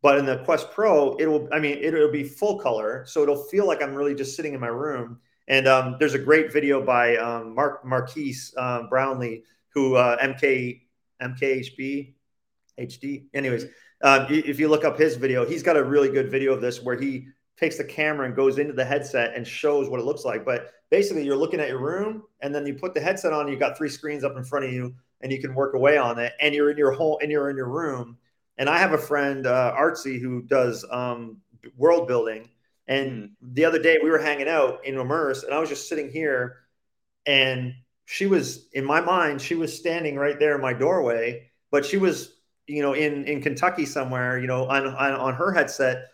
But 0.02 0.18
in 0.18 0.26
the 0.26 0.38
Quest 0.46 0.72
Pro, 0.72 1.18
it'll, 1.20 1.50
I 1.52 1.60
mean, 1.60 1.78
it'll 1.82 2.12
be 2.12 2.24
full 2.24 2.58
color. 2.58 3.04
So 3.06 3.22
it'll 3.22 3.44
feel 3.44 3.68
like 3.68 3.84
I'm 3.84 3.94
really 3.94 4.16
just 4.16 4.36
sitting 4.36 4.54
in 4.54 4.60
my 4.60 4.68
room. 4.68 5.20
And 5.48 5.68
um, 5.68 5.98
there's 6.00 6.14
a 6.14 6.20
great 6.20 6.54
video 6.54 6.82
by 6.82 7.18
um, 7.18 7.54
Mark 7.56 7.84
Marques 7.84 8.54
um, 8.56 8.88
Brownlee, 8.88 9.44
who 9.74 9.96
uh, 9.96 10.18
MK, 10.18 10.82
MKHB, 11.22 12.14
HD. 12.80 13.26
Anyways, 13.34 13.66
um, 14.02 14.28
if 14.30 14.60
you 14.60 14.70
look 14.70 14.86
up 14.86 14.98
his 14.98 15.16
video, 15.16 15.46
he's 15.46 15.64
got 15.64 15.76
a 15.76 15.84
really 15.84 16.10
good 16.10 16.32
video 16.32 16.54
of 16.54 16.62
this 16.62 16.82
where 16.82 16.96
he 16.96 17.28
takes 17.60 17.78
the 17.78 17.84
camera 17.84 18.26
and 18.26 18.36
goes 18.36 18.58
into 18.58 18.74
the 18.74 18.86
headset 18.86 19.36
and 19.36 19.46
shows 19.46 19.90
what 19.90 20.00
it 20.00 20.06
looks 20.06 20.26
like. 20.26 20.46
But 20.46 20.72
basically, 20.90 21.26
you're 21.26 21.36
looking 21.36 21.60
at 21.60 21.68
your 21.68 21.82
room, 21.82 22.24
and 22.42 22.54
then 22.54 22.66
you 22.66 22.74
put 22.74 22.94
the 22.94 23.02
headset 23.02 23.34
on. 23.34 23.48
You've 23.48 23.60
got 23.60 23.78
three 23.78 23.90
screens 23.90 24.24
up 24.24 24.38
in 24.38 24.44
front 24.44 24.66
of 24.66 24.72
you, 24.72 24.96
and 25.22 25.32
you 25.32 25.42
can 25.42 25.54
work 25.54 25.74
away 25.74 25.98
on 25.98 26.20
it. 26.20 26.34
And 26.40 26.56
you're 26.56 26.72
in 26.72 26.78
your 26.78 26.92
home, 26.92 27.18
and 27.22 27.32
you're 27.32 27.50
in 27.50 27.58
your 27.58 27.70
room 27.70 28.18
and 28.60 28.70
I 28.70 28.78
have 28.78 28.92
a 28.92 28.98
friend, 28.98 29.48
uh, 29.48 29.74
Artsy, 29.76 30.20
who 30.22 30.42
does 30.42 30.86
um, 30.92 31.38
world 31.78 32.08
building. 32.08 32.50
And 32.88 33.12
mm. 33.12 33.30
the 33.42 33.66
other 33.66 33.82
day 33.82 34.00
we 34.04 34.10
were 34.12 34.20
hanging 34.20 34.50
out 34.50 34.86
in 34.86 34.96
Immerse, 34.96 35.44
and 35.44 35.54
I 35.54 35.60
was 35.60 35.70
just 35.70 35.88
sitting 35.88 36.12
here, 36.12 36.58
and 37.26 37.74
she 38.06 38.28
was 38.28 38.68
in 38.74 38.84
my 38.84 39.00
mind, 39.00 39.42
she 39.42 39.56
was 39.56 39.76
standing 39.76 40.18
right 40.18 40.38
there 40.38 40.56
in 40.56 40.62
my 40.62 40.74
doorway, 40.74 41.50
but 41.72 41.86
she 41.86 41.98
was, 41.98 42.36
you 42.68 42.82
know, 42.82 42.94
in 42.94 43.24
in 43.26 43.42
Kentucky 43.42 43.86
somewhere, 43.86 44.38
you 44.38 44.48
know, 44.48 44.68
on 44.68 44.88
on, 44.88 45.14
on 45.14 45.34
her 45.36 45.54
headset. 45.54 46.10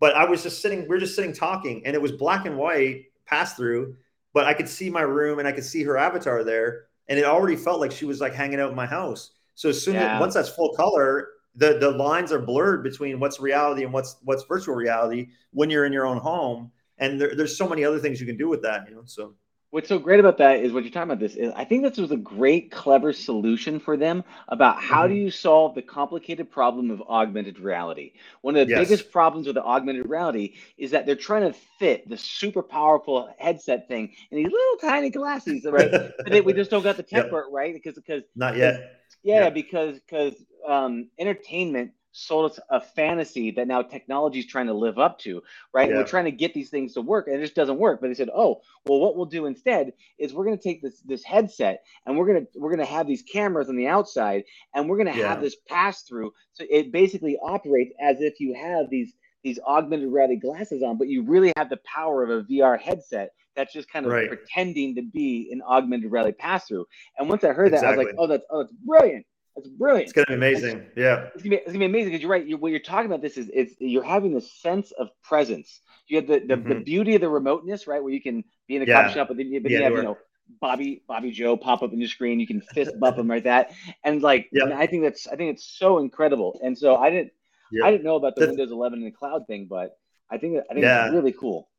But 0.00 0.16
I 0.16 0.24
was 0.24 0.42
just 0.42 0.60
sitting, 0.60 0.88
we 0.88 0.96
are 0.96 1.00
just 1.00 1.14
sitting 1.14 1.32
talking, 1.32 1.86
and 1.86 1.94
it 1.94 2.02
was 2.02 2.12
black 2.12 2.46
and 2.46 2.56
white 2.56 3.04
pass 3.26 3.54
through, 3.54 3.96
but 4.32 4.46
I 4.46 4.54
could 4.54 4.68
see 4.68 4.90
my 4.90 5.02
room 5.02 5.38
and 5.38 5.46
I 5.46 5.52
could 5.52 5.64
see 5.64 5.82
her 5.84 5.96
avatar 5.96 6.42
there, 6.42 6.86
and 7.08 7.18
it 7.18 7.24
already 7.24 7.56
felt 7.56 7.80
like 7.80 7.92
she 7.92 8.06
was 8.06 8.20
like 8.20 8.34
hanging 8.34 8.60
out 8.60 8.70
in 8.70 8.76
my 8.76 8.86
house. 8.86 9.32
So 9.54 9.68
as 9.68 9.82
soon 9.82 9.94
yeah. 9.94 10.14
as 10.14 10.20
once 10.20 10.34
that's 10.34 10.48
full 10.48 10.74
color, 10.74 11.28
the 11.56 11.78
the 11.78 11.90
lines 11.90 12.32
are 12.32 12.38
blurred 12.38 12.82
between 12.82 13.20
what's 13.20 13.40
reality 13.40 13.84
and 13.84 13.92
what's 13.92 14.16
what's 14.24 14.44
virtual 14.44 14.74
reality 14.74 15.28
when 15.52 15.68
you're 15.70 15.84
in 15.84 15.92
your 15.92 16.06
own 16.06 16.18
home 16.18 16.70
and 16.98 17.20
there, 17.20 17.34
there's 17.34 17.56
so 17.56 17.68
many 17.68 17.84
other 17.84 17.98
things 17.98 18.20
you 18.20 18.26
can 18.26 18.36
do 18.36 18.48
with 18.48 18.62
that 18.62 18.88
you 18.88 18.94
know 18.94 19.02
so 19.04 19.34
what's 19.70 19.88
so 19.88 19.98
great 19.98 20.20
about 20.20 20.38
that 20.38 20.60
is 20.60 20.72
what 20.72 20.82
you're 20.82 20.92
talking 20.92 21.10
about 21.10 21.20
this 21.20 21.34
is 21.34 21.52
i 21.56 21.64
think 21.64 21.82
this 21.82 21.98
was 21.98 22.10
a 22.10 22.16
great 22.16 22.70
clever 22.70 23.12
solution 23.12 23.78
for 23.78 23.96
them 23.96 24.22
about 24.48 24.80
how 24.80 25.04
mm-hmm. 25.04 25.14
do 25.14 25.20
you 25.20 25.30
solve 25.30 25.74
the 25.74 25.82
complicated 25.82 26.50
problem 26.50 26.90
of 26.90 27.00
augmented 27.02 27.58
reality 27.58 28.12
one 28.42 28.56
of 28.56 28.66
the 28.66 28.70
yes. 28.72 28.88
biggest 28.88 29.10
problems 29.10 29.46
with 29.46 29.54
the 29.54 29.64
augmented 29.64 30.08
reality 30.08 30.54
is 30.76 30.90
that 30.90 31.06
they're 31.06 31.14
trying 31.14 31.42
to 31.42 31.58
fit 31.78 32.08
the 32.08 32.16
super 32.16 32.62
powerful 32.62 33.32
headset 33.38 33.88
thing 33.88 34.12
in 34.30 34.38
these 34.38 34.52
little 34.52 34.90
tiny 34.90 35.10
glasses 35.10 35.64
right 35.64 35.90
they, 36.26 36.40
we 36.40 36.52
just 36.52 36.70
don't 36.70 36.82
got 36.82 36.96
the 36.96 37.02
tech 37.02 37.26
yep. 37.30 37.44
right 37.50 37.74
because 37.74 37.94
because 37.94 38.22
not 38.34 38.56
yet 38.56 38.96
yeah, 39.22 39.44
yeah. 39.44 39.50
because 39.50 39.98
because 40.00 40.34
um, 40.66 41.08
entertainment 41.18 41.92
sold 42.12 42.50
us 42.50 42.58
a 42.70 42.80
fantasy 42.80 43.50
that 43.52 43.68
now 43.68 43.82
technology 43.82 44.40
is 44.40 44.46
trying 44.46 44.66
to 44.66 44.74
live 44.74 44.98
up 44.98 45.18
to, 45.20 45.42
right? 45.72 45.88
Yeah. 45.88 45.96
we're 45.96 46.04
trying 46.04 46.24
to 46.24 46.30
get 46.30 46.54
these 46.54 46.70
things 46.70 46.94
to 46.94 47.00
work, 47.00 47.26
and 47.26 47.36
it 47.36 47.40
just 47.40 47.54
doesn't 47.54 47.78
work. 47.78 48.00
But 48.00 48.08
they 48.08 48.14
said, 48.14 48.30
"Oh, 48.34 48.60
well, 48.86 49.00
what 49.00 49.16
we'll 49.16 49.26
do 49.26 49.46
instead 49.46 49.92
is 50.18 50.34
we're 50.34 50.44
going 50.44 50.58
to 50.58 50.62
take 50.62 50.82
this 50.82 51.00
this 51.00 51.24
headset 51.24 51.84
and 52.06 52.16
we're 52.16 52.26
going 52.26 52.46
to 52.46 52.58
we're 52.58 52.74
going 52.74 52.86
to 52.86 52.92
have 52.92 53.06
these 53.06 53.22
cameras 53.22 53.68
on 53.68 53.76
the 53.76 53.86
outside, 53.86 54.44
and 54.74 54.88
we're 54.88 54.96
going 54.96 55.12
to 55.12 55.18
yeah. 55.18 55.28
have 55.28 55.40
this 55.40 55.56
pass 55.68 56.02
through, 56.02 56.32
so 56.52 56.64
it 56.70 56.92
basically 56.92 57.38
operates 57.42 57.92
as 58.00 58.20
if 58.20 58.40
you 58.40 58.54
have 58.54 58.90
these 58.90 59.12
these 59.42 59.58
augmented 59.60 60.12
reality 60.12 60.36
glasses 60.36 60.82
on, 60.82 60.98
but 60.98 61.08
you 61.08 61.22
really 61.22 61.52
have 61.56 61.70
the 61.70 61.80
power 61.84 62.22
of 62.22 62.30
a 62.30 62.42
VR 62.44 62.78
headset." 62.80 63.30
That's 63.56 63.72
just 63.72 63.90
kind 63.90 64.06
of 64.06 64.12
right. 64.12 64.28
pretending 64.28 64.94
to 64.94 65.02
be 65.02 65.50
an 65.52 65.60
augmented 65.68 66.12
reality 66.12 66.36
pass 66.38 66.68
through. 66.68 66.86
And 67.18 67.28
once 67.28 67.42
I 67.42 67.48
heard 67.48 67.74
exactly. 67.74 67.88
that, 67.88 67.94
I 67.94 67.96
was 67.96 68.06
like, 68.06 68.14
"Oh, 68.16 68.26
that's 68.26 68.44
oh, 68.50 68.62
that's 68.62 68.72
brilliant." 68.72 69.26
It's 69.60 69.68
brilliant. 69.68 70.04
It's 70.04 70.12
gonna 70.12 70.26
be 70.28 70.34
amazing. 70.34 70.78
It's, 70.78 70.96
yeah. 70.96 71.28
It's 71.34 71.42
gonna 71.42 71.50
be, 71.50 71.56
it's 71.56 71.66
gonna 71.66 71.78
be 71.78 71.84
amazing 71.86 72.10
because 72.10 72.22
you're 72.22 72.30
right. 72.30 72.46
You're, 72.46 72.58
what 72.58 72.70
you're 72.70 72.80
talking 72.80 73.06
about 73.06 73.22
this 73.22 73.36
is 73.36 73.50
it's 73.52 73.74
you're 73.78 74.02
having 74.02 74.34
the 74.34 74.40
sense 74.40 74.92
of 74.92 75.08
presence. 75.22 75.80
You 76.08 76.16
have 76.16 76.26
the 76.26 76.40
the, 76.40 76.54
mm-hmm. 76.54 76.68
the 76.68 76.74
beauty 76.80 77.14
of 77.14 77.20
the 77.20 77.28
remoteness, 77.28 77.86
right? 77.86 78.02
Where 78.02 78.12
you 78.12 78.20
can 78.20 78.44
be 78.68 78.76
in 78.76 78.82
a 78.82 78.86
yeah. 78.86 79.02
coffee 79.02 79.14
shop, 79.14 79.28
but 79.28 79.36
then 79.36 79.46
you, 79.46 79.60
but 79.60 79.70
yeah, 79.70 79.78
you 79.78 79.84
have 79.84 79.92
you 79.94 80.02
know 80.02 80.18
Bobby 80.60 81.02
Bobby 81.06 81.30
Joe 81.30 81.56
pop 81.56 81.82
up 81.82 81.92
in 81.92 81.98
your 81.98 82.08
screen. 82.08 82.40
You 82.40 82.46
can 82.46 82.60
fist 82.60 82.98
bump 82.98 83.16
them 83.16 83.28
like 83.28 83.44
that, 83.44 83.72
and 84.04 84.22
like 84.22 84.48
yep. 84.52 84.72
I 84.72 84.86
think 84.86 85.04
that's 85.04 85.26
I 85.26 85.36
think 85.36 85.54
it's 85.54 85.64
so 85.64 85.98
incredible. 85.98 86.58
And 86.62 86.76
so 86.76 86.96
I 86.96 87.10
didn't 87.10 87.32
yep. 87.70 87.84
I 87.84 87.90
didn't 87.90 88.04
know 88.04 88.16
about 88.16 88.34
the 88.34 88.40
that's, 88.40 88.50
Windows 88.50 88.72
11 88.72 88.98
and 88.98 89.06
the 89.06 89.16
cloud 89.16 89.46
thing, 89.46 89.66
but 89.68 89.96
I 90.30 90.38
think 90.38 90.58
I 90.70 90.74
think 90.74 90.84
yeah. 90.84 91.06
it's 91.06 91.14
really 91.14 91.32
cool. 91.32 91.69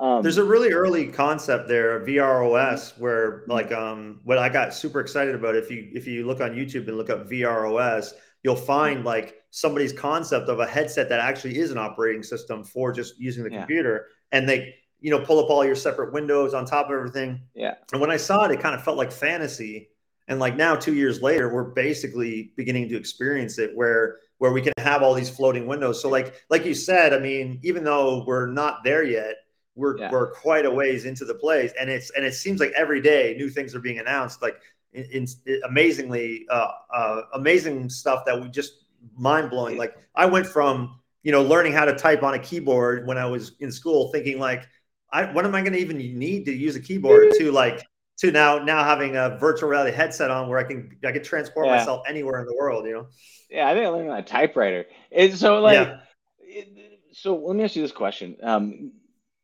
Um, 0.00 0.22
There's 0.22 0.38
a 0.38 0.44
really 0.44 0.72
early 0.72 1.06
concept 1.06 1.68
there, 1.68 2.00
VROS, 2.00 2.98
where 2.98 3.44
like 3.46 3.72
um, 3.72 4.20
what 4.24 4.38
I 4.38 4.48
got 4.48 4.74
super 4.74 5.00
excited 5.00 5.34
about. 5.34 5.54
If 5.54 5.70
you 5.70 5.90
if 5.92 6.06
you 6.06 6.26
look 6.26 6.40
on 6.40 6.52
YouTube 6.52 6.88
and 6.88 6.96
look 6.96 7.10
up 7.10 7.28
VROS, 7.28 8.12
you'll 8.42 8.56
find 8.56 9.04
like 9.04 9.42
somebody's 9.50 9.92
concept 9.92 10.48
of 10.48 10.60
a 10.60 10.66
headset 10.66 11.08
that 11.10 11.20
actually 11.20 11.58
is 11.58 11.70
an 11.70 11.78
operating 11.78 12.22
system 12.22 12.64
for 12.64 12.90
just 12.90 13.18
using 13.20 13.44
the 13.44 13.50
yeah. 13.50 13.58
computer, 13.58 14.08
and 14.32 14.48
they 14.48 14.74
you 15.00 15.10
know 15.10 15.20
pull 15.20 15.38
up 15.38 15.50
all 15.50 15.64
your 15.64 15.76
separate 15.76 16.12
windows 16.12 16.54
on 16.54 16.64
top 16.64 16.86
of 16.86 16.92
everything. 16.92 17.40
Yeah. 17.54 17.74
And 17.92 18.00
when 18.00 18.10
I 18.10 18.16
saw 18.16 18.44
it, 18.44 18.50
it 18.50 18.60
kind 18.60 18.74
of 18.74 18.82
felt 18.82 18.96
like 18.96 19.12
fantasy. 19.12 19.88
And 20.28 20.38
like 20.40 20.56
now, 20.56 20.76
two 20.76 20.94
years 20.94 21.20
later, 21.20 21.52
we're 21.52 21.64
basically 21.64 22.52
beginning 22.56 22.88
to 22.88 22.96
experience 22.96 23.58
it 23.58 23.72
where 23.74 24.18
where 24.38 24.52
we 24.52 24.62
can 24.62 24.72
have 24.78 25.02
all 25.02 25.14
these 25.14 25.30
floating 25.30 25.66
windows. 25.66 26.00
So 26.00 26.08
like 26.08 26.42
like 26.48 26.64
you 26.64 26.74
said, 26.74 27.12
I 27.12 27.18
mean, 27.18 27.60
even 27.62 27.84
though 27.84 28.24
we're 28.26 28.46
not 28.46 28.82
there 28.82 29.04
yet 29.04 29.36
we're 29.74 29.98
yeah. 29.98 30.10
we're 30.10 30.30
quite 30.32 30.66
a 30.66 30.70
ways 30.70 31.04
into 31.04 31.24
the 31.24 31.34
place, 31.34 31.72
and 31.80 31.88
it's 31.88 32.10
and 32.10 32.24
it 32.24 32.34
seems 32.34 32.60
like 32.60 32.72
every 32.72 33.00
day 33.00 33.34
new 33.38 33.48
things 33.48 33.74
are 33.74 33.80
being 33.80 33.98
announced, 33.98 34.42
like 34.42 34.60
in, 34.92 35.26
in 35.46 35.60
amazingly 35.64 36.46
uh, 36.50 36.68
uh, 36.94 37.22
amazing 37.34 37.88
stuff 37.88 38.24
that 38.26 38.40
we 38.40 38.48
just 38.48 38.84
mind 39.16 39.50
blowing. 39.50 39.78
Like 39.78 39.96
I 40.14 40.26
went 40.26 40.46
from 40.46 40.98
you 41.22 41.32
know 41.32 41.42
learning 41.42 41.72
how 41.72 41.84
to 41.84 41.94
type 41.94 42.22
on 42.22 42.34
a 42.34 42.38
keyboard 42.38 43.06
when 43.06 43.16
I 43.16 43.26
was 43.26 43.52
in 43.60 43.72
school, 43.72 44.10
thinking 44.12 44.38
like, 44.38 44.68
I 45.10 45.32
what 45.32 45.46
am 45.46 45.54
I 45.54 45.62
going 45.62 45.72
to 45.72 45.78
even 45.78 45.96
need 45.96 46.44
to 46.46 46.52
use 46.52 46.76
a 46.76 46.80
keyboard 46.80 47.32
to 47.38 47.50
like 47.50 47.82
to 48.18 48.30
now 48.30 48.58
now 48.58 48.84
having 48.84 49.16
a 49.16 49.38
virtual 49.38 49.70
reality 49.70 49.96
headset 49.96 50.30
on 50.30 50.48
where 50.48 50.58
I 50.58 50.64
can 50.64 50.90
I 51.04 51.12
can 51.12 51.22
transport 51.22 51.66
yeah. 51.66 51.76
myself 51.76 52.02
anywhere 52.06 52.40
in 52.40 52.46
the 52.46 52.54
world, 52.54 52.84
you 52.86 52.92
know. 52.92 53.06
Yeah, 53.48 53.68
I 53.68 53.74
think 53.74 53.86
I 53.86 53.88
learned 53.88 54.10
on 54.10 54.18
a 54.18 54.22
typewriter. 54.22 54.84
And 55.10 55.34
so 55.36 55.60
like. 55.60 55.76
Yeah. 55.76 55.98
It, 56.40 56.92
so 57.14 57.36
let 57.36 57.56
me 57.56 57.62
ask 57.62 57.76
you 57.76 57.82
this 57.82 57.92
question. 57.92 58.36
Um, 58.42 58.92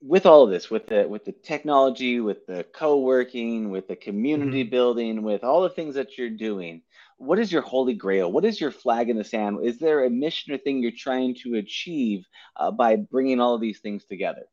with 0.01 0.27
all 0.27 0.45
of 0.45 0.51
this, 0.51 0.71
with 0.71 0.87
the 0.87 1.07
with 1.09 1.25
the 1.25 1.33
technology, 1.33 2.21
with 2.21 2.47
the 2.47 2.65
co-working, 2.73 3.71
with 3.71 3.89
the 3.89 3.97
community 3.97 4.63
mm-hmm. 4.63 4.71
building, 4.71 5.23
with 5.23 5.43
all 5.45 5.63
the 5.63 5.71
things 5.71 5.95
that 5.97 6.17
you're 6.17 6.31
doing, 6.31 6.83
what 7.17 7.39
is 7.39 7.51
your 7.51 7.63
holy 7.63 7.95
grail? 7.95 8.31
What 8.31 8.45
is 8.45 8.61
your 8.61 8.71
flag 8.71 9.11
in 9.11 9.17
the 9.17 9.25
sand? 9.25 9.59
Is 9.65 9.79
there 9.79 10.05
a 10.05 10.11
mission 10.11 10.55
or 10.55 10.59
thing 10.59 10.81
you're 10.81 10.93
trying 10.97 11.35
to 11.43 11.57
achieve 11.57 12.25
uh, 12.57 12.71
by 12.71 12.97
bringing 12.97 13.41
all 13.41 13.55
of 13.55 13.61
these 13.61 13.81
things 13.81 14.05
together? 14.05 14.45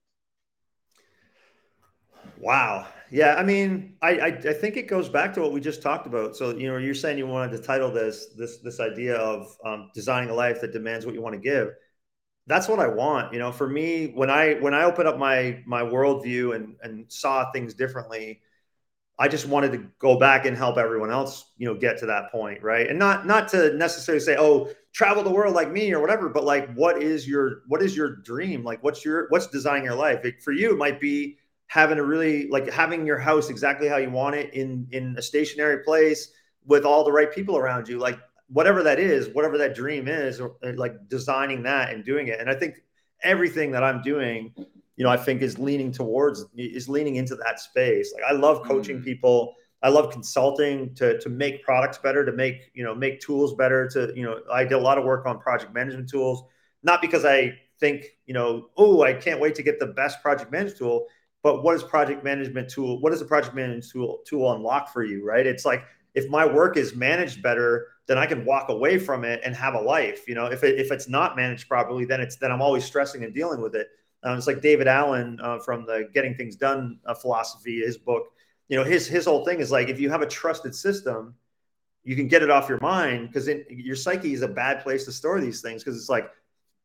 Wow. 2.40 2.88
Yeah. 3.12 3.36
I 3.36 3.44
mean, 3.44 3.96
I, 4.02 4.18
I, 4.18 4.28
I 4.28 4.54
think 4.54 4.78
it 4.78 4.88
goes 4.88 5.08
back 5.08 5.34
to 5.36 5.42
what 5.42 5.52
we 5.52 5.62
just 5.62 5.82
talked 5.82 6.08
about. 6.08 6.36
So 6.36 6.56
you 6.56 6.68
know, 6.68 6.78
you're 6.78 6.96
saying 6.96 7.18
you 7.18 7.28
wanted 7.28 7.56
to 7.56 7.64
title 7.64 7.92
this 7.92 8.28
this 8.36 8.58
this 8.58 8.80
idea 8.80 9.16
of 9.16 9.56
um, 9.64 9.92
designing 9.94 10.32
a 10.32 10.34
life 10.34 10.60
that 10.62 10.74
demands 10.74 11.06
what 11.06 11.14
you 11.14 11.22
want 11.22 11.36
to 11.36 11.42
give. 11.42 11.70
That's 12.48 12.68
what 12.68 12.80
I 12.80 12.88
want. 12.88 13.34
You 13.34 13.40
know, 13.40 13.52
for 13.52 13.68
me, 13.68 14.08
when 14.14 14.30
I 14.30 14.54
when 14.56 14.74
I 14.74 14.84
open 14.84 15.08
up 15.08 15.18
my 15.18 15.64
my 15.66 15.82
worldview 15.82 16.56
and 16.56 16.76
and 16.84 17.12
saw 17.12 17.52
things 17.52 17.74
differently, 17.74 18.42
I 19.18 19.28
just 19.30 19.48
wanted 19.48 19.72
to 19.74 19.88
go 20.00 20.20
back 20.20 20.46
and 20.46 20.58
help 20.58 20.78
everyone 20.78 21.12
else, 21.12 21.52
you 21.58 21.68
know, 21.68 21.76
get 21.76 21.98
to 22.00 22.08
that 22.08 22.32
point, 22.32 22.62
right? 22.62 22.88
And 22.90 23.00
not 23.00 23.26
not 23.26 23.48
to 23.50 23.74
necessarily 23.76 24.20
say, 24.24 24.36
"Oh, 24.38 24.70
travel 24.94 25.24
the 25.24 25.32
world 25.32 25.56
like 25.56 25.72
me" 25.72 25.94
or 25.94 26.02
whatever, 26.02 26.30
but 26.30 26.44
like, 26.44 26.74
what 26.76 27.02
is 27.02 27.28
your 27.28 27.62
what 27.68 27.82
is 27.82 27.96
your 27.96 28.18
dream? 28.18 28.64
Like, 28.64 28.84
what's 28.84 29.06
your 29.06 29.28
what's 29.30 29.48
designing 29.48 29.86
your 29.86 29.96
life? 29.96 30.26
It, 30.26 30.44
for 30.44 30.52
you, 30.52 30.72
it 30.74 30.78
might 30.78 31.00
be 31.00 31.38
having 31.68 31.98
a 31.98 32.04
really 32.04 32.48
like 32.50 32.70
having 32.70 33.08
your 33.08 33.18
house 33.18 33.50
exactly 33.50 33.88
how 33.88 33.98
you 33.98 34.12
want 34.12 34.36
it 34.36 34.54
in 34.54 34.88
in 34.92 35.16
a 35.18 35.22
stationary 35.22 35.84
place 35.84 36.32
with 36.66 36.86
all 36.86 37.04
the 37.04 37.12
right 37.12 37.32
people 37.34 37.58
around 37.58 37.88
you, 37.88 37.98
like 38.00 38.20
whatever 38.48 38.84
that 38.84 39.00
is, 39.00 39.30
whatever 39.30 39.58
that 39.58 39.76
dream 39.76 40.08
is, 40.08 40.40
or 40.40 40.56
like 40.76 41.08
designing 41.08 41.64
that 41.64 41.94
and 41.94 42.04
doing 42.04 42.28
it. 42.28 42.40
And 42.40 42.50
I 42.50 42.56
think 42.56 42.76
everything 43.24 43.72
that 43.72 43.84
I'm 43.84 44.02
doing 44.02 44.54
you 44.96 45.04
know, 45.04 45.10
I 45.10 45.18
think 45.18 45.42
is 45.42 45.60
leaning 45.60 45.92
towards 45.92 46.46
is 46.56 46.88
leaning 46.88 47.16
into 47.16 47.36
that 47.36 47.60
space. 47.60 48.14
Like 48.14 48.24
I 48.24 48.34
love 48.34 48.64
coaching 48.64 49.00
mm. 49.00 49.04
people. 49.04 49.56
I 49.84 49.90
love 49.90 50.12
consulting 50.12 50.96
to 50.96 51.20
to 51.20 51.30
make 51.30 51.64
products 51.64 51.98
better, 51.98 52.26
to 52.26 52.32
make 52.32 52.72
you 52.74 52.84
know 52.84 52.96
make 52.96 53.20
tools 53.20 53.54
better. 53.56 53.88
To 53.90 54.12
you 54.16 54.24
know, 54.24 54.40
I 54.52 54.64
did 54.64 54.74
a 54.74 54.80
lot 54.80 54.98
of 54.98 55.04
work 55.04 55.26
on 55.26 55.40
project 55.40 55.74
management 55.74 56.10
tools, 56.10 56.44
not 56.84 57.02
because 57.02 57.26
I 57.26 57.60
think 57.80 58.06
you 58.26 58.34
know, 58.34 58.70
oh, 58.78 59.04
I 59.04 59.14
can't 59.14 59.42
wait 59.42 59.56
to 59.56 59.64
get 59.64 59.80
the 59.80 59.88
best 59.88 60.22
project 60.22 60.52
management 60.52 60.80
tool, 60.80 61.08
but 61.44 61.62
what 61.62 61.76
is 61.76 61.84
project 61.84 62.24
management 62.24 62.70
tool? 62.70 63.02
What 63.02 63.12
does 63.12 63.22
a 63.22 63.26
project 63.26 63.54
management 63.54 63.92
tool 63.92 64.20
tool 64.26 64.54
unlock 64.54 64.94
for 64.94 65.04
you? 65.04 65.26
Right? 65.26 65.46
It's 65.46 65.66
like 65.66 65.84
if 66.16 66.30
my 66.30 66.46
work 66.46 66.78
is 66.78 66.96
managed 66.96 67.42
better, 67.44 67.88
then 68.08 68.18
I 68.18 68.26
can 68.26 68.46
walk 68.46 68.70
away 68.70 68.98
from 68.98 69.26
it 69.26 69.42
and 69.44 69.56
have 69.56 69.74
a 69.76 69.80
life. 69.80 70.28
You 70.28 70.36
know, 70.36 70.46
if 70.46 70.64
it, 70.64 70.80
if 70.80 70.92
it's 70.92 71.10
not 71.10 71.36
managed 71.36 71.68
properly, 71.68 72.06
then 72.06 72.22
it's 72.22 72.38
then 72.38 72.52
I'm 72.52 72.62
always 72.62 72.86
stressing 72.86 73.24
and 73.24 73.34
dealing 73.34 73.62
with 73.62 73.76
it. 73.76 73.90
Um, 74.24 74.38
it's 74.38 74.48
like 74.48 74.62
David 74.62 74.88
Allen 74.88 75.40
uh, 75.44 75.60
from 75.60 75.86
the 75.86 76.10
Getting 76.14 76.34
Things 76.36 76.56
Done 76.56 77.00
uh, 77.06 77.14
philosophy, 77.14 77.82
his 77.82 77.98
book. 77.98 78.24
You 78.70 78.78
know, 78.78 78.84
his 78.84 79.08
his 79.08 79.26
whole 79.26 79.46
thing 79.46 79.60
is 79.60 79.72
like 79.72 79.90
if 79.90 80.00
you 80.00 80.10
have 80.10 80.22
a 80.22 80.28
trusted 80.28 80.74
system, 80.74 81.36
you 82.04 82.16
can 82.16 82.28
get 82.28 82.42
it 82.42 82.50
off 82.50 82.70
your 82.70 82.80
mind 82.82 83.28
because 83.28 83.50
your 83.70 83.96
psyche 83.96 84.34
is 84.34 84.42
a 84.42 84.48
bad 84.48 84.82
place 84.82 85.06
to 85.06 85.12
store 85.12 85.42
these 85.42 85.62
things 85.62 85.84
because 85.84 86.00
it's 86.00 86.10
like, 86.10 86.32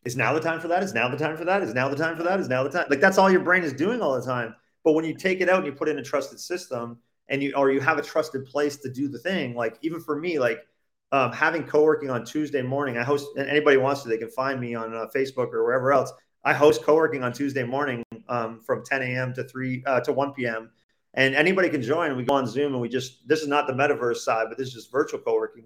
is 0.05 0.17
now 0.17 0.33
the 0.33 0.41
time 0.41 0.61
for 0.61 0.69
that? 0.69 0.83
Is 0.83 0.93
now 0.93 1.09
the 1.09 1.17
time 1.17 1.37
for 1.37 1.45
that? 1.45 1.63
Is 1.63 1.73
now 1.73 1.89
the 1.89 1.97
time 1.97 2.17
for 2.17 2.25
that? 2.25 2.41
Is 2.41 2.49
now 2.49 2.63
the 2.63 2.71
time? 2.71 2.87
Like 2.91 3.01
that's 3.01 3.17
all 3.17 3.31
your 3.31 3.41
brain 3.41 3.63
is 3.63 3.73
doing 3.73 4.01
all 4.01 4.19
the 4.19 4.27
time. 4.27 4.55
But 4.83 4.93
when 4.93 5.05
you 5.05 5.15
take 5.15 5.41
it 5.41 5.49
out 5.49 5.59
and 5.59 5.67
you 5.67 5.73
put 5.73 5.89
it 5.89 5.93
in 5.93 5.99
a 5.99 6.03
trusted 6.03 6.41
system, 6.41 6.99
and 7.31 7.43
you 7.43 7.55
or 7.55 7.71
you 7.71 7.81
have 7.81 7.97
a 7.97 8.03
trusted 8.03 8.45
place 8.45 8.77
to 8.79 8.93
do 8.93 9.09
the 9.09 9.19
thing, 9.19 9.55
like 9.55 9.79
even 9.83 10.01
for 10.01 10.19
me, 10.19 10.39
like 10.39 10.67
um, 11.13 11.33
having 11.33 11.65
co-working 11.65 12.11
on 12.11 12.25
Tuesday 12.25 12.61
morning, 12.61 12.99
I 12.99 13.05
host. 13.05 13.29
And 13.37 13.49
anybody 13.49 13.77
wants 13.77 14.03
to, 14.03 14.09
they 14.09 14.19
can 14.19 14.31
find 14.31 14.61
me 14.61 14.75
on 14.75 14.95
uh, 14.95 15.07
Facebook 15.15 15.53
or 15.53 15.65
wherever 15.65 15.93
else. 15.93 16.13
I 16.45 16.53
host 16.53 16.83
co-working 16.83 17.23
on 17.23 17.33
Tuesday 17.33 17.65
morning 17.65 18.03
um, 18.29 18.61
from 18.61 18.85
10 18.85 19.03
a.m. 19.03 19.33
to 19.35 19.45
3 19.45 19.85
uh, 19.87 20.01
to 20.01 20.13
1 20.13 20.33
p.m. 20.35 20.71
And 21.15 21.35
anybody 21.35 21.69
can 21.69 21.83
join. 21.83 22.17
We 22.17 22.25
go 22.25 22.35
on 22.35 22.47
Zoom 22.47 22.73
and 22.73 22.81
we 22.81 22.89
just 22.89 23.27
this 23.27 23.41
is 23.41 23.49
not 23.49 23.67
the 23.67 23.73
metaverse 23.73 24.19
side, 24.19 24.47
but 24.49 24.59
this 24.59 24.69
is 24.69 24.75
just 24.75 24.93
virtual 24.93 25.21
co-working. 25.21 25.65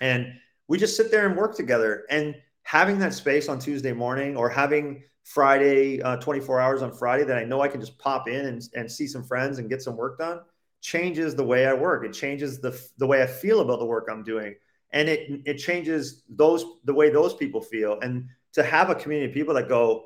And 0.00 0.32
we 0.68 0.78
just 0.78 0.96
sit 0.96 1.10
there 1.10 1.26
and 1.26 1.36
work 1.36 1.56
together. 1.56 2.04
And 2.10 2.34
having 2.62 2.98
that 2.98 3.14
space 3.14 3.48
on 3.48 3.58
Tuesday 3.58 3.92
morning 3.92 4.36
or 4.36 4.48
having 4.48 5.02
Friday, 5.24 6.00
uh, 6.02 6.16
24 6.16 6.60
hours 6.60 6.82
on 6.82 6.92
Friday 6.92 7.24
that 7.24 7.36
I 7.36 7.44
know 7.44 7.60
I 7.60 7.68
can 7.68 7.80
just 7.80 7.98
pop 7.98 8.28
in 8.28 8.46
and, 8.46 8.62
and 8.74 8.90
see 8.90 9.06
some 9.06 9.24
friends 9.24 9.58
and 9.58 9.68
get 9.68 9.82
some 9.82 9.96
work 9.96 10.18
done 10.18 10.40
changes 10.86 11.34
the 11.34 11.42
way 11.42 11.66
I 11.66 11.74
work. 11.74 12.04
It 12.04 12.12
changes 12.12 12.60
the 12.60 12.72
the 12.96 13.06
way 13.06 13.20
I 13.20 13.26
feel 13.26 13.60
about 13.60 13.80
the 13.80 13.86
work 13.86 14.06
I'm 14.08 14.22
doing. 14.22 14.54
And 14.92 15.08
it 15.08 15.42
it 15.44 15.54
changes 15.54 16.22
those 16.28 16.64
the 16.84 16.94
way 16.94 17.10
those 17.10 17.34
people 17.34 17.60
feel. 17.60 17.98
And 18.00 18.28
to 18.52 18.62
have 18.62 18.88
a 18.88 18.94
community 18.94 19.28
of 19.30 19.34
people 19.34 19.54
that 19.54 19.68
go, 19.68 20.04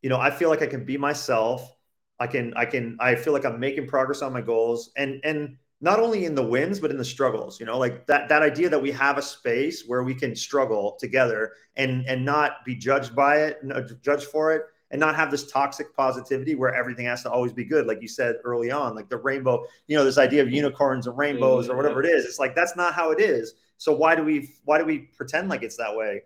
you 0.00 0.08
know, 0.08 0.18
I 0.18 0.30
feel 0.30 0.48
like 0.48 0.62
I 0.62 0.66
can 0.66 0.84
be 0.86 0.96
myself. 0.96 1.70
I 2.18 2.26
can, 2.26 2.54
I 2.56 2.64
can, 2.64 2.96
I 2.98 3.14
feel 3.14 3.34
like 3.34 3.44
I'm 3.44 3.60
making 3.60 3.86
progress 3.88 4.22
on 4.22 4.32
my 4.32 4.40
goals 4.40 4.90
and, 4.96 5.20
and 5.22 5.58
not 5.82 6.00
only 6.00 6.24
in 6.24 6.34
the 6.34 6.42
wins, 6.42 6.80
but 6.80 6.90
in 6.90 6.96
the 6.96 7.04
struggles, 7.04 7.60
you 7.60 7.66
know, 7.66 7.76
like 7.76 8.06
that, 8.06 8.30
that 8.30 8.40
idea 8.40 8.70
that 8.70 8.80
we 8.80 8.90
have 8.92 9.18
a 9.18 9.22
space 9.22 9.84
where 9.86 10.02
we 10.02 10.14
can 10.14 10.34
struggle 10.34 10.96
together 10.98 11.52
and, 11.76 12.06
and 12.06 12.24
not 12.24 12.64
be 12.64 12.74
judged 12.74 13.14
by 13.14 13.42
it, 13.42 13.60
judged 14.00 14.28
for 14.28 14.54
it 14.54 14.62
and 14.90 15.00
not 15.00 15.16
have 15.16 15.30
this 15.30 15.50
toxic 15.50 15.94
positivity 15.96 16.54
where 16.54 16.74
everything 16.74 17.06
has 17.06 17.22
to 17.22 17.30
always 17.30 17.52
be 17.52 17.64
good. 17.64 17.86
Like 17.86 18.02
you 18.02 18.08
said 18.08 18.36
early 18.44 18.70
on, 18.70 18.94
like 18.94 19.08
the 19.08 19.16
rainbow, 19.16 19.66
you 19.88 19.96
know, 19.96 20.04
this 20.04 20.18
idea 20.18 20.42
of 20.42 20.50
unicorns 20.50 21.06
and 21.06 21.18
rainbows 21.18 21.68
or 21.68 21.76
whatever 21.76 22.02
it 22.04 22.08
is. 22.08 22.24
It's 22.24 22.38
like, 22.38 22.54
that's 22.54 22.76
not 22.76 22.94
how 22.94 23.10
it 23.10 23.20
is. 23.20 23.54
So 23.78 23.92
why 23.92 24.14
do 24.14 24.22
we, 24.22 24.54
why 24.64 24.78
do 24.78 24.84
we 24.84 25.10
pretend 25.16 25.48
like 25.48 25.62
it's 25.62 25.76
that 25.76 25.94
way? 25.94 26.22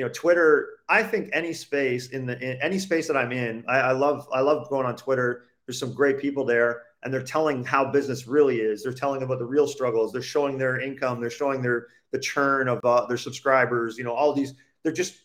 you 0.00 0.04
know 0.06 0.10
twitter 0.12 0.78
i 0.88 1.02
think 1.02 1.28
any 1.32 1.52
space 1.52 2.08
in 2.08 2.24
the 2.24 2.38
in 2.38 2.60
any 2.62 2.78
space 2.78 3.06
that 3.06 3.18
i'm 3.18 3.32
in 3.32 3.62
I, 3.68 3.78
I, 3.80 3.92
love 3.92 4.26
i 4.32 4.40
love 4.40 4.68
going 4.70 4.86
on 4.86 4.96
twitter 4.96 5.44
there's 5.66 5.78
some 5.78 5.92
great 5.92 6.18
people 6.18 6.44
there 6.44 6.84
and 7.02 7.12
they're 7.12 7.22
telling 7.22 7.64
how 7.64 7.84
business 7.84 8.26
really 8.26 8.60
is 8.60 8.82
they're 8.82 8.94
telling 8.94 9.22
about 9.22 9.38
the 9.38 9.44
real 9.44 9.66
struggles 9.66 10.10
they're 10.10 10.22
showing 10.22 10.56
their 10.56 10.80
income 10.80 11.20
they're 11.20 11.28
showing 11.28 11.60
their 11.60 11.88
the 12.12 12.18
churn 12.18 12.66
of 12.66 12.82
uh, 12.84 13.04
their 13.06 13.18
subscribers 13.18 13.98
you 13.98 14.04
know 14.04 14.14
all 14.14 14.32
these 14.32 14.54
they're 14.82 14.92
just 14.92 15.16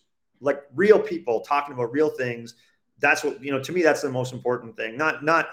like 0.42 0.64
real 0.76 1.00
people 1.00 1.40
talking 1.40 1.74
about 1.74 1.92
real 1.92 2.10
things 2.10 2.56
that's 3.00 3.24
what 3.24 3.44
you 3.44 3.52
know 3.52 3.62
to 3.62 3.72
me 3.72 3.82
that's 3.82 4.02
the 4.02 4.10
most 4.10 4.34
important 4.34 4.76
thing 4.76 4.98
not 4.98 5.24
not 5.24 5.48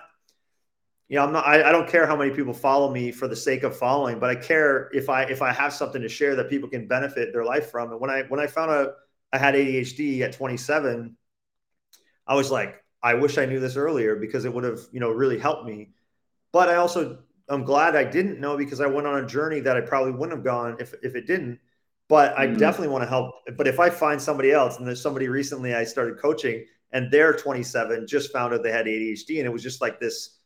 you 1.09 1.17
know 1.17 1.25
i'm 1.25 1.33
not 1.33 1.47
I, 1.47 1.69
I 1.69 1.73
don't 1.73 1.89
care 1.89 2.07
how 2.07 2.17
many 2.17 2.31
people 2.31 2.55
follow 2.55 2.91
me 2.91 3.13
for 3.13 3.29
the 3.29 3.37
sake 3.37 3.63
of 3.63 3.77
following 3.77 4.19
but 4.19 4.31
i 4.31 4.35
care 4.35 4.91
if 4.93 5.09
i 5.09 5.23
if 5.25 5.43
i 5.43 5.53
have 5.53 5.73
something 5.73 6.03
to 6.03 6.09
share 6.09 6.37
that 6.37 6.49
people 6.49 6.69
can 6.69 6.87
benefit 6.87 7.33
their 7.33 7.45
life 7.45 7.71
from 7.71 7.91
and 7.91 8.01
when 8.01 8.11
i 8.11 8.23
when 8.29 8.41
i 8.41 8.47
found 8.47 8.71
out 8.71 8.95
I 9.33 9.39
had 9.39 9.55
ADHD 9.55 10.21
at 10.21 10.35
27, 10.35 11.17
I 12.27 12.35
was 12.35 12.51
like, 12.51 12.83
I 13.03 13.15
wish 13.15 13.39
I 13.39 13.47
knew 13.47 13.59
this 13.59 13.77
earlier 13.77 14.15
because 14.15 14.45
it 14.45 14.53
would 14.53 14.65
have, 14.65 14.81
you 14.93 15.01
know, 15.01 15.11
really 15.11 15.39
helped 15.39 15.65
me. 15.65 15.91
But 16.53 16.69
I 16.69 16.77
also 16.77 17.19
I'm 17.49 17.65
glad 17.65 17.97
I 17.97 18.05
didn't 18.05 18.39
know 18.39 18.57
because 18.57 18.81
I 18.81 18.87
went 18.87 19.07
on 19.07 19.25
a 19.25 19.27
journey 19.27 19.61
that 19.61 19.77
I 19.77 19.81
probably 19.81 20.13
wouldn't 20.13 20.37
have 20.37 20.45
gone 20.45 20.77
if 20.79 20.95
if 21.03 21.17
it 21.17 21.27
didn't. 21.27 21.59
But 22.09 22.37
I 22.39 22.47
mm-hmm. 22.47 22.59
definitely 22.59 22.89
want 22.89 23.03
to 23.05 23.09
help. 23.09 23.35
But 23.57 23.67
if 23.67 23.81
I 23.81 23.89
find 23.89 24.21
somebody 24.21 24.53
else, 24.53 24.77
and 24.77 24.87
there's 24.87 25.01
somebody 25.01 25.29
recently 25.29 25.75
I 25.75 25.85
started 25.85 26.19
coaching, 26.19 26.67
and 26.93 27.11
they're 27.11 27.33
27, 27.33 28.07
just 28.07 28.33
found 28.33 28.53
out 28.55 28.63
they 28.63 28.73
had 28.73 28.87
ADHD, 28.87 29.39
and 29.39 29.47
it 29.47 29.53
was 29.53 29.63
just 29.63 29.81
like 29.81 29.99
this, 29.99 30.39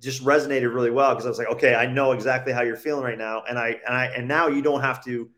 just 0.00 0.24
resonated 0.24 0.74
really 0.74 0.90
well 0.90 1.10
because 1.10 1.26
I 1.26 1.28
was 1.28 1.38
like, 1.38 1.48
okay, 1.48 1.74
I 1.74 1.86
know 1.86 2.12
exactly 2.12 2.52
how 2.52 2.62
you're 2.62 2.76
feeling 2.76 3.04
right 3.04 3.18
now, 3.18 3.42
and 3.48 3.58
I 3.58 3.80
and 3.86 3.94
I 3.94 4.06
and 4.06 4.26
now 4.26 4.48
you 4.48 4.62
don't 4.62 4.80
have 4.80 5.04
to 5.04 5.30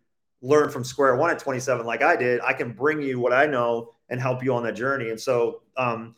learn 0.42 0.68
from 0.68 0.84
square 0.84 1.14
one 1.16 1.30
at 1.30 1.38
27 1.38 1.86
like 1.86 2.02
I 2.02 2.16
did, 2.16 2.40
I 2.40 2.52
can 2.52 2.72
bring 2.72 3.00
you 3.00 3.20
what 3.20 3.32
I 3.32 3.46
know 3.46 3.94
and 4.08 4.20
help 4.20 4.42
you 4.42 4.54
on 4.54 4.64
that 4.64 4.74
journey. 4.74 5.10
And 5.10 5.20
so, 5.20 5.62
um, 5.76 6.16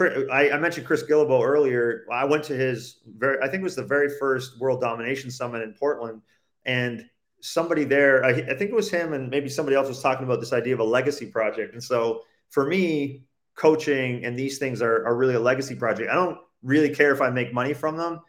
I, 0.00 0.50
I, 0.50 0.58
mentioned 0.58 0.86
Chris 0.86 1.02
Guillebeau 1.02 1.44
earlier. 1.44 2.06
I 2.10 2.24
went 2.24 2.44
to 2.44 2.54
his 2.54 3.00
very, 3.06 3.38
I 3.42 3.48
think 3.48 3.60
it 3.60 3.64
was 3.64 3.76
the 3.76 3.84
very 3.84 4.08
first 4.18 4.58
World 4.58 4.80
Domination 4.80 5.30
Summit 5.30 5.60
in 5.62 5.74
Portland, 5.74 6.22
and 6.64 7.04
somebody 7.40 7.84
there, 7.84 8.24
I, 8.24 8.30
I 8.30 8.54
think 8.56 8.70
it 8.70 8.74
was 8.74 8.90
him, 8.90 9.12
and 9.12 9.28
maybe 9.28 9.50
somebody 9.50 9.76
else 9.76 9.88
was 9.88 10.00
talking 10.00 10.24
about 10.24 10.40
this 10.40 10.54
idea 10.54 10.72
of 10.72 10.80
a 10.80 10.84
legacy 10.84 11.26
project. 11.26 11.74
And 11.74 11.84
so, 11.84 12.22
for 12.48 12.66
me, 12.66 13.24
coaching 13.54 14.24
and 14.24 14.38
these 14.38 14.58
things 14.58 14.80
are, 14.82 15.04
are 15.06 15.16
really 15.16 15.34
a 15.34 15.40
legacy 15.40 15.74
project. 15.74 16.10
I 16.10 16.14
don't 16.14 16.38
really 16.62 16.94
care 16.94 17.12
if 17.12 17.20
I 17.20 17.30
make 17.30 17.52
money 17.52 17.74
from 17.74 17.96
them, 17.96 18.20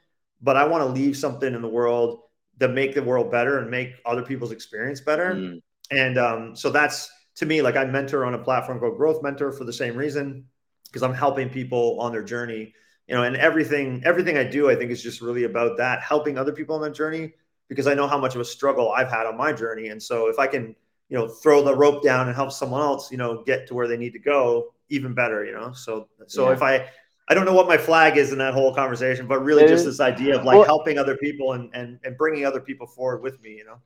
but 0.42 0.58
I 0.58 0.66
want 0.66 0.84
to 0.84 0.90
leave 0.90 1.16
something 1.18 1.54
in 1.54 1.62
the 1.62 1.68
world 1.68 2.22
to 2.60 2.68
make 2.68 2.94
the 2.94 3.04
world 3.04 3.32
better 3.32 3.60
and 3.60 3.70
make 3.70 3.94
other 4.06 4.22
people's 4.22 4.52
experience 4.52 5.02
better. 5.02 5.36
Mm. 5.36 5.62
And 5.92 6.18
um, 6.18 6.56
so 6.56 6.70
that's 6.70 7.10
to 7.36 7.46
me, 7.46 7.62
like 7.62 7.76
I 7.76 7.86
mentor 7.86 8.26
on 8.26 8.34
a 8.34 8.40
platform 8.40 8.80
called 8.80 8.98
Growth 8.98 9.24
Mentor 9.24 9.52
for 9.52 9.64
the 9.64 9.74
same 9.74 9.96
reason, 9.96 10.46
because 10.88 11.04
I'm 11.04 11.14
helping 11.14 11.50
people 11.50 12.00
on 12.00 12.12
their 12.12 12.24
journey. 12.24 12.74
You 13.08 13.16
know, 13.16 13.24
and 13.24 13.36
everything, 13.36 14.02
everything 14.06 14.38
I 14.38 14.46
do, 14.46 14.70
I 14.70 14.76
think 14.76 14.90
is 14.90 15.04
just 15.04 15.22
really 15.22 15.44
about 15.44 15.78
that, 15.78 16.02
helping 16.02 16.38
other 16.38 16.54
people 16.54 16.76
on 16.76 16.82
their 16.82 16.90
journey, 16.92 17.34
because 17.68 17.86
I 17.86 17.96
know 17.96 18.08
how 18.08 18.18
much 18.18 18.36
of 18.36 18.40
a 18.40 18.46
struggle 18.46 18.92
I've 18.92 19.10
had 19.10 19.26
on 19.26 19.36
my 19.36 19.52
journey. 19.52 19.90
And 19.90 20.02
so 20.02 20.28
if 20.28 20.40
I 20.40 20.48
can, 20.48 20.74
you 21.10 21.18
know, 21.18 21.28
throw 21.28 21.64
the 21.64 21.76
rope 21.76 22.02
down 22.02 22.28
and 22.28 22.36
help 22.36 22.54
someone 22.54 22.82
else, 22.82 23.12
you 23.12 23.18
know, 23.18 23.44
get 23.44 23.68
to 23.68 23.74
where 23.74 23.90
they 23.90 23.98
need 23.98 24.14
to 24.14 24.20
go, 24.20 24.74
even 24.94 25.14
better, 25.14 25.44
you 25.44 25.54
know. 25.54 25.74
So 25.74 26.08
so 26.28 26.48
yeah. 26.48 26.54
if 26.54 26.62
I 26.62 26.88
I 27.30 27.34
don't 27.34 27.46
know 27.46 27.54
what 27.54 27.68
my 27.68 27.78
flag 27.78 28.18
is 28.18 28.32
in 28.32 28.38
that 28.40 28.54
whole 28.54 28.74
conversation, 28.74 29.28
but 29.28 29.44
really 29.44 29.68
just 29.68 29.86
this 29.86 30.00
idea 30.00 30.38
of 30.38 30.46
like 30.46 30.58
well, 30.58 30.66
helping 30.66 30.98
other 30.98 31.18
people 31.18 31.54
and, 31.54 31.70
and 31.74 32.00
and 32.04 32.18
bringing 32.18 32.46
other 32.46 32.62
people 32.62 32.88
forward 32.88 33.22
with 33.22 33.42
me, 33.42 33.52
you 33.52 33.66
know. 33.66 33.78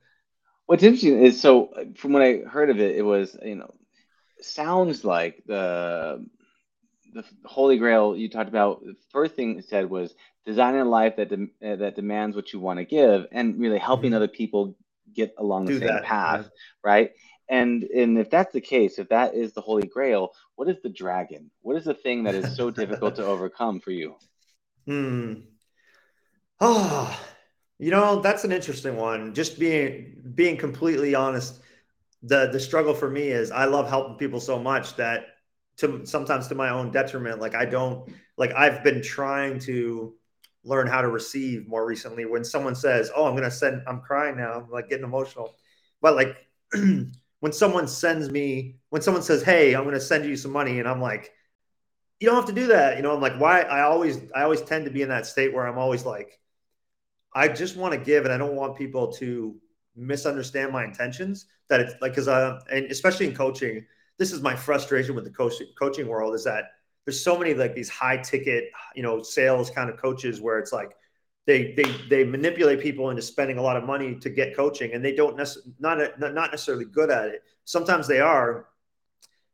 What's 0.66 0.82
interesting 0.82 1.24
is 1.24 1.40
so 1.40 1.72
from 1.96 2.12
when 2.12 2.22
I 2.22 2.48
heard 2.48 2.70
of 2.70 2.78
it, 2.78 2.96
it 2.96 3.02
was 3.02 3.36
you 3.42 3.56
know 3.56 3.74
sounds 4.40 5.04
like 5.04 5.42
the 5.46 6.24
the 7.14 7.24
holy 7.44 7.78
grail 7.78 8.16
you 8.16 8.28
talked 8.28 8.48
about. 8.48 8.84
The 8.84 8.96
first 9.10 9.34
thing 9.34 9.58
it 9.58 9.68
said 9.68 9.88
was 9.88 10.14
designing 10.44 10.80
a 10.80 10.84
life 10.84 11.16
that 11.16 11.28
de- 11.28 11.76
that 11.76 11.94
demands 11.94 12.36
what 12.36 12.52
you 12.52 12.60
want 12.60 12.78
to 12.78 12.84
give, 12.84 13.26
and 13.32 13.58
really 13.58 13.78
helping 13.78 14.10
mm-hmm. 14.10 14.16
other 14.16 14.28
people 14.28 14.76
get 15.14 15.34
along 15.38 15.66
the 15.66 15.72
Do 15.72 15.78
same 15.78 15.88
that, 15.88 16.04
path, 16.04 16.44
yeah. 16.44 16.50
right? 16.82 17.10
And 17.48 17.84
and 17.84 18.18
if 18.18 18.30
that's 18.30 18.52
the 18.52 18.60
case, 18.60 18.98
if 18.98 19.08
that 19.08 19.34
is 19.34 19.52
the 19.52 19.60
holy 19.60 19.86
grail, 19.86 20.32
what 20.56 20.68
is 20.68 20.76
the 20.82 20.90
dragon? 20.90 21.50
What 21.62 21.76
is 21.76 21.84
the 21.84 21.94
thing 21.94 22.24
that 22.24 22.34
is 22.34 22.54
so 22.54 22.70
difficult 22.82 23.16
to 23.16 23.24
overcome 23.24 23.80
for 23.80 23.90
you? 23.90 24.16
Hmm. 24.86 25.34
Oh, 26.60 27.18
you 27.78 27.90
know, 27.90 28.20
that's 28.20 28.44
an 28.44 28.52
interesting 28.52 28.96
one. 28.96 29.34
Just 29.34 29.58
being 29.58 30.16
being 30.34 30.56
completely 30.56 31.14
honest, 31.14 31.60
the 32.22 32.48
the 32.50 32.60
struggle 32.60 32.94
for 32.94 33.10
me 33.10 33.28
is 33.28 33.50
I 33.50 33.64
love 33.66 33.88
helping 33.88 34.16
people 34.16 34.40
so 34.40 34.58
much 34.58 34.96
that 34.96 35.26
to 35.78 36.04
sometimes 36.04 36.48
to 36.48 36.54
my 36.54 36.70
own 36.70 36.90
detriment. 36.90 37.40
Like 37.40 37.54
I 37.54 37.64
don't 37.64 38.12
like 38.36 38.52
I've 38.54 38.82
been 38.82 39.02
trying 39.02 39.58
to 39.60 40.14
learn 40.64 40.86
how 40.88 41.00
to 41.02 41.08
receive 41.08 41.68
more 41.68 41.86
recently. 41.86 42.24
When 42.26 42.44
someone 42.44 42.74
says, 42.74 43.10
"Oh, 43.14 43.26
I'm 43.26 43.34
gonna 43.36 43.50
send," 43.50 43.82
I'm 43.86 44.00
crying 44.00 44.36
now. 44.36 44.52
I'm 44.54 44.70
like 44.70 44.88
getting 44.88 45.04
emotional. 45.04 45.54
But 46.00 46.16
like 46.16 46.36
when 47.40 47.52
someone 47.52 47.88
sends 47.88 48.30
me, 48.30 48.76
when 48.90 49.02
someone 49.02 49.22
says, 49.22 49.42
"Hey, 49.42 49.74
I'm 49.74 49.84
gonna 49.84 50.00
send 50.00 50.24
you 50.26 50.36
some 50.36 50.52
money," 50.52 50.78
and 50.80 50.88
I'm 50.88 51.00
like, 51.00 51.32
"You 52.20 52.26
don't 52.28 52.36
have 52.36 52.46
to 52.46 52.52
do 52.52 52.68
that," 52.68 52.96
you 52.96 53.02
know. 53.02 53.14
I'm 53.14 53.20
like, 53.20 53.38
why? 53.40 53.62
I 53.62 53.82
always 53.82 54.18
I 54.34 54.42
always 54.42 54.62
tend 54.62 54.84
to 54.86 54.90
be 54.90 55.02
in 55.02 55.08
that 55.10 55.26
state 55.26 55.52
where 55.54 55.66
I'm 55.66 55.78
always 55.78 56.04
like, 56.04 56.40
I 57.34 57.48
just 57.48 57.76
want 57.76 57.94
to 57.94 58.00
give, 58.00 58.24
and 58.24 58.32
I 58.32 58.38
don't 58.38 58.56
want 58.56 58.76
people 58.76 59.12
to 59.14 59.56
misunderstand 59.96 60.72
my 60.72 60.84
intentions. 60.84 61.46
That 61.68 61.80
it's 61.80 61.94
like 62.00 62.12
because 62.12 62.28
uh, 62.28 62.60
and 62.70 62.86
especially 62.86 63.26
in 63.26 63.34
coaching 63.34 63.86
this 64.18 64.32
is 64.32 64.42
my 64.42 64.54
frustration 64.54 65.14
with 65.14 65.24
the 65.24 65.30
coaching 65.30 65.68
coaching 65.78 66.08
world 66.08 66.34
is 66.34 66.44
that 66.44 66.72
there's 67.04 67.22
so 67.22 67.38
many 67.38 67.54
like 67.54 67.74
these 67.74 67.88
high 67.88 68.18
ticket, 68.18 68.64
you 68.94 69.02
know, 69.02 69.22
sales 69.22 69.70
kind 69.70 69.88
of 69.88 69.96
coaches 69.96 70.40
where 70.40 70.58
it's 70.58 70.72
like 70.72 70.90
they 71.48 71.72
they 71.72 71.84
they 72.10 72.24
manipulate 72.24 72.78
people 72.78 73.08
into 73.08 73.22
spending 73.22 73.56
a 73.56 73.62
lot 73.62 73.78
of 73.78 73.84
money 73.84 74.14
to 74.16 74.28
get 74.28 74.54
coaching, 74.54 74.92
and 74.92 75.02
they 75.02 75.14
don't 75.14 75.34
necessarily 75.34 75.72
not 75.80 76.20
not 76.20 76.50
necessarily 76.50 76.84
good 76.84 77.10
at 77.10 77.28
it. 77.28 77.42
Sometimes 77.64 78.06
they 78.06 78.20
are, 78.20 78.66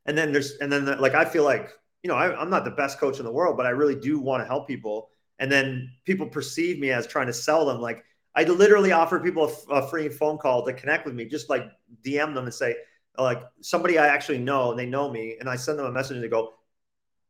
and 0.04 0.18
then 0.18 0.32
there's 0.32 0.56
and 0.56 0.72
then 0.72 0.84
the, 0.84 0.96
like 0.96 1.14
I 1.14 1.24
feel 1.24 1.44
like 1.44 1.70
you 2.02 2.08
know 2.08 2.16
I, 2.16 2.36
I'm 2.36 2.50
not 2.50 2.64
the 2.64 2.72
best 2.72 2.98
coach 2.98 3.20
in 3.20 3.24
the 3.24 3.30
world, 3.30 3.56
but 3.56 3.64
I 3.64 3.70
really 3.70 3.94
do 3.94 4.18
want 4.18 4.42
to 4.42 4.46
help 4.46 4.66
people, 4.66 5.08
and 5.38 5.50
then 5.50 5.88
people 6.04 6.26
perceive 6.26 6.80
me 6.80 6.90
as 6.90 7.06
trying 7.06 7.28
to 7.28 7.32
sell 7.32 7.64
them. 7.64 7.80
Like 7.80 8.04
I 8.34 8.42
literally 8.42 8.90
offer 8.90 9.20
people 9.20 9.52
a, 9.70 9.74
a 9.74 9.88
free 9.88 10.08
phone 10.08 10.36
call 10.36 10.66
to 10.66 10.72
connect 10.72 11.06
with 11.06 11.14
me, 11.14 11.26
just 11.26 11.48
like 11.48 11.62
DM 12.04 12.34
them 12.34 12.44
and 12.44 12.52
say 12.52 12.74
like 13.16 13.40
somebody 13.60 13.98
I 13.98 14.08
actually 14.08 14.38
know 14.38 14.72
and 14.72 14.78
they 14.80 14.86
know 14.86 15.08
me, 15.08 15.36
and 15.38 15.48
I 15.48 15.54
send 15.54 15.78
them 15.78 15.86
a 15.86 15.92
message 15.92 16.16
and 16.16 16.24
they 16.24 16.28
go, 16.28 16.54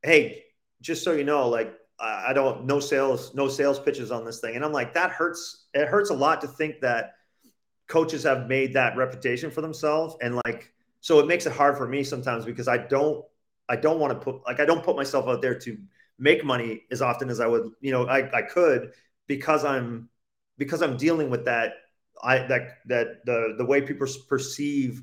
"Hey, 0.03 0.45
just 0.81 1.05
so 1.05 1.13
you 1.13 1.25
know, 1.25 1.51
like 1.51 1.79
I 1.99 2.33
don't 2.33 2.65
no 2.65 2.81
sales 2.81 3.35
no 3.35 3.49
sales 3.49 3.79
pitches 3.79 4.11
on 4.11 4.25
this 4.25 4.41
thing," 4.41 4.57
and 4.57 4.65
I'm 4.65 4.73
like, 4.73 4.95
that 4.95 5.11
hurts. 5.11 5.67
It 5.75 5.87
hurts 5.87 6.11
a 6.11 6.15
lot 6.15 6.41
to 6.41 6.49
think 6.49 6.81
that 6.81 7.15
coaches 7.87 8.23
have 8.25 8.49
made 8.49 8.73
that 8.75 8.97
reputation 8.97 9.51
for 9.51 9.61
themselves, 9.61 10.17
and 10.21 10.41
like 10.45 10.73
so 11.01 11.19
it 11.21 11.27
makes 11.27 11.47
it 11.47 11.53
hard 11.53 11.77
for 11.77 11.87
me 11.87 12.03
sometimes 12.03 12.45
because 12.45 12.69
I 12.69 12.79
don't 12.79 13.25
I 13.69 13.77
don't 13.77 13.99
want 13.99 14.13
to 14.13 14.19
put 14.19 14.45
like 14.47 14.61
I 14.61 14.65
don't 14.65 14.83
put 14.83 14.97
myself 14.97 15.29
out 15.29 15.43
there 15.43 15.59
to 15.61 15.79
make 16.19 16.45
money 16.45 16.83
as 16.91 17.03
often 17.03 17.31
as 17.31 17.41
I 17.41 17.47
would 17.47 17.71
you 17.81 17.93
know 17.93 18.07
I 18.07 18.31
I 18.37 18.43
could 18.43 18.93
because 19.27 19.65
I'm 19.65 20.09
because 20.59 20.83
I'm 20.83 20.97
dealing 20.97 21.31
with 21.31 21.45
that 21.45 21.75
I 22.23 22.39
that 22.39 22.79
that 22.87 23.25
the 23.25 23.55
the 23.59 23.65
way 23.65 23.83
people 23.83 24.07
perceive 24.29 25.03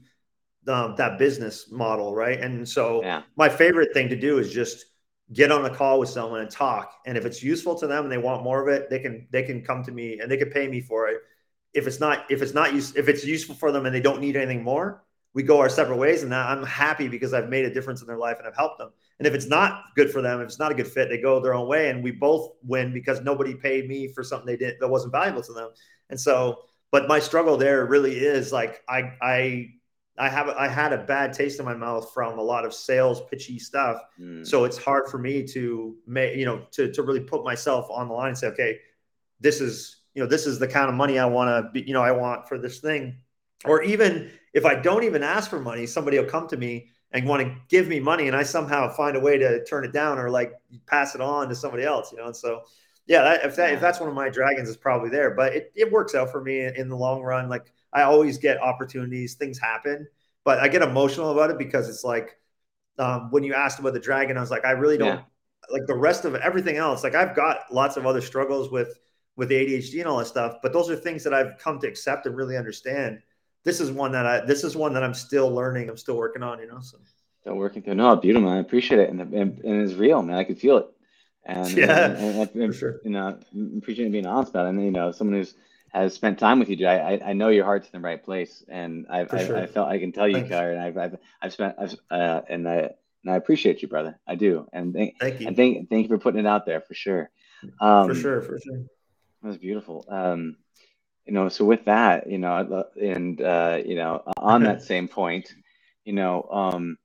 um, 0.67 0.95
that 0.97 1.17
business 1.17 1.71
model, 1.71 2.13
right? 2.15 2.39
And 2.39 2.67
so 2.67 3.01
yeah. 3.01 3.23
my 3.35 3.49
favorite 3.49 3.93
thing 3.93 4.09
to 4.09 4.15
do 4.15 4.37
is 4.37 4.51
just 4.53 4.85
get 5.33 5.51
on 5.51 5.65
a 5.65 5.69
call 5.69 5.99
with 5.99 6.09
someone 6.09 6.41
and 6.41 6.49
talk. 6.49 6.93
And 7.05 7.17
if 7.17 7.25
it's 7.25 7.41
useful 7.41 7.77
to 7.79 7.87
them 7.87 8.03
and 8.03 8.11
they 8.11 8.17
want 8.17 8.43
more 8.43 8.61
of 8.61 8.67
it, 8.67 8.89
they 8.89 8.99
can 8.99 9.27
they 9.31 9.43
can 9.43 9.63
come 9.63 9.83
to 9.83 9.91
me 9.91 10.19
and 10.19 10.29
they 10.29 10.37
can 10.37 10.49
pay 10.49 10.67
me 10.67 10.81
for 10.81 11.07
it. 11.07 11.21
If 11.73 11.87
it's 11.87 11.99
not 11.99 12.29
if 12.29 12.41
it's 12.41 12.53
not 12.53 12.73
use 12.73 12.95
if 12.95 13.07
it's 13.07 13.25
useful 13.25 13.55
for 13.55 13.71
them 13.71 13.85
and 13.85 13.95
they 13.95 14.01
don't 14.01 14.19
need 14.19 14.35
anything 14.35 14.63
more, 14.63 15.03
we 15.33 15.43
go 15.43 15.59
our 15.59 15.69
separate 15.69 15.97
ways. 15.97 16.23
And 16.23 16.35
I'm 16.35 16.63
happy 16.63 17.07
because 17.07 17.33
I've 17.33 17.49
made 17.49 17.65
a 17.65 17.73
difference 17.73 18.01
in 18.01 18.07
their 18.07 18.17
life 18.17 18.37
and 18.39 18.47
I've 18.47 18.55
helped 18.55 18.79
them. 18.79 18.91
And 19.19 19.27
if 19.27 19.33
it's 19.33 19.47
not 19.47 19.83
good 19.95 20.11
for 20.11 20.21
them, 20.21 20.41
if 20.41 20.47
it's 20.47 20.59
not 20.59 20.71
a 20.71 20.75
good 20.75 20.87
fit, 20.87 21.09
they 21.09 21.21
go 21.21 21.39
their 21.39 21.53
own 21.53 21.67
way, 21.67 21.89
and 21.89 22.03
we 22.03 22.11
both 22.11 22.49
win 22.63 22.91
because 22.91 23.21
nobody 23.21 23.53
paid 23.53 23.87
me 23.87 24.07
for 24.07 24.23
something 24.23 24.47
they 24.47 24.57
did 24.57 24.77
that 24.79 24.87
wasn't 24.87 25.11
valuable 25.11 25.43
to 25.43 25.53
them. 25.53 25.69
And 26.09 26.19
so, 26.19 26.63
but 26.91 27.07
my 27.07 27.19
struggle 27.19 27.55
there 27.55 27.85
really 27.85 28.17
is 28.17 28.51
like 28.51 28.81
I 28.89 29.13
I 29.21 29.69
I 30.21 30.29
have 30.29 30.49
I 30.49 30.67
had 30.67 30.93
a 30.93 30.99
bad 30.99 31.33
taste 31.33 31.59
in 31.59 31.65
my 31.65 31.73
mouth 31.73 32.13
from 32.13 32.37
a 32.37 32.43
lot 32.43 32.63
of 32.63 32.75
sales 32.75 33.23
pitchy 33.27 33.57
stuff. 33.57 34.03
Mm. 34.19 34.45
So 34.45 34.65
it's 34.65 34.77
hard 34.77 35.07
for 35.09 35.17
me 35.17 35.47
to 35.47 35.95
make 36.05 36.37
you 36.37 36.45
know 36.45 36.67
to 36.73 36.91
to 36.93 37.01
really 37.01 37.21
put 37.21 37.43
myself 37.43 37.89
on 37.89 38.07
the 38.07 38.13
line 38.13 38.29
and 38.29 38.37
say, 38.37 38.47
okay, 38.47 38.77
this 39.39 39.59
is 39.59 40.03
you 40.13 40.21
know 40.21 40.29
this 40.29 40.45
is 40.45 40.59
the 40.59 40.67
kind 40.67 40.89
of 40.89 40.95
money 40.95 41.17
I 41.17 41.25
want 41.25 41.49
to 41.49 41.71
be 41.71 41.81
you 41.87 41.93
know 41.95 42.03
I 42.03 42.11
want 42.11 42.47
for 42.47 42.59
this 42.59 42.79
thing. 42.79 43.17
Or 43.65 43.81
even 43.81 44.29
if 44.53 44.63
I 44.63 44.75
don't 44.75 45.03
even 45.03 45.23
ask 45.23 45.49
for 45.49 45.59
money, 45.59 45.87
somebody 45.87 46.19
will 46.19 46.27
come 46.27 46.47
to 46.49 46.57
me 46.57 46.89
and 47.11 47.27
want 47.27 47.41
to 47.41 47.55
give 47.67 47.87
me 47.87 47.99
money, 47.99 48.27
and 48.27 48.37
I 48.37 48.43
somehow 48.43 48.93
find 48.93 49.17
a 49.17 49.19
way 49.19 49.39
to 49.39 49.63
turn 49.65 49.85
it 49.85 49.91
down 49.91 50.19
or 50.19 50.29
like 50.29 50.53
pass 50.85 51.15
it 51.15 51.21
on 51.21 51.49
to 51.49 51.55
somebody 51.55 51.83
else. 51.83 52.11
You 52.11 52.19
know, 52.19 52.27
and 52.27 52.35
so 52.35 52.61
yeah, 53.07 53.23
that, 53.23 53.45
if 53.45 53.55
that 53.55 53.73
if 53.73 53.81
that's 53.81 53.99
one 53.99 54.07
of 54.07 54.13
my 54.13 54.29
dragons, 54.29 54.69
is 54.69 54.77
probably 54.77 55.09
there. 55.09 55.31
But 55.31 55.55
it, 55.55 55.71
it 55.75 55.91
works 55.91 56.13
out 56.13 56.31
for 56.31 56.43
me 56.43 56.63
in 56.63 56.89
the 56.89 56.95
long 56.95 57.23
run. 57.23 57.49
Like 57.49 57.73
I 57.93 58.03
always 58.03 58.37
get 58.37 58.61
opportunities, 58.61 59.35
things 59.35 59.59
happen, 59.59 60.07
but 60.43 60.59
I 60.59 60.67
get 60.67 60.81
emotional 60.81 61.31
about 61.31 61.51
it 61.51 61.57
because 61.57 61.89
it's 61.89 62.03
like 62.03 62.37
um, 62.99 63.31
when 63.31 63.43
you 63.43 63.53
asked 63.53 63.79
about 63.79 63.93
the 63.93 63.99
dragon, 63.99 64.37
I 64.37 64.41
was 64.41 64.51
like, 64.51 64.65
I 64.65 64.71
really 64.71 64.97
don't 64.97 65.17
yeah. 65.17 65.23
like 65.69 65.85
the 65.87 65.95
rest 65.95 66.25
of 66.25 66.35
everything 66.35 66.77
else. 66.77 67.03
Like 67.03 67.15
I've 67.15 67.35
got 67.35 67.71
lots 67.71 67.97
of 67.97 68.05
other 68.05 68.21
struggles 68.21 68.71
with 68.71 68.99
with 69.37 69.49
ADHD 69.49 69.99
and 69.99 70.07
all 70.07 70.17
that 70.17 70.27
stuff, 70.27 70.57
but 70.61 70.73
those 70.73 70.89
are 70.89 70.95
things 70.95 71.23
that 71.23 71.33
I've 71.33 71.57
come 71.57 71.79
to 71.79 71.87
accept 71.87 72.25
and 72.25 72.35
really 72.35 72.57
understand. 72.57 73.21
This 73.63 73.79
is 73.79 73.91
one 73.91 74.11
that 74.11 74.25
I 74.25 74.45
this 74.45 74.63
is 74.63 74.75
one 74.75 74.93
that 74.93 75.03
I'm 75.03 75.13
still 75.13 75.49
learning. 75.49 75.89
I'm 75.89 75.97
still 75.97 76.17
working 76.17 76.43
on, 76.43 76.59
you 76.59 76.67
know. 76.67 76.79
So 76.81 76.97
still 77.41 77.55
working 77.55 77.81
through. 77.81 77.95
No, 77.95 78.15
beautiful, 78.15 78.47
man. 78.47 78.57
I 78.57 78.61
appreciate 78.61 78.99
it, 78.99 79.09
and, 79.09 79.21
and, 79.21 79.59
and 79.59 79.81
it's 79.81 79.93
real, 79.93 80.21
man. 80.21 80.37
I 80.37 80.43
can 80.43 80.55
feel 80.55 80.77
it. 80.77 80.87
And 81.45 81.71
yeah, 81.77 82.11
and, 82.11 82.39
and, 82.39 82.55
and 82.55 82.75
sure. 82.75 82.99
you 83.03 83.11
know, 83.11 83.37
appreciate 83.77 84.11
being 84.11 84.25
honest 84.25 84.51
about 84.51 84.67
it. 84.67 84.69
And 84.69 84.83
you 84.83 84.91
know, 84.91 85.11
someone 85.11 85.37
who's 85.37 85.55
has 85.93 86.13
spent 86.13 86.39
time 86.39 86.59
with 86.59 86.69
you, 86.69 86.75
dude, 86.75 86.87
I, 86.87 87.19
I 87.23 87.33
know 87.33 87.49
your 87.49 87.65
heart's 87.65 87.89
in 87.91 88.01
the 88.01 88.05
right 88.05 88.23
place, 88.23 88.63
and 88.69 89.05
I've, 89.09 89.33
I, 89.33 89.45
sure. 89.45 89.57
I, 89.57 89.65
felt 89.65 89.89
I 89.89 89.99
can 89.99 90.11
tell 90.11 90.27
you, 90.27 90.35
Thanks. 90.35 90.51
and 90.51 90.79
I've, 90.79 90.97
I've, 90.97 91.17
I've 91.41 91.53
spent, 91.53 91.75
I've, 91.77 91.95
uh, 92.09 92.41
and 92.47 92.67
I, 92.67 92.91
and 93.23 93.33
I 93.33 93.35
appreciate 93.35 93.81
you, 93.81 93.87
brother. 93.89 94.17
I 94.25 94.35
do, 94.35 94.67
and 94.71 94.93
thank, 94.93 95.19
thank 95.19 95.41
you, 95.41 95.47
and 95.47 95.55
thank, 95.55 95.89
thank 95.89 96.03
you 96.03 96.07
for 96.07 96.17
putting 96.17 96.39
it 96.39 96.47
out 96.47 96.65
there 96.65 96.79
for 96.79 96.93
sure. 96.93 97.29
Um, 97.81 98.07
for 98.07 98.15
sure, 98.15 98.41
for 98.41 98.57
sure. 98.59 98.77
That 99.41 99.47
was 99.47 99.57
beautiful. 99.57 100.05
Um, 100.07 100.55
you 101.25 101.33
know, 101.33 101.49
so 101.49 101.65
with 101.65 101.85
that, 101.85 102.29
you 102.29 102.37
know, 102.37 102.85
and 102.99 103.41
uh, 103.41 103.81
you 103.85 103.95
know, 103.95 104.23
on 104.37 104.63
that 104.63 104.81
same 104.91 105.07
point, 105.07 105.53
you 106.05 106.13
know, 106.13 106.47
um, 106.51 106.97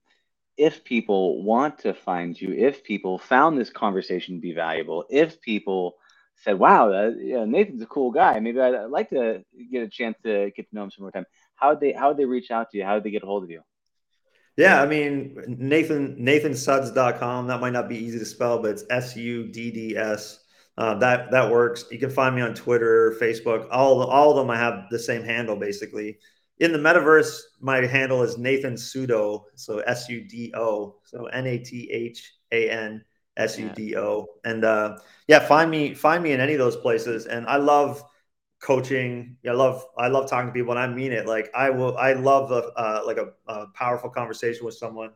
if 0.56 0.84
people 0.84 1.42
want 1.42 1.80
to 1.80 1.92
find 1.92 2.40
you, 2.40 2.52
if 2.52 2.82
people 2.82 3.18
found 3.18 3.58
this 3.58 3.70
conversation 3.70 4.36
to 4.36 4.40
be 4.40 4.52
valuable, 4.52 5.04
if 5.10 5.40
people 5.40 5.96
said, 6.36 6.58
"Wow, 6.58 6.92
uh, 6.92 7.10
yeah, 7.18 7.44
Nathan's 7.44 7.82
a 7.82 7.86
cool 7.86 8.10
guy. 8.10 8.38
Maybe 8.40 8.60
I'd, 8.60 8.74
I'd, 8.74 8.90
like 8.90 9.10
to 9.10 9.42
get 9.70 9.82
a 9.82 9.88
chance 9.88 10.16
to 10.24 10.50
get 10.56 10.68
to 10.68 10.74
know 10.74 10.84
him 10.84 10.90
some 10.90 11.02
more 11.02 11.12
time." 11.12 11.26
How 11.56 11.70
would 11.70 11.80
they 11.80 11.92
How 11.92 12.08
would 12.08 12.16
they 12.16 12.24
reach 12.24 12.50
out 12.50 12.70
to 12.70 12.78
you? 12.78 12.84
How 12.84 12.94
did 12.94 13.04
they 13.04 13.10
get 13.10 13.22
a 13.22 13.26
hold 13.26 13.44
of 13.44 13.50
you? 13.50 13.62
Yeah, 14.56 14.80
I 14.80 14.86
mean 14.86 15.36
Nathan 15.46 16.16
NathanSudds.com. 16.16 17.46
That 17.48 17.60
might 17.60 17.72
not 17.72 17.88
be 17.88 17.98
easy 17.98 18.18
to 18.18 18.24
spell, 18.24 18.60
but 18.60 18.72
it's 18.72 18.84
S 18.90 19.16
U 19.16 19.48
D 19.48 19.70
D 19.70 19.96
S. 19.96 20.40
Uh, 20.78 20.94
that 20.98 21.30
that 21.30 21.50
works. 21.50 21.86
You 21.90 21.98
can 21.98 22.10
find 22.10 22.34
me 22.34 22.42
on 22.42 22.54
Twitter, 22.54 23.16
Facebook. 23.20 23.66
All 23.70 24.02
all 24.02 24.30
of 24.30 24.36
them 24.36 24.50
I 24.50 24.56
have 24.56 24.84
the 24.90 24.98
same 24.98 25.22
handle 25.22 25.56
basically. 25.56 26.18
In 26.58 26.72
the 26.72 26.78
metaverse, 26.78 27.38
my 27.60 27.84
handle 27.84 28.22
is 28.22 28.38
Nathan 28.38 28.74
Sudo, 28.74 29.42
so 29.56 29.80
S 29.80 30.08
U 30.08 30.26
D 30.26 30.52
O, 30.56 30.96
so 31.04 31.26
N 31.26 31.46
A 31.46 31.58
T 31.58 31.90
H 31.90 32.34
A 32.52 32.70
N 32.70 33.04
S 33.36 33.58
U 33.58 33.70
D 33.70 33.96
O. 33.96 34.26
And 34.44 34.64
uh, 34.64 34.98
yeah, 35.28 35.40
find 35.40 35.70
me 35.70 35.94
find 35.94 36.22
me 36.22 36.32
in 36.32 36.40
any 36.40 36.52
of 36.54 36.58
those 36.58 36.76
places. 36.76 37.26
And 37.26 37.46
I 37.46 37.56
love 37.56 38.02
coaching. 38.60 39.36
I 39.46 39.52
love 39.52 39.84
I 39.98 40.08
love 40.08 40.28
talking 40.28 40.48
to 40.48 40.52
people, 40.52 40.72
and 40.72 40.80
I 40.80 40.86
mean 40.86 41.12
it. 41.12 41.26
Like 41.26 41.50
I 41.54 41.70
will, 41.70 41.96
I 41.96 42.14
love 42.14 42.50
a, 42.50 42.72
uh, 42.78 43.02
like 43.06 43.18
a, 43.18 43.32
a, 43.46 43.66
powerful 43.68 44.10
conversation 44.10 44.64
with 44.64 44.74
someone. 44.74 45.10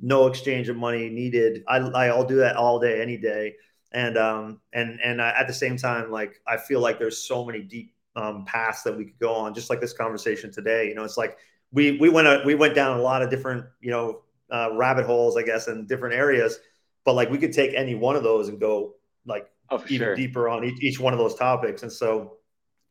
No 0.00 0.26
exchange 0.26 0.68
of 0.68 0.76
money 0.76 1.08
needed. 1.08 1.64
I 1.68 1.78
I'll 1.78 2.26
do 2.26 2.36
that 2.36 2.56
all 2.56 2.78
day, 2.78 3.00
any 3.00 3.16
day. 3.16 3.54
And 3.92 4.18
um 4.18 4.60
and 4.72 4.98
and 5.02 5.22
I, 5.22 5.30
at 5.38 5.46
the 5.46 5.54
same 5.54 5.76
time, 5.76 6.10
like 6.10 6.40
I 6.46 6.56
feel 6.56 6.80
like 6.80 6.98
there's 6.98 7.18
so 7.18 7.44
many 7.44 7.62
deep 7.62 7.94
um, 8.16 8.44
paths 8.44 8.82
that 8.82 8.96
we 8.96 9.06
could 9.06 9.18
go 9.18 9.34
on, 9.34 9.54
just 9.54 9.70
like 9.70 9.80
this 9.80 9.92
conversation 9.92 10.52
today. 10.52 10.88
You 10.88 10.94
know, 10.94 11.04
it's 11.04 11.16
like 11.16 11.38
we 11.72 11.98
we 11.98 12.08
went 12.08 12.26
a, 12.26 12.42
we 12.44 12.54
went 12.54 12.74
down 12.74 12.98
a 12.98 13.02
lot 13.02 13.22
of 13.22 13.30
different 13.30 13.66
you 13.80 13.90
know 13.90 14.22
uh, 14.50 14.70
rabbit 14.74 15.06
holes, 15.06 15.36
I 15.36 15.42
guess, 15.42 15.68
in 15.68 15.86
different 15.86 16.14
areas 16.14 16.58
but 17.04 17.14
like 17.14 17.30
we 17.30 17.38
could 17.38 17.52
take 17.52 17.74
any 17.74 17.94
one 17.94 18.16
of 18.16 18.22
those 18.22 18.48
and 18.48 18.58
go 18.58 18.94
like 19.26 19.50
oh, 19.70 19.82
even 19.88 19.98
sure. 19.98 20.16
deeper 20.16 20.48
on 20.48 20.64
each, 20.64 20.82
each 20.82 21.00
one 21.00 21.12
of 21.12 21.18
those 21.18 21.34
topics. 21.34 21.82
And 21.82 21.92
so 21.92 22.38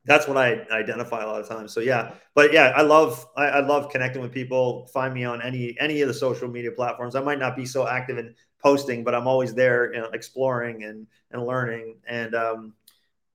that's 0.06 0.28
what 0.28 0.38
I 0.38 0.66
identify 0.72 1.24
a 1.24 1.28
lot 1.28 1.42
of 1.42 1.48
times. 1.48 1.74
So 1.74 1.80
yeah, 1.80 2.12
but 2.36 2.52
yeah, 2.52 2.74
I 2.76 2.82
love 2.82 3.26
I, 3.38 3.46
I, 3.46 3.60
love 3.62 3.90
connecting 3.90 4.22
with 4.22 4.34
people. 4.34 4.88
Find 4.88 5.14
me 5.14 5.24
on 5.24 5.42
any 5.42 5.76
any 5.80 6.02
of 6.02 6.08
the 6.08 6.14
social 6.14 6.48
media 6.50 6.72
platforms. 6.72 7.16
I 7.16 7.22
might 7.22 7.40
not 7.40 7.56
be 7.56 7.66
so 7.66 7.88
active 7.88 8.18
in 8.18 8.36
posting, 8.62 9.04
but 9.04 9.16
I'm 9.16 9.28
always 9.28 9.54
there, 9.54 9.94
you 9.94 10.00
know, 10.00 10.10
exploring 10.14 10.84
and 10.84 11.08
and 11.32 11.46
learning. 11.46 12.00
And 12.08 12.36
um 12.36 12.74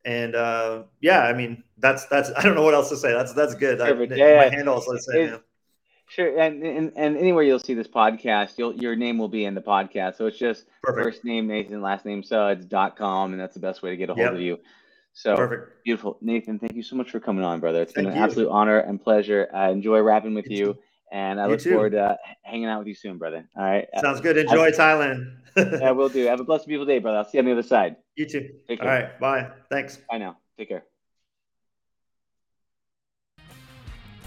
and 0.04 0.34
uh 0.34 0.82
yeah, 1.00 1.22
I 1.22 1.32
mean 1.32 1.64
that's 1.78 2.04
that's 2.06 2.30
I 2.36 2.42
don't 2.42 2.54
know 2.54 2.62
what 2.62 2.74
else 2.74 2.90
to 2.90 2.96
say. 2.96 3.12
That's 3.12 3.32
that's 3.32 3.54
good. 3.54 3.80
I, 3.80 3.92
yeah. 3.92 4.36
my 4.36 4.54
handle 4.54 4.78
is. 4.92 5.08
Sure, 6.08 6.38
and, 6.38 6.62
and 6.62 6.92
and 6.96 7.16
anywhere 7.16 7.42
you'll 7.42 7.58
see 7.58 7.74
this 7.74 7.86
podcast, 7.86 8.56
you'll 8.56 8.74
your 8.74 8.96
name 8.96 9.18
will 9.18 9.28
be 9.28 9.44
in 9.44 9.54
the 9.54 9.60
podcast. 9.60 10.16
So 10.16 10.26
it's 10.26 10.38
just 10.38 10.64
Perfect. 10.82 11.04
first 11.04 11.24
name 11.24 11.46
Nathan, 11.46 11.82
last 11.82 12.06
name 12.06 12.22
Sudds.com, 12.22 13.32
and 13.32 13.40
that's 13.40 13.54
the 13.54 13.60
best 13.60 13.82
way 13.82 13.90
to 13.90 13.96
get 13.96 14.08
a 14.08 14.14
hold 14.14 14.24
yep. 14.24 14.34
of 14.34 14.40
you. 14.40 14.58
So 15.12 15.36
Perfect. 15.36 15.84
beautiful, 15.84 16.16
Nathan. 16.20 16.58
Thank 16.58 16.74
you 16.74 16.82
so 16.82 16.96
much 16.96 17.10
for 17.10 17.20
coming 17.20 17.44
on, 17.44 17.60
brother. 17.60 17.82
It's 17.82 17.92
been 17.92 18.06
an 18.06 18.16
you. 18.16 18.22
absolute 18.22 18.48
honor 18.48 18.78
and 18.78 19.02
pleasure. 19.02 19.48
I 19.52 19.70
enjoy 19.70 20.00
rapping 20.00 20.34
with 20.34 20.48
you, 20.48 20.56
you 20.56 20.78
and 21.12 21.40
I 21.40 21.44
you 21.44 21.50
look 21.50 21.60
too. 21.60 21.72
forward 21.72 21.92
to 21.92 22.16
hanging 22.42 22.66
out 22.66 22.78
with 22.78 22.88
you 22.88 22.94
soon, 22.94 23.18
brother. 23.18 23.48
All 23.56 23.64
right. 23.64 23.86
Uh, 23.94 24.00
Sounds 24.00 24.20
good. 24.20 24.36
Enjoy 24.36 24.66
have, 24.66 24.74
Thailand. 24.74 25.36
yeah, 25.56 25.90
we'll 25.90 26.08
do. 26.08 26.24
Have 26.26 26.40
a 26.40 26.44
blessed, 26.44 26.66
beautiful 26.66 26.86
day, 26.86 26.98
brother. 26.98 27.18
I'll 27.18 27.24
see 27.24 27.38
you 27.38 27.40
on 27.40 27.46
the 27.46 27.52
other 27.52 27.62
side. 27.62 27.96
You 28.16 28.26
too. 28.26 28.50
All 28.70 28.76
right. 28.78 29.18
Bye. 29.20 29.50
Thanks. 29.70 29.98
Bye 30.10 30.18
now. 30.18 30.38
Take 30.56 30.68
care. 30.68 30.84